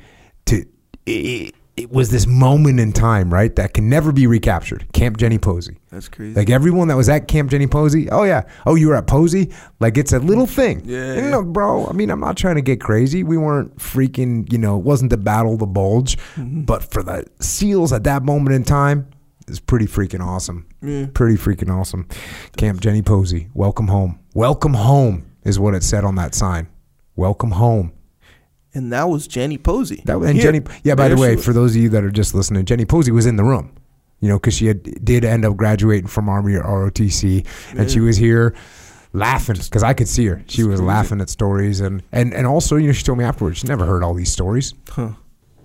[0.45, 0.65] to
[1.05, 3.53] it, it was this moment in time, right?
[3.55, 4.87] That can never be recaptured.
[4.93, 5.75] Camp Jenny Pozzi.
[5.91, 6.33] That's crazy.
[6.33, 9.53] Like everyone that was at Camp Jenny Pozzi, oh yeah, oh you were at Pozzi,
[9.79, 10.81] like it's a little thing.
[10.85, 11.35] Yeah, yeah.
[11.35, 11.85] look, bro.
[11.87, 13.23] I mean, I'm not trying to get crazy.
[13.23, 16.61] We weren't freaking, you know, it wasn't the battle the bulge, Mm-hmm.
[16.63, 19.09] but for the SEALs at that moment in time,
[19.47, 20.65] it's pretty freaking awesome.
[20.81, 21.07] Yeah.
[21.13, 22.07] Pretty freaking awesome.
[22.57, 24.19] Camp Jenny Pozzi, welcome home.
[24.33, 26.67] Welcome home is what it said on that sign.
[27.17, 27.91] Welcome home.
[28.75, 30.03] And that was Jenny Pozzi.
[30.03, 30.43] That and Here.
[30.51, 30.61] Jenny.
[30.83, 30.95] Yeah.
[30.95, 33.25] By There the way, for those of you that are just listening, Jenny Pozzi was
[33.25, 33.73] in the room.
[34.21, 37.45] You know, because she had, did end up graduating from Army or ROTC,
[37.77, 38.55] and she was here
[39.13, 40.43] laughing because I could see her.
[40.47, 43.59] She was laughing at stories, and and and also, you know, she told me afterwards
[43.59, 44.73] she never heard all these stories.
[44.89, 45.09] Huh.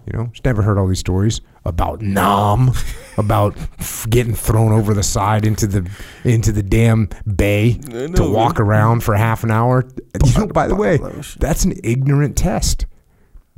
[0.06, 2.72] You know, she never heard all these stories about Nam,
[3.18, 5.88] about f- getting thrown over the side into the
[6.24, 8.66] into the damn bay I to walk man.
[8.66, 9.84] around for half an hour.
[10.24, 11.38] You know, by the way, bottom of ocean.
[11.40, 12.86] that's an ignorant test.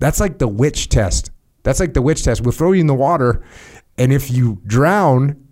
[0.02, 1.30] That's like the witch test.
[1.62, 2.40] That's like the witch test.
[2.40, 3.44] We'll throw you in the water,
[3.96, 5.46] and if you drown,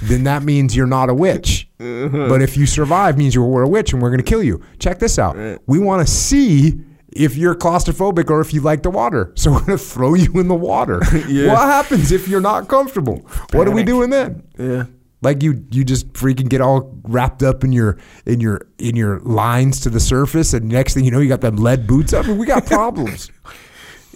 [0.00, 1.68] then that means you're not a witch.
[1.80, 2.28] Uh-huh.
[2.28, 4.62] But if you survive, means you're a witch, and we're going to kill you.
[4.78, 5.36] Check this out.
[5.36, 5.58] Right.
[5.66, 6.74] We want to see
[7.08, 9.32] if you're claustrophobic or if you like the water.
[9.34, 11.00] So we're going to throw you in the water.
[11.26, 11.52] Yeah.
[11.52, 13.26] What happens if you're not comfortable?
[13.50, 14.46] What are we doing then?
[14.56, 14.84] Yeah.
[15.20, 19.18] Like you, you just freaking get all wrapped up in your in your in your
[19.20, 22.26] lines to the surface, and next thing you know, you got them lead boots up.
[22.26, 23.32] I mean, we got problems.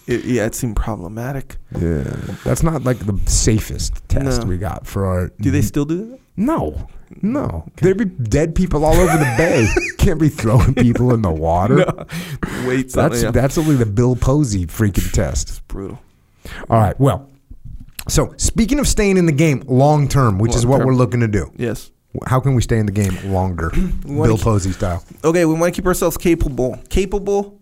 [0.07, 1.57] It, yeah, it seemed problematic.
[1.79, 2.03] yeah,
[2.45, 4.47] that's not like the safest test No.
[4.49, 5.29] we got for our.
[5.41, 6.19] Do they still do that?
[6.37, 6.89] No,
[7.23, 7.70] no.
[7.77, 9.69] There'd be dead people all over the bay.
[9.99, 11.85] Can't be throwing people in the water.
[12.67, 13.31] Wait, That's yeah.
[13.31, 15.49] that's only the Bill Pozzi freaking test.
[15.51, 16.01] It's brutal.
[16.70, 16.99] All right.
[16.99, 17.29] Well,
[18.09, 20.87] so speaking of staying in the game long term, which is what Long-term.
[20.89, 21.53] we're looking to do.
[21.57, 21.91] Yes.
[22.27, 23.70] How can we stay in the game longer?
[24.05, 25.05] wanna Bill keep- Pozzi style.
[25.23, 26.77] Okay, we want to keep ourselves capable.
[26.89, 27.61] Capable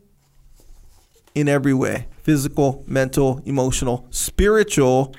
[1.34, 5.15] in every way physical, mental, emotional, spiritual,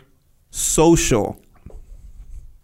[0.52, 1.42] social.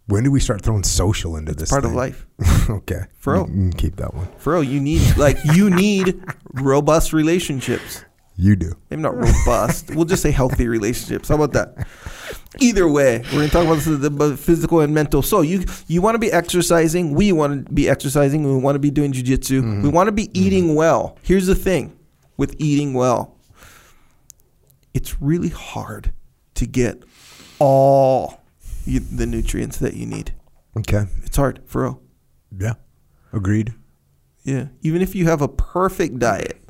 [0.05, 1.71] When do we start throwing social into this?
[1.71, 2.27] Part of life.
[2.69, 3.05] okay.
[3.17, 3.71] For real.
[3.75, 4.27] Keep that one.
[4.37, 8.05] For real, you need like you need robust relationships.
[8.35, 8.73] You do.
[8.91, 9.95] Maybe not robust.
[9.95, 11.29] we'll just say healthy relationships.
[11.29, 11.87] How about that?
[12.59, 15.23] Either way, we're gonna talk about this, the the physical and mental.
[15.23, 17.15] So you you want to be exercising.
[17.15, 18.43] We want to be exercising.
[18.43, 19.61] We want to be doing jujitsu.
[19.61, 19.81] Mm-hmm.
[19.81, 20.75] We want to be eating mm-hmm.
[20.75, 21.17] well.
[21.23, 21.97] Here's the thing
[22.37, 23.34] with eating well.
[24.95, 26.11] It's really hard
[26.55, 27.03] to get
[27.59, 28.41] all
[28.85, 30.33] you, the nutrients that you need.
[30.77, 31.05] Okay.
[31.23, 32.01] It's hard for real.
[32.57, 32.73] Yeah.
[33.33, 33.73] Agreed.
[34.43, 34.67] Yeah.
[34.81, 36.61] Even if you have a perfect diet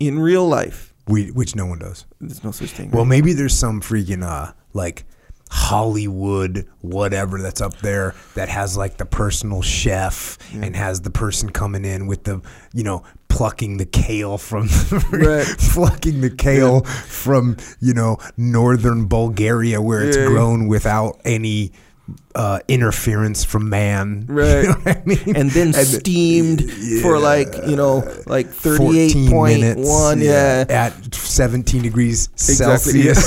[0.00, 2.06] in real life, We which no one does.
[2.20, 2.90] there's no such thing.
[2.90, 3.08] Well, right?
[3.10, 5.04] maybe there's some freaking uh like
[5.50, 11.50] Hollywood whatever that's up there that has like the personal chef and has the person
[11.50, 12.40] coming in with the
[12.72, 13.02] you know
[13.38, 14.66] plucking the kale from
[15.12, 15.46] Right.
[15.74, 16.82] plucking the kale
[17.24, 20.26] from you know northern Bulgaria where it's Yeah.
[20.26, 21.70] grown without any
[22.34, 24.24] uh, interference from man.
[24.40, 24.62] Right.
[24.64, 25.36] You know I mean?
[25.36, 26.60] and then steamed
[27.02, 27.94] for like you know
[28.26, 33.22] like 38.1 yeah, at 17 degrees Exactly, Celsius.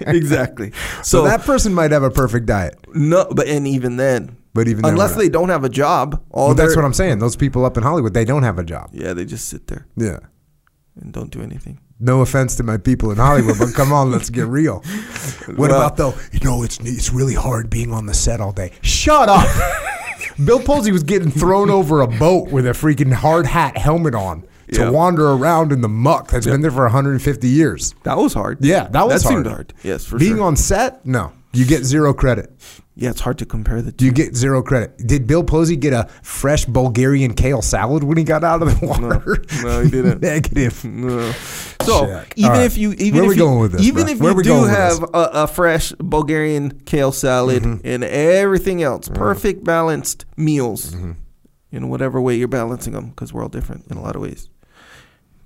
[0.20, 0.70] exactly
[1.02, 2.74] So, so, that person might have a perfect diet.
[2.94, 6.54] no but and even then But even unless they don't have a job all well,
[6.54, 7.18] that's what I'm saying.
[7.20, 8.90] Those people up in Hollywood, they don't have a job.
[8.92, 10.18] yeah they just sit there Yeah.
[11.00, 11.78] and don't do anything.
[11.98, 14.82] No offense to my people in Hollywood, but come on, let's get real.
[15.46, 16.14] What Well- about though?
[16.32, 18.72] You know, it's it's really hard being on the set all day.
[18.82, 19.46] Shut up.
[20.44, 24.44] Bill Pozzi was getting thrown over a boat with a freaking hard hat helmet on
[24.72, 27.94] to wander around in the muck that's been there for 150 years.
[28.04, 28.58] That was hard.
[28.64, 29.44] Yeah, that was that hard.
[29.44, 29.74] seemed hard.
[29.82, 30.44] Yes, for Being sure.
[30.44, 32.50] on set, no, you get zero credit.
[32.94, 34.04] yeah, it's hard to compare the two.
[34.06, 34.96] You get zero credit.
[35.06, 38.86] Did Bill Pozzi get a fresh Bulgarian kale salad when he got out of the
[38.86, 39.44] water?
[39.62, 40.22] No, he didn't.
[40.22, 40.84] Negative.
[40.84, 41.32] No.
[41.82, 42.32] So Shit.
[42.36, 42.62] even right.
[42.64, 44.12] if you even Where if we you, this, even bro?
[44.12, 47.86] if Where you do have a, a fresh Bulgarian kale salad Mm-hmm.
[47.86, 51.12] and everything else, perfect balanced meals Mm-hmm.
[51.72, 54.48] in whatever way you're balancing them, because we're all different in a lot of ways.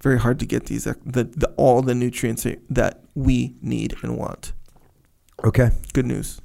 [0.03, 0.95] Very hard to get these the,
[1.25, 4.53] the all the nutrients that we need and want.
[5.45, 5.71] Okay.
[5.93, 6.41] Good news.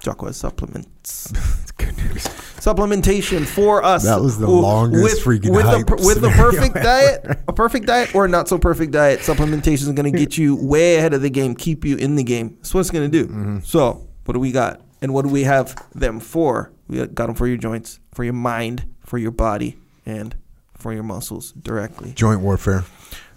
[0.00, 1.32] Jocko has supplements.
[1.78, 2.24] Good news.
[2.64, 4.04] Supplementation for us.
[4.04, 8.14] That was the longest freaking with hype a, with a perfect diet, a perfect diet
[8.14, 9.20] or a not so perfect diet.
[9.20, 12.22] Supplementation is going to get you way ahead of the game, keep you in the
[12.22, 12.54] game.
[12.56, 13.26] That's what it's going to do.
[13.30, 13.58] Mm-hmm.
[13.60, 16.72] So, what do we got, and what do we have them for?
[16.88, 20.34] We got them for your joints, for your mind, for your body, and
[20.74, 22.12] for your muscles directly.
[22.12, 22.84] Joint warfare.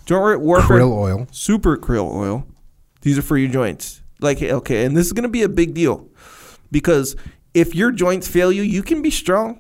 [0.06, 1.28] Joint warfare, Krill oil.
[1.32, 2.46] super krill oil.
[3.02, 4.02] These are for your joints.
[4.20, 6.08] Like okay, and this is gonna be a big deal
[6.72, 7.16] because
[7.54, 9.60] if your joints fail you, you can be strong.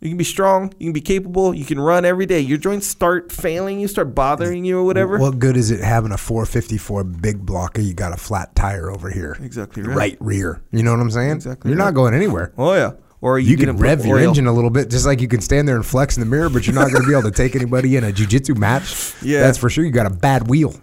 [0.00, 0.72] You can be strong.
[0.78, 1.52] You can be capable.
[1.54, 2.40] You can run every day.
[2.40, 5.18] Your joints start failing you, start bothering you, or whatever.
[5.18, 7.82] What good is it having a 454 big blocker?
[7.82, 9.36] You got a flat tire over here.
[9.42, 10.16] Exactly Right, right.
[10.20, 10.62] rear.
[10.72, 11.32] You know what I'm saying?
[11.32, 11.84] Exactly You're right.
[11.84, 12.54] not going anywhere.
[12.56, 12.92] Oh yeah.
[13.20, 14.28] Or you, You, can rev your oil.
[14.30, 16.48] engine a little bit, just like you can stand there and flex in the mirror,
[16.48, 19.12] but you're not going to be able to take anybody in a jujitsu match.
[19.22, 19.40] Yeah.
[19.42, 19.84] that's for sure.
[19.84, 20.74] You got a bad wheel.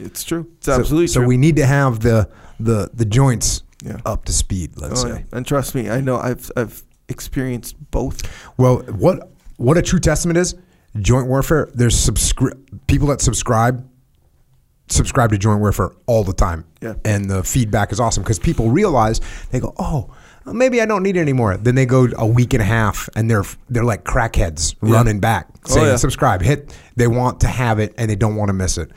[0.00, 0.48] It's true.
[0.56, 1.24] It's So- absolutely so, true.
[1.26, 2.28] So we need to have the
[2.60, 3.98] the the joints Yeah.
[4.06, 4.72] up to speed.
[4.76, 5.14] Let's Oh, say.
[5.30, 5.36] yeah.
[5.36, 8.22] And trust me, I know I've I've experienced both.
[8.56, 10.54] Well, what what a true testament is
[11.00, 11.68] joint warfare.
[11.74, 13.86] There's subscri- people that subscribe
[14.88, 16.64] subscribe to joint warfare all the time.
[16.82, 16.94] Yeah.
[17.06, 20.10] and the feedback is awesome because people realize they go, oh.
[20.46, 21.56] Maybe I don't need it anymore.
[21.56, 25.48] Then they go a week and a half, and they're they're like crackheads running back,
[25.70, 25.96] Oh, saying yeah.
[25.96, 26.42] subscribe.
[26.42, 26.76] Hit.
[26.96, 28.90] They want to have it, and they don't want to miss it.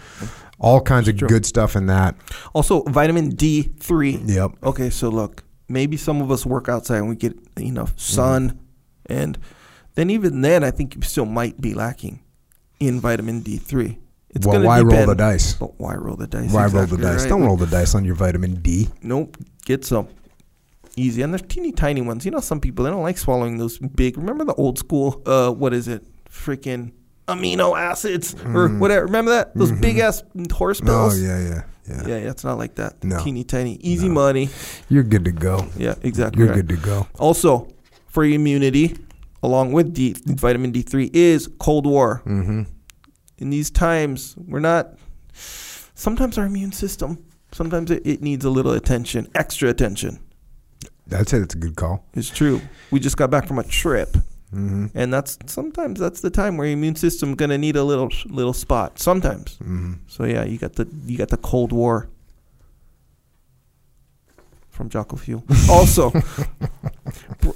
[0.59, 2.15] All kinds of good stuff in that.
[2.53, 4.21] Also, vitamin D3.
[4.27, 4.51] Yep.
[4.63, 8.59] Okay, so look, maybe some of us work outside and we get enough sun,
[9.09, 9.13] Mm-hmm.
[9.13, 9.37] and
[9.95, 12.19] then even then, I think you still might be lacking
[12.79, 13.97] in vitamin D3.
[14.31, 15.53] It's Well, gonna why roll the dice?
[15.53, 16.51] But why roll the dice?
[16.51, 17.21] Why roll the dice?
[17.21, 17.29] right.
[17.29, 18.89] Don't roll the dice on your vitamin D.
[19.01, 19.37] Nope.
[19.65, 20.07] Get some.
[20.95, 21.21] Easy.
[21.21, 22.25] And there's teeny tiny ones.
[22.25, 24.17] You know, some people they don't like swallowing those big.
[24.17, 25.21] Remember the old school?
[25.25, 26.03] Uh, what is it?
[26.29, 26.91] Freaking
[27.27, 29.05] amino acids or whatever.
[29.05, 29.55] Remember that?
[29.55, 30.89] Those big ass horse Mm-hmm.
[30.89, 31.61] Oh yeah, yeah, yeah.
[32.05, 33.01] Yeah, yeah, it's not like that.
[33.03, 33.23] No.
[33.23, 34.49] Teeny tiny, easy money.
[34.89, 35.67] You're good to go.
[35.77, 36.39] Yeah, exactly.
[36.39, 36.67] You're right.
[36.67, 37.07] good to go.
[37.17, 37.69] Also,
[38.07, 38.97] for immunity,
[39.41, 42.21] along with D, vitamin D3, is cold war.
[42.25, 42.63] Mm-hmm.
[43.37, 44.95] In these times, we're not.
[45.31, 47.23] Sometimes our immune system,
[47.53, 50.19] sometimes it, it needs a little attention, extra attention.
[51.15, 52.05] I'd say that's a good call.
[52.13, 52.61] It's true.
[52.91, 54.17] We just got back from a trip,
[54.53, 54.97] Mm-hmm.
[54.97, 58.53] and that's sometimes that's the time where your immune system gonna need a little little
[58.53, 58.97] spot.
[58.97, 59.57] Sometimes.
[59.57, 59.93] Mm-hmm.
[60.07, 62.07] So yeah, you got the you got the Cold War
[64.69, 65.43] from Jocko Fuel.
[65.69, 66.13] Also,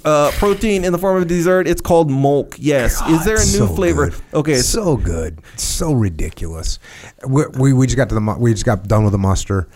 [0.04, 1.66] uh, protein in the form of dessert.
[1.66, 2.56] It's called Molk.
[2.58, 3.00] Yes.
[3.08, 4.10] Is there a new so flavor?
[4.10, 4.20] good.
[4.34, 4.56] Okay.
[4.56, 6.78] So, so good, so ridiculous.
[7.26, 9.66] We, we we just got to the we just got done with the muster,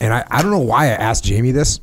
[0.00, 1.80] and I I don't know why I asked Jamie this.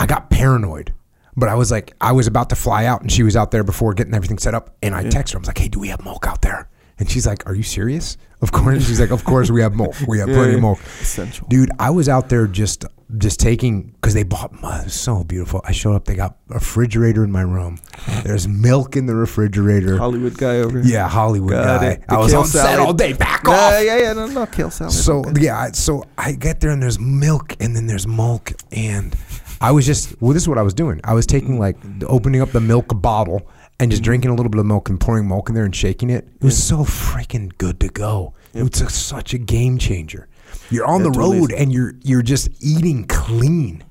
[0.00, 0.92] I got paranoid,
[1.36, 3.64] but I was like I was about to fly out, and she was out there
[3.64, 5.38] before getting everything set up, and I texted her.
[5.38, 6.68] I was like, Hey, do we have milk out there?
[6.98, 8.16] And she's like, Are you serious?
[8.40, 8.86] Of course.
[8.86, 9.94] She's like, Of course we have milk.
[10.06, 10.78] We have plenty of milk.
[11.00, 11.46] Essential.
[11.48, 12.84] Dude, I was out there just
[13.16, 15.60] just taking because they bought was so beautiful.
[15.64, 16.06] I showed up.
[16.06, 17.78] They got a refrigerator in my room.
[18.24, 19.96] There's milk in the refrigerator.
[19.96, 20.92] Hollywood guy over here.
[20.92, 22.00] Yeah, Hollywood Got guy.
[22.08, 23.12] I was on set all day.
[23.12, 23.72] Back off.
[23.84, 24.92] yeah, yeah, no, no, kale salad.
[24.92, 25.42] So okay.
[25.42, 29.14] yeah, so I get there and there's milk and then there's milk and
[29.60, 31.00] I was just well, this is what I was doing.
[31.04, 31.76] I was taking like
[32.06, 34.10] opening up the milk bottle and just mm-hmm.
[34.10, 36.28] drinking a little bit of milk and pouring milk in there and shaking it.
[36.40, 38.34] It was so freaking good to go.
[38.54, 40.28] It was a- such a game changer.
[40.70, 41.58] You're on the road amazing.
[41.58, 43.84] and you're you're just eating clean.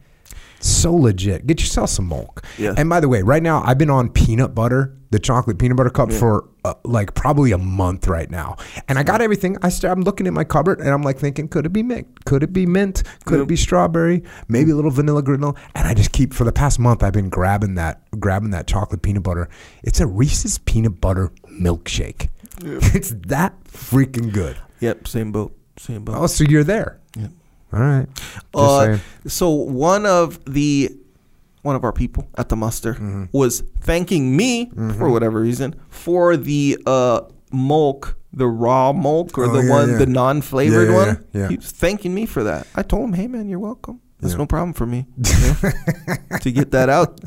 [0.65, 1.45] So legit.
[1.45, 2.43] Get yourself some milk.
[2.57, 2.73] Yeah.
[2.77, 5.89] And by the way, right now I've been on peanut butter, the chocolate peanut butter
[5.91, 8.55] cup for uh, like probably a month right now.
[8.87, 9.57] And I got everything.
[9.61, 12.25] I st- I'm looking at my cupboard and I'm like thinking, could it be mint?
[12.25, 13.03] Could it be mint?
[13.25, 14.23] Could it be strawberry?
[14.47, 15.55] Maybe a little vanilla granola.
[15.75, 19.03] And I just keep for the past month I've been grabbing that grabbing that chocolate
[19.03, 19.47] peanut butter.
[19.83, 22.29] It's a Reese's peanut butter milkshake.
[22.95, 24.57] It's that freaking good.
[24.79, 25.55] Yep, same boat.
[25.77, 26.15] Same boat.
[26.17, 27.01] Oh, so you're there.
[27.17, 27.31] Yep.
[27.73, 28.07] All right.
[28.53, 30.89] Uh, so one of the
[31.61, 33.25] one of our people at the muster Mm-hmm.
[33.31, 37.21] was thanking me for whatever reason for the uh,
[37.51, 39.97] Molk the raw milk or Oh, the yeah, one, yeah.
[39.97, 41.25] the non-flavored Yeah, one.
[41.33, 41.47] yeah.
[41.47, 42.67] He was thanking me for that.
[42.75, 44.01] I told him, "Hey, man, you're welcome.
[44.21, 44.35] Yeah.
[44.35, 47.19] no problem for me you know, to get that out."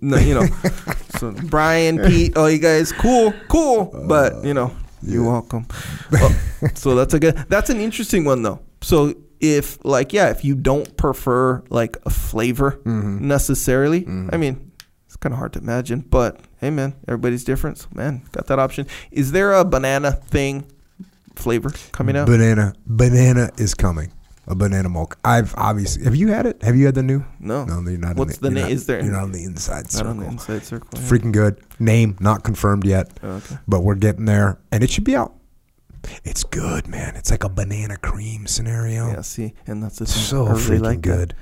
[0.00, 0.46] No, you know,
[1.18, 4.70] so Brian, Pete, all you guys, cool, cool, but you know,
[5.02, 5.66] you're welcome.
[6.10, 6.30] Well,
[6.74, 7.36] so that's a good.
[7.48, 8.60] That's an interesting one though.
[8.80, 9.12] So
[9.42, 13.26] if like yeah, if you don't prefer like a flavor Mm-hmm.
[13.28, 14.72] necessarily, I mean,
[15.06, 16.00] it's kind of hard to imagine.
[16.08, 17.76] But hey, man, everybody's different.
[17.78, 18.86] So, man, got that option.
[19.10, 20.64] Is there a banana thing
[21.36, 22.26] flavor coming out?
[22.26, 24.12] Banana, banana is coming.
[24.48, 25.18] A banana milk.
[25.24, 26.02] I've obviously.
[26.04, 26.62] Have you had it?
[26.62, 27.24] Have you had the new?
[27.38, 28.16] no, No, you're not.
[28.16, 28.72] What's the you're name?
[28.72, 30.14] Is there- You're not on the inside circle.
[30.14, 30.88] not on the inside circle.
[30.94, 31.00] yeah.
[31.00, 31.60] Freaking good.
[31.78, 33.56] Name not confirmed yet, Oh, okay.
[33.68, 35.32] but we're getting there, and it should be out.
[36.24, 37.16] It's good, man.
[37.16, 39.08] It's like a banana cream scenario.
[39.08, 40.22] Yeah, see, and that's the thing.
[40.22, 41.02] so I really freaking like that.
[41.02, 41.34] good.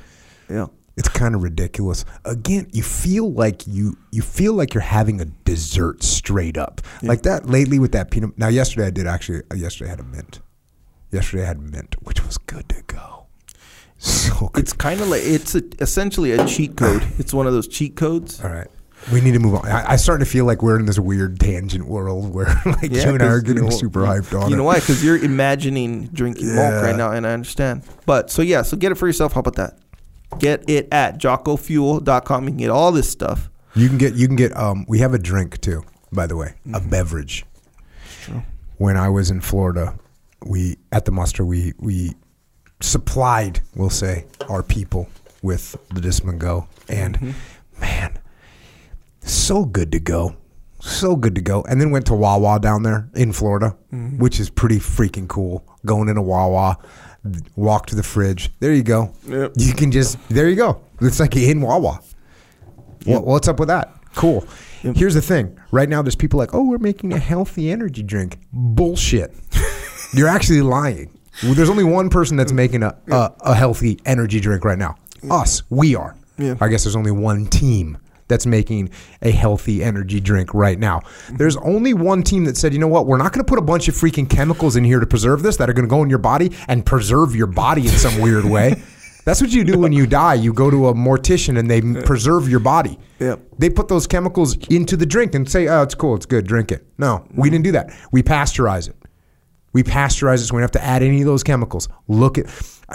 [0.49, 0.67] Yeah.
[0.97, 2.05] It's kind of ridiculous.
[2.27, 7.23] Again, you feel like you you feel like you're having a dessert straight up, like
[7.23, 8.37] that lately with that peanut.
[8.39, 9.43] Now, yesterday I did actually.
[9.51, 10.41] uh, Yesterday I had a mint.
[11.11, 13.27] Yesterday I had mint, which was good to go.
[13.97, 14.63] So good.
[14.63, 17.05] It's kind of like it's a, essentially a cheat code.
[17.19, 18.43] It's one of those cheat codes.
[18.45, 18.69] All right.
[19.13, 19.67] We need to move on.
[19.67, 23.01] I, I'm starting to feel like we're in this weird tangent world where like you
[23.01, 24.59] and I are getting you know, super hyped on You it.
[24.59, 24.75] know why?
[24.79, 26.81] Because you're imagining drinking milk Yeah.
[26.83, 27.83] right now, and I understand.
[28.07, 29.33] But so yeah, so get it for yourself.
[29.33, 29.79] How about that?
[30.39, 32.45] Get it at jockofuel.com.
[32.45, 33.51] You can get all this stuff.
[33.75, 36.55] You can get you can get um we have a drink too, by the way.
[36.75, 37.45] A beverage.
[38.23, 38.43] True.
[38.79, 39.99] When I was in Florida,
[40.45, 42.15] we at the muster we we
[42.81, 45.09] supplied, we'll say, our people
[45.43, 46.67] with the Discipline Go.
[46.89, 47.35] And
[47.81, 48.19] man,
[49.33, 50.37] so good to go.
[50.81, 51.63] So good to go.
[51.69, 54.19] And then went to Wawa down there in Florida, mm-hmm.
[54.19, 55.65] which is pretty freaking cool.
[55.85, 56.79] Going into Wawa,
[57.57, 58.51] walk to the fridge.
[58.61, 59.13] There you go.
[59.27, 59.53] Yep.
[59.57, 60.81] You can just there you go.
[61.01, 62.01] It's like in Wawa.
[63.05, 63.95] What, what's up with that?
[64.15, 64.47] Cool.
[64.83, 65.59] Here's the thing.
[65.73, 68.39] Right now, there's people like, oh, we're making a healthy energy drink.
[68.53, 69.35] Bullshit.
[70.15, 71.19] You're actually lying.
[71.43, 74.97] There's only one person that's making a, a, a healthy energy drink right now.
[75.31, 75.63] Us.
[75.71, 76.17] We are.
[76.39, 76.55] Yeah.
[76.61, 77.99] I guess there's only one team
[78.31, 78.89] that's making
[79.21, 81.03] a healthy energy drink right now.
[81.33, 83.63] There's only one team that said, you know what, we're not going to put a
[83.63, 86.09] bunch of freaking chemicals in here to preserve this that are going to go in
[86.09, 88.83] your body and preserve your body in some weird way.
[89.25, 90.35] That's what you do when you die.
[90.35, 92.99] You go to a mortician and they preserve your body.
[93.19, 93.41] Yep.
[93.59, 96.73] They put those chemicals into the drink and say, oh, it's cool, it's good, drink
[96.73, 96.87] it.
[96.97, 97.53] No, we mm-hmm.
[97.53, 97.95] didn't do that.
[98.13, 98.97] We pasteurize it.
[99.73, 101.89] We pasteurize it so we don't have to add any of those chemicals.
[102.09, 102.47] Look at,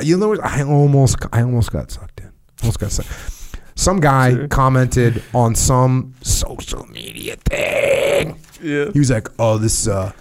[0.01, 0.35] you know.
[0.41, 2.31] I almost, I almost got sucked in.
[2.63, 3.34] Almost got sucked.
[3.75, 8.37] Some guy commented on some social media thing.
[8.61, 8.91] Yeah.
[8.91, 10.11] He was like, "Oh, this, uh,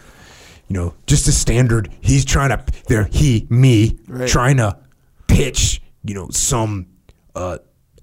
[0.69, 1.89] you know, just a standard.
[2.01, 4.29] He's trying to, there, he, me, Right.
[4.29, 4.77] trying to
[5.29, 6.87] pitch, you know, some,
[7.37, 7.59] uh,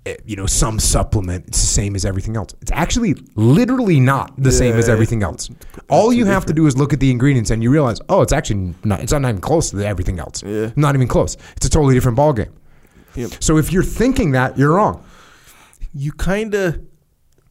[0.06, 1.46] eh, you know, some supplement.
[1.48, 2.54] It's the same as everything else.
[2.62, 5.50] It's actually literally not the same as everything else.
[5.90, 8.34] All you have to do is look at the ingredients and you realize, oh, it's
[8.34, 9.02] actually not.
[9.02, 10.44] It's not even close to everything else.
[10.44, 10.72] Yeah.
[10.78, 11.36] Not even close.
[11.58, 12.50] It's a totally different ballgame.
[13.16, 13.32] Yep.
[13.42, 15.04] So if you're thinking that, you're wrong.
[15.94, 16.80] You kind of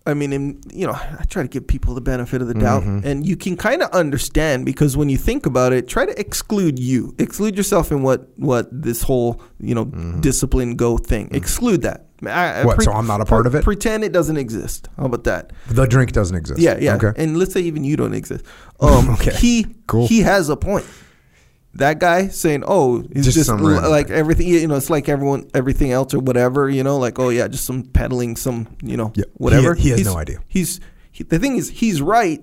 [0.07, 2.83] i mean in, you know i try to give people the benefit of the doubt
[2.83, 3.07] Mm-hmm.
[3.07, 6.79] and you can kind of understand because when you think about it try to exclude
[6.79, 9.85] you exclude yourself in what what this whole you know
[10.21, 12.67] discipline go thing exclude that I, Mm-hmm.
[12.67, 13.65] What, so I'm not a part of it?
[13.65, 16.61] pretend it doesn't exist how about that The drink doesn't exist.
[16.61, 17.13] yeah yeah Okay.
[17.23, 18.45] and let's say even you don't exist
[18.81, 19.35] um Okay.
[19.35, 20.07] he Cool.
[20.09, 20.87] he has a point
[21.75, 25.93] that guy saying, "Oh, it's Just just, like everything, you know, it's like everyone, everything
[25.93, 29.25] else or whatever, you know, like oh yeah, just some peddling, some you know, Yeah.
[29.35, 30.39] whatever." He- he has He's- no idea.
[30.49, 30.81] He's
[31.13, 32.43] he, the thing is he's right,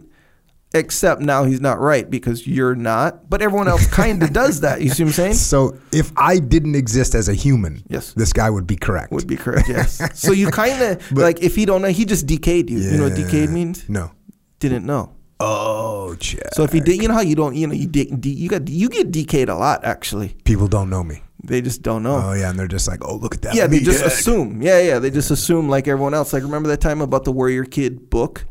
[0.73, 4.81] except now he's not right because you're not, but everyone else kind of does that.
[4.81, 5.33] You see what I'm saying?
[5.35, 8.13] So if I didn't exist as a human, Yes.
[8.13, 9.11] this guy would be correct.
[9.11, 9.69] Would be correct.
[9.69, 10.01] Yes.
[10.19, 12.79] so you kind of like if he don't know, he just decayed you.
[12.79, 13.87] You know what decayed means?
[13.89, 14.11] No.
[14.59, 15.11] Didn't know.
[15.39, 16.53] Oh, check.
[16.53, 18.67] So if he did, you know how you don't, you know, you de- you got
[18.67, 20.35] you get decayed a lot actually.
[20.45, 21.21] people don't know me.
[21.43, 22.19] They just don't know.
[22.23, 23.55] Oh yeah, and they're just like, oh look at that.
[23.55, 24.61] Yeah, they just assume.
[24.61, 26.33] Yeah, yeah, they just assume like everyone else.
[26.33, 28.45] Like remember that time about the Warrior Kid book?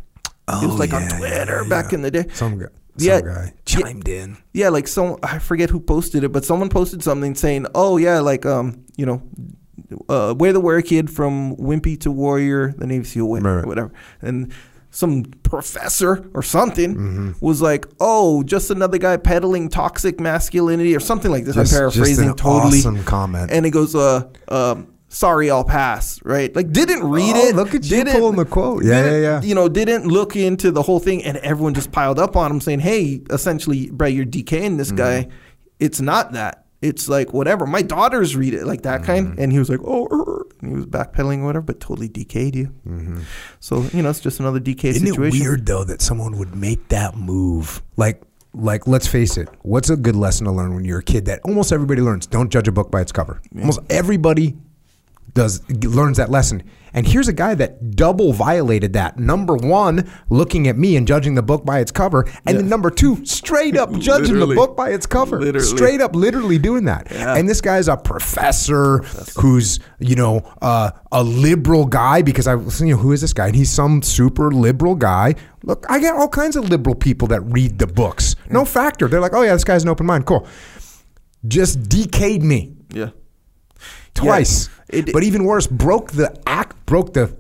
[0.49, 1.97] it was Oh, like yeah, on Twitter yeah, back yeah.
[1.97, 2.27] in the day.
[2.33, 2.67] Some guy,
[2.97, 3.21] some Yeah.
[3.21, 4.37] guy chimed in.
[4.55, 8.21] Yeah, like some I forget who posted it, but someone posted something saying, "Oh yeah,
[8.21, 9.23] like um, you know,
[10.09, 13.65] uh, we're the Warrior Kid from Wimpy to Warrior, the Navy SEAL way, Right.
[13.65, 13.93] or whatever."
[14.23, 14.53] And
[14.97, 17.33] some professor or something Mm-hmm.
[17.41, 21.79] was like, "Oh, just another guy peddling toxic masculinity or something like this." Just, I'm
[21.79, 22.79] paraphrasing totally.
[22.79, 23.51] awesome comment.
[23.51, 26.55] and it goes, uh, um, sorry, I'll pass, right?
[26.55, 27.55] Like, didn't read Oh, it.
[27.57, 28.85] look at you pulling the quote.
[28.85, 29.43] Yeah, yeah, yeah.
[29.43, 32.61] You know, didn't look into the whole thing, and everyone just piled up on him
[32.61, 34.97] saying, hey, essentially, bro, you're decaying this Mm-hmm.
[34.97, 35.29] guy.
[35.79, 36.65] It's not that.
[36.83, 37.67] It's like whatever.
[37.67, 39.07] My daughters read it like that Mm-hmm.
[39.27, 42.09] kind, and he was like, "Oh," er," and he was backpedaling or whatever, but totally
[42.09, 42.73] decayed you.
[43.61, 45.07] So you know, it's just another decay Mm-hmm.
[45.07, 47.83] Isn't it weird though that someone would make that move?
[47.97, 48.23] Like
[48.55, 51.41] like let's face it, what's a good lesson to learn when you're a kid that
[51.45, 52.27] almost everybody learns?
[52.27, 53.43] Don't judge a book by its cover.
[53.55, 54.57] Almost everybody
[55.37, 56.65] does learns that lesson.
[56.93, 59.19] And here's a guy that double violated that.
[59.19, 62.91] Number one, looking at me and judging the book by its cover, and then number
[62.91, 65.39] two, straight up judging the book by its cover.
[65.39, 65.67] Literally.
[65.67, 67.13] Straight up, literally doing that.
[67.13, 68.99] And this guy's a professor,
[69.39, 73.35] who's you know uh, a liberal guy because I was you know who is this
[73.35, 73.49] guy?
[73.49, 75.35] And he's some super liberal guy.
[75.65, 78.37] Look, I get all kinds of liberal people that read the books.
[78.49, 79.07] No factor.
[79.07, 80.25] They're like, oh yeah, this guy's an open mind.
[80.25, 80.47] Cool.
[81.47, 83.11] Just decayed me Yeah.
[84.17, 84.69] Twice.
[84.89, 87.33] it- but even worse, broke the act, broke the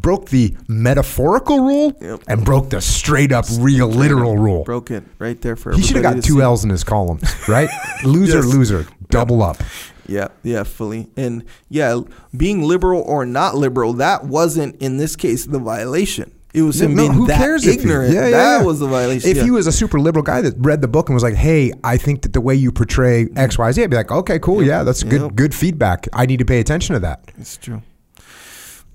[0.00, 2.20] broke the metaphorical rule, Yep.
[2.28, 4.64] and broke the straight up real literal rule.
[4.64, 6.40] Broke it right there for He should have got two see.
[6.42, 7.68] L's in his column, right?
[8.04, 8.46] loser, Yes.
[8.54, 9.58] loser, double up.
[10.06, 11.08] Yeah, yeah, fully.
[11.16, 12.00] And yeah,
[12.36, 16.32] being liberal or not liberal, that wasn't in this case the violation.
[16.54, 18.10] It was him No, being who that cares if ignorant.
[18.10, 18.62] he, yeah, yeah, that yeah.
[18.66, 19.30] was the violation.
[19.30, 19.44] If yeah.
[19.44, 21.96] he was a super liberal guy that read the book and was like, "Hey, I
[21.96, 24.82] think that the way you portray X, Y, Z," I'd be like, "Okay, cool, yeah,
[24.82, 25.34] that's good, Yep.
[25.34, 26.08] good feedback.
[26.12, 27.80] I need to pay attention to that." It's true.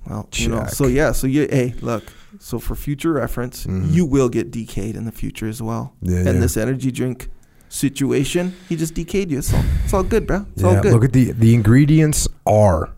[0.08, 2.03] Well, you know, so yeah, so you hey, look,
[2.40, 5.94] so for future reference, you will get decayed in the future as well.
[6.03, 6.14] Mm-hmm.
[6.26, 7.27] Yeah, and this energy drink
[7.69, 9.40] situation, he just decayed you.
[9.40, 10.45] It's all, it's all good, bro.
[10.53, 10.94] It's Yeah, all good.
[10.94, 12.92] Look at the the ingredients are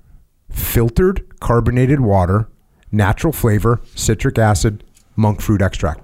[0.52, 2.48] filtered carbonated water,
[2.92, 4.84] natural flavor, citric acid,
[5.16, 6.02] monk fruit extract.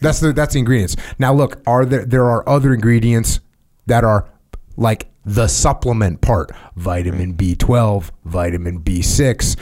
[0.00, 0.96] That's the that's the ingredients.
[1.18, 3.40] Now look, are there there are other ingredients
[3.86, 4.28] that are
[4.76, 9.56] like the supplement part, vitamin B12, vitamin B6,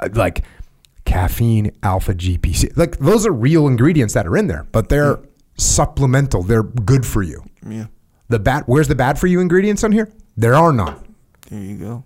[0.00, 0.44] uh, like
[1.04, 2.76] caffeine, alpha GPC.
[2.76, 5.20] Like those are real ingredients that are in there, but they're
[5.56, 6.42] supplemental.
[6.42, 7.44] They're good for you.
[7.66, 7.86] yeah,
[8.28, 10.10] The bad where's the bad for you ingredients on here?
[10.36, 10.96] There are none.
[11.48, 12.04] there you go.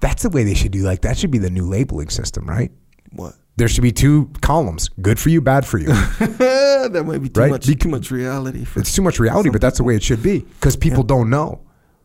[0.00, 0.80] That's the way they should do.
[0.80, 2.70] Like that should be the new labeling system, right?
[3.12, 3.34] What?
[3.56, 5.86] There should be two columns: good for you, bad for you.
[6.38, 7.50] that might be too Right?
[7.50, 7.66] much.
[7.66, 8.64] Be- too much reality.
[8.64, 11.28] For, it's too much reality, but that's the way it should be because people don't
[11.30, 11.60] know.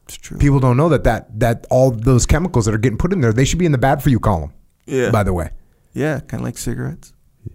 [0.05, 0.37] it's true.
[0.37, 3.33] People don't know that that that all those chemicals that are getting put in there,
[3.33, 4.51] they should be in the bad for you column.
[4.85, 5.11] Yeah.
[5.11, 5.51] By the way,
[5.93, 7.13] yeah, kind of like cigarettes.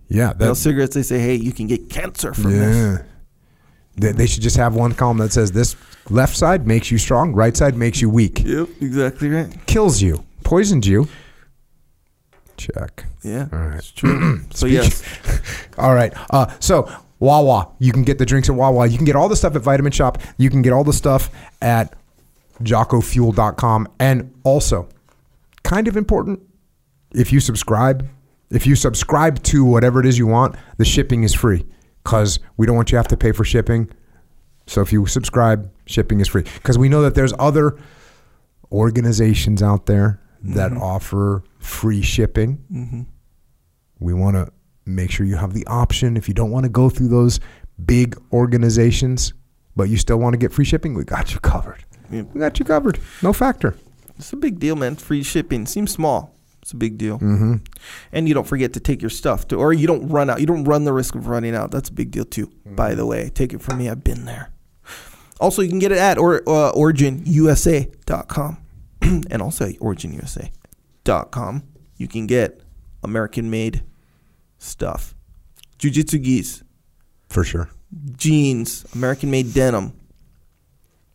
[0.08, 0.94] yeah, You know, cigarettes.
[0.94, 2.76] They say, hey, you can get cancer from this.
[2.76, 3.02] yeah.
[3.96, 5.74] They, they should just have one column that says this
[6.10, 9.66] left side makes you strong, right side makes you weak, Yep, exactly right.
[9.66, 11.08] kills you, poisons you.
[12.56, 13.04] Check.
[13.22, 13.78] Yeah, All right.
[13.78, 14.40] it's true.
[14.50, 15.02] so yes,
[15.78, 16.12] All right.
[16.30, 18.86] Uh, so Wawa, you can get the drinks at Wawa.
[18.86, 20.20] You can get all the stuff at Vitamin Shoppe.
[20.38, 21.30] You can get all the stuff
[21.62, 21.94] at
[22.62, 23.88] jockofuel.com.
[24.00, 24.88] And also,
[25.62, 26.40] kind of important,
[27.12, 28.08] if you subscribe,
[28.50, 31.64] if you subscribe to whatever it is you want, the shipping is free
[32.02, 33.88] because we don't want you to have to pay for shipping.
[34.66, 37.78] So if you subscribe, shipping is free because we know that there's other
[38.70, 40.82] organizations out there that mm-hmm.
[40.82, 42.64] offer free shipping.
[42.72, 43.02] Mm-hmm.
[44.00, 44.52] We want to
[44.86, 46.16] make sure you have the option.
[46.16, 47.40] If you don't want to go through those
[47.84, 49.32] big organizations,
[49.76, 51.84] but you still want to get free shipping, we got you covered.
[52.10, 52.22] Yeah.
[52.22, 52.98] We got you covered.
[53.22, 53.74] No factor.
[54.16, 54.96] it's a big deal, man.
[54.96, 56.34] Free shipping seems small.
[56.62, 57.18] It's a big deal.
[57.18, 57.54] Mm-hmm.
[58.12, 60.40] And you don't forget to take your stuff to, or you don't run out.
[60.40, 61.70] You don't run the risk of running out.
[61.70, 62.48] That's a big deal too.
[62.66, 62.76] Mm.
[62.76, 63.88] By the way, take it from me.
[63.88, 64.50] I've been there.
[65.40, 68.58] Also, you can get it at or, uh, originusa.com
[69.02, 71.62] and also at originusa.com.
[71.96, 72.60] You can get
[73.02, 73.82] American made
[74.58, 75.14] stuff,
[75.78, 76.62] jujitsu gis,
[77.28, 77.70] For sure.
[78.16, 79.92] jeans, American made denim,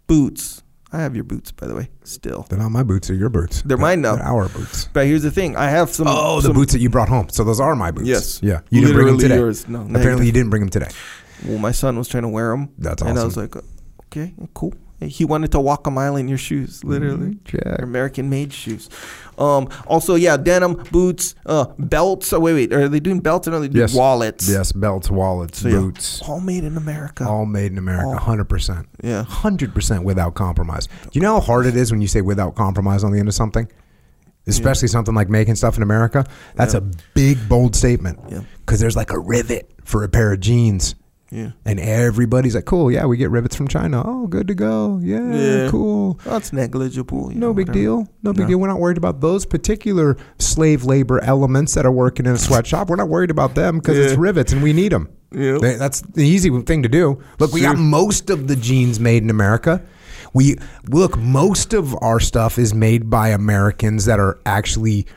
[0.07, 0.61] boots.
[0.91, 2.45] I have your boots, by the way, still.
[2.49, 3.63] They're not my boots, they're your boots.
[3.63, 4.15] They're mine now.
[4.15, 4.87] They're our boots.
[4.93, 6.07] But here's the thing: I have some.
[6.07, 7.29] Oh, the some, boots that you brought home.
[7.29, 8.07] So those are my boots.
[8.07, 8.39] Yes.
[8.43, 8.61] Yeah.
[8.69, 9.37] You didn't bring them today.
[9.37, 9.67] yours.
[9.67, 10.89] No, Apparently you you didn't bring them today.
[11.45, 12.69] Well, my son was trying to wear them.
[12.77, 13.09] That's awesome.
[13.09, 13.55] And I was like,
[14.15, 14.73] okay, cool.
[15.01, 17.37] He wanted to walk a mile in your shoes, literally.
[17.43, 17.61] check.
[17.65, 18.89] They're American-made shoes.
[19.37, 22.31] Um, also, yeah, denim, boots, uh, belts.
[22.31, 22.73] Oh, wait, wait.
[22.73, 23.93] Are they doing belts or are they doing Yes.
[23.93, 24.47] wallets?
[24.49, 26.21] Yes, belts, wallets, So, yeah, boots.
[26.25, 27.27] all made in America.
[27.27, 28.85] All made in America, All- 100%.
[29.03, 29.25] Yeah.
[29.25, 30.87] 100% without compromise.
[30.87, 33.27] Do you know how hard it is when you say without compromise on the end
[33.27, 33.67] of something?
[34.47, 36.23] Especially something like making stuff in America.
[36.55, 36.79] That's Yeah.
[36.79, 36.83] a
[37.13, 38.19] big, bold statement.
[38.29, 38.39] Yeah.
[38.65, 40.95] Because there's like a rivet for a pair of jeans.
[41.33, 41.51] Yeah.
[41.65, 44.03] And everybody's like, cool, yeah, we get rivets from China.
[44.05, 44.99] Oh, good to go.
[45.01, 45.69] Yeah, Yeah.
[45.71, 46.19] cool.
[46.23, 47.31] That's negligible.
[47.33, 47.83] you No know, big whatever.
[47.83, 48.07] deal.
[48.21, 48.47] No big No.
[48.49, 48.57] deal.
[48.59, 52.87] We're not worried about those particular slave labor elements that are working in a sweatshop.
[52.89, 55.09] We're not worried about them because it's rivets and we need them.
[55.31, 55.61] Yep.
[55.79, 57.17] That's the easy thing to do.
[57.39, 59.81] Look, we got most of the jeans made in America.
[60.35, 65.07] We look, most of our stuff is made by Americans that are actually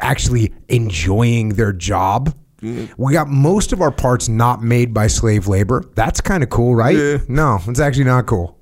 [0.00, 2.34] actually enjoying their job.
[2.60, 5.84] We got most of our parts not made by slave labor.
[5.94, 6.96] That's kind of cool, right?
[6.96, 7.18] Yeah.
[7.28, 8.56] No, it's actually not cool.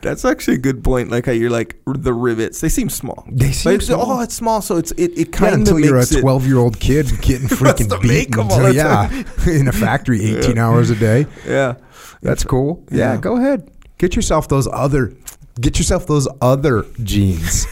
[0.00, 1.10] That's actually a good point.
[1.10, 2.60] Like how you're like the rivets.
[2.60, 3.24] They seem small.
[3.30, 4.12] They seem Like, small.
[4.12, 6.58] Oh, it's small, so it's it, it Yeah, kind of until you're a 12 year
[6.58, 8.40] old kid getting freaking beaten.
[8.40, 9.10] 'em all until- yeah,
[9.46, 11.26] in a factory 18 hours a day.
[11.46, 11.74] Yeah,
[12.22, 12.82] That's cool.
[12.90, 13.16] Yeah, Yeah.
[13.20, 13.70] go ahead.
[13.98, 15.12] Get yourself those other
[15.60, 17.66] get yourself those other jeans.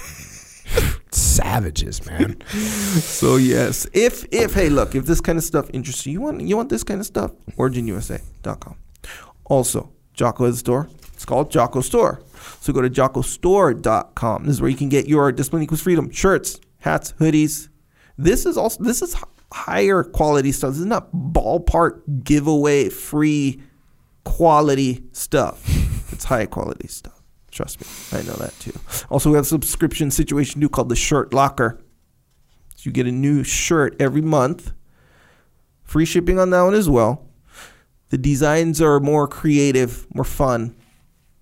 [1.11, 2.41] Savages, man.
[2.49, 6.41] So yes, if if hey look, if this kind of stuff interests you, you want
[6.41, 8.77] you want this kind of stuff, originusa.com.
[9.45, 10.89] Also, Jocko has a store.
[11.13, 12.23] It's called Jocko Store.
[12.61, 14.45] So go to jockostore.com.
[14.45, 17.69] This is where you can get your Discipline Equals Freedom shirts, hats, hoodies.
[18.17, 19.17] This is also this is
[19.53, 20.71] higher quality stuff.
[20.71, 23.63] This is not ballpark giveaway free
[24.25, 25.63] quality stuff.
[26.13, 27.20] It's high quality stuff.
[27.51, 28.73] Trust me, I know that too.
[29.11, 31.81] Also, we have a subscription situation new called the Shirt Locker.
[32.77, 34.73] So you get a new shirt every month.
[35.83, 37.27] Free shipping on that one as well.
[38.11, 40.77] The designs are more creative, more fun.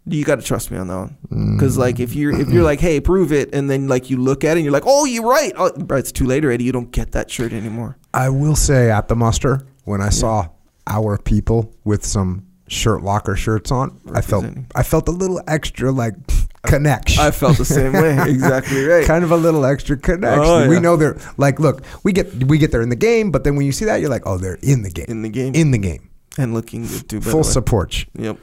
[0.07, 1.19] You got to trust me on that one,
[1.55, 1.81] because mm.
[1.81, 4.57] like if you're if you're like, hey, prove it, and then like you look at
[4.57, 5.53] it and you're like, oh, you're right.
[5.55, 6.65] Oh, it's too late already.
[6.65, 7.99] You don't get that shirt anymore.
[8.15, 10.49] I will say at the muster, when I saw
[10.87, 15.91] our people with some shirt locker shirts on, I felt I felt a little extra
[15.93, 16.15] like
[16.63, 17.23] connection.
[17.23, 18.17] I felt the same way.
[18.31, 19.07] exactly right.
[19.07, 20.43] kind of a little extra connection.
[20.45, 23.45] Oh, We know they're like, look, we get we get there in the game, but
[23.45, 25.55] then when you see that, you're like, oh, they're in the game, In the game.
[25.55, 27.21] in the game, and looking good too.
[27.21, 28.05] full support.
[28.15, 28.39] Yep.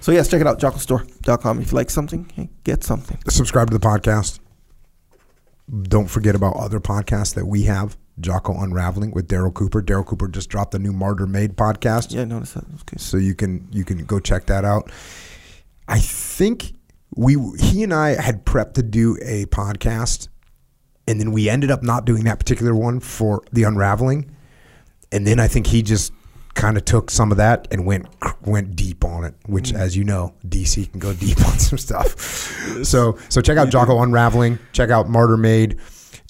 [0.00, 1.60] So yes, check it out, jockostore.com.
[1.60, 3.18] If you like something, hey, get something.
[3.28, 4.38] Subscribe to the podcast.
[5.82, 7.96] Don't forget about other podcasts that we have.
[8.20, 9.82] Jocko Unraveling with Daryl Cooper.
[9.82, 12.14] Daryl Cooper just dropped the new Martyr Made podcast.
[12.14, 12.64] Yeah, I noticed that.
[12.64, 12.96] Okay.
[12.96, 14.90] so you can you can go check that out.
[15.88, 16.72] I think
[17.14, 20.28] we he and I had prepped to do a podcast,
[21.06, 24.34] and then we ended up not doing that particular one for the unraveling,
[25.12, 26.12] and then I think he just
[26.54, 28.06] kind of took some of that and went
[28.42, 29.78] went deep on it, which, mm.
[29.78, 32.18] as you know, DC can go deep on some stuff.
[32.84, 35.78] So so check out Jocko Unraveling, check out Martyr Made,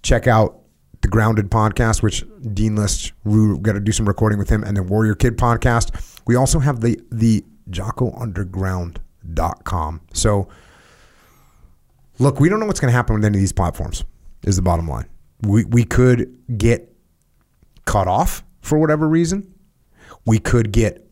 [0.02, 0.60] check out
[1.06, 4.76] the Grounded podcast, which Dean List, we got to do some recording with him, and
[4.76, 6.18] the Warrior Kid podcast.
[6.26, 10.00] We also have the the JockoUnderground.com.
[10.12, 10.48] So
[12.18, 14.02] look, we don't know what's going to happen with any of these platforms.
[14.42, 15.06] Is the bottom line.
[15.42, 16.92] We we could get
[17.84, 19.54] cut off for whatever reason.
[20.24, 21.08] We could get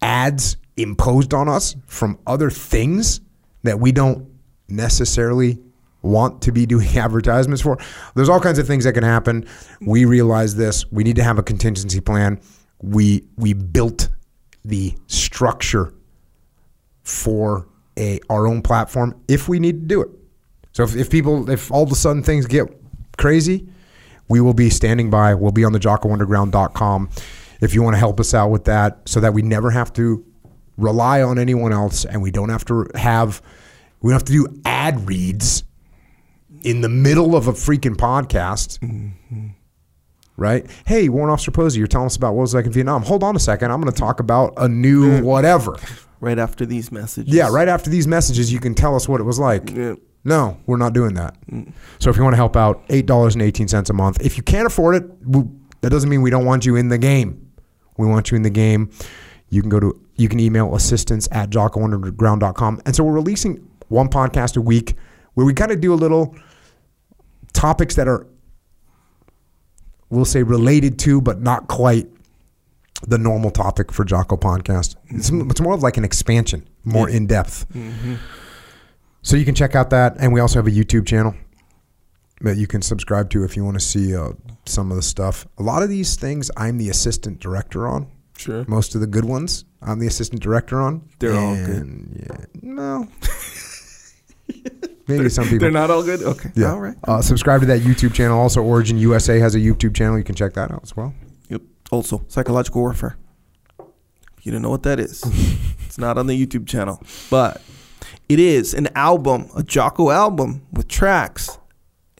[0.00, 3.20] ads imposed on us from other things
[3.64, 4.28] that we don't
[4.68, 5.58] necessarily
[6.04, 7.78] want to be doing advertisements for.
[8.14, 9.46] There's all kinds of things that can happen.
[9.80, 10.90] We realize this.
[10.92, 12.40] We need to have a contingency plan.
[12.82, 14.10] We we built
[14.64, 15.94] the structure
[17.02, 17.66] for
[17.98, 20.10] a our own platform if we need to do it.
[20.72, 22.68] So if, if people if all of a sudden things get
[23.16, 23.68] crazy,
[24.28, 25.34] we will be standing by.
[25.34, 27.10] We'll be on the jockounderground.com
[27.60, 30.24] if you want to help us out with that so that we never have to
[30.76, 33.40] rely on anyone else and we don't have to have
[34.00, 35.62] we don't have to do ad reads
[36.64, 38.78] in the middle of a freaking podcast.
[40.36, 40.68] Right?
[40.84, 43.02] Hey, Warrant Officer Pozzi, you're telling us about what was like in Vietnam.
[43.02, 43.70] Hold on a second.
[43.70, 45.22] I'm going to talk about a new mm.
[45.22, 45.76] whatever.
[46.20, 47.34] Right after these messages.
[47.34, 49.70] Yeah, right after these messages, you can tell us what it was like.
[49.70, 49.96] Yeah.
[50.24, 51.36] No, we're not doing that.
[51.48, 51.74] Mm.
[51.98, 54.24] So if you want to help out, eight dollars and eighteen cents a month.
[54.24, 55.42] If you can't afford it, we,
[55.82, 57.52] that doesn't mean we don't want you in the game.
[57.98, 58.90] We want you in the game.
[59.50, 62.80] You can go to you can email assistance at jockounderground.com.
[62.86, 63.56] And so we're releasing
[63.88, 64.94] one podcast a week
[65.34, 66.34] where we kind of do a little
[67.54, 68.26] topics that are
[70.10, 72.08] we'll say related to, but not quite
[73.06, 74.96] the normal topic for Jocko podcast.
[75.08, 77.66] It's, it's more of like an expansion, more in depth.
[79.22, 81.34] So you can check out that, and we also have a YouTube channel
[82.42, 84.32] that you can subscribe to if you want to see uh,
[84.66, 85.46] some of the stuff.
[85.58, 88.06] A lot of these things, I'm the assistant director on.
[88.36, 88.64] Sure.
[88.68, 91.08] Most of the good ones, I'm the assistant director on.
[91.20, 92.26] They're all good.
[92.28, 93.08] Yeah, no.
[95.06, 95.58] Maybe some people.
[95.60, 96.22] They're not all good?
[96.22, 96.50] Okay.
[96.54, 96.72] Yeah.
[96.72, 96.96] All right.
[97.04, 98.38] Uh, subscribe to that YouTube channel.
[98.38, 100.18] Also, Origin USA has a YouTube channel.
[100.18, 101.14] You can check that out as well.
[101.48, 101.62] Yep.
[101.90, 103.16] Also, psychological warfare.
[104.42, 105.22] You don't know what that is.
[105.86, 107.62] it's not on the YouTube channel, but
[108.28, 111.58] it is an album, a Jocko album with tracks,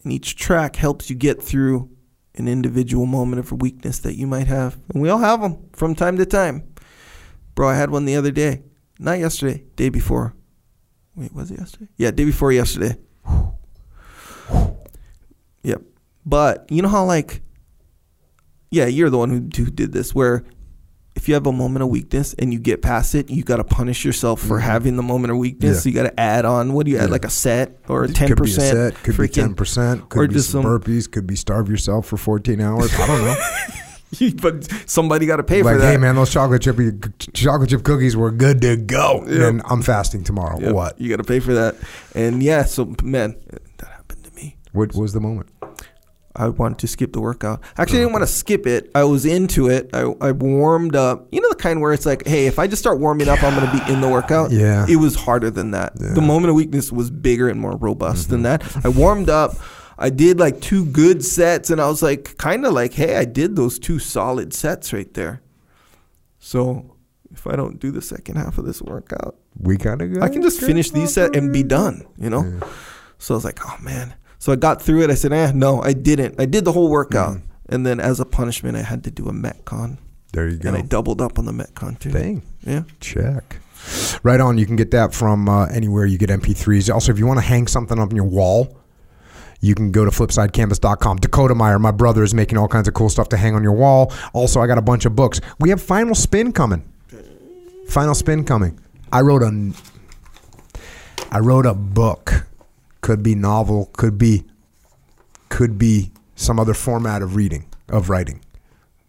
[0.03, 1.89] and each track helps you get through
[2.35, 5.95] an individual moment of weakness that you might have, and we all have them from
[5.95, 6.67] time to time.
[7.53, 8.63] Bro, I had one the other day,
[8.99, 10.33] not yesterday, day before.
[11.15, 11.87] Wait, was it yesterday?
[11.97, 12.97] Yeah, day before yesterday.
[15.63, 15.81] Yep.
[16.25, 17.41] But you know how like
[18.71, 20.13] yeah, you're the one who, who did this.
[20.13, 20.43] Where
[21.15, 23.63] if you have a moment of weakness and you get past it, you got to
[23.63, 25.79] punish yourself for having the moment of weakness.
[25.79, 25.89] Mm-hmm.
[25.89, 25.99] Yeah.
[26.01, 26.73] So you got to add on.
[26.73, 27.05] What do you add?
[27.05, 27.11] Yeah.
[27.11, 28.95] Like a set or a ten could be a percent?
[28.95, 32.59] set, could be ten percent, could be some- burpees, could be starve yourself for fourteen
[32.59, 32.93] hours.
[32.99, 33.35] I don't know.
[34.41, 35.91] but somebody got to pay like, for that.
[35.91, 36.77] hey man, those chocolate chip
[37.33, 39.23] chocolate chip cookies were good to go.
[39.27, 39.49] Yep.
[39.49, 40.59] And I'm fasting tomorrow.
[40.59, 41.01] Yep, What?
[41.01, 41.75] You got to pay for that.
[42.13, 43.35] And yeah, so man,
[43.77, 44.57] that happened to me.
[44.71, 45.49] What was the moment?
[46.37, 47.61] I wanted to skip the workout.
[47.77, 48.91] Actually, I didn't want to skip it.
[48.93, 49.89] I was into it.
[49.93, 51.27] I, I warmed up.
[51.31, 53.55] You know the kind where it's like, hey, if I just start warming up, I'm
[53.55, 54.51] going to be in the workout.
[54.51, 54.85] Yeah.
[54.87, 55.97] It was harder than that.
[55.97, 58.79] The moment of weakness was bigger and more robust than mm-hmm.
[58.79, 58.85] that.
[58.85, 59.53] I warmed up.
[59.97, 63.25] I did like two good sets, and I was like, kind of like, hey, I
[63.25, 65.41] did those two solid sets right there.
[66.39, 66.95] So
[67.31, 70.21] if I don't do the second half of this workout, We gotta go.
[70.21, 72.59] I can just finish these set and be done, you know?
[73.17, 74.13] So I was like, oh man.
[74.37, 75.09] So I got through it.
[75.09, 76.39] I said, eh, no, I didn't.
[76.39, 77.37] I did the whole workout.
[77.67, 79.97] And then as a punishment, I had to do a Metcon.
[80.33, 80.67] There you go.
[80.67, 82.11] And I doubled up on the Metcon too.
[82.11, 82.43] Dang.
[82.61, 82.83] Yeah.
[82.99, 83.57] Check.
[84.21, 84.57] Right on.
[84.57, 86.93] You can get that from uh, anywhere you get MP3s.
[86.93, 88.77] Also, if you want to hang something up on your wall,
[89.61, 91.17] you can go to flipsidecanvas.com.
[91.17, 93.73] Dakota Meyer, my brother, is making all kinds of cool stuff to hang on your
[93.73, 94.13] wall.
[94.33, 95.41] Also, I got a bunch of books.
[95.59, 96.87] We have Final Spin coming.
[97.87, 98.79] Final Spin coming.
[99.11, 99.73] I wrote a,
[101.31, 102.47] I wrote a book.
[103.01, 103.91] Could be novel.
[103.93, 104.45] Could be,
[105.49, 108.41] could be some other format of reading of writing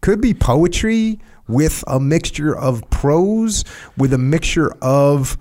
[0.01, 1.19] could be poetry
[1.49, 3.65] with a mixture of prose
[3.97, 5.37] with a mixture of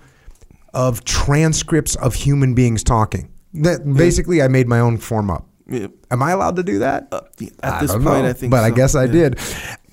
[0.74, 3.32] of transcripts of human beings talking
[3.64, 5.88] that basically i made my own form up yeah.
[6.12, 7.22] am i allowed to do that Uh,
[7.64, 9.12] At this point, know, I think but i guess i Yeah.
[9.12, 9.40] did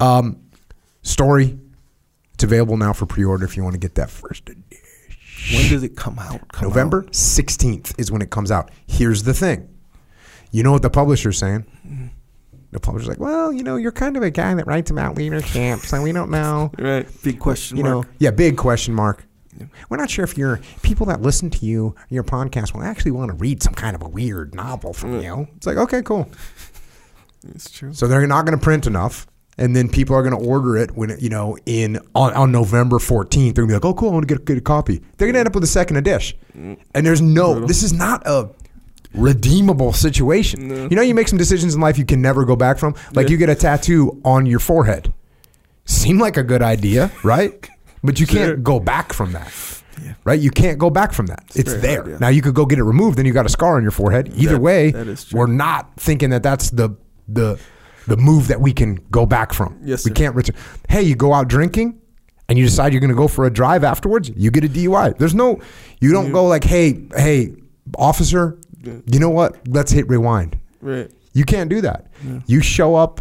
[0.01, 0.41] um,
[1.03, 1.59] story
[2.35, 4.65] it's available now for pre-order if you want to get that first edition
[5.55, 6.41] When does it come out?
[6.53, 8.71] Come November 16th is when it comes out.
[8.87, 9.69] Here's the thing.
[10.53, 11.65] You know what the publisher's saying?
[12.71, 15.81] The publisher's like, well, you know, you're kind of a guy that writes about leadership,
[15.81, 16.71] so we don't know.
[16.79, 17.07] Right.
[17.25, 18.07] Big question You mark.
[18.07, 19.27] know, yeah, big question mark.
[19.89, 23.31] We're not sure if your people that listen to you, your podcast, will actually want
[23.31, 25.49] to read some kind of a weird novel from you.
[25.57, 26.31] It's like, okay, cool.
[27.49, 27.93] It's true.
[27.93, 29.27] So they're not going to print enough,
[29.59, 32.53] and then people are going to order it when it, you know in on, on
[32.53, 33.57] November fourteenth.
[33.57, 35.03] They're going to be like, "Oh, cool, I want to get a, get a copy."
[35.17, 36.79] They're going to end up with a second edition, mm.
[36.95, 37.59] and there's no.
[37.67, 38.49] This is not a
[39.15, 40.71] redeemable situation.
[40.91, 42.95] You know, you make some decisions in life you can never go back from.
[43.15, 45.13] Like you get a tattoo on your forehead.
[45.85, 47.69] Seemed like a good idea, right?
[48.05, 49.53] But you can't go back from that.
[50.25, 50.41] Right?
[50.41, 51.45] You can't go back from that.
[51.55, 52.01] It's very there.
[52.01, 52.19] hard, yeah.
[52.19, 54.33] Now you could go get it removed, then you got a scar on your forehead.
[54.35, 56.91] Either That- way, that we're not thinking that that's the
[57.29, 57.59] the
[58.09, 59.79] the move that we can go back from.
[59.85, 60.57] Yes, we can't return.
[60.89, 62.01] Hey, you go out drinking
[62.49, 65.17] and you decide you're going to go for a drive afterwards, you get a DUI.
[65.19, 65.61] There's no
[66.01, 67.55] you don't go like, "Hey, hey,
[67.97, 69.69] officer, you know what?
[69.69, 71.11] Let's hit rewind." Right.
[71.35, 72.07] You can't do that.
[72.47, 73.21] You show up.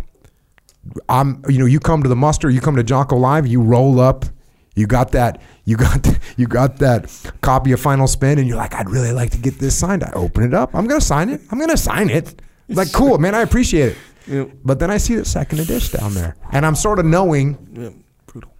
[1.09, 1.43] I'm.
[1.47, 1.65] You know.
[1.65, 2.49] You come to the muster.
[2.49, 3.45] You come to Jocko Live.
[3.45, 4.25] You roll up.
[4.75, 5.41] You got that.
[5.65, 6.07] You got.
[6.37, 9.59] You got that copy of Final Spin, and you're like, I'd really like to get
[9.59, 10.01] this signed.
[10.03, 10.73] I open it up.
[10.73, 11.41] I'm gonna sign it.
[11.51, 12.41] I'm gonna sign it.
[12.69, 13.35] Like, cool, man.
[13.35, 13.97] I appreciate it.
[14.27, 14.51] Yep.
[14.63, 17.57] But then I see the second edition down there, and I'm sort of knowing.
[17.73, 17.89] Yeah.
[18.27, 18.53] Brutal.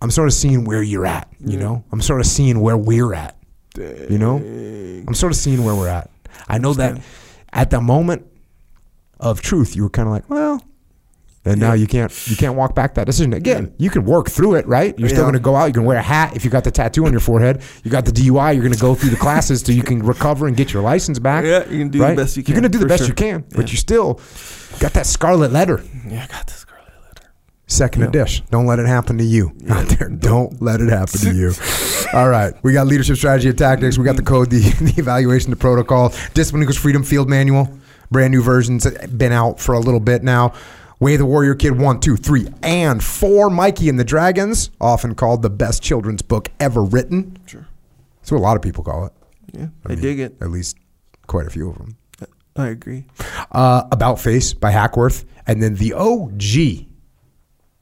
[0.00, 1.28] I'm sort of seeing where you're at.
[1.38, 1.84] You know.
[1.92, 3.36] I'm sort of seeing where we're at.
[3.76, 4.36] You know.
[5.06, 6.10] I'm sort of seeing where we're at.
[6.48, 7.00] I know that
[7.52, 8.26] at the moment
[9.20, 10.60] of truth, you were kind of like, well,
[11.44, 13.74] and now you can't you can't walk back that decision again.
[13.78, 14.96] You can work through it, right?
[14.98, 15.66] You're still going to go out.
[15.66, 17.62] You can wear a hat if you got the tattoo on your forehead.
[17.82, 18.54] You got the DUI.
[18.54, 21.18] You're going to go through the classes so you can recover and get your license
[21.18, 21.44] back.
[21.44, 22.52] Yeah, you can do the best you can.
[22.54, 23.08] You're going to do the best sure.
[23.08, 23.72] you can, but Yeah.
[23.72, 24.20] you still
[24.78, 25.82] got that scarlet letter.
[26.06, 27.28] Yeah, I got the scarlet letter.
[27.66, 28.46] Second edition.
[28.50, 30.08] Don't let it happen to you out there.
[30.10, 31.52] Don't let it happen to you.
[32.12, 32.54] All right.
[32.62, 33.98] We got leadership strategy and tactics.
[33.98, 37.68] We got the code, the, the evaluation, the protocol, discipline equals freedom field manual.
[38.12, 38.84] Brand new versions.
[38.86, 40.52] Uh, been out for a little bit now.
[41.02, 43.50] Way of the Warrior Kid 1, 2, 3, and 4.
[43.50, 47.36] Mikey and the Dragons, often called the best children's book ever written.
[47.44, 47.66] Sure.
[48.20, 49.12] That's what a lot of people call it.
[49.52, 50.36] Yeah, I, mean, dig it.
[50.40, 50.76] At least
[51.26, 51.96] quite a few of them.
[52.54, 53.06] I agree.
[53.50, 56.86] Uh, About Face by Hackworth, and then the OG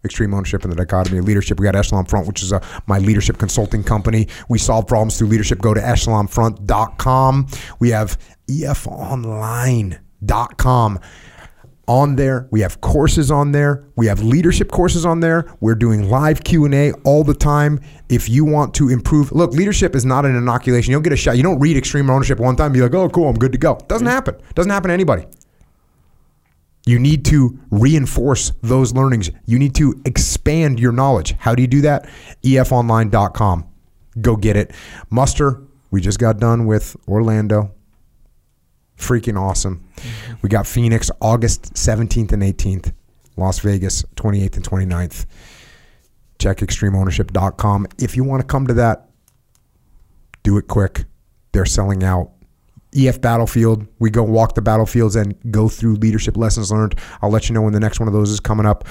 [0.03, 1.61] Extreme Ownership and the Dichotomy of Leadership.
[1.61, 4.29] We got Echelon Front, which is uh my leadership consulting company.
[4.49, 5.61] We solve problems through leadership.
[5.61, 7.49] Go to echelonfront.com.
[7.81, 8.19] We have
[8.49, 9.99] efonline.com.
[11.91, 13.85] On there, we have courses on there.
[13.97, 15.53] We have leadership courses on there.
[15.59, 17.81] We're doing live Q and A all the time.
[18.09, 20.93] If you want to improve, look, leadership is not an inoculation.
[20.93, 21.37] You don't get a shot.
[21.37, 23.59] You don't read Extreme Ownership one time and be like, "Oh, cool, I'm good to
[23.59, 24.37] go." Doesn't happen.
[24.55, 25.27] Doesn't happen to anybody.
[26.87, 29.33] You need to reinforce those learnings.
[29.45, 31.35] You need to expand your knowledge.
[31.41, 32.09] How do you do that?
[32.45, 33.65] Efonline.com.
[34.21, 34.71] Go get it.
[35.11, 35.61] Muster,
[35.91, 37.73] we just got done with Orlando.
[39.01, 39.89] Freaking awesome.
[40.43, 42.93] We got Phoenix August 17th and 18th.
[43.39, 45.25] Las Vegas 28th and 29th.
[46.39, 47.87] Check extremeownership.com.
[47.99, 49.09] If you want to come to that,
[50.43, 51.05] do it quick.
[51.53, 52.31] They're selling out.
[52.95, 53.87] EF Battlefield.
[54.01, 56.97] We go walk the battlefields and go through leadership lessons learned.
[57.23, 58.85] I'll let you know when the next one of those is coming up.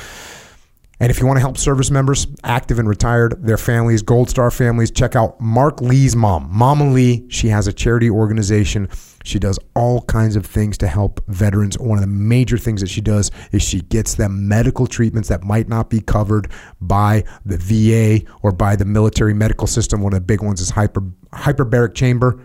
[1.02, 4.52] And if you want to help service members, active and retired, their families, Gold Star
[4.52, 7.26] families, check out Mark Lee's mom, Mama Lee.
[7.30, 8.90] She has a charity organization.
[9.24, 11.80] She does all kinds of things to help veterans.
[11.80, 15.44] One of the major things that she does is she gets them medical treatments that
[15.44, 20.02] might not be covered by the VA or by the military medical system.
[20.02, 22.42] One of the big ones is hyper, hyperbaric chamber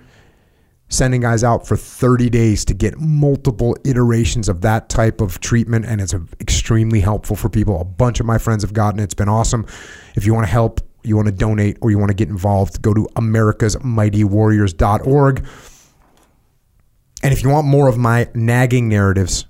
[0.88, 5.86] sending guys out for 30 days to get multiple iterations of that type of treatment
[5.86, 7.80] and it's extremely helpful for people.
[7.80, 9.04] A bunch of my friends have gotten it.
[9.04, 9.66] It's been awesome.
[10.14, 12.80] If you want to help you want to donate or you want to get involved
[12.82, 15.46] go to americasmightywarriors.org
[17.22, 19.46] and if you want more of my nagging narratives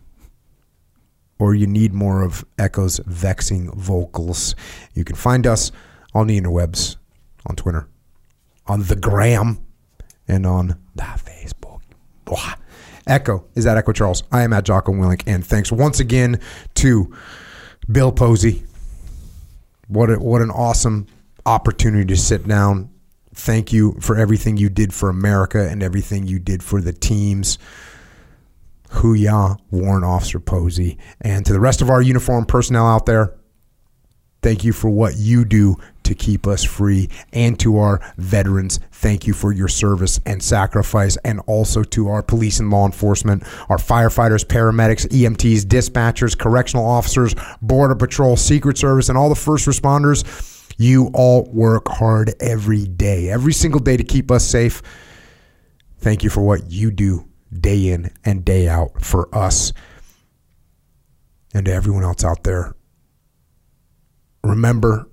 [1.39, 4.55] or you need more of echo's vexing vocals
[4.95, 5.71] you can find us
[6.13, 6.97] on the interwebs
[7.47, 7.89] on twitter
[8.67, 9.65] on the gram
[10.27, 11.81] and on the Facebook.
[12.25, 12.55] Blah.
[13.07, 14.23] Echo is that Echo Charles.
[14.33, 16.41] I am at Jocko Willink, and thanks once again
[16.77, 17.15] to
[17.91, 18.67] Bill Pozzi.
[19.89, 21.07] What a, what an awesome
[21.45, 22.91] opportunity to sit down.
[23.35, 27.59] Thank you for everything you did for America and everything you did for the teams.
[28.91, 30.97] Hooyah, Warrant Officer Pozzi.
[31.21, 33.35] And to the rest of our uniform personnel out there,
[34.45, 37.09] thank you for what you do to keep us free.
[37.33, 41.17] And to our veterans, thank you for your service and sacrifice.
[41.25, 47.35] And also to our police and law enforcement, our firefighters, paramedics, EMTs, dispatchers, correctional officers,
[47.63, 50.23] Border Patrol, Secret Service, and all the first responders.
[50.77, 54.83] You all work hard every day, every single day to keep us safe.
[56.01, 59.73] Thank you for what you do day in and day out for us
[61.55, 62.75] and to everyone else out there.
[64.45, 65.09] Remember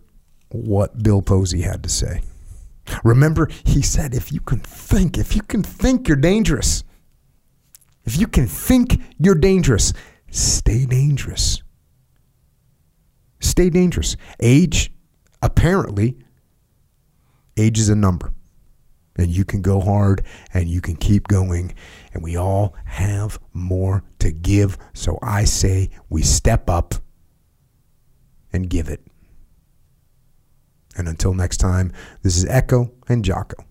[0.49, 2.21] what Bill Pozzi had to say.
[3.03, 6.83] Remember, he said, if you can think, if you can think, you're dangerous.
[8.03, 9.93] If you can think you're dangerous,
[10.29, 11.61] stay dangerous.
[13.39, 14.17] Stay dangerous.
[14.39, 14.91] Age,
[15.41, 16.17] apparently,
[17.57, 18.33] age is a number.
[19.17, 21.75] And you can go hard and you can keep going.
[22.13, 24.77] And we all have more to give.
[24.93, 26.95] So I say we step up
[28.51, 29.05] and give it.
[30.97, 33.63] And until next time, this is Echo and Jocko.